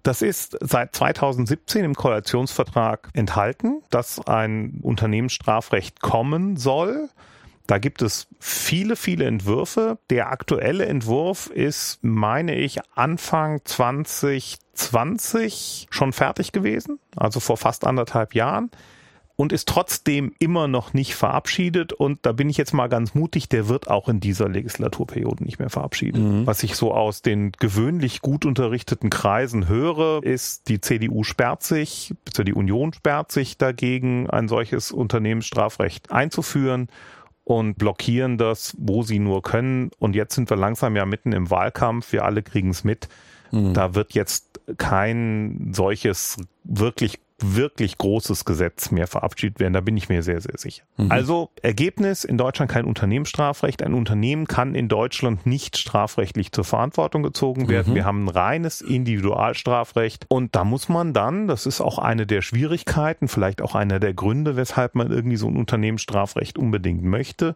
Das 0.03 0.23
ist 0.23 0.57
seit 0.61 0.97
2017 0.97 1.85
im 1.85 1.95
Koalitionsvertrag 1.95 3.11
enthalten, 3.13 3.83
dass 3.91 4.19
ein 4.27 4.81
Unternehmensstrafrecht 4.83 6.01
kommen 6.01 6.57
soll. 6.57 7.09
Da 7.69 7.79
gibt 7.79 8.03
es 8.03 8.27
viele, 8.41 8.97
viele 8.97 9.27
Entwürfe. 9.27 9.99
Der 10.11 10.33
aktuelle 10.33 10.87
Entwurf 10.87 11.47
ist, 11.47 12.01
meine 12.03 12.57
ich, 12.57 12.81
Anfang 12.97 13.61
2020 13.65 15.87
schon 15.91 16.13
fertig 16.13 16.51
gewesen, 16.51 16.99
also 17.17 17.39
vor 17.39 17.57
fast 17.57 17.87
anderthalb 17.87 18.35
Jahren 18.35 18.73
und 19.37 19.53
ist 19.53 19.69
trotzdem 19.69 20.33
immer 20.39 20.69
noch 20.69 20.93
nicht 20.93 21.15
verabschiedet. 21.15 21.93
Und 21.93 22.21
da 22.23 22.33
bin 22.33 22.49
ich 22.51 22.57
jetzt 22.57 22.75
mal 22.75 22.89
ganz 22.89 23.15
mutig, 23.15 23.49
der 23.49 23.69
wird 23.69 23.89
auch 23.89 24.09
in 24.09 24.21
dieser 24.21 24.49
Legislaturperiode 24.49 25.45
nicht 25.45 25.59
mehr 25.59 25.71
verabschiedet. 25.71 26.23
Mhm. 26.23 26.47
Was 26.47 26.63
ich 26.63 26.77
so 26.77 26.93
aus 26.93 27.23
den 27.23 27.53
gewöhnlich 27.53 28.21
gut 28.21 28.45
unterrichteten 28.45 29.11
Kreisen 29.11 29.69
höre, 29.69 30.23
ist, 30.23 30.69
die 30.69 30.81
CDU 30.81 31.23
sperrt 31.23 31.63
sich, 31.63 32.15
die 32.39 32.55
Union 32.55 32.93
sperrt 32.93 33.33
sich 33.33 33.59
dagegen, 33.59 34.29
ein 34.29 34.49
solches 34.49 34.93
Unternehmensstrafrecht 34.93 36.13
einzuführen 36.13 36.89
und 37.45 37.79
blockieren 37.79 38.39
das, 38.39 38.77
wo 38.79 39.03
sie 39.03 39.19
nur 39.19 39.43
können. 39.43 39.91
Und 39.99 40.15
jetzt 40.15 40.35
sind 40.35 40.51
wir 40.51 40.57
langsam 40.57 40.95
ja 40.97 41.07
mitten 41.07 41.33
im 41.33 41.51
Wahlkampf. 41.51 42.13
Wir 42.13 42.25
alle 42.25 42.43
kriegen 42.43 42.71
es 42.71 42.85
mit. 42.85 43.09
Mhm. 43.51 43.75
Da 43.75 43.95
wird 43.95 44.15
jetzt 44.15 44.61
kein 44.79 45.71
solches 45.73 46.37
wirklich 46.65 47.19
wirklich 47.45 47.99
großes 47.99 48.45
Gesetz 48.45 48.91
mehr 48.91 49.07
verabschiedet 49.07 49.61
werden. 49.61 49.73
Da 49.73 49.81
bin 49.81 49.97
ich 49.97 50.09
mir 50.09 50.23
sehr, 50.23 50.41
sehr 50.41 50.59
sicher. 50.59 50.85
Mhm. 50.97 51.11
Also 51.11 51.51
Ergebnis, 51.63 52.25
in 52.25 52.39
Deutschland 52.39 52.71
kein 52.71 52.85
Unternehmensstrafrecht. 52.85 53.83
Ein 53.83 53.95
Unternehmen 53.95 54.47
kann 54.47 54.75
in 54.75 54.89
Deutschland 54.89 55.47
nicht 55.47 55.77
strafrechtlich 55.77 56.53
zur 56.53 56.65
Verantwortung 56.65 57.23
gezogen 57.23 57.69
werden. 57.69 57.93
Mhm. 57.93 57.97
Wir 57.97 58.05
haben 58.05 58.25
ein 58.25 58.29
reines 58.29 58.81
Individualstrafrecht 58.81 60.27
und 60.29 60.55
da 60.55 60.65
muss 60.65 60.89
man 60.89 61.13
dann, 61.13 61.49
das 61.49 61.67
ist 61.67 61.81
auch 61.81 61.99
eine 61.99 62.27
der 62.27 62.43
Schwierigkeiten, 62.43 63.29
vielleicht 63.29 63.63
auch 63.63 63.75
einer 63.75 64.01
der 64.01 64.15
Gründe, 64.15 64.57
weshalb 64.57 64.95
man 64.95 65.11
irgendwie 65.11 65.37
so 65.37 65.49
ein 65.49 65.57
Unternehmensstrafrecht 65.57 66.59
unbedingt 66.59 67.03
möchte, 67.03 67.55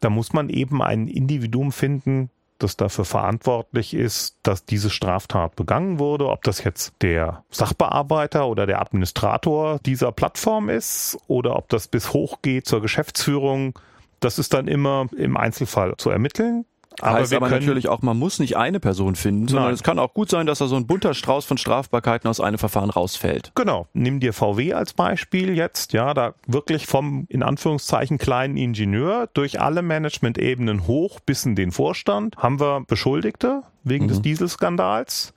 da 0.00 0.10
muss 0.10 0.32
man 0.32 0.48
eben 0.48 0.82
ein 0.82 1.08
Individuum 1.08 1.72
finden, 1.72 2.30
das 2.62 2.76
dafür 2.76 3.04
verantwortlich 3.04 3.94
ist, 3.94 4.36
dass 4.42 4.64
diese 4.64 4.90
Straftat 4.90 5.56
begangen 5.56 5.98
wurde. 5.98 6.28
Ob 6.28 6.42
das 6.44 6.62
jetzt 6.64 6.94
der 7.02 7.44
Sachbearbeiter 7.50 8.46
oder 8.46 8.66
der 8.66 8.80
Administrator 8.80 9.78
dieser 9.84 10.12
Plattform 10.12 10.68
ist 10.68 11.18
oder 11.26 11.56
ob 11.56 11.68
das 11.68 11.88
bis 11.88 12.12
hoch 12.12 12.38
geht 12.42 12.66
zur 12.66 12.80
Geschäftsführung, 12.80 13.78
das 14.20 14.38
ist 14.38 14.54
dann 14.54 14.68
immer 14.68 15.06
im 15.16 15.36
Einzelfall 15.36 15.96
zu 15.96 16.10
ermitteln. 16.10 16.64
Aber 17.02 17.18
heißt 17.18 17.34
aber 17.34 17.48
natürlich 17.48 17.88
auch, 17.88 18.02
man 18.02 18.18
muss 18.18 18.38
nicht 18.38 18.56
eine 18.56 18.80
Person 18.80 19.16
finden, 19.16 19.48
sondern 19.48 19.66
Nein. 19.66 19.74
es 19.74 19.82
kann 19.82 19.98
auch 19.98 20.14
gut 20.14 20.30
sein, 20.30 20.46
dass 20.46 20.58
da 20.58 20.66
so 20.66 20.76
ein 20.76 20.86
bunter 20.86 21.14
Strauß 21.14 21.44
von 21.44 21.58
Strafbarkeiten 21.58 22.28
aus 22.28 22.40
einem 22.40 22.58
Verfahren 22.58 22.90
rausfällt. 22.90 23.52
Genau. 23.54 23.86
Nimm 23.92 24.20
dir 24.20 24.32
VW 24.32 24.74
als 24.74 24.92
Beispiel 24.92 25.56
jetzt, 25.56 25.92
ja, 25.92 26.14
da 26.14 26.34
wirklich 26.46 26.86
vom 26.86 27.26
in 27.28 27.42
Anführungszeichen 27.42 28.18
kleinen 28.18 28.56
Ingenieur 28.56 29.28
durch 29.32 29.60
alle 29.60 29.82
Management-Ebenen 29.82 30.86
hoch 30.86 31.20
bis 31.20 31.44
in 31.44 31.54
den 31.54 31.72
Vorstand 31.72 32.36
haben 32.36 32.60
wir 32.60 32.84
Beschuldigte 32.86 33.62
wegen 33.84 34.04
mhm. 34.04 34.08
des 34.08 34.22
Dieselskandals. 34.22 35.34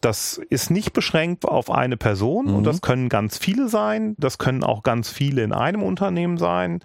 Das 0.00 0.40
ist 0.50 0.70
nicht 0.70 0.92
beschränkt 0.92 1.44
auf 1.44 1.70
eine 1.70 1.96
Person 1.96 2.46
mhm. 2.46 2.54
und 2.56 2.64
das 2.64 2.80
können 2.80 3.08
ganz 3.08 3.38
viele 3.38 3.68
sein. 3.68 4.16
Das 4.18 4.36
können 4.38 4.64
auch 4.64 4.82
ganz 4.82 5.08
viele 5.10 5.44
in 5.44 5.52
einem 5.52 5.82
Unternehmen 5.82 6.38
sein. 6.38 6.80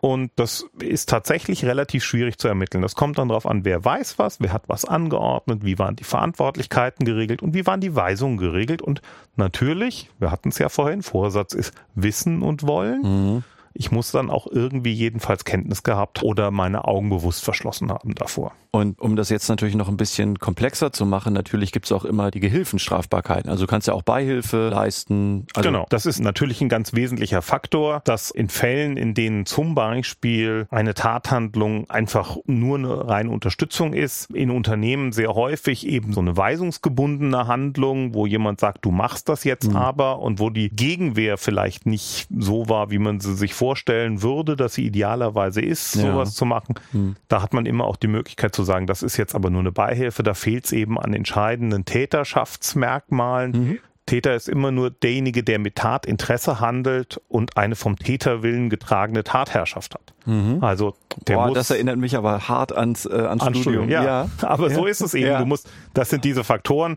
Und 0.00 0.30
das 0.36 0.66
ist 0.80 1.08
tatsächlich 1.08 1.64
relativ 1.64 2.04
schwierig 2.04 2.38
zu 2.38 2.48
ermitteln. 2.48 2.82
Das 2.82 2.94
kommt 2.94 3.18
dann 3.18 3.28
darauf 3.28 3.46
an, 3.46 3.64
wer 3.64 3.84
weiß 3.84 4.18
was, 4.18 4.40
wer 4.40 4.52
hat 4.52 4.64
was 4.68 4.84
angeordnet, 4.84 5.64
wie 5.64 5.78
waren 5.78 5.96
die 5.96 6.04
Verantwortlichkeiten 6.04 7.04
geregelt 7.04 7.42
und 7.42 7.54
wie 7.54 7.66
waren 7.66 7.80
die 7.80 7.94
Weisungen 7.94 8.36
geregelt. 8.36 8.82
Und 8.82 9.02
natürlich, 9.36 10.10
wir 10.18 10.30
hatten 10.30 10.50
es 10.50 10.58
ja 10.58 10.68
vorhin, 10.68 11.02
Vorsatz 11.02 11.54
ist 11.54 11.74
Wissen 11.94 12.42
und 12.42 12.66
Wollen. 12.66 13.02
Mhm. 13.02 13.44
Ich 13.78 13.92
muss 13.92 14.10
dann 14.10 14.28
auch 14.28 14.48
irgendwie 14.50 14.92
jedenfalls 14.92 15.44
Kenntnis 15.44 15.84
gehabt 15.84 16.24
oder 16.24 16.50
meine 16.50 16.84
Augen 16.86 17.10
bewusst 17.10 17.44
verschlossen 17.44 17.92
haben 17.92 18.14
davor. 18.16 18.52
Und 18.70 19.00
um 19.00 19.16
das 19.16 19.30
jetzt 19.30 19.48
natürlich 19.48 19.76
noch 19.76 19.88
ein 19.88 19.96
bisschen 19.96 20.38
komplexer 20.38 20.92
zu 20.92 21.06
machen, 21.06 21.32
natürlich 21.32 21.72
gibt 21.72 21.86
es 21.86 21.92
auch 21.92 22.04
immer 22.04 22.30
die 22.30 22.40
Gehilfenstrafbarkeiten. 22.40 23.50
Also 23.50 23.64
du 23.64 23.70
kannst 23.70 23.86
ja 23.86 23.94
auch 23.94 24.02
Beihilfe 24.02 24.68
leisten. 24.68 25.46
Also 25.54 25.68
genau, 25.68 25.86
das 25.88 26.06
ist 26.06 26.20
natürlich 26.20 26.60
ein 26.60 26.68
ganz 26.68 26.92
wesentlicher 26.92 27.40
Faktor, 27.40 28.02
dass 28.04 28.30
in 28.30 28.48
Fällen, 28.48 28.96
in 28.96 29.14
denen 29.14 29.46
zum 29.46 29.74
Beispiel 29.74 30.66
eine 30.70 30.94
Tathandlung 30.94 31.88
einfach 31.88 32.36
nur 32.46 32.78
eine 32.78 33.08
reine 33.08 33.30
Unterstützung 33.30 33.94
ist, 33.94 34.30
in 34.32 34.50
Unternehmen 34.50 35.12
sehr 35.12 35.34
häufig 35.34 35.86
eben 35.86 36.12
so 36.12 36.20
eine 36.20 36.36
weisungsgebundene 36.36 37.46
Handlung, 37.46 38.12
wo 38.12 38.26
jemand 38.26 38.60
sagt, 38.60 38.84
du 38.84 38.90
machst 38.90 39.28
das 39.28 39.44
jetzt 39.44 39.70
mhm. 39.70 39.76
aber 39.76 40.18
und 40.18 40.40
wo 40.40 40.50
die 40.50 40.68
Gegenwehr 40.68 41.38
vielleicht 41.38 41.86
nicht 41.86 42.28
so 42.36 42.68
war, 42.68 42.90
wie 42.90 42.98
man 42.98 43.20
sie 43.20 43.34
sich 43.34 43.54
vorstellen 43.68 44.22
würde, 44.22 44.56
dass 44.56 44.74
sie 44.74 44.86
idealerweise 44.86 45.60
ist, 45.60 45.92
sowas 45.92 46.30
ja. 46.30 46.34
zu 46.34 46.46
machen. 46.46 46.74
Mhm. 46.92 47.16
Da 47.28 47.42
hat 47.42 47.52
man 47.52 47.66
immer 47.66 47.84
auch 47.84 47.96
die 47.96 48.06
Möglichkeit 48.06 48.54
zu 48.54 48.62
sagen, 48.62 48.86
das 48.86 49.02
ist 49.02 49.18
jetzt 49.18 49.34
aber 49.34 49.50
nur 49.50 49.60
eine 49.60 49.72
Beihilfe, 49.72 50.22
da 50.22 50.32
fehlt 50.32 50.64
es 50.64 50.72
eben 50.72 50.98
an 50.98 51.12
entscheidenden 51.12 51.84
Täterschaftsmerkmalen. 51.84 53.50
Mhm. 53.50 53.78
Täter 54.06 54.34
ist 54.34 54.48
immer 54.48 54.70
nur 54.70 54.90
derjenige, 54.90 55.42
der 55.42 55.58
mit 55.58 55.76
Tatinteresse 55.76 56.60
handelt 56.60 57.20
und 57.28 57.58
eine 57.58 57.76
vom 57.76 57.96
Täterwillen 57.96 58.70
getragene 58.70 59.22
Tatherrschaft 59.22 59.94
hat. 59.96 60.14
Mhm. 60.24 60.64
Also 60.64 60.94
der 61.26 61.34
Boah, 61.34 61.48
muss, 61.48 61.54
das 61.56 61.70
erinnert 61.70 61.98
mich 61.98 62.16
aber 62.16 62.48
hart 62.48 62.74
ans, 62.74 63.04
äh, 63.04 63.10
ans, 63.10 63.42
ans 63.42 63.58
Studium. 63.58 63.84
Studium. 63.84 63.90
Ja. 63.90 64.04
ja. 64.04 64.28
aber 64.48 64.70
ja. 64.70 64.74
so 64.76 64.86
ist 64.86 65.02
es 65.02 65.12
eben. 65.12 65.26
Ja. 65.26 65.40
Du 65.40 65.44
musst, 65.44 65.68
das 65.92 66.08
sind 66.08 66.24
diese 66.24 66.42
Faktoren. 66.42 66.96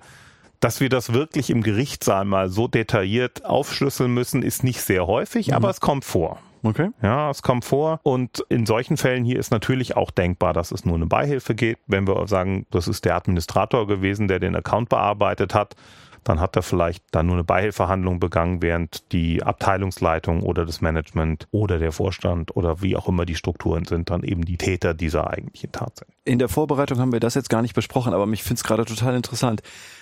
Dass 0.62 0.80
wir 0.80 0.90
das 0.90 1.12
wirklich 1.12 1.50
im 1.50 1.64
Gerichtssaal 1.64 2.24
mal 2.24 2.50
so 2.50 2.68
detailliert 2.68 3.44
aufschlüsseln 3.46 4.14
müssen, 4.14 4.44
ist 4.44 4.64
nicht 4.64 4.80
sehr 4.80 5.08
häufig, 5.08 5.48
mhm. 5.48 5.56
aber 5.56 5.72
es 5.72 5.82
kommt 5.82 6.06
vor. 6.06 6.38
Okay. 6.64 6.90
Ja, 7.02 7.30
es 7.30 7.42
kommt 7.42 7.66
vor. 7.66 8.00
Und 8.04 8.46
in 8.50 8.66
solchen 8.66 8.98
Fällen 8.98 9.26
hier 9.26 9.40
ist 9.40 9.52
natürlich 9.52 9.98
auch 9.98 10.12
denkbar, 10.12 10.54
dass 10.54 10.72
es 10.72 10.86
nur 10.86 10.96
eine 10.96 11.08
Beihilfe 11.08 11.56
geht. 11.56 11.80
Wenn 11.88 12.08
wir 12.08 12.28
sagen, 12.28 12.66
das 12.72 12.88
ist 12.88 13.06
der 13.06 13.16
Administrator 13.16 13.88
gewesen, 13.88 14.28
der 14.28 14.40
den 14.40 14.56
Account 14.56 14.90
bearbeitet 14.90 15.54
hat, 15.54 15.76
dann 16.24 16.40
hat 16.40 16.56
er 16.56 16.62
vielleicht 16.62 17.04
da 17.12 17.24
nur 17.24 17.36
eine 17.36 17.44
Beihilfehandlung 17.44 18.20
begangen, 18.20 18.62
während 18.62 19.12
die 19.12 19.42
Abteilungsleitung 19.42 20.44
oder 20.44 20.66
das 20.66 20.82
Management 20.82 21.48
oder 21.52 21.80
der 21.80 21.92
Vorstand 21.92 22.56
oder 22.56 22.82
wie 22.82 22.96
auch 22.96 23.08
immer 23.08 23.26
die 23.26 23.36
Strukturen 23.36 23.86
sind, 23.86 24.10
dann 24.10 24.24
eben 24.24 24.46
die 24.46 24.58
Täter 24.58 24.94
dieser 24.94 25.30
eigentlichen 25.32 25.72
Tat 25.72 25.98
sind. 25.98 26.10
In 26.24 26.38
der 26.38 26.50
Vorbereitung 26.50 27.00
haben 27.00 27.12
wir 27.12 27.20
das 27.20 27.34
jetzt 27.34 27.50
gar 27.50 27.62
nicht 27.62 27.74
besprochen, 27.74 28.14
aber 28.14 28.28
mich 28.28 28.44
finde 28.44 28.60
es 28.60 28.64
gerade 28.64 28.86
total 28.86 29.16
interessant. 29.16 29.62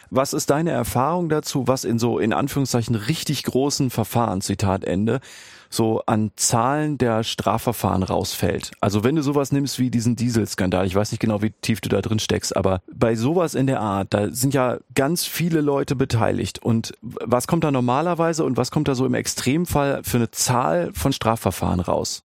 Was 0.10 0.34
ist 0.34 0.50
deine 0.50 0.72
Erfahrung 0.72 1.30
dazu, 1.30 1.68
was 1.68 1.86
in 1.86 2.00
so 2.00 2.20
in 2.20 2.34
Anführungszeichen 2.34 2.96
richtig 2.96 3.44
großen 3.44 3.90
Verfahren, 3.90 4.42
Zitat 4.42 4.84
Ende, 4.84 5.22
so 5.70 6.02
an 6.06 6.32
Zahlen 6.36 6.98
der 6.98 7.24
Strafverfahren 7.24 8.04
rausfällt. 8.04 8.72
Also 8.82 9.04
wenn 9.04 9.16
du 9.16 9.22
sowas 9.22 9.52
nimmst 9.52 9.80
wie 9.80 9.90
diesen 9.90 10.16
Dieselskandal, 10.16 10.86
ich 10.86 10.96
weiß 10.96 11.12
nicht 11.12 11.20
genau, 11.20 11.42
wie 11.42 11.52
tief 11.52 11.82
du 11.82 11.90
da 11.90 12.02
drin 12.02 12.20
steckst, 12.20 12.56
aber 12.56 12.82
bei 12.92 13.16
sowas 13.16 13.56
in 13.56 13.68
der 13.68 13.80
Art, 13.80 14.14
da 14.14 14.32
sind 14.32 14.54
ja 14.54 14.80
ganz 14.96 15.26
viele 15.26 15.62
Leute 15.62 15.96
beteiligt. 15.96 16.60
Und 16.60 16.94
was 17.02 17.48
kommt 17.48 17.64
da 17.64 17.72
normalerweise 17.72 18.44
und 18.44 18.58
was 18.58 18.72
kommt 18.72 18.88
da 18.88 18.96
so 18.96 19.06
im 19.06 19.14
Extremfall 19.14 20.02
für 20.04 20.18
eine 20.18 20.32
Zahl 20.32 20.92
von 20.94 21.14
Strafverfahren 21.14 21.80
raus? 21.80 22.24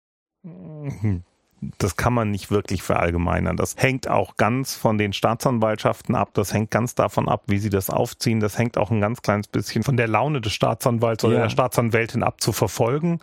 Das 1.78 1.96
kann 1.96 2.12
man 2.12 2.30
nicht 2.30 2.50
wirklich 2.50 2.82
verallgemeinern. 2.82 3.56
Das 3.56 3.76
hängt 3.78 4.08
auch 4.08 4.36
ganz 4.36 4.74
von 4.74 4.98
den 4.98 5.12
Staatsanwaltschaften 5.12 6.14
ab. 6.14 6.30
Das 6.34 6.52
hängt 6.52 6.70
ganz 6.70 6.94
davon 6.94 7.28
ab, 7.28 7.44
wie 7.46 7.58
sie 7.58 7.70
das 7.70 7.88
aufziehen. 7.88 8.40
Das 8.40 8.58
hängt 8.58 8.76
auch 8.76 8.90
ein 8.90 9.00
ganz 9.00 9.22
kleines 9.22 9.48
bisschen 9.48 9.82
von 9.82 9.96
der 9.96 10.06
Laune 10.06 10.40
des 10.40 10.52
Staatsanwalts 10.52 11.24
oder 11.24 11.36
ja. 11.36 11.42
der 11.42 11.50
Staatsanwältin 11.50 12.22
ab 12.22 12.40
zu 12.40 12.52
verfolgen. 12.52 13.20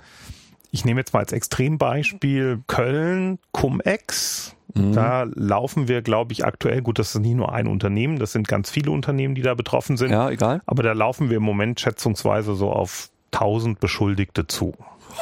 Ich 0.71 0.83
nehme 0.85 1.01
jetzt 1.01 1.13
mal 1.13 1.19
als 1.19 1.31
Extrembeispiel 1.31 2.63
Köln, 2.65 3.37
Cum-Ex. 3.51 4.55
Mhm. 4.73 4.93
Da 4.93 5.27
laufen 5.35 5.87
wir, 5.87 6.01
glaube 6.01 6.33
ich, 6.33 6.45
aktuell, 6.45 6.81
gut, 6.81 6.97
das 6.97 7.13
ist 7.13 7.21
nicht 7.21 7.35
nur 7.35 7.53
ein 7.53 7.67
Unternehmen, 7.67 8.17
das 8.17 8.31
sind 8.31 8.47
ganz 8.47 8.71
viele 8.71 8.89
Unternehmen, 8.89 9.35
die 9.35 9.43
da 9.43 9.53
betroffen 9.53 9.97
sind. 9.97 10.11
Ja, 10.11 10.31
egal. 10.31 10.61
Aber 10.65 10.81
da 10.81 10.93
laufen 10.93 11.29
wir 11.29 11.37
im 11.37 11.43
Moment 11.43 11.79
schätzungsweise 11.79 12.55
so 12.55 12.71
auf 12.71 13.09
1000 13.33 13.79
Beschuldigte 13.79 14.47
zu. 14.47 14.73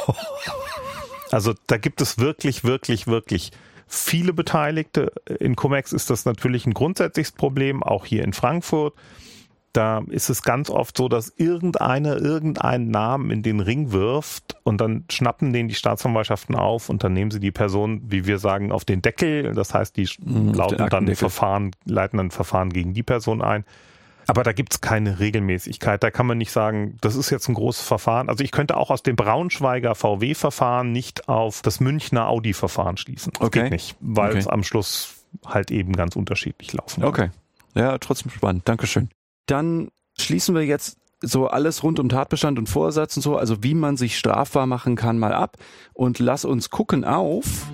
Also 1.31 1.53
da 1.67 1.77
gibt 1.77 2.01
es 2.01 2.19
wirklich, 2.19 2.63
wirklich, 2.63 3.07
wirklich 3.07 3.51
viele 3.87 4.33
Beteiligte. 4.33 5.11
In 5.39 5.55
Comex 5.55 5.93
ist 5.93 6.09
das 6.09 6.25
natürlich 6.25 6.65
ein 6.65 6.73
grundsätzliches 6.73 7.31
Problem, 7.31 7.83
auch 7.83 8.05
hier 8.05 8.23
in 8.23 8.33
Frankfurt. 8.33 8.93
Da 9.73 10.03
ist 10.09 10.29
es 10.29 10.43
ganz 10.43 10.69
oft 10.69 10.97
so, 10.97 11.07
dass 11.07 11.29
irgendeiner 11.37 12.17
irgendeinen 12.17 12.91
Namen 12.91 13.31
in 13.31 13.41
den 13.41 13.61
Ring 13.61 13.93
wirft 13.93 14.57
und 14.63 14.81
dann 14.81 15.05
schnappen 15.09 15.53
den 15.53 15.69
die 15.69 15.75
Staatsanwaltschaften 15.75 16.55
auf 16.55 16.89
und 16.89 17.05
dann 17.05 17.13
nehmen 17.13 17.31
sie 17.31 17.39
die 17.39 17.51
Person, 17.51 18.01
wie 18.07 18.25
wir 18.25 18.37
sagen, 18.37 18.73
auf 18.73 18.83
den 18.83 19.01
Deckel. 19.01 19.53
Das 19.53 19.73
heißt, 19.73 19.95
die 19.95 20.09
mhm, 20.19 20.53
lauten 20.53 20.89
dann 20.89 21.15
Verfahren, 21.15 21.71
leiten 21.85 22.17
dann 22.17 22.31
Verfahren 22.31 22.71
gegen 22.71 22.93
die 22.93 23.03
Person 23.03 23.41
ein. 23.41 23.63
Aber 24.31 24.43
da 24.43 24.53
gibt's 24.53 24.79
keine 24.79 25.19
Regelmäßigkeit. 25.19 26.01
Da 26.01 26.09
kann 26.09 26.25
man 26.25 26.37
nicht 26.37 26.53
sagen, 26.53 26.95
das 27.01 27.17
ist 27.17 27.31
jetzt 27.31 27.49
ein 27.49 27.53
großes 27.53 27.85
Verfahren. 27.85 28.29
Also 28.29 28.45
ich 28.45 28.51
könnte 28.51 28.77
auch 28.77 28.89
aus 28.89 29.03
dem 29.03 29.17
Braunschweiger 29.17 29.93
VW-Verfahren 29.93 30.93
nicht 30.93 31.27
auf 31.27 31.61
das 31.61 31.81
Münchner 31.81 32.29
Audi-Verfahren 32.29 32.95
schließen. 32.95 33.33
Das 33.33 33.41
okay. 33.41 33.63
geht 33.63 33.71
nicht, 33.73 33.97
weil 33.99 34.29
okay. 34.29 34.39
es 34.39 34.47
am 34.47 34.63
Schluss 34.63 35.15
halt 35.45 35.69
eben 35.69 35.91
ganz 35.91 36.15
unterschiedlich 36.15 36.71
laufen. 36.71 37.03
Okay. 37.03 37.31
Ja, 37.75 37.97
trotzdem 37.97 38.31
spannend. 38.31 38.69
Dankeschön. 38.69 39.09
Dann 39.47 39.89
schließen 40.17 40.55
wir 40.55 40.63
jetzt 40.63 40.95
so 41.19 41.47
alles 41.47 41.83
rund 41.83 41.99
um 41.99 42.07
Tatbestand 42.07 42.57
und 42.57 42.69
Vorsatz 42.69 43.17
und 43.17 43.23
so, 43.23 43.35
also 43.35 43.61
wie 43.63 43.73
man 43.73 43.97
sich 43.97 44.17
strafbar 44.17 44.65
machen 44.65 44.95
kann, 44.95 45.19
mal 45.19 45.33
ab 45.33 45.57
und 45.91 46.19
lass 46.19 46.45
uns 46.45 46.69
gucken 46.69 47.03
auf 47.03 47.67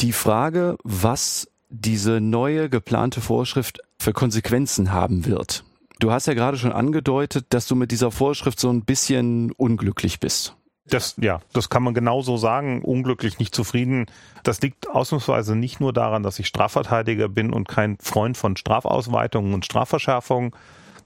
die 0.00 0.12
Frage, 0.12 0.76
was 0.84 1.48
diese 1.68 2.20
neue 2.20 2.68
geplante 2.68 3.20
Vorschrift 3.20 3.80
für 3.98 4.12
Konsequenzen 4.12 4.92
haben 4.92 5.26
wird. 5.26 5.64
Du 5.98 6.12
hast 6.12 6.26
ja 6.26 6.34
gerade 6.34 6.56
schon 6.56 6.72
angedeutet, 6.72 7.46
dass 7.50 7.66
du 7.66 7.74
mit 7.74 7.90
dieser 7.90 8.10
Vorschrift 8.10 8.60
so 8.60 8.70
ein 8.70 8.84
bisschen 8.84 9.50
unglücklich 9.52 10.20
bist. 10.20 10.54
Das, 10.86 11.16
ja, 11.20 11.40
das 11.52 11.68
kann 11.68 11.82
man 11.82 11.92
genauso 11.92 12.36
sagen. 12.36 12.82
Unglücklich, 12.82 13.38
nicht 13.38 13.54
zufrieden. 13.54 14.06
Das 14.42 14.60
liegt 14.62 14.88
ausnahmsweise 14.88 15.54
nicht 15.54 15.80
nur 15.80 15.92
daran, 15.92 16.22
dass 16.22 16.38
ich 16.38 16.46
Strafverteidiger 16.46 17.28
bin 17.28 17.52
und 17.52 17.68
kein 17.68 17.98
Freund 18.00 18.36
von 18.38 18.56
Strafausweitungen 18.56 19.52
und 19.52 19.66
Strafverschärfungen, 19.66 20.52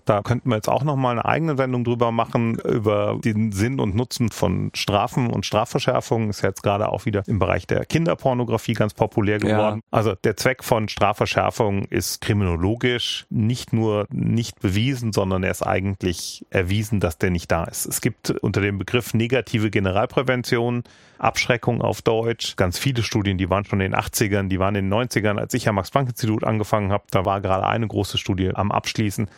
da 0.05 0.23
könnten 0.23 0.49
wir 0.49 0.57
jetzt 0.57 0.69
auch 0.69 0.85
nochmal 0.85 1.13
eine 1.13 1.25
eigene 1.25 1.57
Sendung 1.57 1.85
drüber 1.85 2.13
machen, 2.13 2.57
über 2.57 3.19
den 3.23 3.53
Sinn 3.53 3.81
und 3.81 3.95
Nutzen 3.95 4.31
von 4.31 4.71
Strafen 4.75 5.31
und 5.31 5.47
Strafverschärfungen. 5.47 6.31
Ist 6.31 6.43
jetzt 6.43 6.63
gerade 6.63 6.89
auch 6.89 7.05
wieder 7.07 7.23
im 7.27 7.39
Bereich 7.39 7.67
der 7.67 7.85
Kinderpornografie 7.85 8.75
ganz 8.75 8.95
populär 8.95 9.39
geworden. 9.39 9.81
Ja. 9.83 9.89
Also 9.91 10.15
der 10.15 10.37
Zweck 10.37 10.65
von 10.65 10.89
Strafverschärfung 10.89 11.85
ist 11.85 12.21
kriminologisch 12.21 13.27
nicht 13.31 13.73
nur 13.73 14.07
nicht 14.11 14.61
bewiesen, 14.61 15.13
sondern 15.13 15.43
er 15.43 15.51
ist 15.51 15.63
eigentlich 15.63 16.45
erwiesen, 16.51 17.01
dass 17.01 17.19
der 17.19 17.31
nicht 17.31 17.51
da 17.51 17.65
ist. 17.65 17.87
Es 17.87 18.01
gibt 18.01 18.31
unter 18.31 18.61
dem 18.61 18.79
Begriff 18.79 19.15
negative 19.15 19.71
Generalprävention, 19.71 20.85
Abschreckung 21.19 21.83
auf 21.83 22.03
Deutsch, 22.03 22.57
ganz 22.57 22.79
viele 22.79 23.03
Studien, 23.03 23.39
die 23.39 23.49
waren 23.49 23.65
schon 23.65 23.81
in 23.81 23.93
den 23.93 24.01
80ern, 24.01 24.49
die 24.49 24.59
waren 24.59 24.75
in 24.75 24.91
den 24.91 24.95
90ern, 24.95 25.39
als 25.39 25.55
ich 25.55 25.69
am 25.69 25.77
Max-Planck-Institut 25.77 26.45
angefangen 26.45 26.91
habe, 26.91 27.05
da 27.11 27.25
war 27.25 27.41
gerade 27.41 27.67
eine 27.67 27.87
große 27.87 28.19
Studie 28.19 28.51
am 28.55 28.73
Abschließen 28.73 29.29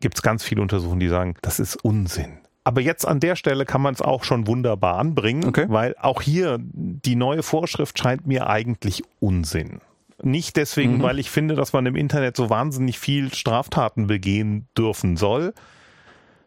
gibt 0.00 0.16
es 0.16 0.22
ganz 0.22 0.42
viele 0.42 0.62
Untersuchungen, 0.62 1.00
die 1.00 1.08
sagen, 1.08 1.34
das 1.42 1.60
ist 1.60 1.76
Unsinn. 1.76 2.38
Aber 2.64 2.80
jetzt 2.80 3.06
an 3.06 3.20
der 3.20 3.36
Stelle 3.36 3.64
kann 3.64 3.80
man 3.80 3.94
es 3.94 4.02
auch 4.02 4.24
schon 4.24 4.46
wunderbar 4.46 4.98
anbringen, 4.98 5.44
okay. 5.44 5.66
weil 5.68 5.94
auch 5.98 6.20
hier 6.20 6.58
die 6.60 7.16
neue 7.16 7.42
Vorschrift 7.42 7.98
scheint 7.98 8.26
mir 8.26 8.48
eigentlich 8.48 9.02
Unsinn. 9.18 9.80
Nicht 10.22 10.56
deswegen, 10.56 10.98
mhm. 10.98 11.02
weil 11.02 11.18
ich 11.18 11.30
finde, 11.30 11.54
dass 11.54 11.72
man 11.72 11.86
im 11.86 11.96
Internet 11.96 12.36
so 12.36 12.50
wahnsinnig 12.50 12.98
viel 12.98 13.32
Straftaten 13.32 14.06
begehen 14.06 14.68
dürfen 14.76 15.16
soll, 15.16 15.54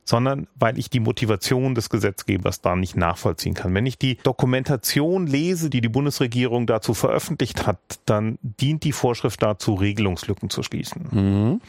sondern 0.06 0.48
weil 0.56 0.78
ich 0.78 0.90
die 0.90 1.00
Motivation 1.00 1.74
des 1.74 1.90
Gesetzgebers 1.90 2.62
da 2.62 2.76
nicht 2.76 2.96
nachvollziehen 2.96 3.54
kann. 3.54 3.74
Wenn 3.74 3.86
ich 3.86 3.98
die 3.98 4.18
Dokumentation 4.18 5.26
lese, 5.26 5.70
die 5.70 5.82
die 5.82 5.90
Bundesregierung 5.90 6.68
dazu 6.68 6.94
veröffentlicht 6.94 7.66
hat, 7.66 7.80
dann 8.06 8.38
dient 8.42 8.84
die 8.84 8.92
Vorschrift 8.92 9.42
dazu, 9.42 9.74
Regelungslücken 9.74 10.50
zu 10.50 10.62
schließen. 10.62 11.08
Mhm. 11.12 11.62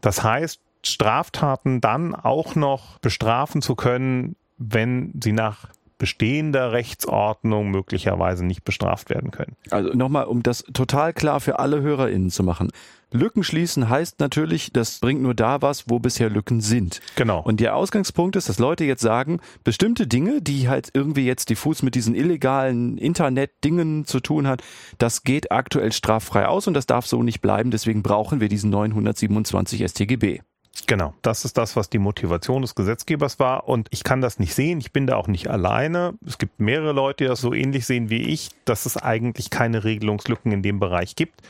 Das 0.00 0.22
heißt, 0.22 0.60
Straftaten 0.84 1.80
dann 1.80 2.14
auch 2.14 2.54
noch 2.54 2.98
bestrafen 2.98 3.62
zu 3.62 3.74
können, 3.74 4.36
wenn 4.56 5.12
sie 5.22 5.32
nach 5.32 5.68
bestehender 6.00 6.72
Rechtsordnung 6.72 7.70
möglicherweise 7.70 8.44
nicht 8.44 8.64
bestraft 8.64 9.10
werden 9.10 9.30
können. 9.30 9.54
Also 9.70 9.90
nochmal, 9.90 10.24
um 10.24 10.42
das 10.42 10.64
total 10.72 11.12
klar 11.12 11.40
für 11.40 11.58
alle 11.58 11.82
HörerInnen 11.82 12.30
zu 12.30 12.42
machen. 12.42 12.70
Lücken 13.12 13.42
schließen 13.42 13.88
heißt 13.88 14.18
natürlich, 14.20 14.72
das 14.72 15.00
bringt 15.00 15.20
nur 15.20 15.34
da 15.34 15.62
was, 15.62 15.90
wo 15.90 15.98
bisher 15.98 16.30
Lücken 16.30 16.60
sind. 16.60 17.00
Genau. 17.16 17.42
Und 17.42 17.60
der 17.60 17.76
Ausgangspunkt 17.76 18.36
ist, 18.36 18.48
dass 18.48 18.58
Leute 18.58 18.84
jetzt 18.84 19.02
sagen, 19.02 19.40
bestimmte 19.62 20.06
Dinge, 20.06 20.40
die 20.40 20.68
halt 20.68 20.90
irgendwie 20.94 21.26
jetzt 21.26 21.50
diffus 21.50 21.82
mit 21.82 21.94
diesen 21.94 22.14
illegalen 22.14 22.96
Internet-Dingen 22.96 24.06
zu 24.06 24.20
tun 24.20 24.46
hat, 24.46 24.62
das 24.98 25.22
geht 25.22 25.52
aktuell 25.52 25.92
straffrei 25.92 26.46
aus 26.46 26.66
und 26.66 26.74
das 26.74 26.86
darf 26.86 27.06
so 27.06 27.22
nicht 27.22 27.40
bleiben. 27.40 27.70
Deswegen 27.70 28.02
brauchen 28.02 28.40
wir 28.40 28.48
diesen 28.48 28.70
927 28.70 29.84
StGB. 29.86 30.40
Genau, 30.86 31.14
das 31.22 31.44
ist 31.44 31.58
das, 31.58 31.76
was 31.76 31.90
die 31.90 31.98
Motivation 31.98 32.62
des 32.62 32.74
Gesetzgebers 32.74 33.38
war. 33.38 33.68
Und 33.68 33.88
ich 33.90 34.02
kann 34.02 34.20
das 34.20 34.38
nicht 34.38 34.54
sehen. 34.54 34.80
Ich 34.80 34.92
bin 34.92 35.06
da 35.06 35.16
auch 35.16 35.28
nicht 35.28 35.48
alleine. 35.48 36.14
Es 36.26 36.38
gibt 36.38 36.60
mehrere 36.60 36.92
Leute, 36.92 37.24
die 37.24 37.28
das 37.28 37.40
so 37.40 37.54
ähnlich 37.54 37.86
sehen 37.86 38.10
wie 38.10 38.22
ich, 38.22 38.50
dass 38.64 38.86
es 38.86 38.96
eigentlich 38.96 39.50
keine 39.50 39.84
Regelungslücken 39.84 40.52
in 40.52 40.62
dem 40.62 40.80
Bereich 40.80 41.16
gibt. 41.16 41.42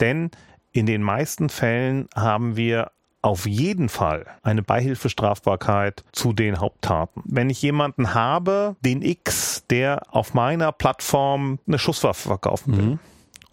Denn 0.00 0.30
in 0.72 0.86
den 0.86 1.02
meisten 1.02 1.48
Fällen 1.48 2.08
haben 2.14 2.56
wir 2.56 2.90
auf 3.22 3.46
jeden 3.46 3.88
Fall 3.88 4.26
eine 4.42 4.62
Beihilfestrafbarkeit 4.62 6.04
zu 6.12 6.34
den 6.34 6.60
Haupttaten. 6.60 7.22
Wenn 7.24 7.48
ich 7.48 7.62
jemanden 7.62 8.12
habe, 8.12 8.76
den 8.82 9.00
X, 9.00 9.64
der 9.70 10.02
auf 10.10 10.34
meiner 10.34 10.72
Plattform 10.72 11.58
eine 11.66 11.78
Schusswaffe 11.78 12.28
verkaufen 12.28 12.76
will, 12.76 12.84
mhm. 12.84 12.98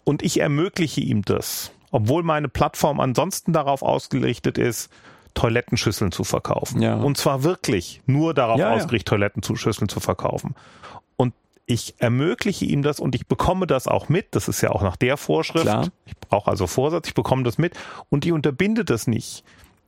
und 0.04 0.22
ich 0.22 0.40
ermögliche 0.40 1.00
ihm 1.00 1.22
das, 1.22 1.72
obwohl 1.90 2.22
meine 2.22 2.48
Plattform 2.48 3.00
ansonsten 3.00 3.54
darauf 3.54 3.82
ausgerichtet 3.82 4.58
ist, 4.58 4.90
Toilettenschüsseln 5.34 6.12
zu 6.12 6.24
verkaufen. 6.24 6.82
Ja. 6.82 6.96
Und 6.96 7.16
zwar 7.16 7.42
wirklich 7.42 8.02
nur 8.06 8.34
darauf 8.34 8.58
ja, 8.58 8.70
ausgerichtet, 8.70 9.08
ja. 9.08 9.16
Toilettenschüsseln 9.16 9.88
zu 9.88 10.00
verkaufen 10.00 10.54
ich 11.66 11.94
ermögliche 11.98 12.64
ihm 12.64 12.82
das 12.82 13.00
und 13.00 13.14
ich 13.14 13.26
bekomme 13.26 13.66
das 13.66 13.86
auch 13.86 14.08
mit. 14.08 14.34
Das 14.34 14.48
ist 14.48 14.60
ja 14.60 14.70
auch 14.70 14.82
nach 14.82 14.96
der 14.96 15.16
Vorschrift. 15.16 15.64
Klar. 15.64 15.88
Ich 16.06 16.16
brauche 16.16 16.50
also 16.50 16.66
Vorsatz, 16.66 17.08
ich 17.08 17.14
bekomme 17.14 17.42
das 17.44 17.58
mit 17.58 17.74
und 18.10 18.24
ich 18.24 18.32
unterbinde 18.32 18.84
das 18.84 19.06
nicht. 19.06 19.44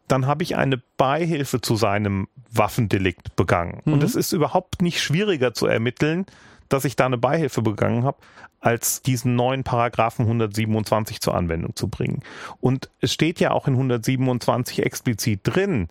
Dann 0.09 0.26
habe 0.26 0.42
ich 0.42 0.57
eine 0.57 0.82
Beihilfe 0.97 1.61
zu 1.61 1.76
seinem 1.76 2.28
Waffendelikt 2.51 3.36
begangen. 3.36 3.82
Mhm. 3.84 3.95
Und 3.95 4.03
es 4.03 4.14
ist 4.14 4.32
überhaupt 4.32 4.82
nicht 4.82 5.01
schwieriger 5.01 5.55
zu 5.55 5.66
ermitteln, 5.66 6.26
dass 6.68 6.84
ich 6.84 6.97
da 6.97 7.07
eine 7.07 7.18
Beihilfe 7.18 7.62
begangen 7.62 8.05
habe, 8.05 8.18
als 8.65 9.03
diesen 9.03 9.37
neuen 9.37 9.62
Paragraphen 9.62 10.25
127 10.25 11.21
zur 11.21 11.35
Anwendung 11.35 11.77
zu 11.77 11.89
bringen. 11.89 12.23
Und 12.61 12.89
es 13.01 13.12
steht 13.12 13.39
ja 13.39 13.51
auch 13.51 13.69
in 13.69 13.75
127 13.75 14.85
explizit 14.85 15.41
drin, 15.43 15.89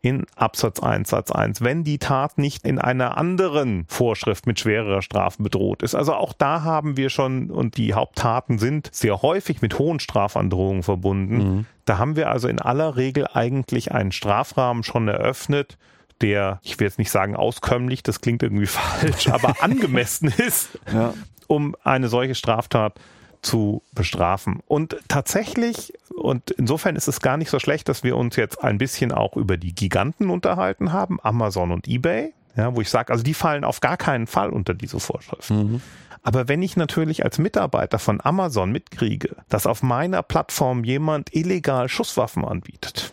in 0.00 0.26
Absatz 0.34 0.80
1 0.80 1.10
Satz 1.10 1.30
1, 1.30 1.60
wenn 1.60 1.84
die 1.84 1.98
Tat 1.98 2.38
nicht 2.38 2.64
in 2.64 2.78
einer 2.78 3.16
anderen 3.16 3.84
Vorschrift 3.88 4.46
mit 4.46 4.58
schwererer 4.58 5.02
Strafe 5.02 5.42
bedroht 5.42 5.82
ist. 5.82 5.94
Also 5.94 6.14
auch 6.14 6.32
da 6.32 6.62
haben 6.62 6.96
wir 6.96 7.08
schon, 7.10 7.50
und 7.50 7.76
die 7.76 7.94
Haupttaten 7.94 8.58
sind 8.58 8.90
sehr 8.92 9.22
häufig 9.22 9.60
mit 9.62 9.78
hohen 9.78 10.00
Strafandrohungen 10.00 10.82
verbunden. 10.82 11.36
Mhm. 11.36 11.66
Da 11.84 11.98
haben 11.98 12.16
wir 12.16 12.30
also 12.30 12.48
in 12.48 12.60
aller 12.60 12.96
Regel 12.96 13.28
eigentlich 13.32 13.92
einen 13.92 14.12
Strafrahmen 14.12 14.82
schon 14.82 15.06
eröffnet, 15.08 15.78
der, 16.20 16.58
ich 16.62 16.80
will 16.80 16.86
jetzt 16.88 16.98
nicht 16.98 17.10
sagen 17.12 17.36
auskömmlich, 17.36 18.02
das 18.02 18.20
klingt 18.20 18.42
irgendwie 18.42 18.66
falsch, 18.66 19.28
aber 19.28 19.62
angemessen 19.62 20.32
ist, 20.36 20.78
ja. 20.92 21.14
Um 21.48 21.74
eine 21.82 22.08
solche 22.08 22.36
Straftat 22.36 23.00
zu 23.42 23.82
bestrafen. 23.92 24.60
Und 24.66 24.96
tatsächlich, 25.08 25.92
und 26.14 26.50
insofern 26.52 26.96
ist 26.96 27.08
es 27.08 27.20
gar 27.20 27.36
nicht 27.36 27.50
so 27.50 27.58
schlecht, 27.58 27.88
dass 27.88 28.02
wir 28.02 28.16
uns 28.16 28.36
jetzt 28.36 28.62
ein 28.62 28.78
bisschen 28.78 29.12
auch 29.12 29.36
über 29.36 29.56
die 29.56 29.74
Giganten 29.74 30.30
unterhalten 30.30 30.92
haben, 30.92 31.18
Amazon 31.22 31.72
und 31.72 31.88
eBay, 31.88 32.32
ja, 32.56 32.74
wo 32.74 32.80
ich 32.80 32.90
sage, 32.90 33.12
also 33.12 33.22
die 33.22 33.34
fallen 33.34 33.64
auf 33.64 33.80
gar 33.80 33.96
keinen 33.96 34.26
Fall 34.26 34.50
unter 34.50 34.74
diese 34.74 35.00
Vorschrift. 35.00 35.50
Mhm. 35.50 35.80
Aber 36.22 36.48
wenn 36.48 36.62
ich 36.62 36.76
natürlich 36.76 37.24
als 37.24 37.38
Mitarbeiter 37.38 37.98
von 37.98 38.20
Amazon 38.22 38.72
mitkriege, 38.72 39.36
dass 39.48 39.66
auf 39.66 39.82
meiner 39.82 40.22
Plattform 40.22 40.82
jemand 40.84 41.34
illegal 41.34 41.88
Schusswaffen 41.88 42.44
anbietet, 42.44 43.12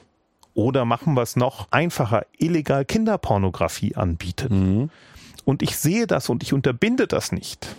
oder 0.56 0.86
machen 0.86 1.14
wir 1.14 1.22
es 1.22 1.36
noch 1.36 1.68
einfacher, 1.72 2.26
illegal 2.38 2.86
Kinderpornografie 2.86 3.96
anbietet, 3.96 4.52
mhm. 4.52 4.90
und 5.44 5.62
ich 5.62 5.78
sehe 5.78 6.08
das 6.08 6.30
und 6.30 6.42
ich 6.42 6.54
unterbinde 6.54 7.08
das 7.08 7.32
nicht, 7.32 7.76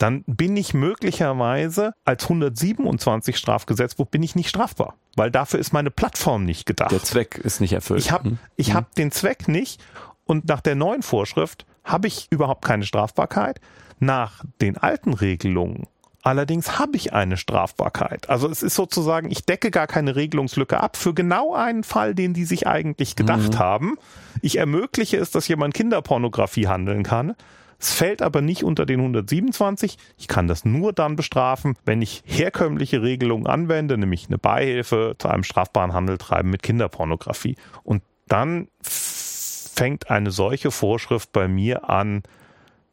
dann 0.00 0.24
bin 0.26 0.56
ich 0.56 0.72
möglicherweise 0.72 1.92
als 2.04 2.24
127 2.24 3.36
Strafgesetzbuch 3.36 4.06
bin 4.06 4.22
ich 4.22 4.34
nicht 4.34 4.48
strafbar, 4.48 4.94
weil 5.14 5.30
dafür 5.30 5.60
ist 5.60 5.72
meine 5.72 5.90
Plattform 5.90 6.44
nicht 6.44 6.64
gedacht. 6.64 6.90
Der 6.90 7.02
Zweck 7.02 7.36
ist 7.36 7.60
nicht 7.60 7.74
erfüllt. 7.74 8.00
Ich 8.00 8.10
habe 8.10 8.38
ich 8.56 8.68
hm. 8.68 8.74
hab 8.74 8.94
den 8.94 9.12
Zweck 9.12 9.46
nicht 9.46 9.82
und 10.24 10.48
nach 10.48 10.62
der 10.62 10.74
neuen 10.74 11.02
Vorschrift 11.02 11.66
habe 11.84 12.08
ich 12.08 12.28
überhaupt 12.30 12.64
keine 12.64 12.84
Strafbarkeit. 12.84 13.60
Nach 13.98 14.42
den 14.62 14.78
alten 14.78 15.12
Regelungen 15.12 15.86
Allerdings 16.22 16.78
habe 16.78 16.96
ich 16.96 17.14
eine 17.14 17.38
Strafbarkeit. 17.38 18.28
Also 18.28 18.48
es 18.48 18.62
ist 18.62 18.74
sozusagen, 18.74 19.30
ich 19.30 19.46
decke 19.46 19.70
gar 19.70 19.86
keine 19.86 20.16
Regelungslücke 20.16 20.78
ab 20.78 20.98
für 20.98 21.14
genau 21.14 21.54
einen 21.54 21.82
Fall, 21.82 22.14
den 22.14 22.34
die 22.34 22.44
sich 22.44 22.66
eigentlich 22.66 23.16
gedacht 23.16 23.54
mhm. 23.54 23.58
haben. 23.58 23.98
Ich 24.42 24.58
ermögliche 24.58 25.16
es, 25.16 25.30
dass 25.30 25.48
jemand 25.48 25.72
Kinderpornografie 25.72 26.68
handeln 26.68 27.04
kann. 27.04 27.34
Es 27.80 27.94
fällt 27.94 28.20
aber 28.20 28.42
nicht 28.42 28.62
unter 28.62 28.84
den 28.84 29.00
127. 29.00 29.96
Ich 30.18 30.28
kann 30.28 30.46
das 30.46 30.66
nur 30.66 30.92
dann 30.92 31.16
bestrafen, 31.16 31.76
wenn 31.86 32.02
ich 32.02 32.22
herkömmliche 32.26 33.02
Regelungen 33.02 33.46
anwende, 33.46 33.96
nämlich 33.96 34.26
eine 34.28 34.36
Beihilfe 34.36 35.16
zu 35.18 35.28
einem 35.28 35.44
strafbaren 35.44 35.94
Handel 35.94 36.18
treiben 36.18 36.50
mit 36.50 36.62
Kinderpornografie. 36.62 37.56
Und 37.82 38.02
dann 38.28 38.68
fängt 38.82 40.10
eine 40.10 40.30
solche 40.30 40.70
Vorschrift 40.70 41.32
bei 41.32 41.48
mir 41.48 41.88
an, 41.88 42.22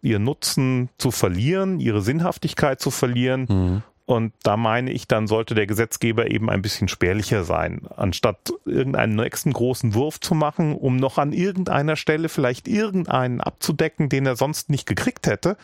ihr 0.01 0.19
Nutzen 0.19 0.89
zu 0.97 1.11
verlieren, 1.11 1.81
ihre 1.81 2.01
Sinnhaftigkeit 2.01 2.79
zu 2.79 2.89
verlieren. 2.89 3.45
Mhm. 3.49 3.83
Und 4.07 4.31
da 4.41 4.55
meine 4.55 4.89
ich, 4.93 5.05
dann 5.09 5.27
sollte 5.27 5.53
der 5.53 5.67
Gesetzgeber 5.67 6.31
eben 6.31 6.49
ein 6.49 6.61
bisschen 6.61 6.87
spärlicher 6.87 7.43
sein. 7.43 7.81
Anstatt 7.93 8.53
irgendeinen 8.63 9.17
nächsten 9.17 9.51
großen 9.51 9.93
Wurf 9.95 10.21
zu 10.21 10.33
machen, 10.33 10.75
um 10.75 10.95
noch 10.95 11.17
an 11.17 11.33
irgendeiner 11.33 11.97
Stelle 11.97 12.29
vielleicht 12.29 12.69
irgendeinen 12.69 13.41
abzudecken, 13.41 14.07
den 14.07 14.25
er 14.25 14.37
sonst 14.37 14.69
nicht 14.69 14.85
gekriegt 14.87 15.27
hätte, 15.27 15.57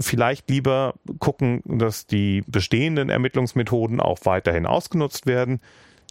vielleicht 0.00 0.50
lieber 0.50 0.94
gucken, 1.20 1.62
dass 1.64 2.08
die 2.08 2.42
bestehenden 2.48 3.08
Ermittlungsmethoden 3.08 4.00
auch 4.00 4.18
weiterhin 4.24 4.66
ausgenutzt 4.66 5.26
werden. 5.26 5.60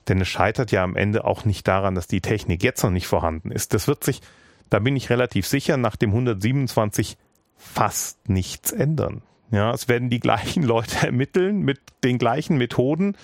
Denn 0.07 0.22
es 0.22 0.30
scheitert 0.30 0.72
ja 0.72 0.86
am 0.86 0.95
Ende 0.95 1.26
auch 1.26 1.43
nicht 1.43 1.68
daran, 1.68 1.93
dass 1.93 2.07
die 2.07 2.22
Technik 2.22 2.64
jetzt 2.64 2.82
noch 2.84 2.89
nicht 2.89 3.07
vorhanden 3.07 3.51
ist. 3.51 3.74
Das 3.74 3.86
wird 3.86 4.05
sich, 4.05 4.22
da 4.70 4.80
bin 4.80 4.95
ich 4.95 5.10
relativ 5.10 5.45
sicher, 5.45 5.76
nach 5.76 5.97
dem 5.97 6.12
127 6.12 7.18
fast 7.57 8.30
nichts 8.30 8.72
ändern. 8.72 9.24
Ja, 9.51 9.71
es 9.73 9.87
werden 9.87 10.09
die 10.09 10.19
gleichen 10.19 10.63
Leute 10.75 11.07
ermitteln 11.07 11.61
mit 11.61 11.79
den 12.03 12.17
gleichen 12.17 12.57
Methoden. 12.57 13.15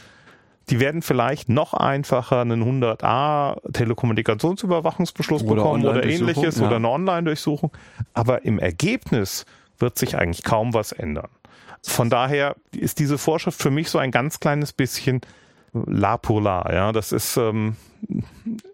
Die 0.70 0.80
werden 0.80 1.04
vielleicht 1.04 1.48
noch 1.48 1.76
einfacher 1.76 2.42
einen 2.42 2.82
100a 2.82 3.72
Telekommunikationsüberwachungsbeschluss 3.72 5.44
oder 5.44 5.56
bekommen 5.56 5.86
oder 5.86 6.04
ähnliches 6.04 6.58
ja. 6.58 6.66
oder 6.66 6.78
eine 6.78 6.90
Online-Durchsuchung. 6.90 7.72
Aber 8.14 8.46
im 8.46 8.58
Ergebnis 8.58 9.46
wird 9.78 10.00
sich 10.00 10.18
eigentlich 10.18 10.44
kaum 10.44 10.74
was 10.74 10.92
ändern. 10.92 11.30
Von 11.84 12.10
daher 12.10 12.56
ist 12.72 12.98
diese 12.98 13.20
Vorschrift 13.20 13.62
für 13.62 13.70
mich 13.70 13.92
so 13.92 14.00
ein 14.00 14.10
ganz 14.10 14.40
kleines 14.40 14.74
bisschen 14.74 15.22
la 15.86 16.18
pour 16.18 16.42
la. 16.42 16.72
Ja, 16.72 16.92
das 16.92 17.12
ist. 17.12 17.38
Ähm 17.38 17.76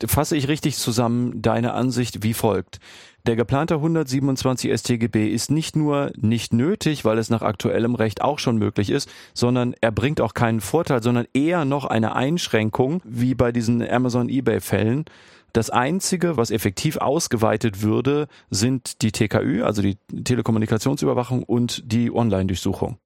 Fasse 0.06 0.36
ich 0.36 0.50
richtig 0.50 0.76
zusammen 0.76 1.42
deine 1.42 1.74
Ansicht 1.74 2.22
wie 2.22 2.34
folgt. 2.34 2.80
Der 3.28 3.36
geplante 3.36 3.76
127 3.76 4.72
StGB 4.78 5.28
ist 5.28 5.52
nicht 5.52 5.76
nur 5.76 6.12
nicht 6.18 6.54
nötig, 6.54 7.06
weil 7.06 7.20
es 7.20 7.30
nach 7.30 7.44
aktuellem 7.44 7.96
Recht 7.96 8.22
auch 8.22 8.40
schon 8.40 8.58
möglich 8.58 8.90
ist, 8.90 9.10
sondern 9.34 9.76
er 9.80 9.92
bringt 9.92 10.22
auch 10.22 10.34
keinen 10.34 10.60
Vorteil, 10.60 11.04
sondern 11.04 11.28
eher 11.34 11.64
noch 11.66 11.86
eine 11.86 12.16
Einschränkung, 12.16 13.02
wie 13.06 13.36
bei 13.36 13.52
diesen 13.52 13.88
Amazon 13.88 14.28
eBay 14.28 14.60
Fällen. 14.60 15.06
Das 15.54 15.70
einzige, 15.70 16.36
was 16.36 16.50
effektiv 16.50 16.98
ausgeweitet 16.98 17.84
würde, 17.84 18.28
sind 18.50 19.02
die 19.02 19.12
TKÜ, 19.12 19.64
also 19.64 19.82
die 19.82 19.98
Telekommunikationsüberwachung 20.24 21.44
und 21.44 21.84
die 21.92 22.12
Online-Durchsuchung. 22.12 22.98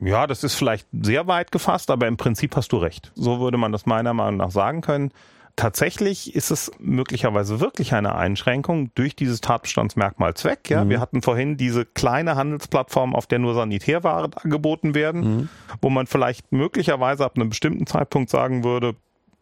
Ja, 0.00 0.26
das 0.26 0.44
ist 0.44 0.54
vielleicht 0.54 0.86
sehr 0.92 1.26
weit 1.26 1.52
gefasst, 1.52 1.90
aber 1.90 2.06
im 2.06 2.16
Prinzip 2.16 2.54
hast 2.56 2.72
du 2.72 2.76
recht. 2.76 3.12
So 3.14 3.40
würde 3.40 3.58
man 3.58 3.72
das 3.72 3.86
meiner 3.86 4.14
Meinung 4.14 4.36
nach 4.36 4.50
sagen 4.50 4.80
können 4.80 5.12
tatsächlich 5.58 6.36
ist 6.36 6.52
es 6.52 6.70
möglicherweise 6.78 7.60
wirklich 7.60 7.92
eine 7.92 8.14
Einschränkung 8.14 8.94
durch 8.94 9.16
dieses 9.16 9.40
Tatbestandsmerkmal 9.40 10.34
Zweck. 10.34 10.70
Ja, 10.70 10.84
mhm. 10.84 10.88
wir 10.88 11.00
hatten 11.00 11.20
vorhin 11.20 11.56
diese 11.56 11.84
kleine 11.84 12.36
Handelsplattform, 12.36 13.14
auf 13.14 13.26
der 13.26 13.40
nur 13.40 13.54
Sanitärwaren 13.54 14.32
angeboten 14.34 14.94
werden, 14.94 15.20
mhm. 15.20 15.48
wo 15.82 15.90
man 15.90 16.06
vielleicht 16.06 16.52
möglicherweise 16.52 17.24
ab 17.24 17.32
einem 17.34 17.48
bestimmten 17.48 17.86
Zeitpunkt 17.86 18.30
sagen 18.30 18.62
würde, 18.62 18.94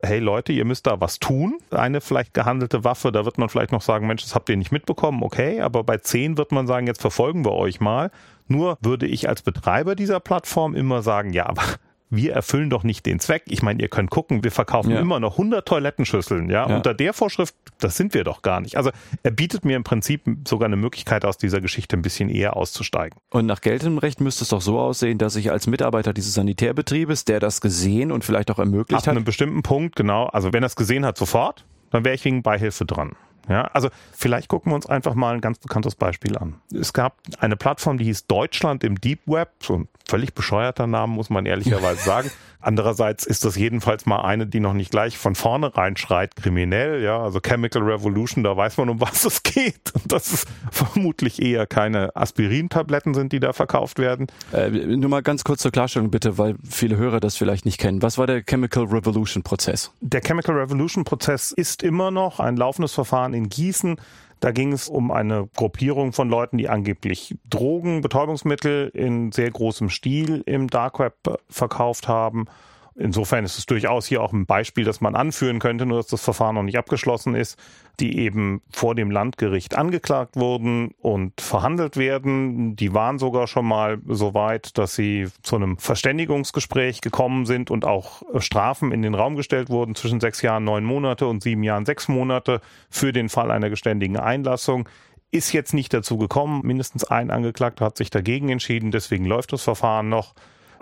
hey 0.03 0.19
Leute, 0.19 0.53
ihr 0.53 0.65
müsst 0.65 0.87
da 0.87 1.01
was 1.01 1.19
tun. 1.19 1.59
Eine 1.71 2.01
vielleicht 2.01 2.33
gehandelte 2.33 2.83
Waffe, 2.83 3.13
da 3.13 3.27
wird 3.27 3.37
man 3.37 3.51
vielleicht 3.51 3.73
noch 3.73 3.83
sagen, 3.83 4.07
Mensch, 4.07 4.23
das 4.23 4.35
habt 4.35 4.49
ihr 4.49 4.57
nicht 4.57 4.73
mitbekommen, 4.73 5.23
okay, 5.23 5.61
aber 5.61 5.85
bei 5.85 5.99
zehn 5.99 6.39
wird 6.39 6.51
man 6.51 6.67
sagen, 6.67 6.87
jetzt 6.87 7.03
verfolgen 7.03 7.45
wir 7.45 7.53
euch 7.53 7.81
mal. 7.81 8.11
Nur 8.49 8.79
würde 8.81 9.07
ich 9.07 9.29
als 9.29 9.43
Betreiber 9.43 9.95
dieser 9.95 10.21
Plattform 10.21 10.75
immer 10.75 11.03
sagen, 11.03 11.33
ja, 11.33 11.47
aber 11.47 11.63
wir 12.09 12.33
erfüllen 12.35 12.71
doch 12.71 12.85
nicht 12.85 13.05
den 13.07 13.19
Zweck. 13.19 13.45
Ich 13.47 13.63
meine, 13.63 13.83
ihr 13.83 13.89
könnt 13.89 14.11
gucken, 14.11 14.45
wir 14.45 14.53
verkaufen 14.53 14.91
ja. 14.91 15.01
immer 15.01 15.19
noch 15.19 15.33
100 15.33 15.67
Toilettenschüsseln, 15.67 16.51
ja? 16.51 16.69
ja? 16.69 16.77
Unter 16.77 16.95
der 16.95 17.13
Vorschrift, 17.13 17.55
das 17.79 17.97
sind 17.97 18.15
wir 18.15 18.23
doch 18.25 18.43
gar 18.43 18.61
nicht. 18.61 18.77
Also 18.77 18.91
er 19.23 19.31
bietet 19.33 19.65
mir 19.65 19.77
im 19.77 19.85
Prinzip 19.85 20.23
sogar 20.47 20.67
eine 20.67 20.77
Möglichkeit, 20.77 21.25
aus 21.25 21.37
dieser 21.37 21.61
Geschichte 21.61 21.97
ein 21.97 22.03
bisschen 22.03 22.29
eher 22.29 22.57
auszusteigen. 22.57 23.19
Und 23.31 23.47
nach 23.47 23.61
geltendem 23.61 23.99
Recht 23.99 24.21
müsste 24.21 24.45
es 24.45 24.51
doch 24.51 24.61
so 24.61 24.79
aussehen, 24.79 25.19
dass 25.19 25.37
ich 25.37 25.51
als 25.51 25.67
Mitarbeiter 25.67 26.13
dieses 26.13 26.35
Sanitärbetriebes, 26.35 27.25
der 27.25 27.41
das 27.41 27.61
gesehen 27.61 28.13
und 28.13 28.25
vielleicht 28.25 28.51
auch 28.51 28.59
ermöglicht 28.59 28.95
Ab 28.95 29.03
hat. 29.03 29.09
Ab 29.09 29.17
einem 29.17 29.25
bestimmten 29.25 29.63
Punkt, 29.63 29.97
genau. 29.97 30.27
Also 30.27 30.53
wenn 30.53 30.63
er 30.63 30.69
es 30.69 30.77
gesehen 30.77 31.05
hat, 31.05 31.19
sofort, 31.19 31.65
dann 31.91 32.05
wäre 32.05 32.15
ich 32.15 32.25
wegen 32.25 32.43
Beihilfe 32.43 32.85
dran. 32.85 33.17
Ja, 33.49 33.63
also 33.63 33.91
vielleicht 34.13 34.49
gucken 34.49 34.73
wir 34.73 34.77
uns 34.77 34.87
einfach 34.87 35.15
mal 35.15 35.35
ein 35.35 35.41
ganz 35.41 35.59
bekanntes 35.59 35.95
Beispiel 35.95 36.37
an. 36.37 36.57
Es 36.73 36.93
gab 36.93 37.17
eine 37.39 37.57
Plattform, 37.57 37.99
die 37.99 38.05
hieß 38.05 38.27
Deutschland 38.27 38.83
im 38.83 39.01
Deep 39.01 39.21
Web, 39.27 39.51
so 39.63 39.75
ein 39.79 39.89
völlig 40.09 40.35
bescheuerter 40.35 40.87
Name, 40.87 41.13
muss 41.13 41.31
man 41.31 41.47
ehrlicherweise 41.47 42.01
sagen. 42.05 42.31
Andererseits 42.67 43.25
ist 43.25 43.45
das 43.45 43.55
jedenfalls 43.55 44.07
mal 44.07 44.23
eine, 44.23 44.45
die 44.45 44.59
noch 44.59 44.73
nicht 44.73 44.91
gleich 44.91 45.17
von 45.17 45.37
vorne 45.37 45.77
reinschreit, 45.77 46.35
kriminell, 46.35 47.01
ja, 47.01 47.23
also 47.23 47.39
Chemical 47.39 47.81
Revolution, 47.81 48.43
da 48.43 48.57
weiß 48.57 48.77
man, 48.79 48.89
um 48.89 49.01
was 49.01 49.25
es 49.25 49.45
geht. 49.45 49.93
Und 49.95 50.11
dass 50.11 50.33
es 50.33 50.47
vermutlich 50.73 51.41
eher 51.41 51.69
keine 51.69 52.17
Aspirin-Tabletten 52.17 53.15
sind, 53.15 53.33
die 53.33 53.39
da 53.39 53.53
verkauft 53.53 54.01
werden. 54.01 54.27
Äh, 54.53 54.71
nur 54.71 55.09
mal 55.09 55.23
ganz 55.23 55.45
kurz 55.45 55.63
zur 55.63 55.71
Klarstellung 55.71 56.11
bitte, 56.11 56.39
weil 56.39 56.57
viele 56.69 56.97
Hörer 56.97 57.21
das 57.21 57.37
vielleicht 57.37 57.67
nicht 57.67 57.79
kennen. 57.79 58.03
Was 58.03 58.19
war 58.19 58.27
der 58.27 58.43
Chemical 58.43 58.87
Revolution 58.87 59.45
Prozess? 59.45 59.93
Der 60.01 60.21
Chemical 60.21 60.57
Revolution 60.57 61.05
Prozess 61.05 61.53
ist 61.53 61.85
immer 61.85 62.11
noch 62.11 62.41
ein 62.41 62.57
laufendes 62.57 62.93
Verfahren 62.93 63.33
in 63.33 63.49
Gießen. 63.49 63.97
Da 64.41 64.51
ging 64.51 64.73
es 64.73 64.89
um 64.89 65.11
eine 65.11 65.49
Gruppierung 65.57 66.13
von 66.13 66.29
Leuten, 66.29 66.59
die 66.59 66.69
angeblich 66.69 67.37
Drogen, 67.49 68.03
Betäubungsmittel 68.03 68.91
in 68.93 69.33
sehr 69.33 69.51
großem 69.51 69.89
Stil 69.89 70.43
im 70.47 70.69
Dark 70.69 70.99
Web 70.99 71.15
verkauft 71.49 72.07
haben 72.09 72.47
Insofern 72.99 73.45
ist 73.45 73.59
es 73.59 73.67
durchaus 73.67 74.07
hier 74.07 74.23
auch 74.23 74.33
ein 74.33 74.47
Beispiel, 74.47 74.85
das 74.85 75.03
man 75.03 75.15
anführen 75.15 75.59
könnte, 75.59 75.85
nur 75.85 75.99
dass 75.99 76.07
das 76.07 76.23
Verfahren 76.23 76.55
noch 76.55 76.63
nicht 76.63 76.79
abgeschlossen 76.79 77.35
ist, 77.35 77.59
die 78.01 78.19
eben 78.19 78.63
vor 78.71 78.95
dem 78.95 79.11
Landgericht 79.11 79.77
angeklagt 79.77 80.37
wurden 80.37 80.93
und 81.03 81.39
verhandelt 81.43 81.99
werden. 81.99 82.75
Die 82.75 82.95
waren 82.95 83.19
sogar 83.19 83.49
schon 83.49 83.67
mal 83.67 83.99
so 84.07 84.33
weit, 84.33 84.79
dass 84.79 84.95
sie 84.95 85.29
zu 85.43 85.57
einem 85.57 85.77
Verständigungsgespräch 85.77 87.03
gekommen 87.03 87.45
sind 87.45 87.71
und 87.71 87.85
auch 87.85 88.23
Strafen 88.39 88.93
in 88.93 89.03
den 89.03 89.15
Raum 89.15 89.37
gestellt 89.37 89.69
wurden 89.69 89.95
zwischen 89.95 90.21
sechs 90.21 90.41
Jahren, 90.41 90.65
neun 90.65 90.85
Monate 90.85 91.27
und 91.27 91.43
sieben 91.43 91.65
Jahren, 91.65 91.85
sechs 91.85 92.09
Monate 92.09 92.63
für 92.89 93.13
den 93.13 93.29
Fall 93.29 93.51
einer 93.51 93.69
geständigen 93.69 94.17
Einlassung 94.17 94.89
ist 95.33 95.53
jetzt 95.53 95.75
nicht 95.75 95.93
dazu 95.93 96.17
gekommen. 96.17 96.63
Mindestens 96.65 97.05
ein 97.05 97.31
Angeklagter 97.31 97.85
hat 97.85 97.99
sich 97.99 98.11
dagegen 98.11 98.49
entschieden, 98.49 98.91
deswegen 98.91 99.27
läuft 99.27 99.53
das 99.53 99.63
Verfahren 99.63 100.09
noch. 100.09 100.35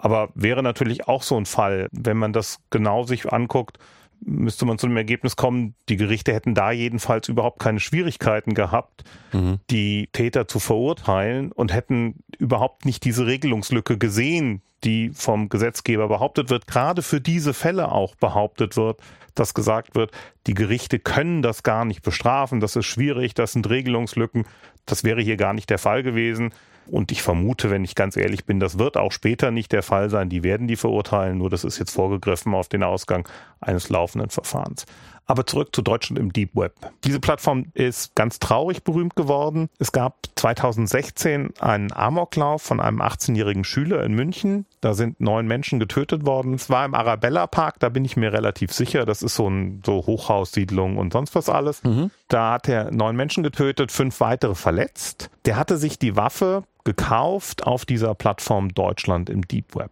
Aber 0.05 0.29
wäre 0.35 0.63
natürlich 0.63 1.09
auch 1.09 1.23
so 1.23 1.35
ein 1.35 1.47
Fall, 1.47 1.89
wenn 1.91 2.19
man 2.19 2.35
das 2.35 2.59
genau 2.69 3.05
sich 3.05 3.33
anguckt, 3.33 3.79
müsste 4.21 4.67
man 4.67 4.77
zu 4.77 4.87
dem 4.87 4.99
Ergebnis 4.99 5.35
kommen, 5.35 5.75
die 5.89 5.97
Gerichte 5.97 6.35
hätten 6.35 6.55
da 6.55 6.73
jedenfalls 6.73 7.27
überhaupt 7.29 7.59
keine 7.59 7.81
Schwierigkeiten 7.81 8.53
gehabt, 8.53 9.05
mhm. 9.33 9.61
die 9.71 10.11
Täter 10.13 10.47
zu 10.47 10.59
verurteilen 10.59 11.53
und 11.53 11.73
hätten 11.73 12.23
überhaupt 12.39 12.85
nicht 12.85 13.03
diese 13.07 13.27
Regelungslücke 13.27 13.97
gesehen, 13.97 14.61
die 14.85 15.09
vom 15.15 15.49
Gesetzgeber 15.49 16.07
behauptet 16.07 16.51
wird, 16.51 16.67
gerade 16.67 17.01
für 17.01 17.23
diese 17.23 17.55
Fälle 17.55 17.91
auch 17.91 18.15
behauptet 18.15 18.77
wird, 18.77 19.01
dass 19.35 19.55
gesagt 19.55 19.95
wird, 19.95 20.11
die 20.47 20.55
Gerichte 20.55 20.99
können 20.99 21.41
das 21.41 21.63
gar 21.63 21.87
nicht 21.87 22.03
bestrafen, 22.03 22.61
das 22.61 22.77
ist 22.77 22.85
schwierig, 22.85 23.33
das 23.33 23.53
sind 23.53 23.71
Regelungslücken. 23.71 24.45
Das 24.85 25.03
wäre 25.03 25.23
hier 25.23 25.39
gar 25.39 25.55
nicht 25.55 25.71
der 25.71 25.79
Fall 25.79 26.03
gewesen. 26.03 26.53
Und 26.87 27.13
ich 27.13 27.23
vermute, 27.23 27.71
wenn 27.71 27.85
ich 27.85 27.95
ganz 27.95 28.17
ehrlich 28.17 28.45
bin, 28.45 28.61
das 28.61 28.79
wird 28.79 28.97
auch 28.97 29.13
später 29.13 29.51
nicht 29.51 29.73
der 29.73 29.83
Fall 29.83 30.11
sein. 30.11 30.29
Die 30.29 30.43
werden 30.43 30.69
die 30.69 30.77
verurteilen, 30.77 31.39
nur 31.39 31.51
das 31.51 31.65
ist 31.65 31.79
jetzt 31.79 31.93
vorgegriffen 31.93 32.55
auf 32.55 32.69
den 32.69 32.83
Ausgang 32.83 33.27
eines 33.61 33.89
laufenden 33.89 34.31
Verfahrens. 34.31 34.85
Aber 35.27 35.47
zurück 35.47 35.75
zu 35.75 35.83
Deutschland 35.83 36.19
im 36.19 36.33
Deep 36.33 36.55
Web. 36.55 36.75
Diese 37.05 37.21
Plattform 37.21 37.67
ist 37.75 38.15
ganz 38.15 38.39
traurig 38.39 38.85
berühmt 38.85 39.17
geworden. 39.17 39.69
Es 39.79 39.93
gab 39.93 40.19
2016 40.37 41.55
einen 41.61 41.93
Amoklauf 41.93 42.63
von 42.63 42.81
einem 42.81 43.01
18-jährigen 43.01 43.65
Schüler 43.65 44.05
in 44.05 44.15
München. 44.15 44.67
Da 44.81 44.93
sind 44.95 45.21
neun 45.21 45.47
Menschen 45.47 45.79
getötet 45.79 46.27
worden. 46.27 46.55
Es 46.55 46.69
war 46.69 46.85
im 46.85 46.95
Arabella 46.95 47.47
Park, 47.47 47.81
da 47.81 47.89
bin 47.89 48.05
ich 48.05 48.17
mir 48.17 48.33
relativ 48.33 48.73
sicher. 48.73 49.07
Das 49.07 49.23
ist 49.23 49.35
so 49.35 49.49
ein 49.49 49.83
so 49.85 50.05
Hochhaussiedlung 50.07 50.99
und 50.99 51.13
sonst 51.13 51.35
was 51.35 51.49
alles. 51.49 51.83
Mhm. 51.85 52.11
Da 52.29 52.53
hat 52.53 52.69
er 52.69 52.91
neun 52.91 53.17
Menschen 53.17 53.43
getötet, 53.43 53.93
fünf 53.93 54.21
weitere 54.21 54.55
verletzt. 54.55 55.31
Der 55.47 55.57
hatte 55.57 55.77
sich 55.79 55.99
die 55.99 56.17
Waffe 56.17 56.65
gekauft 56.85 57.67
auf 57.67 57.87
dieser 57.87 58.15
Plattform 58.15 58.75
Deutschland 58.75 59.31
im 59.31 59.43
Deep 59.49 59.75
Web. 59.75 59.91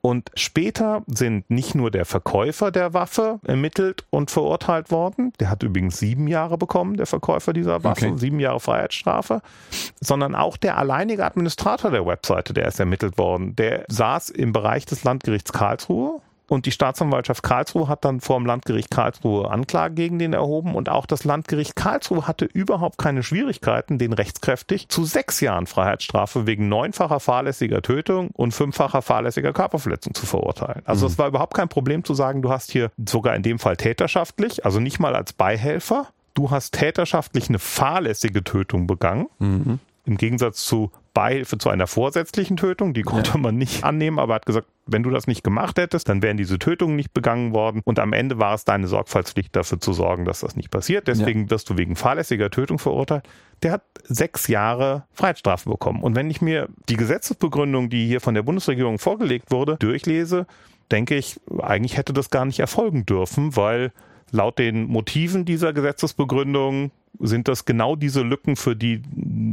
Und 0.00 0.30
später 0.34 1.02
sind 1.06 1.50
nicht 1.50 1.74
nur 1.74 1.90
der 1.90 2.04
Verkäufer 2.04 2.70
der 2.70 2.94
Waffe 2.94 3.40
ermittelt 3.44 4.04
und 4.10 4.30
verurteilt 4.30 4.90
worden, 4.92 5.32
der 5.40 5.50
hat 5.50 5.62
übrigens 5.62 5.98
sieben 5.98 6.28
Jahre 6.28 6.56
bekommen, 6.56 6.96
der 6.96 7.06
Verkäufer 7.06 7.52
dieser 7.52 7.82
Waffe, 7.82 8.06
okay. 8.06 8.16
sieben 8.16 8.38
Jahre 8.38 8.60
Freiheitsstrafe, 8.60 9.42
sondern 10.00 10.36
auch 10.36 10.56
der 10.56 10.78
alleinige 10.78 11.24
Administrator 11.24 11.90
der 11.90 12.06
Webseite, 12.06 12.54
der 12.54 12.68
ist 12.68 12.78
ermittelt 12.78 13.18
worden. 13.18 13.56
Der 13.56 13.84
saß 13.88 14.30
im 14.30 14.52
Bereich 14.52 14.86
des 14.86 15.02
Landgerichts 15.02 15.52
Karlsruhe 15.52 16.20
und 16.48 16.66
die 16.66 16.72
Staatsanwaltschaft 16.72 17.42
Karlsruhe 17.42 17.88
hat 17.88 18.04
dann 18.04 18.20
vor 18.20 18.38
dem 18.38 18.46
Landgericht 18.46 18.90
Karlsruhe 18.90 19.50
Anklage 19.50 19.94
gegen 19.94 20.18
den 20.18 20.32
erhoben. 20.32 20.74
Und 20.74 20.88
auch 20.88 21.06
das 21.06 21.24
Landgericht 21.24 21.76
Karlsruhe 21.76 22.26
hatte 22.26 22.46
überhaupt 22.46 22.98
keine 22.98 23.22
Schwierigkeiten, 23.22 23.98
den 23.98 24.12
rechtskräftig 24.12 24.88
zu 24.88 25.04
sechs 25.04 25.40
Jahren 25.40 25.66
Freiheitsstrafe 25.66 26.46
wegen 26.46 26.68
neunfacher 26.68 27.20
fahrlässiger 27.20 27.82
Tötung 27.82 28.30
und 28.32 28.52
fünffacher 28.52 29.02
fahrlässiger 29.02 29.52
Körperverletzung 29.52 30.14
zu 30.14 30.26
verurteilen. 30.26 30.82
Also 30.84 31.06
mhm. 31.06 31.12
es 31.12 31.18
war 31.18 31.28
überhaupt 31.28 31.54
kein 31.54 31.68
Problem 31.68 32.02
zu 32.04 32.14
sagen, 32.14 32.42
du 32.42 32.50
hast 32.50 32.72
hier 32.72 32.90
sogar 33.06 33.36
in 33.36 33.42
dem 33.42 33.58
Fall 33.58 33.76
täterschaftlich, 33.76 34.64
also 34.64 34.80
nicht 34.80 34.98
mal 34.98 35.14
als 35.14 35.34
Beihelfer, 35.34 36.08
du 36.34 36.50
hast 36.50 36.72
täterschaftlich 36.74 37.48
eine 37.48 37.58
fahrlässige 37.58 38.44
Tötung 38.44 38.86
begangen. 38.86 39.26
Mhm. 39.38 39.80
Im 40.08 40.16
Gegensatz 40.16 40.64
zu 40.64 40.90
Beihilfe 41.12 41.58
zu 41.58 41.68
einer 41.68 41.86
vorsätzlichen 41.86 42.56
Tötung, 42.56 42.94
die 42.94 43.02
konnte 43.02 43.32
ja. 43.32 43.36
man 43.36 43.56
nicht 43.56 43.84
annehmen, 43.84 44.18
aber 44.18 44.34
hat 44.34 44.46
gesagt, 44.46 44.66
wenn 44.86 45.02
du 45.02 45.10
das 45.10 45.26
nicht 45.26 45.44
gemacht 45.44 45.76
hättest, 45.78 46.08
dann 46.08 46.22
wären 46.22 46.38
diese 46.38 46.58
Tötungen 46.58 46.96
nicht 46.96 47.12
begangen 47.12 47.52
worden 47.52 47.82
und 47.84 47.98
am 47.98 48.14
Ende 48.14 48.38
war 48.38 48.54
es 48.54 48.64
deine 48.64 48.86
Sorgfaltspflicht 48.86 49.54
dafür 49.54 49.80
zu 49.80 49.92
sorgen, 49.92 50.24
dass 50.24 50.40
das 50.40 50.56
nicht 50.56 50.70
passiert. 50.70 51.08
Deswegen 51.08 51.42
ja. 51.42 51.50
wirst 51.50 51.68
du 51.68 51.76
wegen 51.76 51.94
fahrlässiger 51.94 52.50
Tötung 52.50 52.78
verurteilt. 52.78 53.28
Der 53.62 53.72
hat 53.72 53.82
sechs 54.04 54.48
Jahre 54.48 55.04
Freiheitsstrafe 55.12 55.68
bekommen. 55.68 56.02
Und 56.02 56.16
wenn 56.16 56.30
ich 56.30 56.40
mir 56.40 56.68
die 56.88 56.96
Gesetzesbegründung, 56.96 57.90
die 57.90 58.06
hier 58.06 58.22
von 58.22 58.34
der 58.34 58.42
Bundesregierung 58.42 58.98
vorgelegt 58.98 59.50
wurde, 59.50 59.76
durchlese, 59.76 60.46
denke 60.90 61.16
ich, 61.16 61.38
eigentlich 61.58 61.98
hätte 61.98 62.14
das 62.14 62.30
gar 62.30 62.46
nicht 62.46 62.60
erfolgen 62.60 63.04
dürfen, 63.04 63.56
weil 63.56 63.92
laut 64.30 64.58
den 64.58 64.84
Motiven 64.84 65.44
dieser 65.44 65.74
Gesetzesbegründung 65.74 66.92
sind 67.18 67.48
das 67.48 67.64
genau 67.64 67.96
diese 67.96 68.22
Lücken, 68.22 68.56
für 68.56 68.76
die 68.76 69.02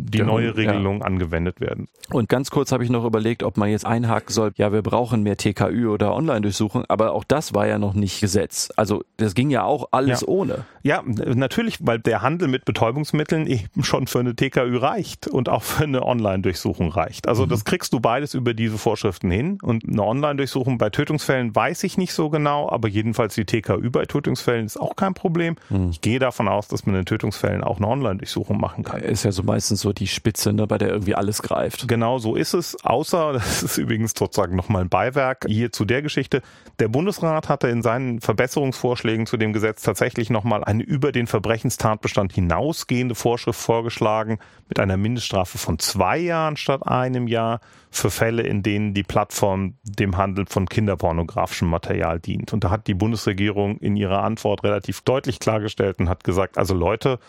die 0.06 0.20
genau, 0.20 0.34
neue 0.34 0.56
Regelung 0.56 0.99
ja. 0.99 1.06
angewendet 1.06 1.60
werden. 1.60 1.88
Und 2.12 2.30
ganz 2.30 2.51
kurz 2.51 2.72
habe 2.72 2.84
ich 2.84 2.89
noch 2.89 3.06
überlegt, 3.06 3.43
ob 3.43 3.58
man 3.58 3.70
jetzt 3.70 3.86
einhaken 3.86 4.32
soll, 4.32 4.51
ja, 4.56 4.72
wir 4.72 4.82
brauchen 4.82 5.24
mehr 5.24 5.38
TKÜ 5.38 5.88
oder 5.88 6.14
Online-Durchsuchung, 6.14 6.86
aber 6.88 7.14
auch 7.14 7.24
das 7.24 7.53
war 7.53 7.68
ja 7.68 7.80
noch 7.80 7.93
nicht 7.93 8.22
Gesetz. 8.22 8.72
Also 8.76 9.03
das 9.18 9.34
ging 9.34 9.49
ja 9.49 9.64
auch 9.64 9.89
alles 9.91 10.22
ja. 10.22 10.28
ohne. 10.28 10.66
Ja, 10.84 11.03
natürlich, 11.06 11.80
weil 11.82 11.99
der 11.99 12.22
Handel 12.22 12.47
mit 12.47 12.66
Betäubungsmitteln 12.66 13.47
eben 13.47 13.84
schon 13.84 14.08
für 14.08 14.20
eine 14.20 14.36
TKÜ 14.36 14.78
reicht 14.78 15.28
und 15.28 15.49
auch 15.49 15.64
für 15.64 15.84
eine 15.84 16.03
Online-Durchsuchung 16.03 16.91
reicht. 16.91 17.28
Also 17.28 17.45
mhm. 17.45 17.49
das 17.49 17.66
kriegst 17.66 17.91
du 17.93 17.99
beides 17.99 18.34
über 18.36 18.53
diese 18.53 18.78
Vorschriften 18.78 19.32
hin. 19.32 19.58
Und 19.62 19.88
eine 19.89 20.03
Online-Durchsuchung 20.03 20.78
bei 20.78 20.89
Tötungsfällen 20.91 21.56
weiß 21.56 21.84
ich 21.84 21.97
nicht 21.97 22.14
so 22.14 22.30
genau, 22.30 22.70
aber 22.70 22.88
jedenfalls 22.88 23.34
die 23.36 23.45
TKÜ 23.45 23.89
bei 23.89 24.06
Tötungsfällen 24.06 24.66
ist 24.66 24.78
auch 24.78 24.95
kein 24.95 25.16
Problem. 25.16 25.56
Mhm. 25.70 25.89
Ich 25.89 26.01
gehe 26.01 26.20
davon 26.20 26.47
aus, 26.47 26.68
dass 26.68 26.86
man 26.86 26.95
in 26.95 27.06
Tötungsfällen 27.46 27.64
auch 27.64 27.78
eine 27.78 27.88
Online-Durchsuchung 27.88 28.60
machen 28.60 28.84
kann. 28.84 29.02
Ist 29.02 29.24
ja 29.24 29.32
so 29.32 29.43
meistens 29.43 29.82
so 29.82 29.93
die 29.93 30.08
Spitze, 30.08 30.54
ne, 30.54 30.68
bei 30.68 30.78
der 30.78 30.89
irgendwie 30.89 31.16
alles 31.16 31.41
greift. 31.41 31.88
Genau 31.88 32.18
so 32.18 32.36
ist 32.36 32.54
es, 32.54 32.78
außer, 32.84 33.34
das 33.34 33.64
ist 33.64 33.78
übrigens 33.78 34.14
sozusagen 34.18 34.56
nochmal 34.56 34.84
ein 34.84 34.89
Beiwerk 34.89 35.46
hier 35.48 35.72
zu 35.72 35.86
der 35.86 36.02
Geschichte, 36.02 36.41
der 36.80 36.88
Bundesrat 36.88 37.50
hatte 37.50 37.68
in 37.68 37.82
seinen 37.82 38.22
Verbesserungsvorschlägen 38.22 39.26
zu 39.26 39.38
dem 39.38 39.54
Gesetz 39.54 39.82
tatsächlich 39.84 40.30
nochmal 40.30 40.64
eine 40.64 40.84
über 40.84 41.12
den 41.12 41.28
Verbrechenstatbestand 41.28 42.34
hinausgehende 42.34 43.16
Vorschrift 43.16 43.60
vorgeschlagen 43.60 44.39
mit 44.68 44.80
einer 44.80 44.98
Mindeststrafe 44.98 45.58
von 45.58 45.80
zwei 45.80 46.18
Jahren 46.18 46.58
statt 46.58 46.86
einem 46.86 47.28
Jahr 47.28 47.60
für 47.98 48.12
Fälle, 48.12 48.43
in 48.43 48.64
denen 48.64 48.93
die 48.93 49.04
Plattform 49.04 49.76
dem 49.84 50.18
Handel 50.18 50.46
von 50.48 50.68
kinderpornografischem 50.68 51.68
Material 51.68 52.20
dient. 52.20 52.54
Und 52.54 52.64
da 52.64 52.70
hat 52.70 52.88
die 52.88 52.93
Bundesregierung 52.93 53.78
in 53.78 53.96
ihrer 53.96 54.24
Antwort 54.24 54.64
relativ 54.64 55.02
deutlich 55.02 55.39
klargestellt 55.39 56.00
und 56.00 56.10
hat 56.10 56.24
gesagt, 56.24 56.58
also 56.58 56.74
Leute, 56.74 57.20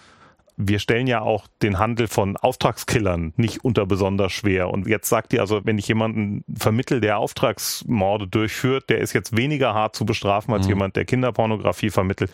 wir 0.57 0.79
stellen 0.79 1.07
ja 1.07 1.21
auch 1.21 1.47
den 1.63 1.79
Handel 1.79 2.09
von 2.09 2.37
Auftragskillern 2.37 3.35
nicht 3.37 3.65
unter 3.65 3.85
besonders 3.87 4.33
schwer. 4.33 4.71
Und 4.71 4.87
jetzt 4.87 5.09
sagt 5.09 5.33
ihr 5.33 5.41
also, 5.41 5.61
wenn 5.65 5.79
ich 5.79 5.87
jemanden 5.87 6.45
vermittel, 6.55 7.01
der 7.01 7.19
Auftragsmorde 7.19 8.27
durchführt, 8.27 8.89
der 8.89 8.99
ist 8.99 9.13
jetzt 9.13 9.37
weniger 9.37 9.75
hart 9.75 9.95
zu 9.95 10.07
bestrafen 10.07 10.55
als 10.55 10.65
mhm. 10.65 10.71
jemand, 10.71 10.97
der 10.97 11.05
Kinderpornografie 11.05 11.91
vermittelt. 11.91 12.31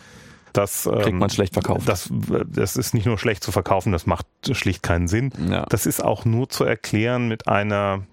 Das 0.53 0.83
kriegt 0.83 1.13
man 1.13 1.23
ähm, 1.23 1.29
schlecht 1.29 1.53
verkauft. 1.53 1.89
Das, 1.89 2.09
das 2.47 2.77
ist 2.77 2.93
nicht 2.93 3.07
nur 3.07 3.17
schlecht 3.17 3.43
zu 3.43 3.51
verkaufen, 3.51 3.91
das 3.91 4.05
macht 4.05 4.27
schlicht 4.51 4.83
keinen 4.83 5.07
Sinn. 5.07 5.33
Ja. 5.49 5.65
Das 5.67 5.87
ist 5.87 6.03
auch 6.03 6.25
nur 6.25 6.47
zu 6.47 6.63
erklären 6.63 7.27
mit 7.27 7.47
einer 7.47 8.03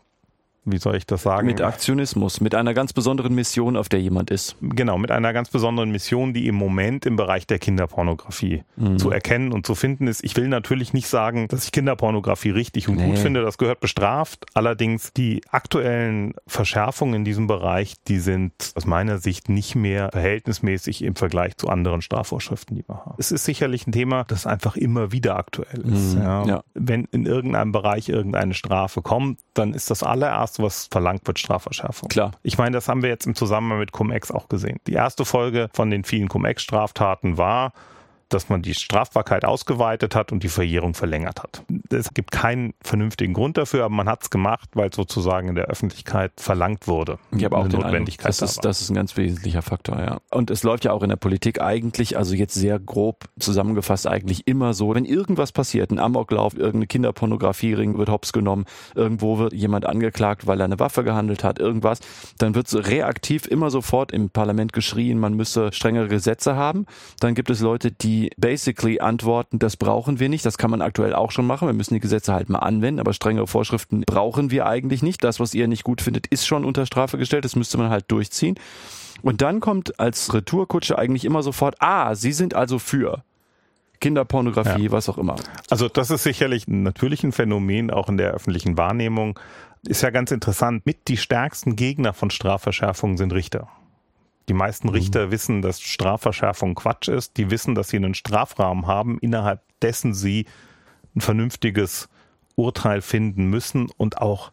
wie 0.64 0.78
soll 0.78 0.96
ich 0.96 1.06
das 1.06 1.22
sagen? 1.22 1.46
Mit 1.46 1.60
Aktionismus, 1.60 2.40
mit 2.40 2.54
einer 2.54 2.74
ganz 2.74 2.92
besonderen 2.92 3.34
Mission, 3.34 3.76
auf 3.76 3.88
der 3.88 4.00
jemand 4.00 4.30
ist. 4.30 4.56
Genau, 4.60 4.98
mit 4.98 5.10
einer 5.10 5.32
ganz 5.32 5.48
besonderen 5.48 5.90
Mission, 5.90 6.34
die 6.34 6.46
im 6.46 6.54
Moment 6.54 7.06
im 7.06 7.16
Bereich 7.16 7.46
der 7.46 7.58
Kinderpornografie 7.58 8.62
mhm. 8.76 8.98
zu 8.98 9.10
erkennen 9.10 9.52
und 9.52 9.66
zu 9.66 9.74
finden 9.74 10.06
ist. 10.06 10.22
Ich 10.22 10.36
will 10.36 10.48
natürlich 10.48 10.92
nicht 10.92 11.08
sagen, 11.08 11.48
dass 11.48 11.64
ich 11.64 11.72
Kinderpornografie 11.72 12.50
richtig 12.50 12.88
und 12.88 12.96
nee. 12.96 13.06
gut 13.06 13.18
finde, 13.18 13.42
das 13.42 13.58
gehört 13.58 13.80
bestraft. 13.80 14.46
Allerdings 14.54 15.12
die 15.12 15.42
aktuellen 15.50 16.34
Verschärfungen 16.46 17.14
in 17.14 17.24
diesem 17.24 17.46
Bereich, 17.46 17.94
die 18.06 18.18
sind 18.18 18.52
aus 18.74 18.86
meiner 18.86 19.18
Sicht 19.18 19.48
nicht 19.48 19.74
mehr 19.74 20.10
verhältnismäßig 20.12 21.02
im 21.02 21.16
Vergleich 21.16 21.56
zu 21.56 21.68
anderen 21.68 22.02
Strafvorschriften, 22.02 22.76
die 22.76 22.86
wir 22.86 22.96
haben. 22.96 23.14
Es 23.18 23.32
ist 23.32 23.44
sicherlich 23.44 23.86
ein 23.86 23.92
Thema, 23.92 24.24
das 24.24 24.46
einfach 24.46 24.76
immer 24.76 25.12
wieder 25.12 25.36
aktuell 25.36 25.80
ist. 25.80 26.16
Mhm. 26.16 26.22
Ja. 26.22 26.44
Ja. 26.44 26.62
Wenn 26.74 27.04
in 27.12 27.26
irgendeinem 27.26 27.72
Bereich 27.72 28.08
irgendeine 28.08 28.54
Strafe 28.54 29.02
kommt, 29.02 29.40
dann 29.54 29.74
ist 29.74 29.90
das 29.90 30.02
allererste 30.02 30.49
was 30.58 30.88
verlangt 30.90 31.26
wird, 31.26 31.38
Strafverschärfung. 31.38 32.08
Klar. 32.08 32.32
Ich 32.42 32.58
meine, 32.58 32.72
das 32.72 32.88
haben 32.88 33.02
wir 33.02 33.08
jetzt 33.08 33.26
im 33.26 33.34
Zusammenhang 33.34 33.78
mit 33.78 33.92
Cum-Ex 33.92 34.30
auch 34.30 34.48
gesehen. 34.48 34.78
Die 34.86 34.94
erste 34.94 35.24
Folge 35.24 35.68
von 35.72 35.90
den 35.90 36.04
vielen 36.04 36.28
Cum-Ex-Straftaten 36.28 37.36
war, 37.38 37.72
dass 38.30 38.48
man 38.48 38.62
die 38.62 38.74
Strafbarkeit 38.74 39.44
ausgeweitet 39.44 40.14
hat 40.14 40.32
und 40.32 40.42
die 40.42 40.48
Verjährung 40.48 40.94
verlängert 40.94 41.42
hat. 41.42 41.62
Es 41.90 42.14
gibt 42.14 42.30
keinen 42.30 42.74
vernünftigen 42.82 43.34
Grund 43.34 43.58
dafür, 43.58 43.84
aber 43.84 43.94
man 43.94 44.08
hat 44.08 44.22
es 44.22 44.30
gemacht, 44.30 44.70
weil 44.74 44.92
sozusagen 44.92 45.48
in 45.48 45.54
der 45.56 45.66
Öffentlichkeit 45.66 46.32
verlangt 46.36 46.86
wurde. 46.88 47.18
Ich 47.36 47.44
habe 47.44 47.56
auch 47.56 47.68
die 47.68 47.76
Notwendigkeit. 47.76 48.26
Eindruck, 48.26 48.40
das, 48.40 48.50
ist, 48.50 48.64
das 48.64 48.80
ist 48.80 48.90
ein 48.90 48.94
ganz 48.94 49.16
wesentlicher 49.16 49.62
Faktor, 49.62 49.98
ja. 50.00 50.18
Und 50.30 50.50
es 50.50 50.62
läuft 50.62 50.84
ja 50.84 50.92
auch 50.92 51.02
in 51.02 51.08
der 51.08 51.16
Politik 51.16 51.60
eigentlich, 51.60 52.16
also 52.16 52.34
jetzt 52.34 52.54
sehr 52.54 52.78
grob 52.78 53.24
zusammengefasst, 53.38 54.06
eigentlich 54.06 54.46
immer 54.46 54.74
so, 54.74 54.94
wenn 54.94 55.04
irgendwas 55.04 55.52
passiert, 55.52 55.90
ein 55.90 55.98
Amoklauf, 55.98 56.54
irgendeine 56.54 56.86
Kinderpornografie-Ring 56.86 57.98
wird 57.98 58.08
hops 58.08 58.32
genommen, 58.32 58.64
irgendwo 58.94 59.38
wird 59.38 59.52
jemand 59.52 59.86
angeklagt, 59.86 60.46
weil 60.46 60.60
er 60.60 60.64
eine 60.64 60.78
Waffe 60.78 61.04
gehandelt 61.04 61.44
hat, 61.44 61.58
irgendwas, 61.58 62.00
dann 62.38 62.54
wird 62.54 62.72
reaktiv 62.74 63.46
immer 63.46 63.70
sofort 63.70 64.12
im 64.12 64.30
Parlament 64.30 64.72
geschrien, 64.72 65.18
man 65.18 65.34
müsse 65.34 65.72
strengere 65.72 66.08
Gesetze 66.08 66.56
haben. 66.56 66.86
Dann 67.18 67.34
gibt 67.34 67.50
es 67.50 67.60
Leute, 67.60 67.90
die 67.90 68.19
die 68.20 68.30
basically 68.36 69.00
antworten, 69.00 69.58
das 69.58 69.76
brauchen 69.76 70.20
wir 70.20 70.28
nicht. 70.28 70.44
Das 70.44 70.58
kann 70.58 70.70
man 70.70 70.82
aktuell 70.82 71.14
auch 71.14 71.30
schon 71.30 71.46
machen. 71.46 71.68
Wir 71.68 71.72
müssen 71.72 71.94
die 71.94 72.00
Gesetze 72.00 72.34
halt 72.34 72.48
mal 72.48 72.58
anwenden, 72.58 73.00
aber 73.00 73.12
strengere 73.12 73.46
Vorschriften 73.46 74.02
brauchen 74.02 74.50
wir 74.50 74.66
eigentlich 74.66 75.02
nicht. 75.02 75.24
Das, 75.24 75.40
was 75.40 75.54
ihr 75.54 75.68
nicht 75.68 75.84
gut 75.84 76.02
findet, 76.02 76.26
ist 76.26 76.46
schon 76.46 76.64
unter 76.64 76.86
Strafe 76.86 77.18
gestellt. 77.18 77.44
Das 77.44 77.56
müsste 77.56 77.78
man 77.78 77.90
halt 77.90 78.04
durchziehen. 78.08 78.58
Und 79.22 79.42
dann 79.42 79.60
kommt 79.60 79.98
als 79.98 80.32
Retourkutsche 80.34 80.98
eigentlich 80.98 81.24
immer 81.24 81.42
sofort, 81.42 81.76
ah, 81.78 82.14
Sie 82.14 82.32
sind 82.32 82.54
also 82.54 82.78
für. 82.78 83.22
Kinderpornografie, 84.00 84.84
ja. 84.84 84.92
was 84.92 85.08
auch 85.08 85.18
immer. 85.18 85.36
Also 85.68 85.88
das 85.88 86.10
ist 86.10 86.22
sicherlich 86.22 86.66
natürlich 86.68 87.22
ein 87.22 87.32
Phänomen 87.32 87.90
auch 87.90 88.08
in 88.08 88.16
der 88.16 88.32
öffentlichen 88.32 88.78
Wahrnehmung. 88.78 89.38
Ist 89.86 90.02
ja 90.02 90.10
ganz 90.10 90.30
interessant. 90.30 90.84
Mit 90.86 91.08
die 91.08 91.16
stärksten 91.16 91.76
Gegner 91.76 92.12
von 92.12 92.30
Strafverschärfungen 92.30 93.16
sind 93.16 93.32
Richter. 93.32 93.68
Die 94.50 94.54
meisten 94.54 94.88
mhm. 94.88 94.94
Richter 94.94 95.26
mhm. 95.28 95.30
wissen, 95.30 95.62
dass 95.62 95.80
Strafverschärfung 95.80 96.74
Quatsch 96.74 97.06
ist. 97.06 97.36
Die 97.36 97.52
wissen, 97.52 97.76
dass 97.76 97.88
sie 97.88 97.98
einen 97.98 98.14
Strafrahmen 98.14 98.88
haben, 98.88 99.20
innerhalb 99.20 99.62
dessen 99.80 100.12
sie 100.12 100.46
ein 101.14 101.20
vernünftiges 101.20 102.08
Urteil 102.56 103.00
finden 103.00 103.46
müssen 103.46 103.90
und 103.96 104.18
auch 104.18 104.50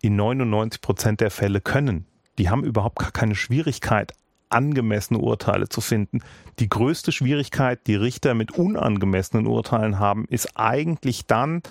in 0.00 0.14
99 0.14 0.80
Prozent 0.80 1.20
der 1.20 1.32
Fälle 1.32 1.60
können. 1.60 2.06
Die 2.38 2.48
haben 2.48 2.62
überhaupt 2.62 3.00
gar 3.00 3.10
keine 3.10 3.34
Schwierigkeit, 3.34 4.12
angemessene 4.50 5.18
Urteile 5.18 5.68
zu 5.68 5.80
finden. 5.80 6.20
Die 6.60 6.68
größte 6.68 7.10
Schwierigkeit, 7.10 7.88
die 7.88 7.96
Richter 7.96 8.34
mit 8.34 8.52
unangemessenen 8.52 9.48
Urteilen 9.48 9.98
haben, 9.98 10.26
ist 10.26 10.56
eigentlich 10.56 11.26
dann, 11.26 11.62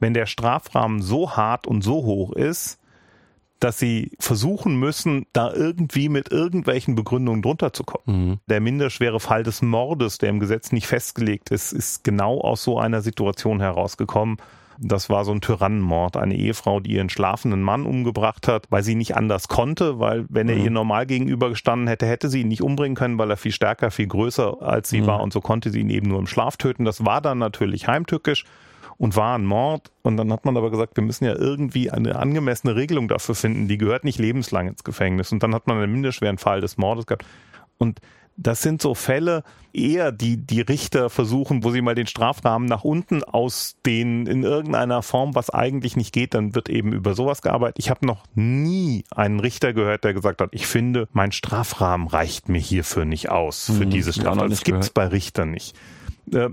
wenn 0.00 0.14
der 0.14 0.24
Strafrahmen 0.24 1.02
so 1.02 1.36
hart 1.36 1.66
und 1.66 1.82
so 1.82 1.96
hoch 1.96 2.32
ist, 2.32 2.78
dass 3.60 3.78
sie 3.78 4.12
versuchen 4.18 4.78
müssen, 4.78 5.26
da 5.32 5.52
irgendwie 5.52 6.08
mit 6.08 6.30
irgendwelchen 6.30 6.94
Begründungen 6.94 7.42
drunter 7.42 7.72
zu 7.72 7.84
kommen. 7.84 8.28
Mhm. 8.28 8.38
Der 8.48 8.60
minderschwere 8.60 9.20
Fall 9.20 9.42
des 9.42 9.62
Mordes, 9.62 10.18
der 10.18 10.30
im 10.30 10.40
Gesetz 10.40 10.72
nicht 10.72 10.86
festgelegt 10.86 11.50
ist, 11.50 11.72
ist 11.72 12.04
genau 12.04 12.40
aus 12.40 12.62
so 12.62 12.78
einer 12.78 13.00
Situation 13.00 13.60
herausgekommen. 13.60 14.36
Das 14.78 15.08
war 15.08 15.24
so 15.24 15.32
ein 15.32 15.40
Tyrannenmord. 15.40 16.18
Eine 16.18 16.36
Ehefrau, 16.36 16.80
die 16.80 16.92
ihren 16.92 17.08
schlafenden 17.08 17.62
Mann 17.62 17.86
umgebracht 17.86 18.46
hat, 18.46 18.66
weil 18.68 18.82
sie 18.82 18.94
nicht 18.94 19.16
anders 19.16 19.48
konnte, 19.48 19.98
weil 19.98 20.26
wenn 20.28 20.50
er 20.50 20.56
mhm. 20.56 20.64
ihr 20.64 20.70
normal 20.70 21.06
gegenübergestanden 21.06 21.88
hätte, 21.88 22.06
hätte 22.06 22.28
sie 22.28 22.42
ihn 22.42 22.48
nicht 22.48 22.62
umbringen 22.62 22.94
können, 22.94 23.18
weil 23.18 23.30
er 23.30 23.38
viel 23.38 23.52
stärker, 23.52 23.90
viel 23.90 24.06
größer 24.06 24.60
als 24.60 24.90
sie 24.90 25.00
mhm. 25.00 25.06
war 25.06 25.22
und 25.22 25.32
so 25.32 25.40
konnte 25.40 25.70
sie 25.70 25.80
ihn 25.80 25.90
eben 25.90 26.08
nur 26.08 26.18
im 26.18 26.26
Schlaf 26.26 26.58
töten. 26.58 26.84
Das 26.84 27.06
war 27.06 27.22
dann 27.22 27.38
natürlich 27.38 27.88
heimtückisch 27.88 28.44
und 28.98 29.16
war 29.16 29.36
ein 29.36 29.44
Mord. 29.44 29.90
Und 30.02 30.16
dann 30.16 30.32
hat 30.32 30.44
man 30.44 30.56
aber 30.56 30.70
gesagt, 30.70 30.96
wir 30.96 31.04
müssen 31.04 31.24
ja 31.24 31.34
irgendwie 31.34 31.90
eine 31.90 32.16
angemessene 32.16 32.76
Regelung 32.76 33.08
dafür 33.08 33.34
finden. 33.34 33.68
Die 33.68 33.78
gehört 33.78 34.04
nicht 34.04 34.18
lebenslang 34.18 34.68
ins 34.68 34.84
Gefängnis. 34.84 35.32
Und 35.32 35.42
dann 35.42 35.54
hat 35.54 35.66
man 35.66 35.78
einen 35.78 35.92
minderschweren 35.92 36.38
Fall 36.38 36.60
des 36.60 36.78
Mordes 36.78 37.06
gehabt. 37.06 37.24
Und 37.78 38.00
das 38.36 38.62
sind 38.62 38.82
so 38.82 38.94
Fälle 38.94 39.42
eher, 39.72 40.12
die 40.12 40.36
die 40.36 40.60
Richter 40.60 41.10
versuchen, 41.10 41.64
wo 41.64 41.70
sie 41.70 41.80
mal 41.80 41.94
den 41.94 42.06
Strafrahmen 42.06 42.68
nach 42.68 42.84
unten 42.84 43.24
ausdehnen 43.24 44.26
in 44.26 44.42
irgendeiner 44.42 45.02
Form, 45.02 45.34
was 45.34 45.50
eigentlich 45.50 45.96
nicht 45.96 46.12
geht, 46.12 46.34
dann 46.34 46.54
wird 46.54 46.68
eben 46.68 46.92
über 46.92 47.14
sowas 47.14 47.42
gearbeitet. 47.42 47.78
Ich 47.78 47.90
habe 47.90 48.06
noch 48.06 48.24
nie 48.34 49.04
einen 49.10 49.40
Richter 49.40 49.72
gehört, 49.72 50.04
der 50.04 50.14
gesagt 50.14 50.40
hat, 50.40 50.50
ich 50.52 50.66
finde, 50.66 51.08
mein 51.12 51.32
Strafrahmen 51.32 52.08
reicht 52.08 52.48
mir 52.48 52.60
hierfür 52.60 53.04
nicht 53.04 53.30
aus, 53.30 53.66
für 53.66 53.86
mhm, 53.86 53.90
diese 53.90 54.12
Strafrahmen. 54.12 54.50
Das 54.50 54.64
gibt's 54.64 54.90
bei 54.90 55.06
Richtern 55.06 55.50
nicht. 55.50 55.74
Äh, 56.32 56.48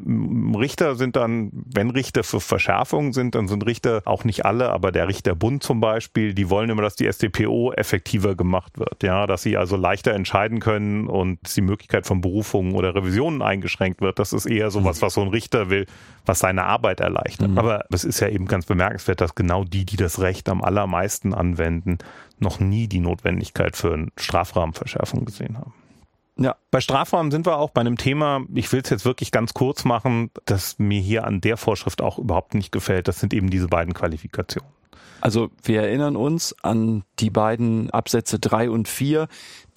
Richter 0.58 0.96
sind 0.96 1.16
dann, 1.16 1.52
wenn 1.54 1.90
Richter 1.90 2.24
für 2.24 2.40
Verschärfungen 2.40 3.14
sind, 3.14 3.36
dann 3.36 3.48
sind 3.48 3.66
Richter 3.66 4.02
auch 4.06 4.24
nicht 4.24 4.46
alle, 4.46 4.70
aber 4.70 4.92
der 4.92 5.08
Richterbund 5.08 5.64
zum 5.64 5.80
Beispiel, 5.80 6.34
die 6.34 6.50
wollen 6.50 6.70
immer, 6.70 6.82
dass 6.82 6.96
die 6.96 7.12
StPO 7.12 7.74
effektiver 7.74 8.36
gemacht 8.36 8.78
wird, 8.78 9.04
ja, 9.04 9.26
dass 9.26 9.42
sie 9.42 9.58
also 9.58 9.76
leichter 9.76 10.14
entscheiden 10.14 10.60
können 10.60 11.08
und 11.08 11.40
die 11.56 11.62
Möglichkeit 11.62 12.06
von 12.06 12.22
Berufungen 12.22 12.74
oder 12.74 12.94
Revisionen 12.96 13.42
eingeschränkt 13.42 14.02
wird. 14.02 14.20
Das 14.20 14.34
ist 14.34 14.46
eher 14.46 14.70
sowas, 14.72 15.02
was 15.02 15.16
so 15.16 15.22
ein 15.22 15.30
Richter 15.30 15.70
will, 15.70 15.86
was 16.26 16.40
seine 16.40 16.64
Arbeit 16.64 17.00
erleichtert. 17.00 17.50
Mhm. 17.50 17.58
Aber 17.58 17.86
es 17.92 18.04
ist 18.04 18.20
ja 18.20 18.30
eben 18.30 18.46
ganz 18.46 18.66
bemerkenswert, 18.66 19.22
dass 19.22 19.36
genau 19.36 19.64
die, 19.64 19.86
die 19.86 19.98
das 19.98 20.20
Recht 20.20 20.50
am 20.50 20.64
allermeisten 20.64 21.34
anwenden, 21.34 21.98
noch 22.40 22.60
nie 22.60 22.88
die 22.88 23.00
Notwendigkeit 23.00 23.76
für 23.76 23.94
eine 23.94 24.08
Strafrahmenverschärfung 24.18 25.26
gesehen 25.26 25.58
haben. 25.58 25.74
Ja, 26.38 26.56
bei 26.72 26.82
Strafrahmen 26.82 27.32
sind 27.32 27.46
wir 27.46 27.58
auch 27.58 27.70
bei 27.70 27.82
einem 27.82 27.98
Thema, 27.98 28.42
ich 28.54 28.72
will 28.72 28.82
es 28.84 28.90
jetzt 28.90 29.06
wirklich 29.06 29.32
ganz 29.32 29.54
kurz 29.54 29.86
machen, 29.86 30.32
das 30.46 30.80
mir 30.80 31.00
hier 31.00 31.26
an 31.26 31.42
der 31.42 31.58
Vorschrift 31.58 32.02
auch 32.02 32.18
überhaupt 32.18 32.56
nicht 32.56 32.72
gefällt. 32.72 33.08
Das 33.08 33.20
sind 33.20 33.34
eben 33.34 33.50
diese 33.50 33.68
beiden 33.68 33.94
Qualifikationen. 33.94 34.70
Also 35.22 35.52
wir 35.64 35.84
erinnern 35.84 36.16
uns 36.16 36.56
an 36.64 37.04
die 37.20 37.30
beiden 37.30 37.90
Absätze 37.92 38.40
drei 38.40 38.70
und 38.70 38.88
vier, 38.88 39.28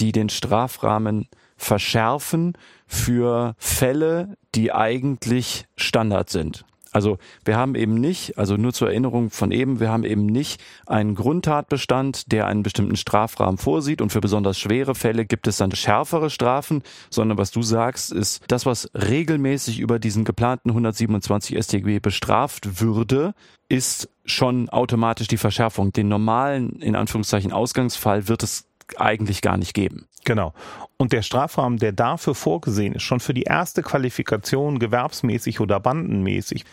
die 0.01 0.13
den 0.13 0.29
Strafrahmen 0.29 1.29
verschärfen 1.57 2.55
für 2.87 3.55
Fälle, 3.59 4.37
die 4.55 4.73
eigentlich 4.73 5.67
Standard 5.77 6.31
sind. 6.31 6.65
Also 6.97 7.19
wir 7.45 7.59
haben 7.59 7.75
eben 7.75 7.95
nicht, 7.95 8.39
also 8.39 8.57
nur 8.57 8.73
zur 8.73 8.89
Erinnerung 8.89 9.29
von 9.29 9.53
eben, 9.53 9.81
wir 9.81 9.91
haben 9.91 10.03
eben 10.03 10.25
nicht 10.25 10.63
einen 10.87 11.15
Grundtatbestand, 11.15 12.33
der 12.33 12.47
einen 12.47 12.63
bestimmten 12.63 12.97
Strafrahmen 12.97 13.59
vorsieht 13.59 14.01
und 14.01 14.13
für 14.13 14.23
besonders 14.23 14.59
schwere 14.59 14.95
Fälle 14.95 15.27
gibt 15.27 15.47
es 15.47 15.59
dann 15.59 15.73
schärfere 15.73 16.31
Strafen, 16.31 16.83
sondern 17.11 17.37
was 17.37 17.51
du 17.51 17.61
sagst, 17.61 18.13
ist 18.13 18.43
das, 18.49 18.65
was 18.65 18.89
regelmäßig 18.95 19.79
über 19.79 19.99
diesen 19.99 20.25
geplanten 20.25 20.71
127 20.71 21.63
StGB 21.63 22.01
bestraft 22.01 22.81
würde, 22.81 23.35
ist 23.69 24.09
schon 24.25 24.71
automatisch 24.71 25.29
die 25.29 25.37
Verschärfung. 25.37 25.93
Den 25.93 26.09
normalen, 26.09 26.81
in 26.81 26.97
Anführungszeichen, 26.97 27.53
Ausgangsfall 27.53 28.27
wird 28.27 28.43
es 28.43 28.65
eigentlich 28.97 29.43
gar 29.43 29.59
nicht 29.59 29.75
geben. 29.75 30.07
Genau. 30.27 30.55
Und 30.97 31.13
der 31.13 31.23
Strafrahmen, 31.23 31.79
der 31.79 31.93
dafür 31.93 32.35
vorgesehen 32.35 32.95
ist, 32.95 33.05
schon 33.05 33.21
für 33.21 33.33
die 33.33 33.43
erste 33.43 33.83
Qualifikation 33.83 34.79
gewerbsmäßig 34.79 35.61
oder 35.61 35.79
bandenmäßig, 35.79 36.65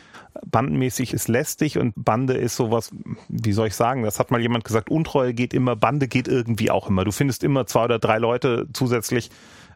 bandenmäßig 0.45 1.13
ist 1.13 1.27
lästig 1.27 1.77
und 1.77 1.93
Bande 1.95 2.33
ist 2.33 2.55
sowas, 2.55 2.91
wie 3.27 3.53
soll 3.53 3.67
ich 3.67 3.75
sagen, 3.75 4.03
das 4.03 4.19
hat 4.19 4.31
mal 4.31 4.41
jemand 4.41 4.63
gesagt, 4.63 4.89
Untreue 4.89 5.33
geht 5.33 5.53
immer, 5.53 5.75
Bande 5.75 6.07
geht 6.07 6.27
irgendwie 6.27 6.71
auch 6.71 6.89
immer. 6.89 7.05
Du 7.05 7.11
findest 7.11 7.43
immer 7.43 7.65
zwei 7.65 7.85
oder 7.85 7.99
drei 7.99 8.17
Leute 8.17 8.67
zusätzlich, 8.73 9.29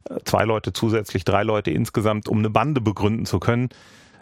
äh, 0.10 0.18
zwei 0.26 0.46
Leute 0.46 0.74
zusätzlich, 0.74 1.26
drei 1.26 1.44
Leute 1.44 1.72
insgesamt, 1.72 2.28
um 2.28 2.40
eine 2.40 2.50
Bande 2.50 2.82
begründen 2.82 3.26
zu 3.26 3.40
können. 3.40 3.70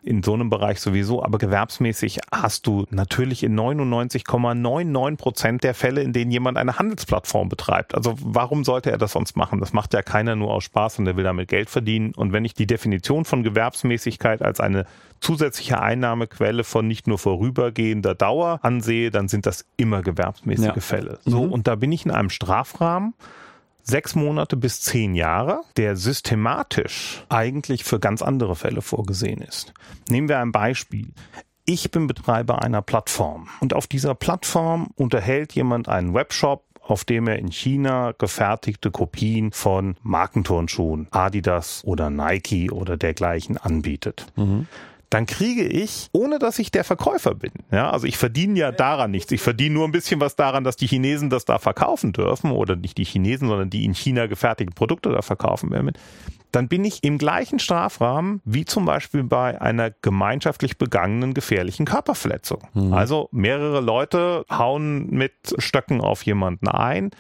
In 0.06 0.22
so 0.22 0.34
einem 0.34 0.50
Bereich 0.50 0.80
sowieso, 0.80 1.24
aber 1.24 1.40
gewerbsmäßig 1.40 2.20
hast 2.32 2.68
du 2.68 2.86
natürlich 2.92 3.44
in 3.44 3.60
99,99 3.60 5.18
Prozent 5.18 5.64
der 5.64 5.74
Fälle, 5.74 6.02
in 6.02 6.14
denen 6.14 6.30
jemand 6.30 6.58
eine 6.58 6.78
Handelsplattform 6.78 7.50
betreibt. 7.50 7.96
Also 7.96 8.16
warum 8.22 8.64
sollte 8.64 8.92
er 8.92 9.00
das 9.00 9.14
sonst 9.14 9.36
machen? 9.36 9.60
Das 9.60 9.74
macht 9.74 9.94
ja 9.96 10.04
keiner 10.04 10.36
nur 10.36 10.54
aus 10.54 10.64
Spaß 10.64 11.00
und 11.00 11.06
der 11.06 11.18
will 11.18 11.24
damit 11.24 11.48
Geld 11.48 11.72
verdienen. 11.72 12.14
Und 12.16 12.34
wenn 12.34 12.46
ich 12.46 12.54
die 12.54 12.68
Definition 12.68 13.26
von 13.26 13.42
Gewerbsmäßigkeit 13.42 14.44
als 14.44 14.60
eine 14.60 14.86
zusätzliche 15.22 15.82
Einnahmequelle 15.82 16.64
von 16.64 16.88
nicht 16.88 17.08
nur 17.08 17.18
vorübergehender 17.18 18.14
Dauer 18.14 18.60
ansehe, 18.62 19.10
dann 19.10 19.28
sind 19.28 19.48
das 19.48 19.66
immer 19.76 20.04
gewerbsmäßige 20.04 20.68
ja. 20.68 20.82
Fälle. 20.82 21.20
So, 21.26 21.46
mhm. 21.46 21.52
und 21.52 21.68
da 21.68 21.76
bin 21.76 21.92
ich 21.92 22.06
in 22.06 22.12
einem 22.12 22.30
Strafrahmen, 22.30 23.16
sechs 23.86 24.16
Monate 24.16 24.58
bis 24.58 24.82
zehn 24.82 25.16
Jahre, 25.16 25.62
der 25.78 25.96
systematisch 25.96 27.24
eigentlich 27.30 27.84
für 27.84 28.00
ganz 28.00 28.22
andere 28.22 28.56
Fälle 28.56 28.82
vorgesehen 28.82 29.42
ist. 29.42 29.74
Nehmen 30.10 30.28
wir 30.28 30.40
ein 30.40 30.52
Beispiel. 30.52 31.14
Ich 31.66 31.92
bin 31.92 32.08
Betreiber 32.08 32.62
einer 32.62 32.82
Plattform 32.82 33.48
und 33.60 33.74
auf 33.74 33.88
dieser 33.88 34.14
Plattform 34.16 34.90
unterhält 34.96 35.54
jemand 35.54 35.88
einen 35.88 36.14
Webshop, 36.14 36.64
auf 36.82 37.04
dem 37.04 37.28
er 37.28 37.40
in 37.40 37.52
China 37.52 38.14
gefertigte 38.18 38.92
Kopien 38.92 39.52
von 39.52 39.96
Markenturnschuhen, 40.04 41.08
Adidas 41.10 41.82
oder 41.86 42.10
Nike 42.10 42.70
oder 42.70 42.98
dergleichen 42.98 43.58
anbietet. 43.58 44.28
Mhm 44.36 44.68
dann 45.16 45.28
kriege 45.28 45.64
ich, 45.64 46.10
ohne 46.12 46.40
dass 46.40 46.60
ich 46.60 46.72
der 46.72 46.84
Verkäufer 46.84 47.36
bin, 47.36 47.52
ja, 47.72 47.90
also 47.90 48.06
ich 48.06 48.18
verdiene 48.18 48.60
ja 48.60 48.74
daran 48.74 49.12
nichts. 49.12 49.32
Ich 49.32 49.40
verdiene 49.40 49.76
nur 49.76 49.88
ein 49.88 49.94
bisschen 49.94 50.20
was 50.20 50.36
daran, 50.36 50.66
dass 50.66 50.76
die 50.76 50.88
Chinesen 50.88 51.30
das 51.30 51.46
da 51.46 51.58
verkaufen 51.58 52.12
dürfen 52.12 52.52
oder 52.52 52.76
nicht 52.76 52.98
die 52.98 53.06
Chinesen, 53.06 53.48
sondern 53.48 53.70
die 53.70 53.86
in 53.86 53.94
China 53.94 54.26
gefertigten 54.26 54.76
Produkte 54.76 55.12
da 55.12 55.22
verkaufen 55.22 55.72
werden. 55.72 55.94
Dann 56.56 56.70
bin 56.70 56.86
ich 56.86 57.04
im 57.04 57.18
gleichen 57.18 57.60
Strafrahmen 57.60 58.40
wie 58.46 58.64
zum 58.64 58.86
Beispiel 58.86 59.26
bei 59.26 59.60
einer 59.60 59.92
gemeinschaftlich 59.92 60.78
begangenen 60.78 61.34
gefährlichen 61.34 61.86
Körperverletzung. 61.86 62.62
Mhm. 62.74 62.94
Also 62.94 63.28
mehrere 63.34 63.82
Leute 63.82 64.46
hauen 64.50 65.10
mit 65.10 65.34
Stöcken 65.58 66.00
auf 66.00 66.24
jemanden 66.24 66.70
ein 66.70 67.12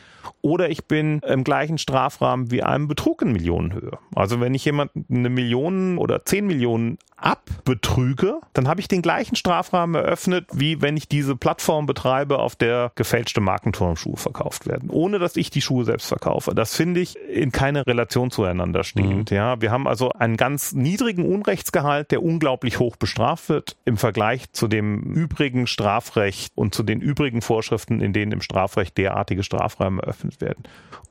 oder 0.41 0.69
ich 0.69 0.85
bin 0.85 1.19
im 1.19 1.43
gleichen 1.43 1.77
Strafrahmen 1.77 2.49
wie 2.49 2.63
einem 2.63 2.87
Betrug 2.87 3.21
in 3.21 3.33
Millionenhöhe. 3.33 3.97
Also 4.15 4.39
wenn 4.39 4.53
ich 4.53 4.63
jemanden 4.63 5.05
eine 5.09 5.29
Million 5.29 5.97
oder 5.97 6.23
zehn 6.25 6.47
Millionen 6.47 6.97
abbetrüge, 7.17 8.39
dann 8.53 8.67
habe 8.67 8.81
ich 8.81 8.87
den 8.87 9.01
gleichen 9.01 9.35
Strafrahmen 9.35 9.95
eröffnet, 9.95 10.47
wie 10.53 10.81
wenn 10.81 10.97
ich 10.97 11.07
diese 11.07 11.35
Plattform 11.35 11.85
betreibe, 11.85 12.39
auf 12.39 12.55
der 12.55 12.91
gefälschte 12.95 13.41
Markenturmschuhe 13.41 14.17
verkauft 14.17 14.67
werden, 14.67 14.89
ohne 14.89 15.17
dass 15.17 15.35
ich 15.35 15.49
die 15.49 15.61
Schuhe 15.61 15.85
selbst 15.85 16.07
verkaufe. 16.07 16.53
Das 16.53 16.75
finde 16.75 16.99
ich 16.99 17.17
in 17.17 17.51
keine 17.51 17.87
Relation 17.87 18.31
zueinander 18.31 18.83
stehend. 18.83 19.24
Mhm. 19.24 19.24
Ja, 19.29 19.61
wir 19.61 19.71
haben 19.71 19.87
also 19.87 20.11
einen 20.11 20.37
ganz 20.37 20.73
niedrigen 20.73 21.25
Unrechtsgehalt, 21.25 22.11
der 22.11 22.23
unglaublich 22.23 22.79
hoch 22.79 22.95
bestraft 22.95 23.49
wird 23.49 23.77
im 23.85 23.97
Vergleich 23.97 24.51
zu 24.51 24.67
dem 24.67 25.01
übrigen 25.01 25.67
Strafrecht 25.67 26.51
und 26.55 26.75
zu 26.75 26.83
den 26.83 27.01
übrigen 27.01 27.41
Vorschriften, 27.41 28.01
in 28.01 28.13
denen 28.13 28.31
im 28.31 28.41
Strafrecht 28.41 28.97
derartige 28.97 29.43
Strafräume 29.43 30.01
eröffnet 30.01 30.41
werden. 30.41 30.63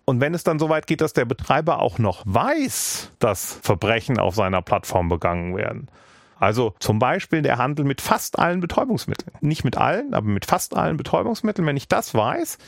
Und 0.05 0.21
wenn 0.21 0.35
es 0.35 0.45
dann 0.45 0.59
so 0.59 0.69
weit 0.69 0.87
geht, 0.87 1.01
dass 1.01 1.15
der 1.15 1.25
Betreiber 1.25 1.81
auch 1.81 1.99
noch 1.99 2.23
weiß, 2.27 3.12
dass 3.19 3.59
Verbrechen 3.62 4.19
auf 4.19 4.35
seiner 4.35 4.61
Plattform 4.62 5.09
begangen 5.09 5.57
werden, 5.57 5.89
also 6.39 6.75
zum 6.79 6.99
Beispiel 6.99 7.43
der 7.43 7.59
Handel 7.59 7.85
mit 7.85 8.01
fast 8.01 8.39
allen 8.39 8.61
Betäubungsmitteln. 8.61 9.33
Nicht 9.41 9.65
mit 9.65 9.79
allen, 9.79 10.12
aber 10.12 10.29
mit 10.29 10.45
fast 10.45 10.77
allen 10.77 10.97
Betäubungsmitteln. 10.97 11.67
Wenn 11.67 11.77
ich 11.77 11.89
das 11.89 12.15
weiß, 12.15 12.59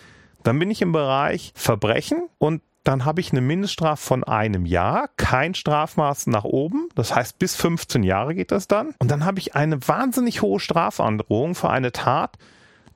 dann 0.43 0.59
bin 0.59 0.71
ich 0.71 0.81
im 0.81 0.93
Bereich 0.93 1.53
Verbrechen 1.55 2.29
und 2.39 2.63
dann 2.87 3.05
habe 3.05 3.21
ich 3.21 3.33
eine 3.33 3.41
Mindeststrafe 3.41 4.05
von 4.05 4.25
einem 4.25 4.65
Jahr, 4.67 5.09
kein 5.17 5.55
Strafmaß 5.55 6.29
nach 6.29 6.45
oben, 6.45 6.89
das 6.95 7.15
heißt 7.15 7.39
bis 7.39 7.57
15 7.57 8.03
Jahre 8.03 8.35
geht 8.35 8.53
das 8.53 8.69
dann. 8.69 8.95
Und 8.99 9.11
dann 9.11 9.25
habe 9.25 9.39
ich 9.39 9.55
eine 9.55 9.87
wahnsinnig 9.89 10.43
hohe 10.43 10.61
Strafandrohung 10.61 11.55
für 11.55 11.71
eine 11.71 11.93
Tat, 11.93 12.37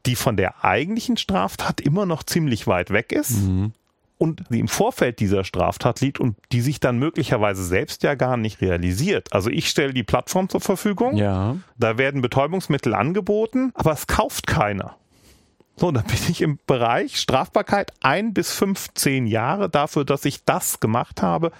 die 0.06 0.16
von 0.16 0.36
der 0.36 0.64
eigentlichen 0.64 1.16
Straftat 1.16 1.80
immer 1.80 2.06
noch 2.06 2.22
ziemlich 2.22 2.66
weit 2.66 2.90
weg 2.90 3.12
ist. 3.12 3.42
Mhm 3.42 3.72
und 4.20 4.44
die 4.50 4.60
im 4.60 4.68
Vorfeld 4.68 5.18
dieser 5.18 5.44
Straftat 5.44 6.02
liegt 6.02 6.20
und 6.20 6.36
die 6.52 6.60
sich 6.60 6.78
dann 6.78 6.98
möglicherweise 6.98 7.64
selbst 7.64 8.02
ja 8.02 8.14
gar 8.14 8.36
nicht 8.36 8.60
realisiert. 8.60 9.32
Also 9.32 9.48
ich 9.48 9.70
stelle 9.70 9.94
die 9.94 10.02
Plattform 10.02 10.50
zur 10.50 10.60
Verfügung, 10.60 11.16
ja. 11.16 11.56
da 11.78 11.96
werden 11.96 12.20
Betäubungsmittel 12.20 12.94
angeboten, 12.94 13.72
aber 13.72 13.92
es 13.92 14.06
kauft 14.06 14.46
keiner. 14.46 14.96
So, 15.80 15.90
dann 15.90 16.04
bin 16.04 16.18
ich 16.28 16.42
im 16.42 16.58
Bereich 16.66 17.18
Strafbarkeit 17.18 17.92
ein 18.00 18.34
bis 18.34 18.52
15 18.52 19.26
Jahre 19.26 19.70
dafür, 19.70 20.04
dass 20.04 20.26
ich 20.26 20.44
das 20.44 20.78
gemacht 20.78 21.22
habe. 21.22 21.52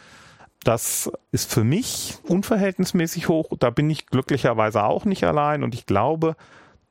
Das 0.63 1.11
ist 1.33 1.51
für 1.51 1.65
mich 1.65 2.19
unverhältnismäßig 2.25 3.29
hoch. 3.29 3.53
Da 3.59 3.71
bin 3.71 3.89
ich 3.89 4.07
glücklicherweise 4.07 4.85
auch 4.85 5.07
nicht 5.07 5.25
allein 5.25 5.65
und 5.65 5.75
ich 5.75 5.87
glaube, 5.87 6.37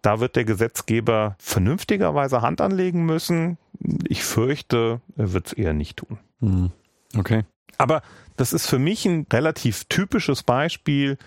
da 0.01 0.19
wird 0.19 0.35
der 0.37 0.45
Gesetzgeber 0.45 1.35
vernünftigerweise 1.37 2.41
Hand 2.41 2.61
anlegen 2.61 3.05
müssen. 3.05 3.59
Ich 4.07 4.23
fürchte, 4.23 4.99
er 5.15 5.31
wird 5.31 5.47
es 5.47 5.53
eher 5.53 5.73
nicht 5.73 5.97
tun. 5.97 6.17
Hm. 6.39 6.71
Okay. 7.15 7.43
Aber 7.77 8.01
das 8.37 8.53
ist 8.53 8.65
für 8.65 8.79
mich 8.79 9.05
ein 9.05 9.27
relativ 9.31 9.85
typisches 9.85 10.41
Beispiel. 10.41 11.19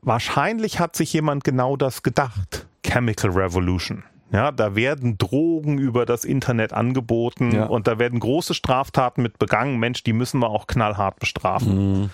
Wahrscheinlich 0.00 0.80
hat 0.80 0.96
sich 0.96 1.12
jemand 1.12 1.44
genau 1.44 1.76
das 1.76 2.02
gedacht. 2.02 2.66
Chemical 2.82 3.30
Revolution. 3.32 4.04
Ja, 4.32 4.52
da 4.52 4.76
werden 4.76 5.18
Drogen 5.18 5.78
über 5.78 6.06
das 6.06 6.24
Internet 6.24 6.72
angeboten 6.72 7.52
ja. 7.52 7.66
und 7.66 7.86
da 7.88 7.98
werden 7.98 8.20
große 8.20 8.54
Straftaten 8.54 9.22
mit 9.22 9.38
begangen. 9.38 9.78
Mensch, 9.78 10.04
die 10.04 10.12
müssen 10.12 10.38
wir 10.40 10.50
auch 10.50 10.66
knallhart 10.66 11.18
bestrafen. 11.18 12.00
Mhm. 12.02 12.10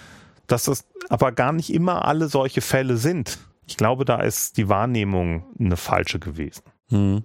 Dass 0.47 0.69
es 0.69 0.87
aber 1.09 1.33
gar 1.33 1.53
nicht 1.53 1.73
immer 1.73 2.05
alle 2.05 2.29
solche 2.29 2.61
Fälle 2.61 2.97
sind. 2.97 3.39
Ich 3.67 3.77
glaube, 3.77 4.05
da 4.05 4.21
ist 4.21 4.57
die 4.57 4.69
Wahrnehmung 4.69 5.45
eine 5.59 5.77
falsche 5.77 6.19
gewesen. 6.19 6.63
Hm. 6.89 7.25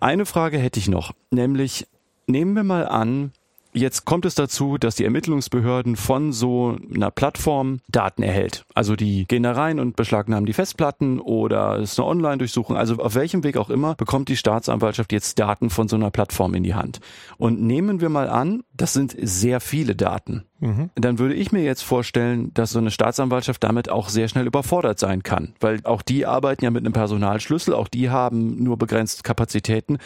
Eine 0.00 0.24
Frage 0.24 0.58
hätte 0.58 0.80
ich 0.80 0.88
noch, 0.88 1.12
nämlich 1.30 1.86
nehmen 2.26 2.54
wir 2.54 2.64
mal 2.64 2.88
an, 2.88 3.32
Jetzt 3.72 4.04
kommt 4.04 4.24
es 4.24 4.34
dazu, 4.34 4.78
dass 4.78 4.96
die 4.96 5.04
Ermittlungsbehörden 5.04 5.94
von 5.94 6.32
so 6.32 6.76
einer 6.92 7.10
Plattform 7.10 7.80
Daten 7.88 8.22
erhält. 8.22 8.64
Also 8.74 8.96
die 8.96 9.26
gehen 9.26 9.44
da 9.44 9.52
rein 9.52 9.78
und 9.78 9.94
beschlagnahmen 9.94 10.46
die 10.46 10.52
Festplatten 10.52 11.20
oder 11.20 11.78
es 11.78 11.92
ist 11.92 12.00
eine 12.00 12.08
Online-Durchsuchung. 12.08 12.76
Also 12.76 12.96
auf 12.96 13.14
welchem 13.14 13.44
Weg 13.44 13.56
auch 13.56 13.70
immer 13.70 13.94
bekommt 13.94 14.28
die 14.28 14.36
Staatsanwaltschaft 14.36 15.12
jetzt 15.12 15.38
Daten 15.38 15.70
von 15.70 15.86
so 15.86 15.96
einer 15.96 16.10
Plattform 16.10 16.54
in 16.54 16.64
die 16.64 16.74
Hand. 16.74 17.00
Und 17.38 17.62
nehmen 17.62 18.00
wir 18.00 18.08
mal 18.08 18.28
an, 18.28 18.64
das 18.74 18.92
sind 18.92 19.14
sehr 19.20 19.60
viele 19.60 19.94
Daten. 19.94 20.44
Mhm. 20.58 20.90
Dann 20.96 21.18
würde 21.18 21.34
ich 21.34 21.52
mir 21.52 21.62
jetzt 21.62 21.82
vorstellen, 21.82 22.52
dass 22.54 22.70
so 22.70 22.80
eine 22.80 22.90
Staatsanwaltschaft 22.90 23.62
damit 23.62 23.88
auch 23.88 24.08
sehr 24.08 24.28
schnell 24.28 24.46
überfordert 24.46 24.98
sein 24.98 25.22
kann. 25.22 25.54
Weil 25.60 25.80
auch 25.84 26.02
die 26.02 26.26
arbeiten 26.26 26.64
ja 26.64 26.70
mit 26.70 26.84
einem 26.84 26.92
Personalschlüssel, 26.92 27.74
auch 27.74 27.88
die 27.88 28.10
haben 28.10 28.62
nur 28.62 28.76
begrenzt 28.78 29.22
Kapazitäten. 29.22 29.98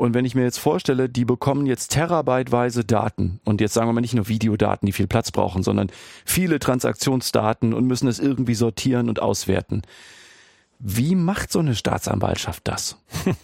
Und 0.00 0.14
wenn 0.14 0.24
ich 0.24 0.34
mir 0.34 0.44
jetzt 0.44 0.56
vorstelle, 0.56 1.10
die 1.10 1.26
bekommen 1.26 1.66
jetzt 1.66 1.88
terabyteweise 1.88 2.86
Daten 2.86 3.38
und 3.44 3.60
jetzt 3.60 3.74
sagen 3.74 3.86
wir 3.86 3.92
mal 3.92 4.00
nicht 4.00 4.14
nur 4.14 4.28
Videodaten, 4.28 4.86
die 4.86 4.92
viel 4.92 5.06
Platz 5.06 5.30
brauchen, 5.30 5.62
sondern 5.62 5.92
viele 6.24 6.58
Transaktionsdaten 6.58 7.74
und 7.74 7.86
müssen 7.86 8.08
es 8.08 8.18
irgendwie 8.18 8.54
sortieren 8.54 9.10
und 9.10 9.20
auswerten. 9.20 9.82
Wie 10.78 11.14
macht 11.14 11.52
so 11.52 11.58
eine 11.58 11.74
Staatsanwaltschaft 11.74 12.66
das? 12.66 12.96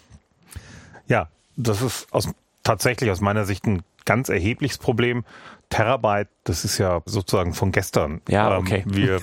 Ja, 1.08 1.28
das 1.56 1.82
ist 1.82 2.08
aus, 2.10 2.28
tatsächlich 2.64 3.12
aus 3.12 3.20
meiner 3.20 3.44
Sicht 3.44 3.64
ein 3.66 3.82
ganz 4.06 4.28
erhebliches 4.28 4.78
Problem. 4.78 5.24
Terabyte, 5.68 6.28
das 6.42 6.64
ist 6.64 6.78
ja 6.78 7.00
sozusagen 7.04 7.54
von 7.54 7.70
gestern. 7.70 8.22
Ja, 8.28 8.58
okay. 8.58 8.82
Ähm, 8.86 8.96
wir, 8.96 9.20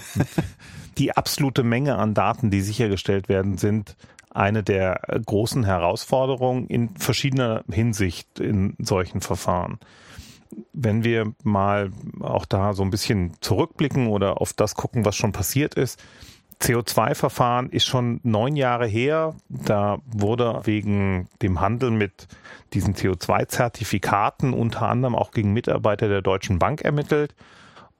die 0.97 1.17
absolute 1.17 1.63
Menge 1.63 1.97
an 1.97 2.13
Daten, 2.13 2.51
die 2.51 2.61
sichergestellt 2.61 3.27
werden, 3.27 3.57
sind 3.57 3.97
eine 4.33 4.63
der 4.63 5.01
großen 5.25 5.63
Herausforderungen 5.63 6.67
in 6.67 6.95
verschiedener 6.95 7.63
Hinsicht 7.71 8.39
in 8.39 8.75
solchen 8.79 9.21
Verfahren. 9.21 9.79
Wenn 10.71 11.03
wir 11.03 11.33
mal 11.43 11.91
auch 12.19 12.45
da 12.45 12.73
so 12.73 12.83
ein 12.83 12.91
bisschen 12.91 13.33
zurückblicken 13.41 14.07
oder 14.07 14.41
auf 14.41 14.53
das 14.53 14.75
gucken, 14.75 15.05
was 15.05 15.15
schon 15.15 15.31
passiert 15.31 15.75
ist, 15.75 15.99
CO2-Verfahren 16.61 17.69
ist 17.69 17.85
schon 17.85 18.19
neun 18.23 18.55
Jahre 18.55 18.87
her. 18.87 19.35
Da 19.49 19.97
wurde 20.05 20.61
wegen 20.63 21.27
dem 21.41 21.59
Handel 21.59 21.91
mit 21.91 22.27
diesen 22.73 22.95
CO2-Zertifikaten 22.95 24.53
unter 24.53 24.87
anderem 24.87 25.15
auch 25.15 25.31
gegen 25.31 25.53
Mitarbeiter 25.53 26.07
der 26.07 26.21
Deutschen 26.21 26.59
Bank 26.59 26.81
ermittelt. 26.81 27.35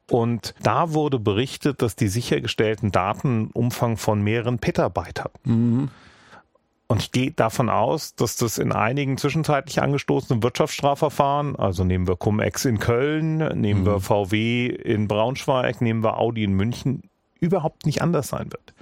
Und 0.10 0.54
da 0.62 0.94
wurde 0.94 1.20
berichtet, 1.20 1.82
dass 1.82 1.96
die 1.96 2.08
sichergestellten 2.08 2.92
Daten 2.92 3.48
Umfang 3.54 3.98
von 3.98 4.22
mehreren 4.22 4.60
Petabyte 4.60 5.24
hatten. 5.24 5.52
Mhm. 5.52 5.90
Und 6.94 7.02
ich 7.02 7.12
gehe 7.12 7.32
davon 7.32 7.70
aus, 7.70 8.16
dass 8.16 8.38
das 8.38 8.58
in 8.58 8.72
einigen 8.72 9.18
zwischenzeitlich 9.18 9.82
angestoßenen 9.82 10.44
Wirtschaftsstrafverfahren, 10.44 11.56
also 11.56 11.84
nehmen 11.84 12.08
wir 12.08 12.16
Cum-Ex 12.16 12.66
in 12.66 12.80
Köln, 12.80 13.38
nehmen 13.60 13.82
mhm. 13.82 13.86
wir 13.86 14.00
VW 14.00 14.68
in 14.68 15.08
Braunschweig, 15.08 15.82
nehmen 15.82 16.04
wir 16.04 16.18
Audi 16.18 16.44
in 16.44 16.54
München, 16.54 17.10
überhaupt 17.40 17.86
nicht 17.86 18.02
anders 18.02 18.30
sein 18.30 18.52
wird. 18.52 18.74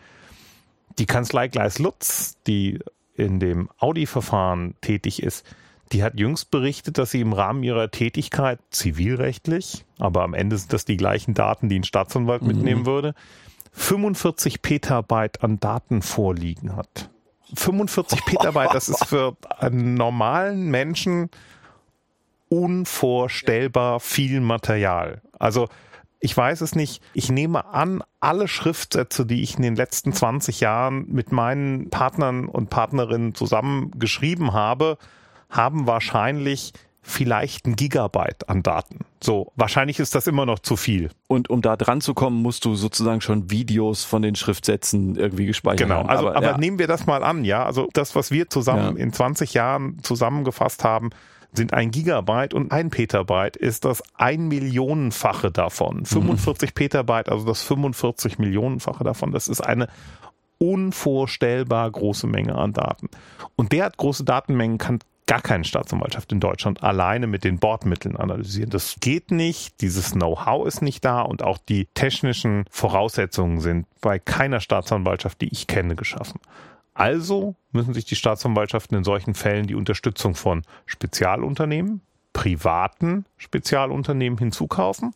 Die 0.99 1.05
Kanzlei 1.05 1.47
Gleis 1.47 1.79
Lutz, 1.79 2.37
die 2.47 2.79
in 3.15 3.39
dem 3.39 3.69
Audi-Verfahren 3.79 4.75
tätig 4.81 5.23
ist, 5.23 5.45
Die 5.91 6.03
hat 6.03 6.19
jüngst 6.19 6.51
berichtet, 6.51 6.97
dass 6.97 7.11
sie 7.11 7.19
im 7.19 7.33
Rahmen 7.33 7.63
ihrer 7.63 7.91
Tätigkeit 7.91 8.59
zivilrechtlich, 8.69 9.85
aber 9.99 10.23
am 10.23 10.33
Ende 10.33 10.57
sind 10.57 10.71
das 10.71 10.85
die 10.85 10.95
gleichen 10.95 11.33
Daten, 11.33 11.67
die 11.67 11.79
ein 11.79 11.83
Staatsanwalt 11.83 12.43
mhm. 12.43 12.47
mitnehmen 12.47 12.85
würde, 12.85 13.13
45 13.73 14.61
Petabyte 14.61 15.43
an 15.43 15.59
Daten 15.59 16.01
vorliegen 16.01 16.75
hat. 16.75 17.10
45 17.53 18.25
Petabyte, 18.25 18.73
das 18.73 18.89
ist 18.89 19.05
für 19.05 19.35
einen 19.59 19.93
normalen 19.93 20.69
Menschen 20.69 21.29
unvorstellbar 22.49 23.99
viel 23.99 24.41
Material. 24.41 25.21
Also 25.39 25.69
ich 26.19 26.37
weiß 26.37 26.61
es 26.61 26.75
nicht. 26.75 27.01
Ich 27.13 27.31
nehme 27.31 27.65
an, 27.65 28.03
alle 28.19 28.47
Schriftsätze, 28.47 29.25
die 29.25 29.41
ich 29.41 29.55
in 29.55 29.63
den 29.63 29.75
letzten 29.75 30.13
20 30.13 30.59
Jahren 30.59 31.07
mit 31.07 31.31
meinen 31.31 31.89
Partnern 31.89 32.47
und 32.47 32.69
Partnerinnen 32.69 33.33
zusammen 33.33 33.91
geschrieben 33.97 34.53
habe, 34.53 34.97
haben 35.49 35.87
wahrscheinlich 35.87 36.73
vielleicht 37.01 37.65
ein 37.65 37.75
Gigabyte 37.75 38.47
an 38.47 38.61
Daten. 38.61 39.05
So, 39.23 39.51
wahrscheinlich 39.55 39.99
ist 39.99 40.13
das 40.13 40.27
immer 40.27 40.45
noch 40.45 40.59
zu 40.59 40.75
viel. 40.75 41.09
Und 41.27 41.49
um 41.49 41.61
da 41.61 41.75
dran 41.75 41.99
zu 41.99 42.13
kommen, 42.13 42.41
musst 42.41 42.63
du 42.65 42.75
sozusagen 42.75 43.21
schon 43.21 43.49
Videos 43.49 44.03
von 44.03 44.21
den 44.21 44.35
Schriftsätzen 44.35 45.15
irgendwie 45.15 45.47
gespeichert 45.47 45.87
genau. 45.87 45.95
haben. 45.95 46.07
Genau, 46.07 46.17
also, 46.17 46.29
aber, 46.29 46.37
aber 46.37 46.51
ja. 46.51 46.57
nehmen 46.57 46.79
wir 46.79 46.87
das 46.87 47.07
mal 47.07 47.23
an, 47.23 47.43
ja. 47.43 47.65
Also 47.65 47.89
das, 47.93 48.15
was 48.15 48.29
wir 48.31 48.49
zusammen 48.49 48.97
ja. 48.97 49.03
in 49.03 49.13
20 49.13 49.53
Jahren 49.53 49.97
zusammengefasst 50.03 50.83
haben, 50.83 51.09
sind 51.53 51.73
ein 51.73 51.91
Gigabyte 51.91 52.53
und 52.53 52.71
ein 52.71 52.89
Petabyte 52.89 53.57
ist 53.57 53.83
das 53.83 54.03
ein 54.15 54.47
Millionenfache 54.47 55.51
davon. 55.51 56.05
45 56.05 56.69
mhm. 56.69 56.73
Petabyte, 56.73 57.29
also 57.29 57.45
das 57.45 57.63
45 57.63 58.39
Millionenfache 58.39 59.03
davon. 59.03 59.31
Das 59.31 59.47
ist 59.47 59.61
eine 59.61 59.87
unvorstellbar 60.59 61.89
große 61.89 62.27
Menge 62.27 62.55
an 62.55 62.73
Daten. 62.73 63.09
Und 63.55 63.71
derart 63.71 63.97
große 63.97 64.23
Datenmengen 64.23 64.77
kann 64.77 64.99
gar 65.31 65.39
keine 65.41 65.63
Staatsanwaltschaft 65.63 66.33
in 66.33 66.41
Deutschland 66.41 66.83
alleine 66.83 67.25
mit 67.25 67.45
den 67.45 67.57
Bordmitteln 67.57 68.17
analysieren. 68.17 68.69
Das 68.69 68.97
geht 68.99 69.31
nicht, 69.31 69.79
dieses 69.79 70.11
Know-how 70.11 70.67
ist 70.67 70.81
nicht 70.81 71.05
da 71.05 71.21
und 71.21 71.41
auch 71.41 71.57
die 71.57 71.85
technischen 71.93 72.65
Voraussetzungen 72.69 73.61
sind 73.61 73.87
bei 74.01 74.19
keiner 74.19 74.59
Staatsanwaltschaft, 74.59 75.39
die 75.39 75.47
ich 75.47 75.67
kenne, 75.67 75.95
geschaffen. 75.95 76.41
Also 76.93 77.55
müssen 77.71 77.93
sich 77.93 78.03
die 78.03 78.17
Staatsanwaltschaften 78.17 78.97
in 78.97 79.05
solchen 79.05 79.33
Fällen 79.33 79.67
die 79.67 79.75
Unterstützung 79.75 80.35
von 80.35 80.63
Spezialunternehmen, 80.85 82.01
privaten 82.33 83.23
Spezialunternehmen 83.37 84.37
hinzukaufen. 84.37 85.13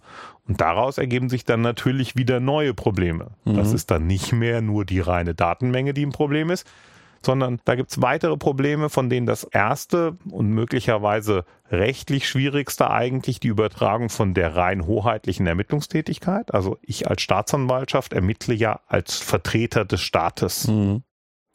Und 0.48 0.62
daraus 0.62 0.98
ergeben 0.98 1.28
sich 1.28 1.44
dann 1.44 1.60
natürlich 1.60 2.16
wieder 2.16 2.40
neue 2.40 2.74
Probleme. 2.74 3.32
Mhm. 3.44 3.56
Das 3.58 3.74
ist 3.74 3.92
dann 3.92 4.08
nicht 4.08 4.32
mehr 4.32 4.62
nur 4.62 4.86
die 4.86 5.02
reine 5.02 5.36
Datenmenge, 5.36 5.94
die 5.94 6.06
ein 6.06 6.14
Problem 6.14 6.52
ist, 6.52 6.66
sondern 7.26 7.60
da 7.66 7.76
gibt 7.76 7.92
es 7.92 8.02
weitere 8.02 8.38
Probleme, 8.38 8.90
von 8.90 9.10
denen 9.10 9.26
das 9.26 9.44
erste 9.44 10.18
und 10.30 10.50
möglicherweise 10.50 11.46
rechtlich 11.72 12.28
schwierigste 12.30 12.90
eigentlich 12.90 13.40
die 13.40 13.48
Übertragung 13.48 14.10
von 14.10 14.34
der 14.34 14.56
rein 14.56 14.86
hoheitlichen 14.86 15.48
Ermittlungstätigkeit. 15.48 16.54
Also 16.54 16.78
ich 16.82 17.08
als 17.10 17.22
Staatsanwaltschaft 17.22 18.14
ermittle 18.14 18.54
ja 18.54 18.80
als 18.88 19.18
Vertreter 19.18 19.84
des 19.86 20.02
Staates. 20.02 20.68
Mhm 20.68 21.04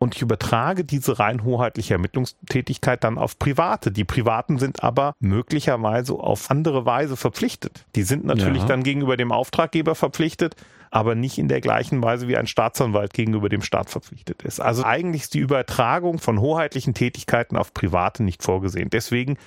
und 0.03 0.17
ich 0.17 0.23
übertrage 0.23 0.85
diese 0.85 1.19
rein 1.19 1.45
hoheitliche 1.45 1.93
Ermittlungstätigkeit 1.95 3.05
dann 3.05 3.19
auf 3.19 3.39
Private. 3.39 3.93
Die 3.93 4.05
Privaten 4.05 4.59
sind 4.59 4.83
aber 4.83 5.13
möglicherweise 5.21 6.15
auf 6.15 6.51
andere 6.51 6.87
Weise 6.87 7.19
verpflichtet. 7.19 7.85
Die 7.95 8.03
sind 8.03 8.25
natürlich 8.25 8.63
ja. 8.63 8.69
dann 8.69 8.83
gegenüber 8.83 9.19
dem 9.19 9.31
Auftraggeber 9.31 9.95
verpflichtet, 9.95 10.57
aber 10.91 11.15
nicht 11.15 11.39
in 11.39 11.49
der 11.49 11.61
gleichen 11.61 12.03
Weise 12.03 12.27
wie 12.29 12.37
ein 12.37 12.47
Staatsanwalt 12.47 13.13
gegenüber 13.13 13.49
dem 13.49 13.63
Staat 13.63 13.91
verpflichtet 13.91 14.43
ist. 14.43 14.61
Also 14.61 14.85
eigentlich 14.85 15.23
ist 15.23 15.35
die 15.35 15.39
Übertragung 15.39 16.19
von 16.19 16.41
hoheitlichen 16.41 16.95
Tätigkeiten 16.95 17.57
auf 17.57 17.73
Private 17.73 18.23
nicht 18.23 18.43
vorgesehen. 18.43 18.91
Deswegen 18.91 19.39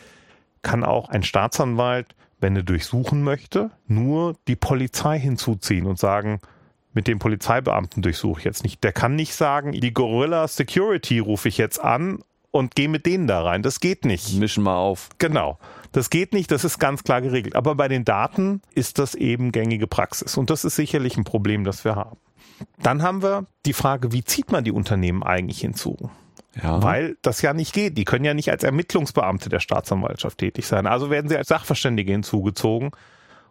kann 0.62 0.84
auch 0.84 1.10
ein 1.10 1.24
Staatsanwalt, 1.24 2.16
wenn 2.40 2.56
er 2.56 2.64
durchsuchen 2.64 3.24
möchte, 3.24 3.72
nur 3.88 4.36
die 4.48 4.56
Polizei 4.56 5.20
hinzuziehen 5.20 5.86
und 5.86 6.00
sagen, 6.00 6.40
mit 6.94 7.08
dem 7.08 7.20
Polizeibeamten 7.20 8.02
durchsuche 8.02 8.40
ich 8.40 8.46
jetzt 8.46 8.64
nicht. 8.64 8.84
Der 8.84 8.94
kann 8.94 9.16
nicht 9.16 9.34
sagen, 9.34 9.72
die 9.74 9.94
Gorilla 9.94 10.48
Security 10.48 11.20
rufe 11.20 11.48
ich 11.50 11.58
jetzt 11.58 11.80
an 11.80 12.20
und 12.52 12.76
gehe 12.76 12.88
mit 12.88 13.06
denen 13.06 13.28
da 13.28 13.42
rein. 13.42 13.64
Das 13.64 13.80
geht 13.80 14.06
nicht. 14.06 14.36
Mischen 14.36 14.64
mal 14.64 14.78
auf. 14.78 15.10
Genau. 15.18 15.58
Das 15.94 16.10
geht 16.10 16.34
nicht, 16.34 16.52
das 16.52 16.66
ist 16.66 16.80
ganz 16.80 17.04
klar 17.04 17.22
geregelt. 17.22 17.56
Aber 17.56 17.76
bei 17.76 17.88
den 17.88 18.04
Daten 18.04 18.62
ist 18.74 19.00
das 19.00 19.16
eben 19.16 19.52
gängige 19.52 19.88
Praxis. 19.88 20.38
Und 20.38 20.50
das 20.50 20.66
ist 20.66 20.76
sicherlich 20.76 21.18
ein 21.18 21.24
Problem, 21.24 21.64
das 21.64 21.86
wir 21.86 21.96
haben. 21.96 22.18
Dann 22.82 23.04
haben 23.04 23.22
wir 23.22 23.46
die 23.66 23.74
Frage, 23.74 24.12
wie 24.12 24.24
zieht 24.24 24.52
man 24.52 24.64
die 24.64 24.72
Unternehmen 24.72 25.24
eigentlich 25.24 25.62
hinzu? 25.62 26.10
Ja. 26.62 26.82
Weil 26.82 27.18
das 27.22 27.42
ja 27.42 27.54
nicht 27.54 27.74
geht. 27.74 27.98
Die 27.98 28.06
können 28.06 28.26
ja 28.26 28.34
nicht 28.34 28.50
als 28.50 28.64
Ermittlungsbeamte 28.64 29.50
der 29.50 29.60
Staatsanwaltschaft 29.60 30.40
tätig 30.40 30.68
sein. 30.68 30.88
Also 30.88 31.10
werden 31.10 31.30
sie 31.30 31.38
als 31.38 31.48
Sachverständige 31.48 32.12
hinzugezogen, 32.12 32.92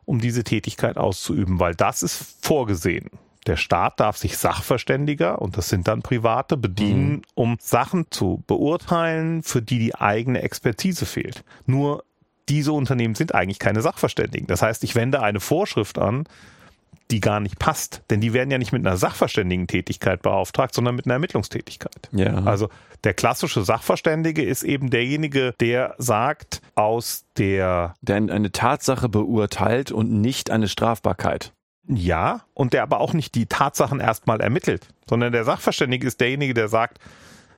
um 0.05 0.21
diese 0.21 0.43
Tätigkeit 0.45 0.99
auszuüben, 0.99 1.61
weil 1.61 1.75
das 1.75 2.03
ist 2.03 2.45
vorgesehen. 2.45 3.09
Der 3.47 3.57
Staat 3.57 3.99
darf 3.99 4.17
sich 4.17 4.37
Sachverständiger, 4.37 5.43
und 5.43 5.57
das 5.57 5.69
sind 5.69 5.89
dann 5.89 6.03
Private, 6.03 6.57
bedienen, 6.57 7.11
mhm. 7.11 7.23
um 7.35 7.57
Sachen 7.61 8.07
zu 8.11 8.45
beurteilen, 8.47 9.43
für 9.43 9.63
die 9.63 9.81
die 9.81 9.97
eigene 9.97 10.43
Expertise 10.43 11.07
fehlt. 11.07 11.45
Nur 11.67 12.05
diese 12.49 12.73
Unternehmen 12.73 13.15
sind 13.15 13.35
eigentlich 13.35 13.59
keine 13.59 13.83
Sachverständigen. 13.83 14.47
Das 14.47 14.63
heißt, 14.63 14.85
ich 14.85 14.95
wende 14.95 15.23
eine 15.23 15.41
Vorschrift 15.41 15.99
an, 15.99 16.25
die 17.11 17.21
gar 17.21 17.41
nicht 17.41 17.59
passt. 17.59 18.03
Denn 18.11 18.21
die 18.21 18.33
werden 18.33 18.51
ja 18.51 18.59
nicht 18.59 18.73
mit 18.73 18.87
einer 18.87 18.97
Sachverständigen-Tätigkeit 18.97 20.23
beauftragt, 20.23 20.75
sondern 20.75 20.95
mit 20.95 21.07
einer 21.07 21.15
Ermittlungstätigkeit. 21.15 22.09
Ja. 22.13 22.43
Also 22.45 22.69
der 23.05 23.15
klassische 23.15 23.63
Sachverständige 23.65 24.43
ist 24.43 24.63
eben 24.63 24.91
derjenige, 24.91 25.55
der 25.61 25.95
sagt, 25.99 26.63
aus 26.75 27.25
der... 27.37 27.95
Der 28.01 28.17
eine 28.17 28.53
Tatsache 28.53 29.09
beurteilt 29.09 29.93
und 29.93 30.11
nicht 30.11 30.51
eine 30.51 30.69
Strafbarkeit. 30.69 31.53
Ja, 31.87 32.43
und 32.55 32.73
der 32.73 32.83
aber 32.83 33.01
auch 33.01 33.13
nicht 33.13 33.35
die 33.35 33.47
Tatsachen 33.47 34.01
erstmal 34.01 34.41
ermittelt, 34.41 34.87
sondern 35.09 35.33
der 35.33 35.45
Sachverständige 35.45 36.07
ist 36.07 36.21
derjenige, 36.21 36.55
der 36.55 36.69
sagt, 36.69 36.99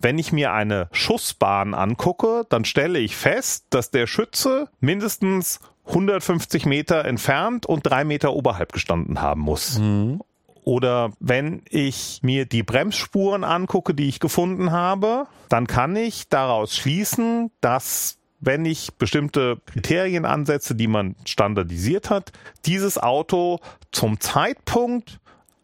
wenn 0.04 0.18
ich 0.18 0.32
mir 0.32 0.52
eine 0.52 0.88
Schussbahn 0.92 1.74
angucke, 1.74 2.44
dann 2.50 2.66
stelle 2.66 2.98
ich 2.98 3.16
fest, 3.16 3.64
dass 3.70 3.90
der 3.90 4.06
Schütze 4.06 4.68
mindestens 4.78 5.60
150 5.86 6.66
Meter 6.66 7.06
entfernt 7.06 7.64
und 7.66 7.86
drei 7.86 8.04
Meter 8.04 8.34
oberhalb 8.34 8.72
gestanden 8.72 9.22
haben 9.22 9.40
muss. 9.40 9.78
Mhm. 9.78 10.20
Oder 10.62 11.12
wenn 11.20 11.62
ich 11.68 12.20
mir 12.22 12.46
die 12.46 12.62
Bremsspuren 12.62 13.44
angucke, 13.44 13.94
die 13.94 14.08
ich 14.08 14.20
gefunden 14.20 14.72
habe, 14.72 15.26
dann 15.48 15.66
kann 15.66 15.96
ich 15.96 16.28
daraus 16.28 16.76
schließen, 16.76 17.50
dass 17.60 18.18
wenn 18.40 18.66
ich 18.66 18.94
bestimmte 18.94 19.58
Kriterien 19.66 20.26
ansetze, 20.26 20.74
die 20.74 20.86
man 20.86 21.16
standardisiert 21.24 22.10
hat, 22.10 22.32
dieses 22.66 22.98
Auto 22.98 23.60
zum 23.90 24.20
Zeitpunkt, 24.20 25.18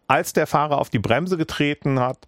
als 0.06 0.32
der 0.32 0.46
Fahrer 0.46 0.78
auf 0.78 0.88
die 0.88 0.98
Bremse 0.98 1.36
getreten 1.36 2.00
hat, 2.00 2.26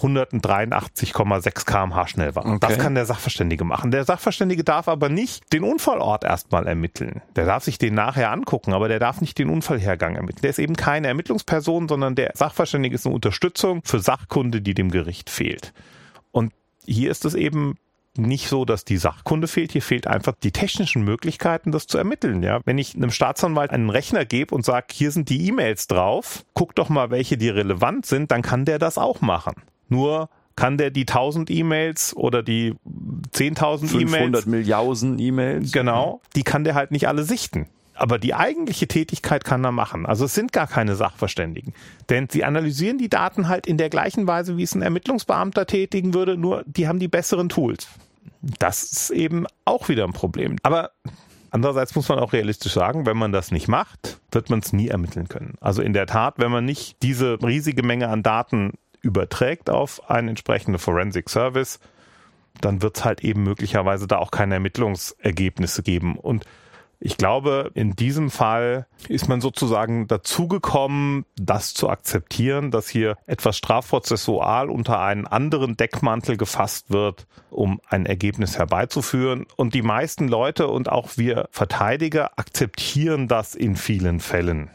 183,6 0.00 1.64
kmh 1.64 2.06
schnell 2.06 2.34
war. 2.34 2.46
Okay. 2.46 2.58
Das 2.60 2.78
kann 2.78 2.94
der 2.94 3.06
Sachverständige 3.06 3.64
machen. 3.64 3.90
Der 3.90 4.04
Sachverständige 4.04 4.64
darf 4.64 4.88
aber 4.88 5.08
nicht 5.08 5.52
den 5.52 5.64
Unfallort 5.64 6.24
erstmal 6.24 6.66
ermitteln. 6.66 7.22
Der 7.36 7.46
darf 7.46 7.64
sich 7.64 7.78
den 7.78 7.94
nachher 7.94 8.30
angucken, 8.30 8.72
aber 8.72 8.88
der 8.88 8.98
darf 8.98 9.20
nicht 9.20 9.38
den 9.38 9.48
Unfallhergang 9.48 10.16
ermitteln. 10.16 10.42
Der 10.42 10.50
ist 10.50 10.58
eben 10.58 10.76
keine 10.76 11.08
Ermittlungsperson, 11.08 11.88
sondern 11.88 12.14
der 12.14 12.32
Sachverständige 12.34 12.94
ist 12.94 13.06
eine 13.06 13.14
Unterstützung 13.14 13.82
für 13.84 14.00
Sachkunde, 14.00 14.60
die 14.60 14.74
dem 14.74 14.90
Gericht 14.90 15.30
fehlt. 15.30 15.72
Und 16.32 16.52
hier 16.86 17.10
ist 17.10 17.24
es 17.24 17.34
eben 17.34 17.76
nicht 18.16 18.48
so, 18.48 18.64
dass 18.64 18.84
die 18.84 18.96
Sachkunde 18.96 19.48
fehlt. 19.48 19.72
Hier 19.72 19.82
fehlt 19.82 20.06
einfach 20.06 20.34
die 20.42 20.52
technischen 20.52 21.04
Möglichkeiten, 21.04 21.72
das 21.72 21.86
zu 21.86 21.98
ermitteln. 21.98 22.42
Ja, 22.42 22.60
wenn 22.64 22.78
ich 22.78 22.94
einem 22.94 23.10
Staatsanwalt 23.10 23.70
einen 23.70 23.90
Rechner 23.90 24.24
gebe 24.24 24.54
und 24.54 24.64
sage, 24.64 24.88
hier 24.92 25.10
sind 25.10 25.28
die 25.28 25.46
E-Mails 25.46 25.86
drauf, 25.86 26.44
guck 26.54 26.74
doch 26.74 26.88
mal, 26.88 27.10
welche 27.10 27.36
die 27.36 27.48
relevant 27.48 28.06
sind, 28.06 28.30
dann 28.30 28.42
kann 28.42 28.64
der 28.64 28.78
das 28.78 28.98
auch 28.98 29.20
machen. 29.20 29.54
Nur 29.90 30.30
kann 30.56 30.78
der 30.78 30.90
die 30.90 31.02
1000 31.02 31.50
E-Mails 31.50 32.16
oder 32.16 32.42
die 32.42 32.74
10.000 33.32 33.92
E-Mails 33.92 34.10
500 34.10 34.46
Milliarden 34.46 35.18
E-Mails 35.18 35.72
genau 35.72 36.20
die 36.34 36.42
kann 36.42 36.64
der 36.64 36.74
halt 36.74 36.90
nicht 36.90 37.08
alle 37.08 37.22
sichten 37.22 37.66
aber 38.00 38.18
die 38.18 38.34
eigentliche 38.34 38.88
Tätigkeit 38.88 39.44
kann 39.44 39.62
er 39.62 39.72
machen. 39.72 40.06
Also 40.06 40.24
es 40.24 40.34
sind 40.34 40.54
gar 40.54 40.66
keine 40.66 40.96
Sachverständigen. 40.96 41.74
Denn 42.08 42.28
sie 42.30 42.44
analysieren 42.44 42.96
die 42.96 43.10
Daten 43.10 43.46
halt 43.46 43.66
in 43.66 43.76
der 43.76 43.90
gleichen 43.90 44.26
Weise, 44.26 44.56
wie 44.56 44.62
es 44.62 44.74
ein 44.74 44.80
Ermittlungsbeamter 44.80 45.66
tätigen 45.66 46.14
würde, 46.14 46.38
nur 46.38 46.64
die 46.66 46.88
haben 46.88 46.98
die 46.98 47.08
besseren 47.08 47.50
Tools. 47.50 47.88
Das 48.58 48.84
ist 48.84 49.10
eben 49.10 49.44
auch 49.66 49.90
wieder 49.90 50.04
ein 50.04 50.14
Problem. 50.14 50.56
Aber 50.62 50.92
andererseits 51.50 51.94
muss 51.94 52.08
man 52.08 52.18
auch 52.18 52.32
realistisch 52.32 52.72
sagen, 52.72 53.04
wenn 53.04 53.18
man 53.18 53.32
das 53.32 53.50
nicht 53.50 53.68
macht, 53.68 54.18
wird 54.32 54.48
man 54.48 54.60
es 54.60 54.72
nie 54.72 54.88
ermitteln 54.88 55.28
können. 55.28 55.56
Also 55.60 55.82
in 55.82 55.92
der 55.92 56.06
Tat, 56.06 56.34
wenn 56.38 56.50
man 56.50 56.64
nicht 56.64 57.02
diese 57.02 57.38
riesige 57.42 57.82
Menge 57.82 58.08
an 58.08 58.22
Daten 58.22 58.72
überträgt 59.02 59.70
auf 59.70 60.10
einen 60.10 60.28
entsprechenden 60.28 60.78
Forensic 60.78 61.28
Service, 61.30 61.80
dann 62.60 62.82
wird 62.82 62.98
es 62.98 63.04
halt 63.04 63.24
eben 63.24 63.42
möglicherweise 63.42 64.06
da 64.06 64.18
auch 64.18 64.30
keine 64.30 64.54
Ermittlungsergebnisse 64.54 65.82
geben. 65.82 66.18
Und 66.18 66.44
Ich 67.02 67.16
glaube, 67.16 67.70
in 67.72 67.96
diesem 67.96 68.30
Fall 68.30 68.86
ist 69.08 69.26
man 69.26 69.40
sozusagen 69.40 70.06
dazugekommen, 70.06 71.24
das 71.34 71.72
zu 71.72 71.88
akzeptieren, 71.88 72.70
dass 72.70 72.90
hier 72.90 73.16
etwas 73.26 73.56
strafprozessual 73.56 74.68
unter 74.68 75.00
einen 75.00 75.26
anderen 75.26 75.78
Deckmantel 75.78 76.36
gefasst 76.36 76.90
wird, 76.90 77.26
um 77.48 77.80
ein 77.88 78.04
Ergebnis 78.04 78.58
herbeizuführen. 78.58 79.46
Und 79.56 79.72
die 79.72 79.80
meisten 79.80 80.28
Leute 80.28 80.68
und 80.68 80.90
auch 80.90 81.16
wir 81.16 81.48
Verteidiger 81.52 82.38
akzeptieren 82.38 83.28
das 83.28 83.54
in 83.54 83.76
vielen 83.76 84.20
Fällen. 84.20 84.68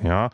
Ja, 0.00 0.30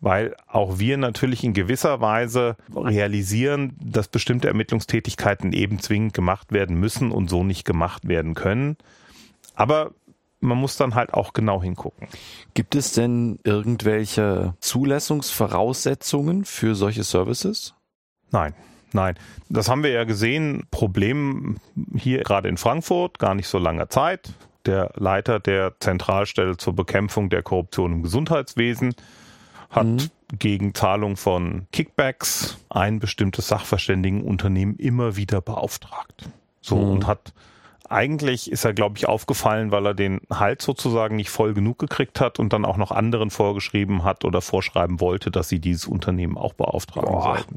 weil 0.00 0.36
auch 0.46 0.78
wir 0.78 0.96
natürlich 0.96 1.42
in 1.44 1.54
gewisser 1.54 2.00
Weise 2.00 2.56
realisieren, 2.74 3.76
dass 3.80 4.08
bestimmte 4.08 4.48
Ermittlungstätigkeiten 4.48 5.52
eben 5.52 5.78
zwingend 5.78 6.14
gemacht 6.14 6.52
werden 6.52 6.78
müssen 6.78 7.10
und 7.10 7.30
so 7.30 7.44
nicht 7.44 7.64
gemacht 7.64 8.06
werden 8.06 8.34
können. 8.34 8.76
Aber 9.54 9.92
man 10.40 10.58
muss 10.58 10.76
dann 10.76 10.94
halt 10.94 11.14
auch 11.14 11.32
genau 11.32 11.62
hingucken. 11.62 12.08
Gibt 12.54 12.74
es 12.74 12.92
denn 12.92 13.38
irgendwelche 13.44 14.54
Zulassungsvoraussetzungen 14.60 16.44
für 16.44 16.74
solche 16.74 17.04
Services? 17.04 17.74
Nein. 18.30 18.54
Nein, 18.92 19.16
das 19.48 19.68
haben 19.68 19.82
wir 19.82 19.90
ja 19.90 20.04
gesehen. 20.04 20.64
Problem 20.70 21.56
hier 21.94 22.22
gerade 22.22 22.48
in 22.48 22.56
Frankfurt, 22.56 23.18
gar 23.18 23.34
nicht 23.34 23.48
so 23.48 23.58
lange 23.58 23.88
Zeit. 23.88 24.32
Der 24.64 24.90
Leiter 24.94 25.38
der 25.38 25.74
Zentralstelle 25.80 26.56
zur 26.56 26.74
Bekämpfung 26.74 27.28
der 27.28 27.42
Korruption 27.42 27.92
im 27.92 28.02
Gesundheitswesen 28.02 28.94
hat 29.70 29.86
mhm. 29.86 30.10
gegen 30.38 30.74
Zahlung 30.74 31.16
von 31.16 31.66
Kickbacks 31.72 32.58
ein 32.68 32.98
bestimmtes 32.98 33.48
Sachverständigenunternehmen 33.48 34.76
immer 34.76 35.16
wieder 35.16 35.40
beauftragt. 35.40 36.28
So 36.60 36.76
mhm. 36.76 36.90
und 36.90 37.06
hat 37.06 37.32
eigentlich 37.90 38.50
ist 38.50 38.64
er, 38.64 38.72
glaube 38.72 38.96
ich, 38.98 39.08
aufgefallen, 39.08 39.70
weil 39.70 39.86
er 39.86 39.94
den 39.94 40.20
Halt 40.32 40.62
sozusagen 40.62 41.16
nicht 41.16 41.30
voll 41.30 41.54
genug 41.54 41.78
gekriegt 41.78 42.20
hat 42.20 42.38
und 42.38 42.52
dann 42.52 42.64
auch 42.64 42.76
noch 42.76 42.90
anderen 42.90 43.30
vorgeschrieben 43.30 44.04
hat 44.04 44.24
oder 44.24 44.40
vorschreiben 44.40 45.00
wollte, 45.00 45.30
dass 45.30 45.48
sie 45.48 45.60
dieses 45.60 45.86
Unternehmen 45.86 46.36
auch 46.36 46.52
beauftragen 46.54 47.10
Boah. 47.10 47.22
sollten. 47.22 47.56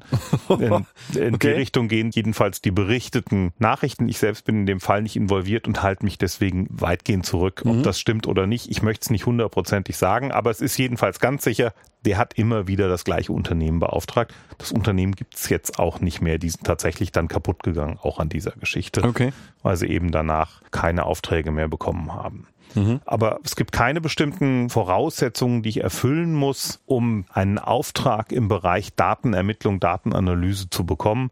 In, 1.15 1.21
in 1.21 1.35
okay. 1.35 1.47
die 1.47 1.53
Richtung 1.53 1.87
gehen 1.87 2.11
jedenfalls 2.11 2.61
die 2.61 2.71
berichteten 2.71 3.51
Nachrichten. 3.59 4.09
Ich 4.09 4.17
selbst 4.17 4.45
bin 4.45 4.61
in 4.61 4.65
dem 4.65 4.79
Fall 4.79 5.01
nicht 5.01 5.15
involviert 5.15 5.67
und 5.67 5.83
halte 5.83 6.03
mich 6.03 6.17
deswegen 6.17 6.67
weitgehend 6.69 7.25
zurück. 7.25 7.63
Ob 7.65 7.77
mhm. 7.77 7.83
das 7.83 7.99
stimmt 7.99 8.27
oder 8.27 8.47
nicht, 8.47 8.69
ich 8.69 8.81
möchte 8.81 9.03
es 9.03 9.09
nicht 9.09 9.25
hundertprozentig 9.25 9.97
sagen, 9.97 10.31
aber 10.31 10.51
es 10.51 10.61
ist 10.61 10.77
jedenfalls 10.77 11.19
ganz 11.19 11.43
sicher, 11.43 11.73
der 12.05 12.17
hat 12.17 12.33
immer 12.35 12.67
wieder 12.67 12.87
das 12.87 13.03
gleiche 13.03 13.33
Unternehmen 13.33 13.79
beauftragt. 13.79 14.33
Das 14.57 14.71
Unternehmen 14.71 15.15
gibt 15.15 15.35
es 15.35 15.49
jetzt 15.49 15.79
auch 15.79 15.99
nicht 15.99 16.21
mehr. 16.21 16.37
Die 16.37 16.49
sind 16.49 16.65
tatsächlich 16.65 17.11
dann 17.11 17.27
kaputt 17.27 17.63
gegangen, 17.63 17.99
auch 18.01 18.19
an 18.19 18.29
dieser 18.29 18.51
Geschichte. 18.51 19.03
Okay. 19.03 19.33
Weil 19.63 19.75
sie 19.75 19.87
eben 19.87 20.11
danach 20.11 20.61
keine 20.71 21.05
Aufträge 21.05 21.51
mehr 21.51 21.67
bekommen 21.67 22.13
haben. 22.13 22.47
Mhm. 22.75 23.01
Aber 23.05 23.39
es 23.43 23.55
gibt 23.55 23.71
keine 23.71 24.01
bestimmten 24.01 24.69
Voraussetzungen, 24.69 25.63
die 25.63 25.69
ich 25.69 25.83
erfüllen 25.83 26.33
muss, 26.33 26.81
um 26.85 27.25
einen 27.33 27.57
Auftrag 27.57 28.31
im 28.31 28.47
Bereich 28.47 28.95
Datenermittlung, 28.95 29.79
Datenanalyse 29.79 30.69
zu 30.69 30.85
bekommen. 30.85 31.31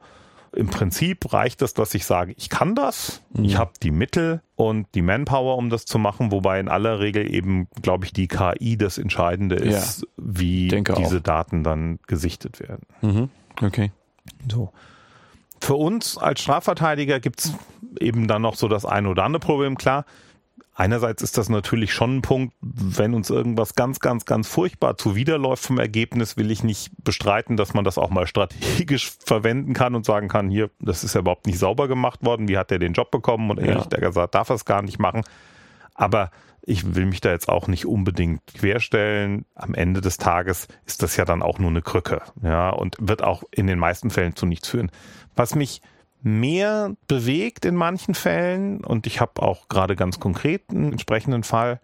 Im 0.53 0.67
Prinzip 0.67 1.33
reicht 1.33 1.61
es, 1.61 1.73
dass 1.73 1.93
ich 1.93 2.05
sage, 2.05 2.33
ich 2.37 2.49
kann 2.49 2.75
das, 2.75 3.21
mhm. 3.33 3.45
ich 3.45 3.57
habe 3.57 3.71
die 3.81 3.91
Mittel 3.91 4.41
und 4.55 4.87
die 4.95 5.01
Manpower, 5.01 5.57
um 5.57 5.69
das 5.69 5.85
zu 5.85 5.99
machen, 5.99 6.31
wobei 6.31 6.59
in 6.59 6.67
aller 6.67 6.99
Regel 6.99 7.33
eben, 7.33 7.67
glaube 7.81 8.05
ich, 8.05 8.13
die 8.13 8.27
KI 8.27 8.77
das 8.77 8.97
Entscheidende 8.97 9.55
ist, 9.55 10.01
ja, 10.01 10.07
wie 10.17 10.67
diese 10.67 11.17
auch. 11.17 11.23
Daten 11.23 11.63
dann 11.63 11.99
gesichtet 12.07 12.59
werden. 12.59 12.85
Mhm. 13.01 13.29
Okay. 13.61 13.91
So. 14.51 14.71
Für 15.59 15.75
uns 15.75 16.17
als 16.17 16.41
Strafverteidiger 16.41 17.19
gibt's 17.19 17.53
eben 17.99 18.27
dann 18.27 18.41
noch 18.41 18.55
so 18.55 18.67
das 18.67 18.85
ein 18.85 19.07
oder 19.07 19.23
andere 19.23 19.39
Problem. 19.39 19.77
Klar, 19.77 20.05
Einerseits 20.79 21.23
ist 21.23 21.39
das 21.39 21.49
natürlich 21.49 21.91
schon 21.91 22.17
ein 22.17 22.21
Punkt, 22.21 22.53
wenn 22.61 23.15
uns 23.15 23.31
irgendwas 23.31 23.73
ganz, 23.73 23.99
ganz, 23.99 24.25
ganz 24.25 24.47
furchtbar 24.47 24.95
zuwiderläuft 24.95 25.65
vom 25.65 25.79
Ergebnis, 25.79 26.37
will 26.37 26.51
ich 26.51 26.63
nicht 26.63 26.91
bestreiten, 27.03 27.57
dass 27.57 27.73
man 27.73 27.83
das 27.83 27.97
auch 27.97 28.11
mal 28.11 28.27
strategisch 28.27 29.13
verwenden 29.25 29.73
kann 29.73 29.95
und 29.95 30.05
sagen 30.05 30.27
kann, 30.27 30.51
hier, 30.51 30.69
das 30.79 31.03
ist 31.03 31.15
ja 31.15 31.21
überhaupt 31.21 31.47
nicht 31.47 31.57
sauber 31.57 31.87
gemacht 31.87 32.23
worden, 32.23 32.47
wie 32.47 32.59
hat 32.59 32.71
er 32.71 32.77
den 32.77 32.93
Job 32.93 33.09
bekommen 33.09 33.49
und 33.49 33.57
ehrlich 33.57 33.87
ja. 33.91 33.97
gesagt, 33.97 34.35
darf 34.35 34.49
er 34.49 34.55
es 34.55 34.65
gar 34.65 34.83
nicht 34.83 34.99
machen. 34.99 35.23
Aber 35.95 36.29
ich 36.61 36.93
will 36.93 37.07
mich 37.07 37.21
da 37.21 37.31
jetzt 37.31 37.49
auch 37.49 37.67
nicht 37.67 37.87
unbedingt 37.87 38.45
querstellen. 38.45 39.45
Am 39.55 39.73
Ende 39.73 40.01
des 40.01 40.17
Tages 40.17 40.67
ist 40.85 41.01
das 41.01 41.17
ja 41.17 41.25
dann 41.25 41.41
auch 41.41 41.57
nur 41.57 41.71
eine 41.71 41.81
Krücke, 41.81 42.21
ja, 42.43 42.69
und 42.69 42.97
wird 42.99 43.23
auch 43.23 43.41
in 43.49 43.65
den 43.65 43.79
meisten 43.79 44.11
Fällen 44.11 44.35
zu 44.35 44.45
nichts 44.45 44.67
führen. 44.67 44.91
Was 45.35 45.55
mich 45.55 45.81
mehr 46.21 46.95
bewegt 47.07 47.65
in 47.65 47.75
manchen 47.75 48.15
Fällen 48.15 48.83
und 48.83 49.07
ich 49.07 49.21
habe 49.21 49.41
auch 49.41 49.69
gerade 49.69 49.95
ganz 49.95 50.19
konkret 50.19 50.69
einen 50.69 50.91
entsprechenden 50.91 51.43
Fall. 51.43 51.79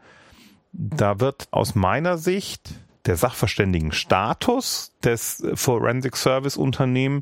Da 0.71 1.19
wird 1.19 1.47
aus 1.51 1.75
meiner 1.75 2.17
Sicht 2.17 2.73
der 3.05 3.15
Sachverständigenstatus 3.15 4.93
des 5.03 5.45
Forensic 5.53 6.15
Service 6.15 6.57
Unternehmen 6.57 7.21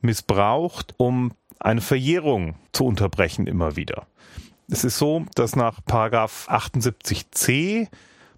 missbraucht, 0.00 0.94
um 0.96 1.32
eine 1.58 1.80
Verjährung 1.80 2.56
zu 2.72 2.84
unterbrechen 2.84 3.46
immer 3.46 3.76
wieder. 3.76 4.06
Es 4.68 4.84
ist 4.84 4.98
so, 4.98 5.24
dass 5.34 5.56
nach 5.56 5.84
Paragraph 5.84 6.48
78c 6.48 7.88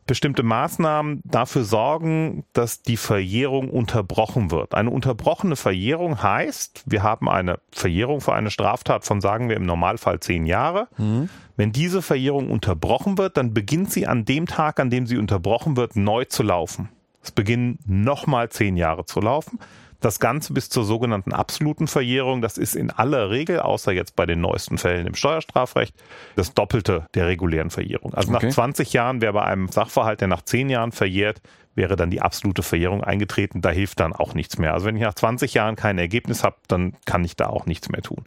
bestimmte 0.06 0.42
Maßnahmen 0.42 1.22
dafür 1.24 1.64
sorgen, 1.64 2.44
dass 2.52 2.82
die 2.82 2.96
Verjährung 2.96 3.70
unterbrochen 3.70 4.50
wird. 4.50 4.74
Eine 4.74 4.90
unterbrochene 4.90 5.56
Verjährung 5.56 6.22
heißt, 6.22 6.82
wir 6.86 7.02
haben 7.02 7.28
eine 7.28 7.60
Verjährung 7.70 8.20
für 8.20 8.34
eine 8.34 8.50
Straftat 8.50 9.04
von, 9.04 9.20
sagen 9.20 9.48
wir 9.48 9.56
im 9.56 9.66
Normalfall 9.66 10.20
zehn 10.20 10.44
Jahre. 10.44 10.88
Mhm. 10.98 11.28
Wenn 11.56 11.72
diese 11.72 12.02
Verjährung 12.02 12.50
unterbrochen 12.50 13.18
wird, 13.18 13.36
dann 13.36 13.54
beginnt 13.54 13.92
sie 13.92 14.06
an 14.06 14.24
dem 14.24 14.46
Tag, 14.46 14.80
an 14.80 14.90
dem 14.90 15.06
sie 15.06 15.18
unterbrochen 15.18 15.76
wird, 15.76 15.94
neu 15.96 16.24
zu 16.24 16.42
laufen. 16.42 16.88
Es 17.22 17.30
beginnen 17.30 17.78
nochmal 17.86 18.48
zehn 18.48 18.76
Jahre 18.76 19.04
zu 19.04 19.20
laufen. 19.20 19.60
Das 20.02 20.20
Ganze 20.20 20.52
bis 20.52 20.68
zur 20.68 20.84
sogenannten 20.84 21.32
absoluten 21.32 21.86
Verjährung, 21.86 22.42
das 22.42 22.58
ist 22.58 22.74
in 22.74 22.90
aller 22.90 23.30
Regel, 23.30 23.60
außer 23.60 23.92
jetzt 23.92 24.16
bei 24.16 24.26
den 24.26 24.40
neuesten 24.40 24.76
Fällen 24.76 25.06
im 25.06 25.14
Steuerstrafrecht, 25.14 25.94
das 26.36 26.52
Doppelte 26.52 27.06
der 27.14 27.28
regulären 27.28 27.70
Verjährung. 27.70 28.12
Also 28.12 28.34
okay. 28.34 28.46
nach 28.46 28.52
20 28.52 28.92
Jahren 28.92 29.20
wäre 29.20 29.32
bei 29.32 29.44
einem 29.44 29.68
Sachverhalt, 29.68 30.20
der 30.20 30.28
nach 30.28 30.42
10 30.42 30.68
Jahren 30.68 30.92
verjährt, 30.92 31.40
wäre 31.74 31.96
dann 31.96 32.10
die 32.10 32.20
absolute 32.20 32.62
Verjährung 32.62 33.02
eingetreten. 33.02 33.62
Da 33.62 33.70
hilft 33.70 34.00
dann 34.00 34.12
auch 34.12 34.34
nichts 34.34 34.58
mehr. 34.58 34.74
Also 34.74 34.86
wenn 34.86 34.96
ich 34.96 35.02
nach 35.02 35.14
20 35.14 35.54
Jahren 35.54 35.76
kein 35.76 35.98
Ergebnis 35.98 36.44
habe, 36.44 36.56
dann 36.68 36.94
kann 37.06 37.24
ich 37.24 37.36
da 37.36 37.46
auch 37.46 37.66
nichts 37.66 37.88
mehr 37.88 38.02
tun. 38.02 38.24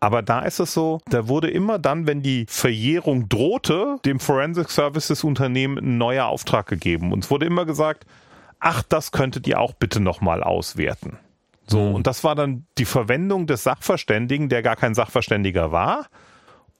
Aber 0.00 0.20
da 0.20 0.40
ist 0.40 0.58
es 0.58 0.74
so, 0.74 1.00
da 1.10 1.28
wurde 1.28 1.48
immer 1.48 1.78
dann, 1.78 2.08
wenn 2.08 2.22
die 2.22 2.46
Verjährung 2.48 3.28
drohte, 3.28 3.98
dem 4.04 4.18
Forensic 4.18 4.68
Services 4.68 5.22
Unternehmen 5.22 5.78
ein 5.78 5.96
neuer 5.96 6.26
Auftrag 6.26 6.66
gegeben. 6.66 7.12
Und 7.12 7.22
es 7.22 7.30
wurde 7.30 7.46
immer 7.46 7.64
gesagt, 7.64 8.04
ach, 8.62 8.82
das 8.82 9.12
könntet 9.12 9.46
ihr 9.46 9.60
auch 9.60 9.74
bitte 9.74 10.00
nochmal 10.00 10.42
auswerten. 10.42 11.18
So, 11.66 11.80
mhm. 11.80 11.94
und 11.96 12.06
das 12.06 12.24
war 12.24 12.34
dann 12.34 12.66
die 12.78 12.84
Verwendung 12.84 13.46
des 13.46 13.62
Sachverständigen, 13.64 14.48
der 14.48 14.62
gar 14.62 14.76
kein 14.76 14.94
Sachverständiger 14.94 15.72
war, 15.72 16.06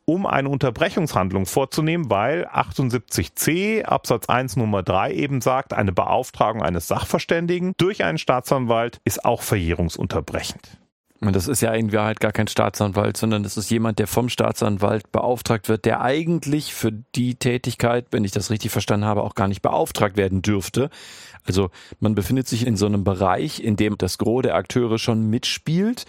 um 0.05 0.27
eine 0.27 0.49
Unterbrechungshandlung 0.49 1.47
vorzunehmen, 1.47 2.11
weil 2.11 2.47
78c 2.47 3.85
Absatz 3.85 4.29
1 4.29 4.57
Nummer 4.57 4.83
3 4.83 5.13
eben 5.13 5.41
sagt, 5.41 5.73
eine 5.75 5.93
Beauftragung 5.93 6.63
eines 6.63 6.89
Sachverständigen 6.89 7.75
durch 7.77 8.05
einen 8.05 8.19
Staatsanwalt 8.19 9.01
ist 9.05 9.25
auch 9.25 9.43
verjährungsunterbrechend. 9.43 10.79
Und 11.25 11.37
das 11.37 11.47
ist 11.47 11.61
ja 11.61 11.73
in 11.73 11.93
Wahrheit 11.93 12.19
gar 12.19 12.33
kein 12.33 12.49
Staatsanwalt, 12.49 13.17
sondern 13.17 13.45
das 13.45 13.57
ist 13.57 13.71
jemand, 13.71 14.01
der 14.01 14.09
vom 14.09 14.29
Staatsanwalt 14.29 15.13
beauftragt 15.13 15.69
wird, 15.69 15.85
der 15.85 16.01
eigentlich 16.01 16.75
für 16.75 16.91
die 16.91 17.37
Tätigkeit, 17.37 18.07
wenn 18.11 18.25
ich 18.25 18.33
das 18.33 18.51
richtig 18.51 18.73
verstanden 18.73 19.07
habe, 19.07 19.23
auch 19.23 19.37
gar 19.37 19.47
nicht 19.47 19.63
beauftragt 19.63 20.17
werden 20.17 20.43
dürfte. 20.43 20.91
Also 21.45 21.71
man 22.01 22.15
befindet 22.15 22.49
sich 22.49 22.67
in 22.67 22.77
so 22.77 22.87
einem 22.87 23.05
Bereich, 23.05 23.61
in 23.61 23.77
dem 23.77 23.99
das 23.99 24.19
Gros 24.19 24.43
der 24.43 24.55
Akteure 24.55 24.99
schon 24.99 25.29
mitspielt, 25.29 26.07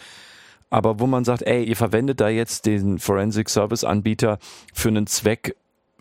aber 0.70 1.00
wo 1.00 1.06
man 1.06 1.24
sagt, 1.24 1.44
ey, 1.44 1.64
ihr 1.64 1.76
verwendet 1.76 2.20
da 2.20 2.30
jetzt 2.30 2.66
den 2.66 2.98
Forensic 2.98 3.50
Service 3.50 3.84
Anbieter 3.84 4.40
für 4.74 4.90
einen 4.90 5.06
Zweck, 5.06 5.56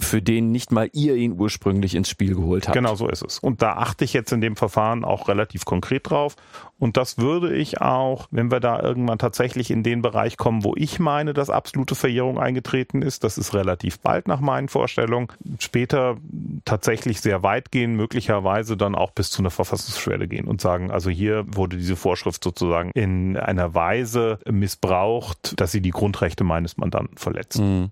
für 0.05 0.23
den 0.23 0.51
nicht 0.51 0.73
mal 0.73 0.89
ihr 0.93 1.15
ihn 1.17 1.39
ursprünglich 1.39 1.95
ins 1.95 2.09
Spiel 2.09 2.35
geholt 2.35 2.67
habt. 2.67 2.75
Genau 2.75 2.95
so 2.95 3.09
ist 3.09 3.23
es. 3.23 3.39
Und 3.39 3.63
da 3.63 3.75
achte 3.75 4.05
ich 4.05 4.13
jetzt 4.13 4.33
in 4.33 4.41
dem 4.41 4.57
Verfahren 4.57 5.05
auch 5.05 5.29
relativ 5.29 5.65
konkret 5.65 6.11
drauf. 6.11 6.37
Und 6.79 6.97
das 6.97 7.19
würde 7.19 7.55
ich 7.55 7.81
auch, 7.81 8.27
wenn 8.31 8.51
wir 8.51 8.59
da 8.59 8.81
irgendwann 8.81 9.19
tatsächlich 9.19 9.71
in 9.71 9.83
den 9.83 10.03
Bereich 10.03 10.37
kommen, 10.37 10.65
wo 10.65 10.75
ich 10.77 10.99
meine, 10.99 11.33
dass 11.33 11.49
absolute 11.49 11.95
Verjährung 11.95 12.41
eingetreten 12.41 13.03
ist, 13.03 13.23
das 13.25 13.39
ist 13.39 13.55
relativ 13.55 14.01
bald 14.01 14.27
nach 14.27 14.41
meinen 14.41 14.69
Vorstellungen, 14.69 15.29
später 15.61 16.17
tatsächlich 16.65 17.21
sehr 17.21 17.43
weit 17.43 17.71
gehen, 17.71 17.95
möglicherweise 17.95 18.77
dann 18.77 18.95
auch 18.95 19.13
bis 19.13 19.31
zu 19.31 19.43
einer 19.43 19.51
Verfassungsschwerde 19.51 20.27
gehen 20.27 20.47
und 20.47 20.61
sagen, 20.61 20.91
also 20.91 21.09
hier 21.09 21.45
wurde 21.47 21.77
diese 21.77 21.97
Vorschrift 21.97 22.43
sozusagen 22.43 22.91
in 22.95 23.37
einer 23.37 23.75
Weise 23.75 24.41
missbraucht, 24.51 25.61
dass 25.61 25.71
sie 25.71 25.81
die 25.81 25.91
Grundrechte 25.91 26.43
meines 26.43 26.77
Mandanten 26.77 27.17
verletzt. 27.17 27.61
Mhm. 27.61 27.91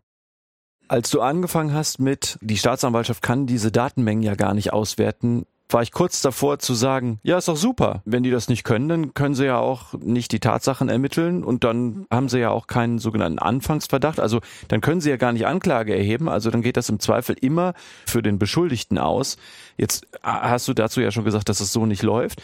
Als 0.91 1.09
du 1.11 1.20
angefangen 1.20 1.72
hast 1.72 2.01
mit, 2.01 2.36
die 2.41 2.57
Staatsanwaltschaft 2.57 3.22
kann 3.22 3.47
diese 3.47 3.70
Datenmengen 3.70 4.24
ja 4.24 4.34
gar 4.34 4.55
nicht 4.55 4.72
auswerten, 4.72 5.47
war 5.68 5.82
ich 5.82 5.93
kurz 5.93 6.20
davor 6.20 6.59
zu 6.59 6.74
sagen, 6.74 7.20
ja, 7.22 7.38
ist 7.38 7.47
doch 7.47 7.57
super. 7.57 8.03
Wenn 8.04 8.25
die 8.25 8.33
das 8.33 8.49
nicht 8.49 8.64
können, 8.64 8.88
dann 8.88 9.14
können 9.14 9.37
sie 9.37 9.45
ja 9.45 9.57
auch 9.57 9.92
nicht 9.92 10.33
die 10.33 10.41
Tatsachen 10.41 10.88
ermitteln 10.88 11.45
und 11.45 11.62
dann 11.62 12.08
haben 12.11 12.29
sie 12.29 12.41
ja 12.41 12.50
auch 12.50 12.67
keinen 12.67 12.99
sogenannten 12.99 13.38
Anfangsverdacht. 13.38 14.18
Also 14.18 14.41
dann 14.67 14.80
können 14.80 15.00
sie 15.00 15.11
ja 15.11 15.17
gar 15.17 15.33
nicht 15.33 15.46
Anklage 15.46 15.95
erheben. 15.95 16.29
Also 16.29 16.50
dann 16.50 16.61
geht 16.61 16.76
das 16.76 16.88
im 16.88 16.99
Zweifel 16.99 17.37
immer 17.41 17.75
für 18.04 18.21
den 18.21 18.41
Beschuldigten 18.41 18.99
aus. 18.99 19.37
Jetzt 19.76 20.08
hast 20.25 20.67
du 20.67 20.75
dazu 20.75 21.00
ja 21.00 21.12
schon 21.12 21.25
gesagt, 21.25 21.49
dass 21.49 21.61
es 21.61 21.72
so 21.72 21.87
nicht 21.87 22.03
läuft. 22.03 22.42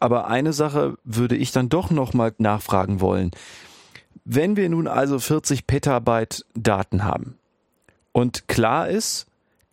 Aber 0.00 0.26
eine 0.26 0.52
Sache 0.52 0.98
würde 1.02 1.34
ich 1.34 1.50
dann 1.50 1.70
doch 1.70 1.90
nochmal 1.90 2.34
nachfragen 2.36 3.00
wollen. 3.00 3.30
Wenn 4.26 4.56
wir 4.56 4.68
nun 4.68 4.86
also 4.86 5.18
40 5.18 5.66
Petabyte 5.66 6.44
Daten 6.54 7.04
haben 7.04 7.39
und 8.12 8.48
klar 8.48 8.88
ist, 8.88 9.26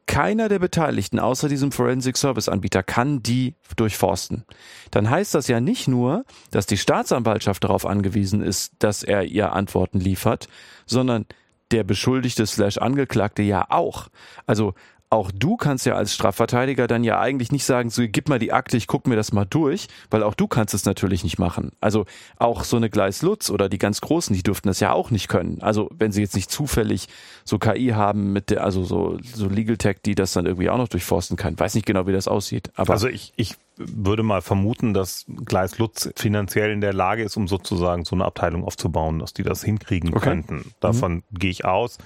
keiner 0.07 0.47
der 0.47 0.59
Beteiligten 0.59 1.19
außer 1.19 1.49
diesem 1.49 1.72
Forensic 1.72 2.18
Service 2.18 2.47
Anbieter 2.47 2.81
kann 2.81 3.22
die 3.22 3.55
durchforsten. 3.76 4.45
Dann 4.89 5.09
heißt 5.09 5.35
das 5.35 5.47
ja 5.49 5.59
nicht 5.59 5.88
nur, 5.88 6.23
dass 6.49 6.65
die 6.65 6.77
Staatsanwaltschaft 6.77 7.64
darauf 7.64 7.85
angewiesen 7.85 8.41
ist, 8.41 8.72
dass 8.80 9.03
er 9.03 9.26
ihr 9.26 9.51
Antworten 9.51 9.99
liefert, 9.99 10.47
sondern 10.85 11.26
der 11.72 11.84
Beschuldigte 11.84 12.45
slash 12.45 12.77
Angeklagte 12.77 13.43
ja 13.43 13.65
auch. 13.69 14.07
Also 14.45 14.73
auch 15.09 15.31
du 15.31 15.55
kannst 15.55 15.85
ja 15.85 15.95
als 15.95 16.13
Strafverteidiger 16.13 16.88
dann 16.88 17.03
ja 17.03 17.19
eigentlich 17.19 17.51
nicht 17.51 17.63
sagen, 17.63 17.89
so 17.89 18.03
gib 18.05 18.27
mal 18.27 18.39
die 18.39 18.51
Akte, 18.51 18.75
ich 18.75 18.88
guck 18.88 19.07
mir 19.07 19.15
das 19.15 19.31
mal 19.31 19.45
durch, 19.45 19.88
weil 20.09 20.21
auch 20.21 20.34
du 20.34 20.47
kannst 20.47 20.73
es 20.73 20.84
natürlich 20.85 21.23
nicht 21.23 21.39
machen. 21.39 21.71
Also 21.79 22.05
auch 22.38 22.65
so 22.65 22.75
eine 22.75 22.89
Gleis 22.89 23.21
Lutz 23.21 23.49
oder 23.49 23.69
die 23.69 23.77
ganz 23.77 24.01
Großen, 24.01 24.35
die 24.35 24.43
dürften 24.43 24.67
das 24.67 24.81
ja 24.81 24.91
auch 24.91 25.09
nicht 25.09 25.29
können. 25.29 25.61
Also 25.61 25.89
wenn 25.97 26.11
sie 26.11 26.21
jetzt 26.21 26.35
nicht 26.35 26.51
zufällig 26.51 27.07
so 27.45 27.57
KI 27.57 27.89
haben 27.89 28.34
mit 28.34 28.49
der, 28.49 28.63
also 28.63 28.84
so, 28.84 29.17
so 29.21 29.47
Legal 29.47 29.77
Tech, 29.77 29.97
die 30.05 30.15
das 30.15 30.34
dann 30.34 30.45
irgendwie 30.45 30.69
auch 30.69 30.77
noch 30.77 30.89
durchforsten 30.89 31.38
kann. 31.38 31.57
Weiß 31.57 31.75
nicht 31.75 31.85
genau, 31.85 32.05
wie 32.05 32.13
das 32.13 32.27
aussieht. 32.27 32.71
Aber 32.75 32.93
also 32.93 33.07
ich, 33.07 33.31
ich 33.38 33.55
würde 33.77 34.23
mal 34.23 34.41
vermuten, 34.41 34.93
dass 34.93 35.25
Gleis 35.45 35.77
Lutz 35.77 36.09
finanziell 36.15 36.71
in 36.71 36.81
der 36.81 36.93
Lage 36.93 37.23
ist, 37.23 37.37
um 37.37 37.47
sozusagen 37.47 38.05
so 38.05 38.15
eine 38.15 38.25
Abteilung 38.25 38.63
aufzubauen, 38.63 39.19
dass 39.19 39.33
die 39.33 39.43
das 39.43 39.63
hinkriegen 39.63 40.13
okay. 40.13 40.29
könnten. 40.29 40.71
Davon 40.79 41.13
mhm. 41.13 41.23
gehe 41.31 41.51
ich 41.51 41.65
aus. 41.65 41.97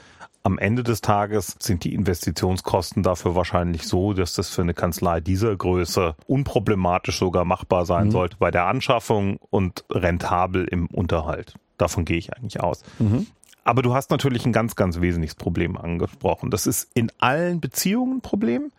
Am 0.44 0.58
Ende 0.58 0.84
des 0.84 1.02
Tages 1.02 1.56
sind 1.60 1.84
die 1.84 1.94
Investitionskosten 1.94 3.04
dafür 3.04 3.36
wahrscheinlich 3.36 3.84
so, 3.84 4.14
dass 4.14 4.34
das 4.34 4.50
für 4.50 4.64
eine 4.64 4.74
Kanzlei 4.74 5.22
dieser 5.22 5.56
Größe 5.56 6.16
unproblematisch 6.26 7.20
sogar 7.20 7.46
machbar 7.46 7.86
sein 7.86 8.08
mhm. 8.08 8.12
sollte 8.12 8.38
bei 8.38 8.50
der 8.50 8.66
Anschaffung 8.66 9.38
und 9.50 9.86
rentabel 9.92 10.66
im 10.66 10.88
Unterhalt. 10.88 11.54
Davon 11.78 12.06
gehe 12.06 12.18
ich 12.18 12.34
eigentlich 12.34 12.60
aus. 12.60 12.84
Mhm. 12.98 13.28
Aber 13.64 13.84
du 13.84 13.94
hast 13.94 14.10
natürlich 14.10 14.46
ein 14.46 14.54
ganz, 14.54 14.76
ganz 14.76 15.02
wesentliches 15.02 15.36
Problem 15.36 15.78
angesprochen. 15.78 16.50
Das 16.50 16.66
ist 16.66 16.90
in 16.96 17.12
allen 17.20 17.62
Beziehungen 17.62 18.18
ein 18.18 18.22
Problem. 18.22 18.72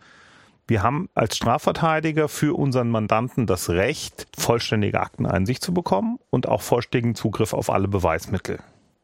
Wir 0.67 0.81
haben 0.81 1.09
als 1.13 1.35
Strafverteidiger 1.35 2.29
für 2.29 2.57
unseren 2.57 2.89
Mandanten 2.89 3.47
das 3.47 3.69
Recht, 3.69 4.27
vollständige 4.37 4.99
Akteneinsicht 4.99 5.61
zu 5.61 5.73
bekommen 5.73 6.19
und 6.29 6.47
auch 6.47 6.61
vollständigen 6.61 7.15
Zugriff 7.15 7.53
auf 7.53 7.69
alle 7.69 7.87
Beweismittel. 7.87 8.59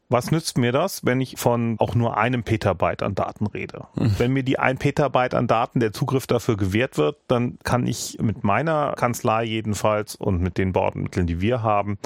Was 0.08 0.32
nützt 0.32 0.58
mir 0.58 0.72
das, 0.72 1.04
wenn 1.04 1.20
ich 1.20 1.36
von 1.38 1.76
auch 1.78 1.94
nur 1.94 2.16
einem 2.16 2.42
Petabyte 2.42 3.04
an 3.04 3.14
Daten 3.14 3.46
rede? 3.46 3.86
Mhm. 3.94 4.14
Wenn 4.18 4.32
mir 4.32 4.42
die 4.42 4.58
ein 4.58 4.76
Petabyte 4.76 5.34
an 5.34 5.46
Daten 5.46 5.78
der 5.78 5.92
Zugriff 5.92 6.26
dafür 6.26 6.56
gewährt 6.56 6.98
wird, 6.98 7.18
dann 7.28 7.58
kann 7.62 7.86
ich 7.86 8.18
mit 8.20 8.42
meiner 8.42 8.94
Kanzlei 8.96 9.44
jedenfalls 9.44 10.16
und 10.16 10.40
mit 10.40 10.58
den 10.58 10.72
Bordmitteln, 10.72 11.28
die 11.28 11.40
wir 11.40 11.62
haben, 11.62 11.96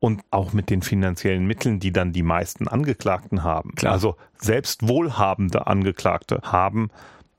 und 0.00 0.22
auch 0.30 0.52
mit 0.52 0.70
den 0.70 0.82
finanziellen 0.82 1.46
Mitteln, 1.46 1.80
die 1.80 1.92
dann 1.92 2.12
die 2.12 2.22
meisten 2.22 2.68
Angeklagten 2.68 3.42
haben. 3.42 3.74
Klar. 3.74 3.92
Also 3.92 4.16
selbst 4.38 4.86
wohlhabende 4.86 5.66
Angeklagte 5.66 6.40
haben, 6.44 6.90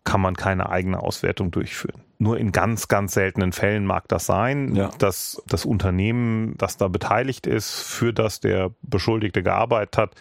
kann 0.10 0.22
man 0.22 0.36
keine 0.36 0.70
eigene 0.70 1.04
Auswertung 1.04 1.52
durchführen. 1.52 2.02
Nur 2.18 2.40
in 2.40 2.52
ganz, 2.52 2.88
ganz 2.88 3.14
seltenen 3.14 3.54
Fällen 3.54 3.86
mag 3.86 4.08
das 4.08 4.26
sein, 4.26 4.76
ja. 4.76 4.90
dass 4.98 5.42
das 5.48 5.66
Unternehmen, 5.66 6.56
das 6.58 6.78
da 6.78 6.88
beteiligt 6.88 7.46
ist, 7.46 7.82
für 7.82 8.12
das 8.12 8.40
der 8.40 8.72
Beschuldigte 8.82 9.44
gearbeitet 9.44 9.98
hat, 9.98 10.16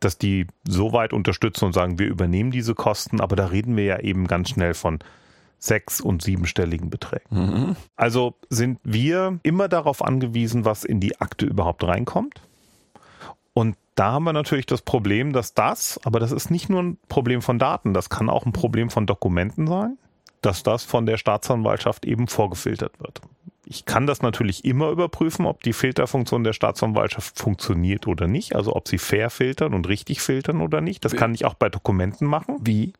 dass 0.00 0.16
die 0.16 0.46
so 0.66 0.94
weit 0.94 1.12
unterstützen 1.12 1.66
und 1.66 1.74
sagen, 1.74 1.98
wir 1.98 2.06
übernehmen 2.06 2.50
diese 2.50 2.74
Kosten, 2.74 3.20
aber 3.20 3.36
da 3.36 3.46
reden 3.46 3.76
wir 3.76 3.84
ja 3.84 4.00
eben 4.00 4.26
ganz 4.26 4.48
schnell 4.48 4.72
von 4.72 5.00
sechs- 5.58 6.00
und 6.00 6.22
siebenstelligen 6.22 6.88
Beträgen. 6.88 7.28
Mhm. 7.30 7.76
Also 7.96 8.34
sind 8.48 8.80
wir 8.82 9.38
immer 9.42 9.68
darauf 9.68 10.02
angewiesen, 10.02 10.64
was 10.64 10.84
in 10.84 11.00
die 11.00 11.20
Akte 11.20 11.44
überhaupt 11.44 11.84
reinkommt. 11.84 12.40
Und 13.52 13.76
da 13.94 14.12
haben 14.12 14.24
wir 14.24 14.32
natürlich 14.32 14.66
das 14.66 14.82
Problem, 14.82 15.32
dass 15.32 15.54
das, 15.54 16.00
aber 16.04 16.20
das 16.20 16.32
ist 16.32 16.50
nicht 16.50 16.68
nur 16.68 16.82
ein 16.82 16.98
Problem 17.08 17.42
von 17.42 17.58
Daten, 17.58 17.92
das 17.94 18.08
kann 18.08 18.30
auch 18.30 18.46
ein 18.46 18.52
Problem 18.52 18.90
von 18.90 19.06
Dokumenten 19.06 19.66
sein, 19.66 19.98
dass 20.40 20.62
das 20.62 20.84
von 20.84 21.06
der 21.06 21.18
Staatsanwaltschaft 21.18 22.04
eben 22.04 22.26
vorgefiltert 22.26 22.98
wird. 23.00 23.20
Ich 23.64 23.84
kann 23.84 24.06
das 24.06 24.22
natürlich 24.22 24.64
immer 24.64 24.90
überprüfen, 24.90 25.46
ob 25.46 25.62
die 25.62 25.72
Filterfunktion 25.72 26.44
der 26.44 26.52
Staatsanwaltschaft 26.52 27.38
funktioniert 27.38 28.06
oder 28.06 28.26
nicht, 28.26 28.56
also 28.56 28.74
ob 28.74 28.88
sie 28.88 28.98
fair 28.98 29.30
filtern 29.30 29.72
und 29.72 29.88
richtig 29.88 30.20
filtern 30.20 30.60
oder 30.60 30.80
nicht. 30.80 31.04
Das 31.04 31.14
kann 31.14 31.32
ich 31.32 31.44
auch 31.44 31.54
bei 31.54 31.68
Dokumenten 31.68 32.26
machen. 32.26 32.56
Wie? 32.60 32.92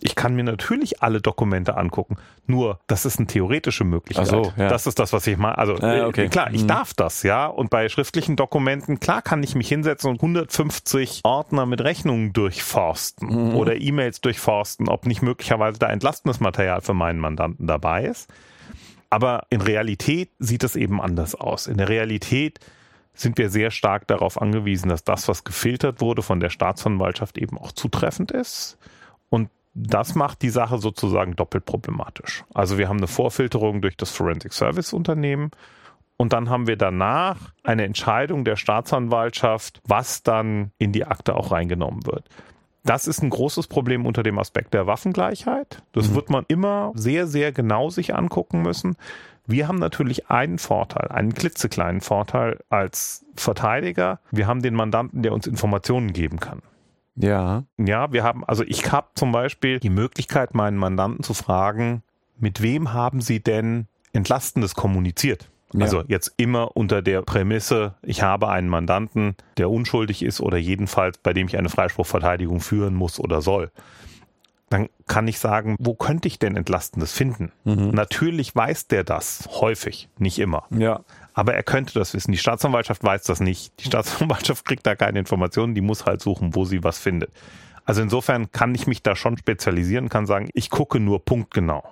Ich 0.00 0.14
kann 0.14 0.34
mir 0.34 0.44
natürlich 0.44 1.02
alle 1.02 1.22
Dokumente 1.22 1.76
angucken. 1.76 2.16
Nur, 2.46 2.80
das 2.86 3.06
ist 3.06 3.18
eine 3.18 3.26
theoretische 3.26 3.84
Möglichkeit. 3.84 4.26
So, 4.26 4.52
ja. 4.56 4.68
Das 4.68 4.86
ist 4.86 4.98
das, 4.98 5.12
was 5.14 5.26
ich 5.26 5.38
meine. 5.38 5.56
Also 5.56 5.76
äh, 5.78 6.02
okay. 6.02 6.28
klar, 6.28 6.52
ich 6.52 6.64
mhm. 6.64 6.68
darf 6.68 6.92
das, 6.92 7.22
ja. 7.22 7.46
Und 7.46 7.70
bei 7.70 7.88
schriftlichen 7.88 8.36
Dokumenten, 8.36 9.00
klar 9.00 9.22
kann 9.22 9.42
ich 9.42 9.54
mich 9.54 9.68
hinsetzen 9.68 10.10
und 10.10 10.16
150 10.16 11.22
Ordner 11.24 11.64
mit 11.64 11.80
Rechnungen 11.80 12.34
durchforsten 12.34 13.48
mhm. 13.48 13.56
oder 13.56 13.76
E-Mails 13.76 14.20
durchforsten, 14.20 14.88
ob 14.88 15.06
nicht 15.06 15.22
möglicherweise 15.22 15.78
da 15.78 15.88
entlastendes 15.88 16.40
Material 16.40 16.82
für 16.82 16.94
meinen 16.94 17.18
Mandanten 17.18 17.66
dabei 17.66 18.04
ist. 18.04 18.30
Aber 19.08 19.44
in 19.48 19.62
Realität 19.62 20.30
sieht 20.38 20.62
es 20.62 20.76
eben 20.76 21.00
anders 21.00 21.34
aus. 21.34 21.66
In 21.68 21.78
der 21.78 21.88
Realität 21.88 22.60
sind 23.14 23.38
wir 23.38 23.48
sehr 23.48 23.70
stark 23.70 24.06
darauf 24.06 24.40
angewiesen, 24.40 24.90
dass 24.90 25.04
das, 25.04 25.26
was 25.26 25.42
gefiltert 25.42 26.00
wurde 26.00 26.22
von 26.22 26.38
der 26.38 26.50
Staatsanwaltschaft, 26.50 27.38
eben 27.38 27.56
auch 27.56 27.72
zutreffend 27.72 28.30
ist. 28.30 28.76
Das 29.78 30.14
macht 30.14 30.40
die 30.40 30.48
Sache 30.48 30.78
sozusagen 30.78 31.36
doppelt 31.36 31.66
problematisch. 31.66 32.44
Also 32.54 32.78
wir 32.78 32.88
haben 32.88 32.96
eine 32.96 33.08
Vorfilterung 33.08 33.82
durch 33.82 33.96
das 33.96 34.10
Forensic 34.10 34.54
Service 34.54 34.94
Unternehmen 34.94 35.50
und 36.16 36.32
dann 36.32 36.48
haben 36.48 36.66
wir 36.66 36.76
danach 36.76 37.52
eine 37.62 37.84
Entscheidung 37.84 38.44
der 38.44 38.56
Staatsanwaltschaft, 38.56 39.82
was 39.84 40.22
dann 40.22 40.70
in 40.78 40.92
die 40.92 41.04
Akte 41.04 41.36
auch 41.36 41.52
reingenommen 41.52 42.06
wird. 42.06 42.24
Das 42.84 43.06
ist 43.06 43.22
ein 43.22 43.28
großes 43.28 43.66
Problem 43.66 44.06
unter 44.06 44.22
dem 44.22 44.38
Aspekt 44.38 44.72
der 44.72 44.86
Waffengleichheit. 44.86 45.82
Das 45.92 46.08
mhm. 46.08 46.14
wird 46.14 46.30
man 46.30 46.44
immer 46.48 46.92
sehr, 46.94 47.26
sehr 47.26 47.52
genau 47.52 47.90
sich 47.90 48.14
angucken 48.14 48.62
müssen. 48.62 48.96
Wir 49.46 49.68
haben 49.68 49.78
natürlich 49.78 50.30
einen 50.30 50.58
Vorteil, 50.58 51.08
einen 51.08 51.34
klitzekleinen 51.34 52.00
Vorteil 52.00 52.60
als 52.70 53.26
Verteidiger. 53.34 54.20
Wir 54.30 54.46
haben 54.46 54.62
den 54.62 54.74
Mandanten, 54.74 55.22
der 55.22 55.32
uns 55.32 55.46
Informationen 55.46 56.14
geben 56.14 56.40
kann. 56.40 56.62
Ja. 57.16 57.64
Ja, 57.78 58.12
wir 58.12 58.22
haben, 58.22 58.44
also 58.44 58.62
ich 58.64 58.92
habe 58.92 59.08
zum 59.14 59.32
Beispiel 59.32 59.80
die 59.80 59.90
Möglichkeit, 59.90 60.54
meinen 60.54 60.76
Mandanten 60.76 61.22
zu 61.22 61.34
fragen, 61.34 62.02
mit 62.38 62.62
wem 62.62 62.92
haben 62.92 63.20
Sie 63.20 63.40
denn 63.40 63.86
Entlastendes 64.12 64.74
kommuniziert? 64.74 65.48
Ja. 65.72 65.84
Also 65.84 66.04
jetzt 66.06 66.32
immer 66.36 66.76
unter 66.76 67.02
der 67.02 67.22
Prämisse, 67.22 67.94
ich 68.02 68.22
habe 68.22 68.48
einen 68.48 68.68
Mandanten, 68.68 69.36
der 69.56 69.70
unschuldig 69.70 70.22
ist 70.22 70.40
oder 70.40 70.56
jedenfalls 70.56 71.18
bei 71.18 71.32
dem 71.32 71.48
ich 71.48 71.58
eine 71.58 71.68
Freispruchverteidigung 71.68 72.60
führen 72.60 72.94
muss 72.94 73.18
oder 73.18 73.42
soll. 73.42 73.70
Dann 74.68 74.88
kann 75.06 75.28
ich 75.28 75.38
sagen, 75.38 75.76
wo 75.78 75.94
könnte 75.94 76.28
ich 76.28 76.38
denn 76.38 76.56
Entlastendes 76.56 77.12
finden? 77.12 77.52
Mhm. 77.64 77.90
Natürlich 77.90 78.54
weiß 78.54 78.88
der 78.88 79.04
das 79.04 79.48
häufig, 79.60 80.08
nicht 80.18 80.38
immer. 80.38 80.64
Ja. 80.70 81.00
Aber 81.36 81.52
er 81.52 81.62
könnte 81.62 81.92
das 81.92 82.14
wissen. 82.14 82.32
Die 82.32 82.38
Staatsanwaltschaft 82.38 83.04
weiß 83.04 83.24
das 83.24 83.40
nicht. 83.40 83.78
Die 83.78 83.84
Staatsanwaltschaft 83.84 84.64
kriegt 84.64 84.86
da 84.86 84.96
keine 84.96 85.18
Informationen, 85.18 85.74
die 85.74 85.82
muss 85.82 86.06
halt 86.06 86.22
suchen, 86.22 86.54
wo 86.54 86.64
sie 86.64 86.82
was 86.82 86.98
findet. 86.98 87.30
Also 87.84 88.00
insofern 88.00 88.50
kann 88.52 88.74
ich 88.74 88.86
mich 88.86 89.02
da 89.02 89.14
schon 89.14 89.36
spezialisieren, 89.36 90.08
kann 90.08 90.26
sagen, 90.26 90.48
ich 90.54 90.70
gucke 90.70 90.98
nur 90.98 91.24
punktgenau. 91.24 91.84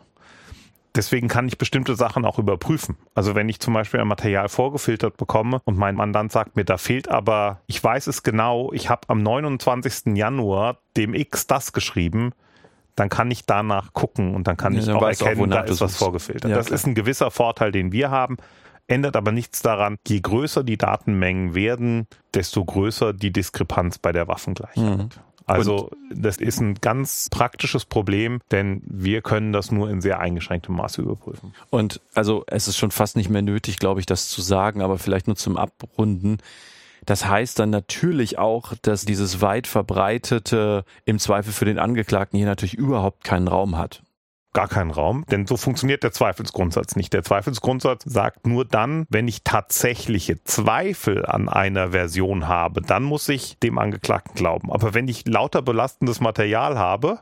Deswegen 0.97 1.29
kann 1.29 1.47
ich 1.47 1.59
bestimmte 1.59 1.95
Sachen 1.95 2.25
auch 2.25 2.39
überprüfen. 2.39 2.97
Also 3.15 3.35
wenn 3.35 3.49
ich 3.49 3.61
zum 3.61 3.75
Beispiel 3.75 4.01
ein 4.01 4.09
Material 4.09 4.49
vorgefiltert 4.49 5.19
bekomme 5.19 5.61
und 5.65 5.77
mein 5.77 5.95
Mandant 5.95 6.33
sagt 6.33 6.57
mir, 6.57 6.65
da 6.65 6.79
fehlt 6.79 7.09
aber, 7.09 7.61
ich 7.67 7.85
weiß 7.85 8.07
es 8.07 8.23
genau, 8.23 8.73
ich 8.73 8.89
habe 8.89 9.03
am 9.09 9.23
29. 9.23 10.17
Januar 10.17 10.79
dem 10.97 11.13
X 11.13 11.47
das 11.47 11.73
geschrieben, 11.75 12.33
dann 12.97 13.11
kann 13.11 13.31
ich 13.31 13.45
danach 13.45 13.93
gucken 13.93 14.35
und 14.35 14.47
dann 14.47 14.57
kann 14.57 14.73
ja, 14.73 14.79
ich 14.79 14.87
dann 14.87 14.97
auch 14.97 15.03
erkennen, 15.03 15.53
auch, 15.53 15.57
da 15.57 15.63
ist 15.65 15.81
was 15.81 15.97
vorgefiltert. 15.97 16.51
Ja, 16.51 16.57
das 16.57 16.67
klar. 16.67 16.77
ist 16.77 16.87
ein 16.87 16.95
gewisser 16.95 17.31
Vorteil, 17.31 17.73
den 17.73 17.93
wir 17.93 18.11
haben 18.11 18.39
ändert 18.87 19.17
aber 19.17 19.33
nichts 19.33 19.63
daran, 19.63 19.97
je 20.07 20.21
größer 20.21 20.65
die 20.65 20.77
Datenmengen 20.77 21.55
werden, 21.55 22.07
desto 22.35 22.65
größer 22.65 23.13
die 23.13 23.33
Diskrepanz 23.33 23.99
bei 23.99 24.13
der 24.13 24.29
Waffengleichheit. 24.29 24.99
Mhm. 24.99 25.09
Also 25.47 25.91
das 26.11 26.39
ist 26.39 26.61
ein 26.61 26.75
ganz 26.77 27.29
praktisches 27.31 27.85
Problem, 27.85 28.41
denn 28.51 28.83
wir 28.87 29.21
können 29.21 29.53
das 29.53 29.71
nur 29.71 29.91
in 29.91 30.01
sehr 30.01 30.19
eingeschränktem 30.19 30.75
Maße 30.75 31.03
überprüfen. 31.03 31.55
Und 31.71 32.01
also 32.15 32.45
es 32.47 32.67
ist 32.67 32.79
schon 32.79 32.91
fast 32.91 33.17
nicht 33.17 33.29
mehr 33.29 33.43
nötig, 33.43 33.79
glaube 33.79 34.01
ich, 34.01 34.07
das 34.07 34.29
zu 34.29 34.41
sagen, 34.41 34.81
aber 34.81 34.99
vielleicht 34.99 35.27
nur 35.27 35.37
zum 35.37 35.59
Abrunden. 35.59 36.39
Das 37.05 37.29
heißt 37.29 37.59
dann 37.59 37.69
natürlich 37.69 38.39
auch, 38.39 38.73
dass 38.81 39.05
dieses 39.05 39.43
weit 39.43 39.67
verbreitete 39.67 40.85
im 41.05 41.19
Zweifel 41.19 41.53
für 41.53 41.67
den 41.67 41.79
Angeklagten 41.79 42.39
hier 42.39 42.47
natürlich 42.47 42.75
überhaupt 42.75 43.25
keinen 43.25 43.49
Raum 43.49 43.77
hat. 43.77 44.03
Gar 44.55 44.69
keinen 44.69 44.91
Raum, 44.91 45.27
denn 45.31 45.47
so 45.47 45.57
funktioniert 45.57 46.03
der 46.03 46.13
Zweifelsgrundsatz 46.13 46.97
nicht. 46.97 47.13
Der 47.13 47.23
Zweifelsgrundsatz 47.23 48.05
sagt 48.07 48.47
nur 48.47 48.65
dann, 48.65 49.07
wenn 49.11 49.29
ich 49.29 49.43
tatsächliche 49.43 50.43
Zweifel 50.45 51.27
an 51.27 51.49
einer 51.49 51.91
Version 51.91 52.49
habe, 52.49 52.81
dann 52.81 53.03
muss 53.03 53.29
ich 53.29 53.59
dem 53.59 53.79
Angeklagten 53.79 54.35
glauben. 54.35 54.73
Aber 54.73 54.95
wenn 54.95 55.09
ich 55.09 55.27
lauter 55.27 55.61
belastendes 55.61 56.21
Material 56.21 56.79
habe 56.79 57.21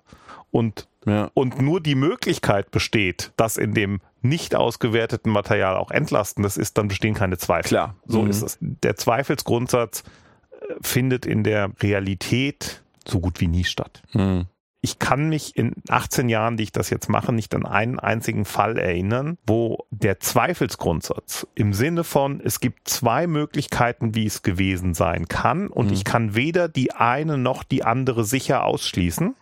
und 0.50 0.86
ja. 1.04 1.30
und 1.34 1.60
nur 1.60 1.80
die 1.80 1.96
Möglichkeit 1.96 2.70
besteht, 2.70 3.32
dass 3.36 3.56
in 3.56 3.74
dem 3.74 4.00
nicht 4.20 4.54
ausgewerteten 4.54 5.32
Material 5.32 5.76
auch 5.76 5.90
entlastendes 5.90 6.56
ist, 6.56 6.78
dann 6.78 6.86
bestehen 6.86 7.14
keine 7.14 7.38
Zweifel. 7.38 7.70
Klar. 7.70 7.96
So 8.06 8.22
mhm. 8.22 8.30
ist 8.30 8.42
es. 8.42 8.58
Der 8.60 8.94
Zweifelsgrundsatz 8.94 10.04
äh, 10.52 10.74
findet 10.80 11.26
in 11.26 11.42
der 11.42 11.72
Realität 11.82 12.84
so 13.04 13.18
gut 13.18 13.40
wie 13.40 13.48
nie 13.48 13.64
statt. 13.64 14.04
Mhm 14.12 14.46
ich 14.84 14.98
kann 14.98 15.28
mich 15.28 15.56
in 15.56 15.74
18 15.88 16.28
Jahren, 16.28 16.56
die 16.56 16.64
ich 16.64 16.72
das 16.72 16.90
jetzt 16.90 17.08
mache, 17.08 17.32
nicht 17.32 17.54
an 17.54 17.64
einen 17.64 18.00
einzigen 18.00 18.44
Fall 18.44 18.76
erinnern, 18.76 19.38
wo 19.46 19.86
der 19.90 20.18
Zweifelsgrundsatz 20.18 21.46
im 21.54 21.72
Sinne 21.72 22.02
von, 22.02 22.40
es 22.44 22.58
gibt 22.58 22.88
zwei 22.88 23.28
Möglichkeiten, 23.28 24.16
wie 24.16 24.26
es 24.26 24.42
gewesen 24.42 24.92
sein 24.94 25.28
kann 25.28 25.68
und 25.68 25.86
mhm. 25.86 25.92
ich 25.92 26.04
kann 26.04 26.34
weder 26.34 26.68
die 26.68 26.92
eine 26.92 27.38
noch 27.38 27.62
die 27.62 27.84
andere 27.84 28.24
sicher 28.24 28.64
ausschließen. 28.64 29.36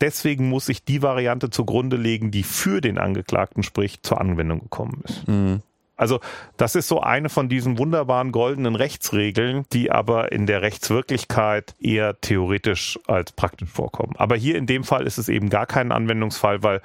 Deswegen 0.00 0.48
muss 0.48 0.68
ich 0.70 0.84
die 0.84 1.02
Variante 1.02 1.50
zugrunde 1.50 1.96
legen, 1.96 2.30
die 2.30 2.42
für 2.42 2.80
den 2.80 2.98
Angeklagten 2.98 3.62
spricht, 3.62 4.04
zur 4.04 4.20
Anwendung 4.20 4.60
gekommen 4.60 5.02
ist. 5.04 5.28
Mhm. 5.28 5.60
Also 5.96 6.20
das 6.56 6.74
ist 6.74 6.88
so 6.88 7.00
eine 7.00 7.28
von 7.28 7.48
diesen 7.48 7.78
wunderbaren 7.78 8.32
goldenen 8.32 8.74
Rechtsregeln, 8.74 9.64
die 9.72 9.90
aber 9.90 10.30
in 10.32 10.46
der 10.46 10.62
Rechtswirklichkeit 10.62 11.74
eher 11.80 12.20
theoretisch 12.20 12.98
als 13.06 13.32
praktisch 13.32 13.70
vorkommen. 13.70 14.14
Aber 14.16 14.36
hier 14.36 14.56
in 14.56 14.66
dem 14.66 14.84
Fall 14.84 15.06
ist 15.06 15.18
es 15.18 15.28
eben 15.28 15.48
gar 15.48 15.66
kein 15.66 15.92
Anwendungsfall, 15.92 16.62
weil 16.62 16.82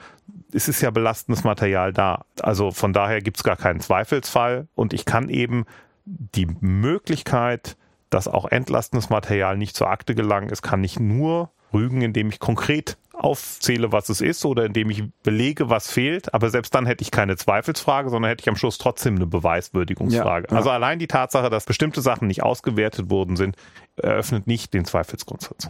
es 0.54 0.68
ist 0.68 0.82
ja 0.82 0.92
belastendes 0.92 1.44
Material 1.44 1.94
da. 1.94 2.26
Also 2.42 2.72
von 2.72 2.94
daher 2.94 3.22
gibt 3.22 3.38
es 3.38 3.44
gar 3.44 3.58
keinen 3.58 3.82
Zweifelsfall 3.82 4.68
und 4.76 4.94
ich 4.94 5.06
kann 5.06 5.30
eben 5.30 5.66
die 6.06 6.48
Möglichkeit, 6.60 7.78
dass 8.10 8.28
auch 8.28 8.46
entlastendes 8.46 9.10
Material 9.10 9.58
nicht 9.58 9.76
zur 9.76 9.90
Akte 9.90 10.16
gelangen 10.16 10.50
ist, 10.50 10.62
kann 10.62 10.84
ich 10.84 11.00
nur 11.00 11.52
rügen, 11.74 12.02
indem 12.02 12.30
ich 12.30 12.40
konkret 12.40 12.98
aufzähle, 13.22 13.92
was 13.92 14.10
es 14.10 14.20
ist 14.20 14.46
oder 14.46 14.66
indem 14.66 14.90
ich 14.90 15.04
belege, 15.24 15.70
was 15.70 15.92
fehlt. 15.92 16.34
Aber 16.34 16.50
selbst 16.50 16.74
dann 16.74 16.86
hätte 16.86 17.04
ich 17.04 17.12
keine 17.12 17.36
Zweifelsfrage, 17.36 18.10
sondern 18.10 18.30
hätte 18.30 18.42
ich 18.42 18.50
am 18.50 18.56
Schluss 18.56 18.78
trotzdem 18.78 19.16
eine 19.16 19.28
Beweiswürdigungsfrage. 19.28 20.48
Ja, 20.48 20.52
ja. 20.52 20.58
Also 20.58 20.70
allein 20.70 21.00
die 21.00 21.08
Tatsache, 21.08 21.50
dass 21.50 21.66
bestimmte 21.66 22.02
Sachen 22.02 22.28
nicht 22.28 22.44
ausgewertet 22.44 23.10
worden 23.10 23.36
sind, 23.36 23.56
eröffnet 23.96 24.48
nicht 24.48 24.74
den 24.74 24.86
Zweifelsgrundsatz. 24.86 25.70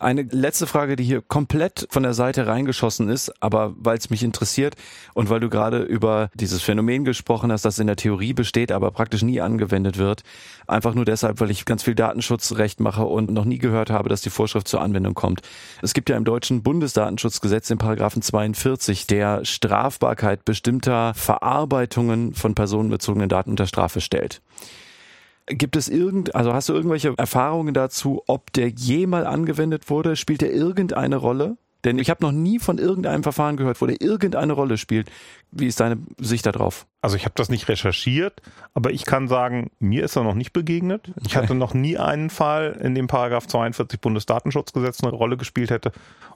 Eine 0.00 0.22
letzte 0.22 0.66
Frage, 0.66 0.96
die 0.96 1.04
hier 1.04 1.20
komplett 1.20 1.86
von 1.90 2.02
der 2.02 2.14
Seite 2.14 2.46
reingeschossen 2.46 3.10
ist, 3.10 3.30
aber 3.42 3.74
weil 3.76 3.98
es 3.98 4.08
mich 4.08 4.22
interessiert 4.22 4.74
und 5.12 5.28
weil 5.28 5.40
du 5.40 5.50
gerade 5.50 5.82
über 5.82 6.30
dieses 6.32 6.62
Phänomen 6.62 7.04
gesprochen 7.04 7.52
hast, 7.52 7.66
das 7.66 7.78
in 7.78 7.86
der 7.86 7.96
Theorie 7.96 8.32
besteht, 8.32 8.72
aber 8.72 8.92
praktisch 8.92 9.20
nie 9.20 9.42
angewendet 9.42 9.98
wird. 9.98 10.22
Einfach 10.66 10.94
nur 10.94 11.04
deshalb, 11.04 11.38
weil 11.38 11.50
ich 11.50 11.66
ganz 11.66 11.82
viel 11.82 11.94
Datenschutzrecht 11.94 12.80
mache 12.80 13.04
und 13.04 13.30
noch 13.30 13.44
nie 13.44 13.58
gehört 13.58 13.90
habe, 13.90 14.08
dass 14.08 14.22
die 14.22 14.30
Vorschrift 14.30 14.68
zur 14.68 14.80
Anwendung 14.80 15.12
kommt. 15.12 15.42
Es 15.82 15.92
gibt 15.92 16.08
ja 16.08 16.16
im 16.16 16.24
deutschen 16.24 16.62
Bundesdatenschutzgesetz 16.62 17.68
den 17.68 17.76
Paragraphen 17.76 18.22
42, 18.22 19.06
der 19.06 19.44
Strafbarkeit 19.44 20.46
bestimmter 20.46 21.12
Verarbeitungen 21.12 22.32
von 22.32 22.54
personenbezogenen 22.54 23.28
Daten 23.28 23.50
unter 23.50 23.66
Strafe 23.66 24.00
stellt. 24.00 24.40
Gibt 25.50 25.74
es 25.74 25.88
irgend, 25.88 26.34
also 26.36 26.54
hast 26.54 26.68
du 26.68 26.74
irgendwelche 26.74 27.12
Erfahrungen 27.18 27.74
dazu, 27.74 28.22
ob 28.28 28.52
der 28.52 28.68
jemals 28.68 29.26
angewendet 29.26 29.90
wurde? 29.90 30.14
Spielt 30.14 30.42
er 30.42 30.52
irgendeine 30.52 31.16
Rolle? 31.16 31.56
Denn 31.84 31.98
ich 31.98 32.10
habe 32.10 32.22
noch 32.22 32.32
nie 32.32 32.58
von 32.58 32.78
irgendeinem 32.78 33.22
Verfahren 33.22 33.56
gehört, 33.56 33.80
wo 33.80 33.86
der 33.86 34.00
irgendeine 34.00 34.52
Rolle 34.52 34.76
spielt. 34.76 35.10
Wie 35.50 35.66
ist 35.66 35.80
deine 35.80 35.98
Sicht 36.18 36.46
darauf? 36.46 36.86
Also 37.00 37.16
ich 37.16 37.24
habe 37.24 37.34
das 37.36 37.48
nicht 37.48 37.68
recherchiert, 37.68 38.42
aber 38.74 38.90
ich 38.90 39.06
kann 39.06 39.28
sagen, 39.28 39.70
mir 39.78 40.04
ist 40.04 40.16
er 40.16 40.22
noch 40.22 40.34
nicht 40.34 40.52
begegnet. 40.52 41.12
Ich 41.26 41.36
hatte 41.36 41.54
noch 41.54 41.72
nie 41.72 41.96
einen 41.96 42.28
Fall, 42.28 42.78
in 42.82 42.94
dem 42.94 43.06
Paragraph 43.06 43.46
42 43.46 44.00
Bundesdatenschutzgesetz 44.00 45.02
eine 45.02 45.12
Rolle 45.12 45.36
gespielt 45.36 45.70
hätte. 45.70 45.92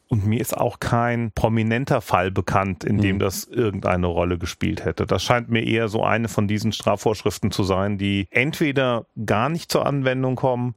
Und 0.09 0.27
mir 0.27 0.41
ist 0.41 0.57
auch 0.57 0.81
kein 0.81 1.33
prominenter 1.33 2.01
Fall 2.01 2.31
bekannt, 2.31 2.85
in 2.85 2.99
dem 2.99 3.16
mhm. 3.16 3.21
das 3.21 3.45
irgendeine 3.45 4.07
Rolle 4.07 4.39
gespielt 4.39 4.85
hätte. 4.85 5.07
Das 5.07 5.23
scheint 5.23 5.49
mir 5.51 5.65
eher 5.65 5.89
so 5.89 6.03
eine 6.03 6.29
von 6.29 6.49
diesen 6.49 6.73
Strafvorschriften 6.73 7.51
zu 7.51 7.62
sein, 7.62 7.99
die 7.99 8.27
entweder 8.31 9.07
gar 9.25 9.49
nicht 9.49 9.71
zur 9.71 9.87
Anwendung 9.87 10.37
kommen 10.37 10.75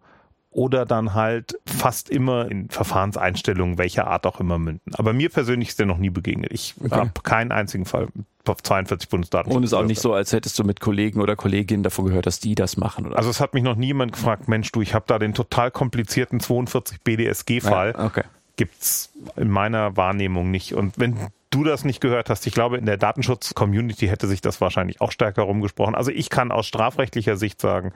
oder 0.58 0.88
dann 0.88 1.14
halt 1.14 1.60
fast 1.68 2.10
immer 2.10 2.50
in 2.50 2.68
Verfahrenseinstellungen 2.70 3.78
welcher 3.78 4.08
Art 4.08 4.26
auch 4.26 4.40
immer 4.40 4.58
münden. 4.58 4.92
Aber 4.96 5.14
mir 5.14 5.30
persönlich 5.30 5.70
ist 5.70 5.78
der 5.78 5.86
noch 5.86 6.00
nie 6.00 6.10
begegnet. 6.10 6.52
Ich 6.52 6.74
okay. 6.84 6.96
habe 6.96 7.12
keinen 7.22 7.52
einzigen 7.52 7.86
Fall 7.86 8.08
auf 8.48 8.64
42 8.64 9.08
Bundesdaten. 9.08 9.52
Und 9.52 9.64
es 9.64 9.70
ist 9.70 9.74
auch 9.76 9.84
nicht 9.84 10.02
so, 10.02 10.14
als 10.14 10.34
hättest 10.34 10.58
du 10.58 10.64
mit 10.64 10.80
Kollegen 10.80 11.22
oder 11.22 11.36
Kolleginnen 11.36 11.84
davon 11.84 12.06
gehört, 12.06 12.26
dass 12.26 12.40
die 12.40 12.56
das 12.56 12.76
machen. 12.76 13.06
Oder? 13.06 13.18
Also 13.18 13.30
es 13.30 13.40
hat 13.40 13.54
mich 13.54 13.62
noch 13.62 13.76
niemand 13.76 14.14
gefragt, 14.14 14.48
Mensch, 14.48 14.72
du, 14.72 14.82
ich 14.82 14.96
habe 14.96 15.06
da 15.08 15.20
den 15.20 15.36
total 15.36 15.70
komplizierten 15.70 16.40
42 16.40 17.02
BDSG-Fall. 17.02 17.94
Ja, 17.96 18.06
okay 18.06 18.24
gibt's 18.58 19.14
in 19.36 19.52
meiner 19.52 19.96
Wahrnehmung 19.98 20.50
nicht. 20.50 20.74
Und 20.74 20.98
wenn 20.98 21.16
du 21.52 21.64
das 21.64 21.86
nicht 21.86 22.02
gehört 22.02 22.32
hast, 22.32 22.48
ich 22.48 22.54
glaube, 22.54 22.78
in 22.78 22.88
der 22.88 22.98
Datenschutz-Community 22.98 24.08
hätte 24.08 24.26
sich 24.28 24.42
das 24.42 24.60
wahrscheinlich 24.60 25.00
auch 25.00 25.12
stärker 25.12 25.44
rumgesprochen. 25.44 25.94
Also 25.94 26.10
ich 26.10 26.32
kann 26.32 26.52
aus 26.52 26.66
strafrechtlicher 26.66 27.38
Sicht 27.38 27.62
sagen, 27.62 27.94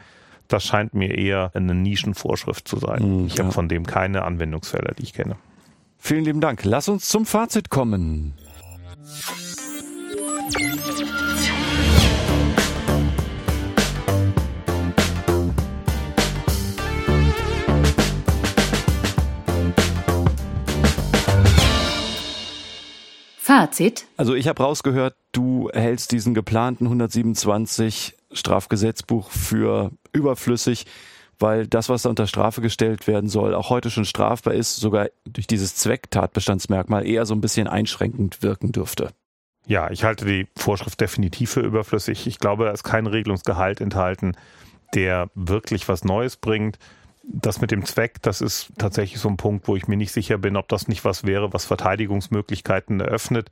das 0.52 0.64
scheint 0.66 0.94
mir 0.94 1.18
eher 1.18 1.52
eine 1.54 1.74
Nischenvorschrift 1.74 2.68
zu 2.68 2.78
sein. 2.78 3.24
Mm, 3.24 3.28
ich 3.28 3.36
ja. 3.36 3.44
habe 3.44 3.54
von 3.54 3.70
dem 3.70 3.86
keine 3.86 4.24
Anwendungsfälle, 4.24 4.94
die 4.98 5.04
ich 5.04 5.14
kenne. 5.14 5.38
Vielen 5.98 6.26
lieben 6.26 6.42
Dank. 6.42 6.64
Lass 6.64 6.90
uns 6.90 7.08
zum 7.08 7.26
Fazit 7.26 7.70
kommen. 7.70 8.34
Fazit. 23.38 24.08
Also 24.18 24.34
ich 24.34 24.48
habe 24.48 24.64
rausgehört, 24.64 25.16
du 25.34 25.70
hältst 25.74 26.12
diesen 26.12 26.34
geplanten 26.34 26.86
127 26.86 28.18
Strafgesetzbuch 28.34 29.30
für 29.30 29.92
überflüssig, 30.14 30.86
weil 31.40 31.68
das, 31.68 31.90
was 31.90 32.04
da 32.04 32.10
unter 32.10 32.28
Strafe 32.28 32.62
gestellt 32.62 33.08
werden 33.08 33.30
soll, 33.30 33.56
auch 33.56 33.70
heute 33.70 33.90
schon 33.90 34.06
strafbar 34.06 34.54
ist, 34.54 34.76
sogar 34.76 35.10
durch 35.26 35.48
dieses 35.48 35.76
Zwecktatbestandsmerkmal 35.76 37.06
eher 37.06 37.26
so 37.26 37.34
ein 37.34 37.42
bisschen 37.42 37.68
einschränkend 37.68 38.44
wirken 38.44 38.72
dürfte. 38.72 39.10
Ja, 39.66 39.90
ich 39.92 40.04
halte 40.04 40.26
die 40.26 40.48
Vorschrift 40.56 41.00
definitiv 41.00 41.52
für 41.52 41.62
überflüssig. 41.62 42.28
Ich 42.28 42.40
glaube, 42.40 42.66
da 42.66 42.72
ist 42.72 42.84
kein 42.84 43.08
Regelungsgehalt 43.08 43.82
enthalten, 43.82 44.34
der 44.94 45.30
wirklich 45.36 45.88
was 45.88 46.04
Neues 46.04 46.36
bringt 46.38 46.78
das 47.24 47.62
mit 47.62 47.72
dem 47.72 47.86
Zweck, 47.86 48.22
das 48.22 48.42
ist 48.42 48.72
tatsächlich 48.78 49.20
so 49.20 49.30
ein 49.30 49.38
Punkt, 49.38 49.68
wo 49.68 49.76
ich 49.76 49.88
mir 49.88 49.98
nicht 49.98 50.12
sicher 50.12 50.38
bin, 50.38 50.58
ob 50.58 50.68
das 50.70 50.88
nicht 50.88 51.06
was 51.06 51.26
wäre, 51.26 51.54
was 51.54 51.66
Verteidigungsmöglichkeiten 51.66 53.00
eröffnet. 53.00 53.50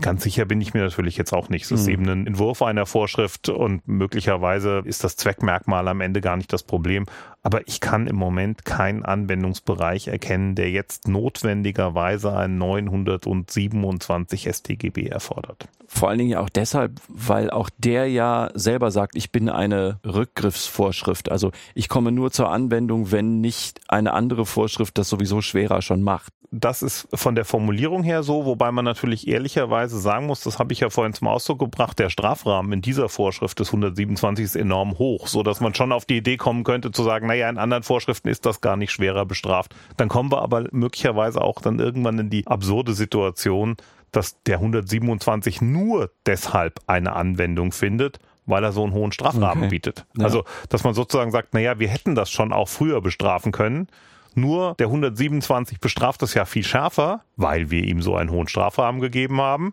Ganz 0.00 0.22
sicher 0.22 0.44
bin 0.46 0.60
ich 0.60 0.72
mir 0.72 0.82
natürlich 0.82 1.16
jetzt 1.16 1.32
auch 1.32 1.48
nicht. 1.48 1.64
Es 1.64 1.70
ist 1.70 1.86
mhm. 1.86 1.92
eben 1.92 2.08
ein 2.08 2.26
Entwurf 2.26 2.62
einer 2.62 2.86
Vorschrift 2.86 3.48
und 3.48 3.86
möglicherweise 3.86 4.82
ist 4.84 5.04
das 5.04 5.16
Zweckmerkmal 5.16 5.88
am 5.88 6.00
Ende 6.00 6.20
gar 6.20 6.36
nicht 6.36 6.52
das 6.52 6.62
Problem. 6.62 7.06
Aber 7.44 7.68
ich 7.68 7.80
kann 7.80 8.06
im 8.06 8.16
Moment 8.16 8.64
keinen 8.64 9.04
Anwendungsbereich 9.04 10.08
erkennen, 10.08 10.54
der 10.54 10.70
jetzt 10.70 11.08
notwendigerweise 11.08 12.34
ein 12.34 12.56
927 12.56 14.48
StGB 14.50 15.08
erfordert. 15.08 15.68
Vor 15.86 16.08
allen 16.08 16.18
Dingen 16.18 16.38
auch 16.38 16.48
deshalb, 16.48 17.00
weil 17.08 17.50
auch 17.50 17.68
der 17.76 18.08
ja 18.08 18.50
selber 18.54 18.90
sagt, 18.90 19.14
ich 19.14 19.30
bin 19.30 19.50
eine 19.50 20.00
Rückgriffsvorschrift. 20.06 21.30
Also 21.30 21.52
ich 21.74 21.90
komme 21.90 22.12
nur 22.12 22.32
zur 22.32 22.50
Anwendung, 22.50 23.12
wenn 23.12 23.42
nicht 23.42 23.80
eine 23.88 24.14
andere 24.14 24.46
Vorschrift 24.46 24.96
das 24.96 25.10
sowieso 25.10 25.42
schwerer 25.42 25.82
schon 25.82 26.02
macht. 26.02 26.32
Das 26.56 26.82
ist 26.82 27.08
von 27.12 27.34
der 27.34 27.44
Formulierung 27.44 28.04
her 28.04 28.22
so, 28.22 28.44
wobei 28.44 28.70
man 28.70 28.84
natürlich 28.84 29.26
ehrlicherweise 29.26 29.98
sagen 29.98 30.26
muss, 30.26 30.40
das 30.40 30.60
habe 30.60 30.72
ich 30.72 30.78
ja 30.78 30.88
vorhin 30.88 31.12
zum 31.12 31.26
Ausdruck 31.26 31.58
gebracht, 31.58 31.98
der 31.98 32.10
Strafrahmen 32.10 32.72
in 32.72 32.80
dieser 32.80 33.08
Vorschrift 33.08 33.58
des 33.58 33.68
127 33.68 34.44
ist 34.44 34.54
enorm 34.54 34.96
hoch, 34.98 35.26
so 35.26 35.42
dass 35.42 35.60
man 35.60 35.74
schon 35.74 35.90
auf 35.90 36.04
die 36.04 36.18
Idee 36.18 36.36
kommen 36.36 36.62
könnte 36.62 36.92
zu 36.92 37.02
sagen, 37.02 37.26
naja, 37.34 37.48
in 37.48 37.58
anderen 37.58 37.82
Vorschriften 37.82 38.28
ist 38.28 38.46
das 38.46 38.60
gar 38.60 38.76
nicht 38.76 38.92
schwerer 38.92 39.26
bestraft. 39.26 39.74
Dann 39.96 40.08
kommen 40.08 40.30
wir 40.30 40.40
aber 40.40 40.66
möglicherweise 40.70 41.42
auch 41.42 41.60
dann 41.60 41.80
irgendwann 41.80 42.16
in 42.20 42.30
die 42.30 42.46
absurde 42.46 42.94
Situation, 42.94 43.76
dass 44.12 44.40
der 44.44 44.58
127 44.58 45.60
nur 45.60 46.12
deshalb 46.26 46.78
eine 46.86 47.14
Anwendung 47.14 47.72
findet, 47.72 48.20
weil 48.46 48.62
er 48.62 48.70
so 48.70 48.84
einen 48.84 48.92
hohen 48.92 49.10
Strafrahmen 49.10 49.64
okay. 49.64 49.70
bietet. 49.70 50.06
Ja. 50.16 50.26
Also, 50.26 50.44
dass 50.68 50.84
man 50.84 50.94
sozusagen 50.94 51.32
sagt, 51.32 51.54
naja, 51.54 51.80
wir 51.80 51.88
hätten 51.88 52.14
das 52.14 52.30
schon 52.30 52.52
auch 52.52 52.68
früher 52.68 53.00
bestrafen 53.00 53.50
können. 53.50 53.88
Nur 54.36 54.76
der 54.78 54.86
127 54.86 55.80
bestraft 55.80 56.22
das 56.22 56.34
ja 56.34 56.44
viel 56.44 56.62
schärfer, 56.62 57.22
weil 57.36 57.72
wir 57.72 57.82
ihm 57.82 58.00
so 58.00 58.14
einen 58.14 58.30
hohen 58.30 58.46
Strafrahmen 58.46 59.00
gegeben 59.00 59.40
haben. 59.40 59.72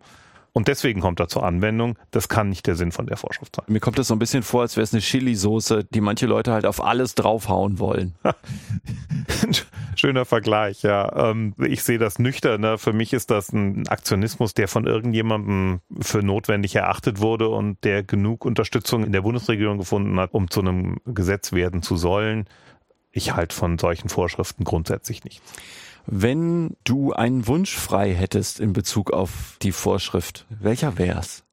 Und 0.54 0.68
deswegen 0.68 1.00
kommt 1.00 1.20
er 1.22 1.30
zur 1.30 1.44
Anwendung. 1.44 1.98
Das 2.12 2.28
kann 2.28 2.50
nicht 2.50 2.68
der 2.68 2.76
Sinn 2.76 2.92
von 2.92 3.06
der 3.06 3.16
Vorschrift 3.16 3.56
sein. 3.56 3.66
Mir 3.70 3.80
kommt 3.80 3.98
das 3.98 4.08
so 4.08 4.16
ein 4.16 4.20
bisschen 4.20 4.44
vor, 4.44 4.62
als 4.62 4.76
wäre 4.76 4.84
es 4.84 4.94
eine 4.94 5.02
Chili-Soße, 5.02 5.86
die 5.86 6.02
manche 6.02 6.26
Leute 6.26 6.52
halt 6.52 6.66
auf 6.66 6.84
alles 6.84 7.16
draufhauen 7.16 7.80
wollen. 7.80 8.16
Schöner 9.96 10.26
Vergleich, 10.26 10.84
ja. 10.84 11.30
Ähm, 11.30 11.56
ich 11.58 11.84
sehe 11.84 12.00
das 12.00 12.20
nüchtern. 12.20 12.60
Ne? 12.60 12.78
Für 12.78 12.92
mich 12.92 13.14
ist 13.14 13.32
das 13.32 13.54
ein 13.54 13.88
Aktionismus, 13.88 14.54
der 14.54 14.68
von 14.68 14.88
irgendjemandem 14.88 15.80
für 16.02 16.22
notwendig 16.22 16.76
erachtet 16.76 17.22
wurde 17.22 17.48
und 17.48 17.82
der 17.86 18.04
genug 18.04 18.44
Unterstützung 18.44 19.06
in 19.06 19.14
der 19.14 19.22
Bundesregierung 19.22 19.78
gefunden 19.78 20.20
hat, 20.20 20.34
um 20.34 20.50
zu 20.50 20.60
einem 20.60 20.98
Gesetz 21.06 21.54
werden 21.54 21.82
zu 21.82 21.96
sollen. 21.96 22.46
Ich 23.14 23.34
halte 23.36 23.56
von 23.56 23.78
solchen 23.78 24.10
Vorschriften 24.10 24.66
grundsätzlich 24.66 25.24
nichts. 25.24 25.42
Wenn 26.06 26.76
du 26.84 27.14
einen 27.14 27.48
Wunsch 27.48 27.76
frei 27.76 28.14
hättest 28.14 28.60
in 28.60 28.74
Bezug 28.74 29.12
auf 29.12 29.58
die 29.62 29.72
Vorschrift, 29.72 30.46
welcher 30.50 30.98
wär's? 30.98 31.44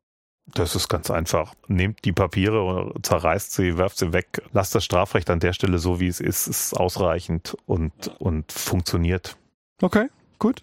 Das 0.54 0.74
ist 0.74 0.88
ganz 0.88 1.10
einfach. 1.10 1.54
Nehmt 1.66 2.04
die 2.04 2.12
Papiere, 2.12 2.94
zerreißt 3.02 3.52
sie, 3.52 3.76
werft 3.76 3.98
sie 3.98 4.12
weg. 4.12 4.42
Lasst 4.52 4.74
das 4.74 4.84
Strafrecht 4.84 5.28
an 5.30 5.40
der 5.40 5.52
Stelle 5.52 5.78
so, 5.78 6.00
wie 6.00 6.08
es 6.08 6.20
ist, 6.20 6.46
ist 6.46 6.74
ausreichend 6.74 7.56
und, 7.66 7.92
und 8.18 8.50
funktioniert. 8.50 9.36
Okay, 9.82 10.06
gut. 10.38 10.62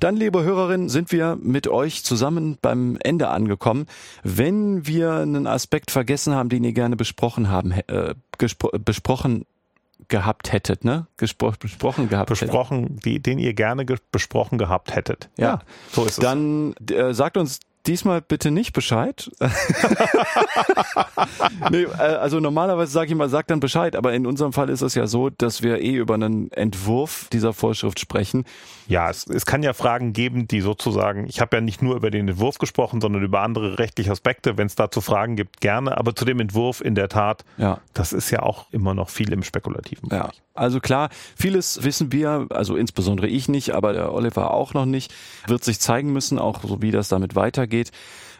Dann, 0.00 0.16
liebe 0.16 0.42
Hörerinnen, 0.42 0.90
sind 0.90 1.12
wir 1.12 1.38
mit 1.40 1.66
euch 1.66 2.04
zusammen 2.04 2.58
beim 2.60 2.98
Ende 3.02 3.28
angekommen. 3.28 3.86
Wenn 4.22 4.86
wir 4.86 5.12
einen 5.14 5.46
Aspekt 5.46 5.90
vergessen 5.90 6.34
haben, 6.34 6.50
den 6.50 6.64
ihr 6.64 6.72
gerne 6.72 6.96
besprochen 6.96 7.48
haben, 7.48 7.72
äh, 7.72 8.14
besprochen 8.84 9.46
gehabt 10.08 10.52
hättet, 10.52 10.84
ne? 10.84 11.06
Gespro 11.16 11.52
besprochen 11.58 12.08
gehabt 12.08 12.28
besprochen, 12.28 12.98
die, 13.04 13.20
den 13.20 13.38
ihr 13.38 13.54
gerne 13.54 13.84
besprochen 14.10 14.58
gehabt 14.58 14.94
hättet. 14.94 15.30
Ja, 15.36 15.46
ja 15.46 15.58
so 15.90 16.04
ist 16.04 16.12
es. 16.12 16.16
Dann 16.16 16.74
äh, 16.90 17.14
sagt 17.14 17.36
uns 17.36 17.60
diesmal 17.86 18.20
bitte 18.20 18.50
nicht 18.50 18.72
Bescheid. 18.72 19.30
nee, 21.70 21.82
äh, 21.82 21.86
also 21.86 22.40
normalerweise 22.40 22.92
sage 22.92 23.10
ich 23.10 23.16
mal, 23.16 23.28
sag 23.28 23.46
dann 23.48 23.60
Bescheid, 23.60 23.96
aber 23.96 24.12
in 24.12 24.26
unserem 24.26 24.52
Fall 24.52 24.68
ist 24.68 24.82
es 24.82 24.94
ja 24.94 25.06
so, 25.06 25.30
dass 25.30 25.62
wir 25.62 25.80
eh 25.80 25.94
über 25.94 26.14
einen 26.14 26.50
Entwurf 26.52 27.28
dieser 27.32 27.52
Vorschrift 27.52 28.00
sprechen. 28.00 28.44
Ja, 28.86 29.10
es, 29.10 29.26
es 29.26 29.46
kann 29.46 29.62
ja 29.62 29.72
Fragen 29.72 30.12
geben, 30.12 30.48
die 30.48 30.60
sozusagen, 30.60 31.26
ich 31.26 31.40
habe 31.40 31.56
ja 31.56 31.60
nicht 31.60 31.82
nur 31.82 31.96
über 31.96 32.10
den 32.10 32.28
Entwurf 32.28 32.58
gesprochen, 32.58 33.00
sondern 33.00 33.22
über 33.22 33.40
andere 33.40 33.78
rechtliche 33.78 34.10
Aspekte. 34.10 34.58
Wenn 34.58 34.66
es 34.66 34.74
dazu 34.74 35.00
Fragen 35.00 35.36
gibt, 35.36 35.60
gerne, 35.60 35.96
aber 35.96 36.14
zu 36.14 36.24
dem 36.24 36.40
Entwurf 36.40 36.80
in 36.80 36.94
der 36.94 37.08
Tat, 37.08 37.44
ja. 37.58 37.80
das 37.94 38.12
ist 38.12 38.30
ja 38.30 38.40
auch 38.40 38.66
immer 38.72 38.94
noch 38.94 39.08
viel 39.08 39.32
im 39.32 39.42
spekulativen 39.42 40.08
Bereich. 40.08 40.36
Ja. 40.36 40.42
Also 40.54 40.80
klar, 40.80 41.08
vieles 41.36 41.82
wissen 41.82 42.12
wir, 42.12 42.46
also 42.50 42.76
insbesondere 42.76 43.26
ich 43.26 43.48
nicht, 43.48 43.74
aber 43.74 43.92
der 43.92 44.12
Oliver 44.12 44.52
auch 44.52 44.74
noch 44.74 44.86
nicht, 44.86 45.12
wird 45.46 45.64
sich 45.64 45.80
zeigen 45.80 46.12
müssen, 46.12 46.38
auch 46.38 46.60
so 46.62 46.82
wie 46.82 46.90
das 46.90 47.08
damit 47.08 47.34
weitergeht. 47.34 47.90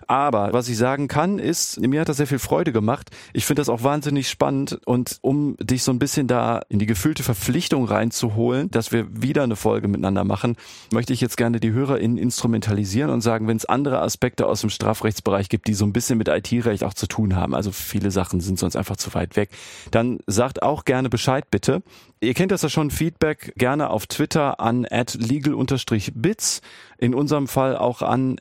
Aber 0.07 0.53
was 0.53 0.69
ich 0.69 0.77
sagen 0.77 1.09
kann, 1.09 1.39
ist, 1.39 1.81
mir 1.81 2.01
hat 2.01 2.09
das 2.09 2.17
sehr 2.17 2.27
viel 2.27 2.39
Freude 2.39 2.73
gemacht. 2.73 3.11
Ich 3.33 3.45
finde 3.45 3.61
das 3.61 3.69
auch 3.69 3.83
wahnsinnig 3.83 4.29
spannend 4.29 4.79
und 4.85 5.19
um 5.23 5.57
dich 5.59 5.83
so 5.83 5.93
ein 5.93 5.99
bisschen 5.99 6.27
da 6.27 6.63
in 6.69 6.79
die 6.79 6.87
gefühlte 6.87 7.23
Verpflichtung 7.23 7.85
reinzuholen, 7.85 8.71
dass 8.71 8.93
wir 8.93 9.07
wieder 9.23 9.43
eine 9.43 9.57
Folge 9.57 9.89
miteinander 9.89 10.25
machen, 10.25 10.57
möchte 10.93 11.13
ich 11.13 11.21
jetzt 11.21 11.37
gerne 11.37 11.61
die 11.61 11.73
HörerInnen 11.73 12.19
instrumentalisieren 12.19 13.11
und 13.11 13.21
sagen, 13.21 13.49
wenn 13.49 13.57
es 13.57 13.65
andere 13.65 14.01
Aspekte 14.01 14.47
aus 14.47 14.61
dem 14.61 14.71
Strafrechtsbereich 14.71 15.49
gibt, 15.49 15.69
die 15.69 15.75
so 15.75 15.85
ein 15.85 15.93
bisschen 15.93 16.19
mit 16.19 16.29
IT-Recht 16.29 16.85
auch 16.85 16.95
zu 16.95 17.07
tun 17.07 17.37
haben, 17.37 17.55
also 17.55 17.73
viele 17.73 18.11
Sachen 18.11 18.41
sind 18.41 18.59
sonst 18.59 18.77
einfach 18.77 18.97
zu 18.97 19.15
weit 19.15 19.37
weg, 19.37 19.51
dann 19.91 20.19
sagt 20.27 20.63
auch 20.63 20.85
gerne 20.85 21.09
Bescheid 21.09 21.51
bitte. 21.51 21.83
Ihr 22.23 22.35
kennt 22.35 22.53
das 22.53 22.63
ja 22.63 22.69
schon, 22.69 22.93
Feedback 22.93 23.53
gerne 23.57 23.91
auf 23.91 24.07
Twitter 24.07 24.61
an 24.61 24.87
legal-bits, 25.15 26.61
in 26.99 27.15
unserem 27.17 27.49
Fall 27.49 27.77
auch 27.77 28.01
an 28.01 28.37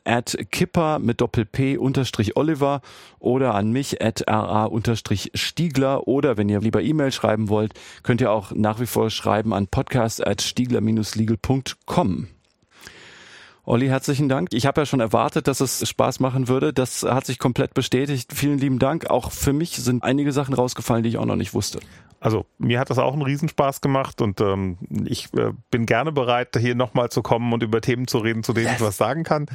kipper 0.52 1.00
mit 1.00 1.20
Doppel-P 1.20 1.78
unterstrich 1.78 2.36
Oliver 2.36 2.80
oder 3.18 3.56
an 3.56 3.72
mich 3.72 4.00
at 4.00 4.22
ra 4.28 4.66
unterstrich 4.66 5.32
Stiegler 5.34 6.06
oder 6.06 6.36
wenn 6.36 6.48
ihr 6.48 6.60
lieber 6.60 6.80
E-Mail 6.80 7.10
schreiben 7.10 7.48
wollt, 7.48 7.74
könnt 8.04 8.20
ihr 8.20 8.30
auch 8.30 8.52
nach 8.52 8.78
wie 8.78 8.86
vor 8.86 9.10
schreiben 9.10 9.52
an 9.52 9.66
podcast 9.66 10.24
at 10.24 10.42
stiegler-legal.com. 10.42 12.28
Olli, 13.64 13.86
herzlichen 13.86 14.28
Dank. 14.28 14.48
Ich 14.52 14.66
habe 14.66 14.80
ja 14.80 14.86
schon 14.86 14.98
erwartet, 14.98 15.46
dass 15.46 15.60
es 15.60 15.88
Spaß 15.88 16.18
machen 16.18 16.48
würde. 16.48 16.72
Das 16.72 17.04
hat 17.04 17.26
sich 17.26 17.38
komplett 17.38 17.74
bestätigt. 17.74 18.32
Vielen 18.34 18.58
lieben 18.58 18.80
Dank. 18.80 19.08
Auch 19.08 19.30
für 19.30 19.52
mich 19.52 19.76
sind 19.76 20.02
einige 20.02 20.32
Sachen 20.32 20.52
rausgefallen, 20.52 21.04
die 21.04 21.10
ich 21.10 21.18
auch 21.18 21.26
noch 21.26 21.36
nicht 21.36 21.54
wusste. 21.54 21.78
Also 22.18 22.44
mir 22.58 22.80
hat 22.80 22.90
das 22.90 22.98
auch 22.98 23.12
einen 23.12 23.22
Riesenspaß 23.22 23.80
gemacht 23.80 24.20
und 24.20 24.40
ähm, 24.40 24.78
ich 25.04 25.32
äh, 25.34 25.52
bin 25.72 25.86
gerne 25.86 26.12
bereit, 26.12 26.56
hier 26.56 26.76
nochmal 26.76 27.08
zu 27.08 27.20
kommen 27.20 27.52
und 27.52 27.64
über 27.64 27.80
Themen 27.80 28.06
zu 28.06 28.18
reden, 28.18 28.44
zu 28.44 28.52
denen 28.52 28.66
yes. 28.66 28.76
ich 28.76 28.80
was 28.80 28.96
sagen 28.96 29.24
kann. 29.24 29.46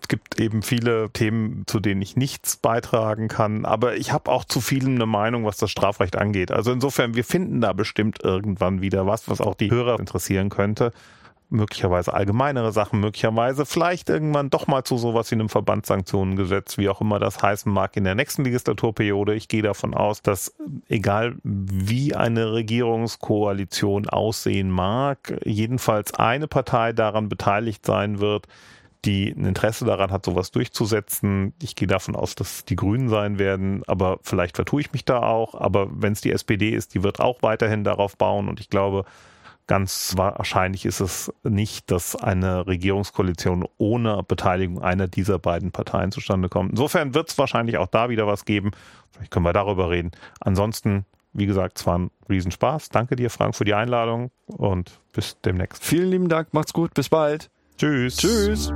Es 0.00 0.08
gibt 0.08 0.40
eben 0.40 0.62
viele 0.62 1.10
Themen, 1.10 1.62
zu 1.66 1.78
denen 1.78 2.02
ich 2.02 2.16
nichts 2.16 2.56
beitragen 2.56 3.28
kann, 3.28 3.64
aber 3.64 3.96
ich 3.96 4.12
habe 4.12 4.30
auch 4.32 4.44
zu 4.44 4.60
vielen 4.60 4.96
eine 4.96 5.06
Meinung, 5.06 5.44
was 5.44 5.56
das 5.56 5.70
Strafrecht 5.70 6.16
angeht. 6.16 6.50
Also 6.50 6.72
insofern, 6.72 7.14
wir 7.14 7.24
finden 7.24 7.60
da 7.60 7.72
bestimmt 7.72 8.18
irgendwann 8.24 8.80
wieder 8.80 9.06
was, 9.06 9.28
was 9.28 9.40
auch 9.40 9.54
die 9.54 9.70
Hörer 9.70 10.00
interessieren 10.00 10.48
könnte 10.48 10.92
möglicherweise 11.48 12.12
allgemeinere 12.12 12.72
Sachen, 12.72 13.00
möglicherweise 13.00 13.66
vielleicht 13.66 14.08
irgendwann 14.08 14.50
doch 14.50 14.66
mal 14.66 14.84
zu 14.84 14.98
sowas 14.98 15.30
wie 15.30 15.36
einem 15.36 15.48
Verbandssanktionengesetz, 15.48 16.78
wie 16.78 16.88
auch 16.88 17.00
immer 17.00 17.18
das 17.18 17.42
heißen 17.42 17.72
mag, 17.72 17.96
in 17.96 18.04
der 18.04 18.14
nächsten 18.14 18.44
Legislaturperiode. 18.44 19.34
Ich 19.34 19.48
gehe 19.48 19.62
davon 19.62 19.94
aus, 19.94 20.22
dass 20.22 20.54
egal 20.88 21.36
wie 21.42 22.14
eine 22.14 22.52
Regierungskoalition 22.52 24.08
aussehen 24.08 24.70
mag, 24.70 25.38
jedenfalls 25.44 26.14
eine 26.14 26.48
Partei 26.48 26.92
daran 26.92 27.28
beteiligt 27.28 27.86
sein 27.86 28.18
wird, 28.20 28.46
die 29.04 29.30
ein 29.30 29.44
Interesse 29.44 29.84
daran 29.84 30.10
hat, 30.10 30.24
sowas 30.24 30.50
durchzusetzen. 30.50 31.54
Ich 31.62 31.76
gehe 31.76 31.86
davon 31.86 32.16
aus, 32.16 32.34
dass 32.34 32.64
die 32.64 32.76
Grünen 32.76 33.08
sein 33.08 33.38
werden, 33.38 33.82
aber 33.86 34.18
vielleicht 34.22 34.56
vertue 34.56 34.80
ich 34.80 34.92
mich 34.92 35.04
da 35.04 35.22
auch. 35.22 35.54
Aber 35.54 35.88
wenn 35.92 36.12
es 36.12 36.20
die 36.20 36.32
SPD 36.32 36.70
ist, 36.70 36.94
die 36.94 37.02
wird 37.04 37.20
auch 37.20 37.42
weiterhin 37.42 37.84
darauf 37.84 38.16
bauen 38.16 38.48
und 38.48 38.58
ich 38.58 38.68
glaube, 38.68 39.04
Ganz 39.66 40.14
wahrscheinlich 40.16 40.86
ist 40.86 41.00
es 41.00 41.32
nicht, 41.42 41.90
dass 41.90 42.14
eine 42.14 42.66
Regierungskoalition 42.68 43.66
ohne 43.78 44.22
Beteiligung 44.22 44.80
einer 44.80 45.08
dieser 45.08 45.40
beiden 45.40 45.72
Parteien 45.72 46.12
zustande 46.12 46.48
kommt. 46.48 46.70
Insofern 46.70 47.14
wird 47.14 47.30
es 47.30 47.38
wahrscheinlich 47.38 47.78
auch 47.78 47.88
da 47.88 48.08
wieder 48.08 48.28
was 48.28 48.44
geben. 48.44 48.70
Vielleicht 49.10 49.32
können 49.32 49.44
wir 49.44 49.52
darüber 49.52 49.90
reden. 49.90 50.12
Ansonsten, 50.40 51.04
wie 51.32 51.46
gesagt, 51.46 51.80
es 51.80 51.86
war 51.86 51.98
ein 51.98 52.10
Riesenspaß. 52.28 52.90
Danke 52.90 53.16
dir, 53.16 53.28
Frank, 53.28 53.56
für 53.56 53.64
die 53.64 53.74
Einladung 53.74 54.30
und 54.46 55.00
bis 55.12 55.36
demnächst. 55.40 55.84
Vielen 55.84 56.10
lieben 56.10 56.28
Dank, 56.28 56.54
macht's 56.54 56.72
gut, 56.72 56.94
bis 56.94 57.08
bald. 57.08 57.50
Tschüss. 57.76 58.16
Tschüss. 58.16 58.72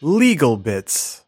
Legal 0.00 0.56
bits. 0.56 1.24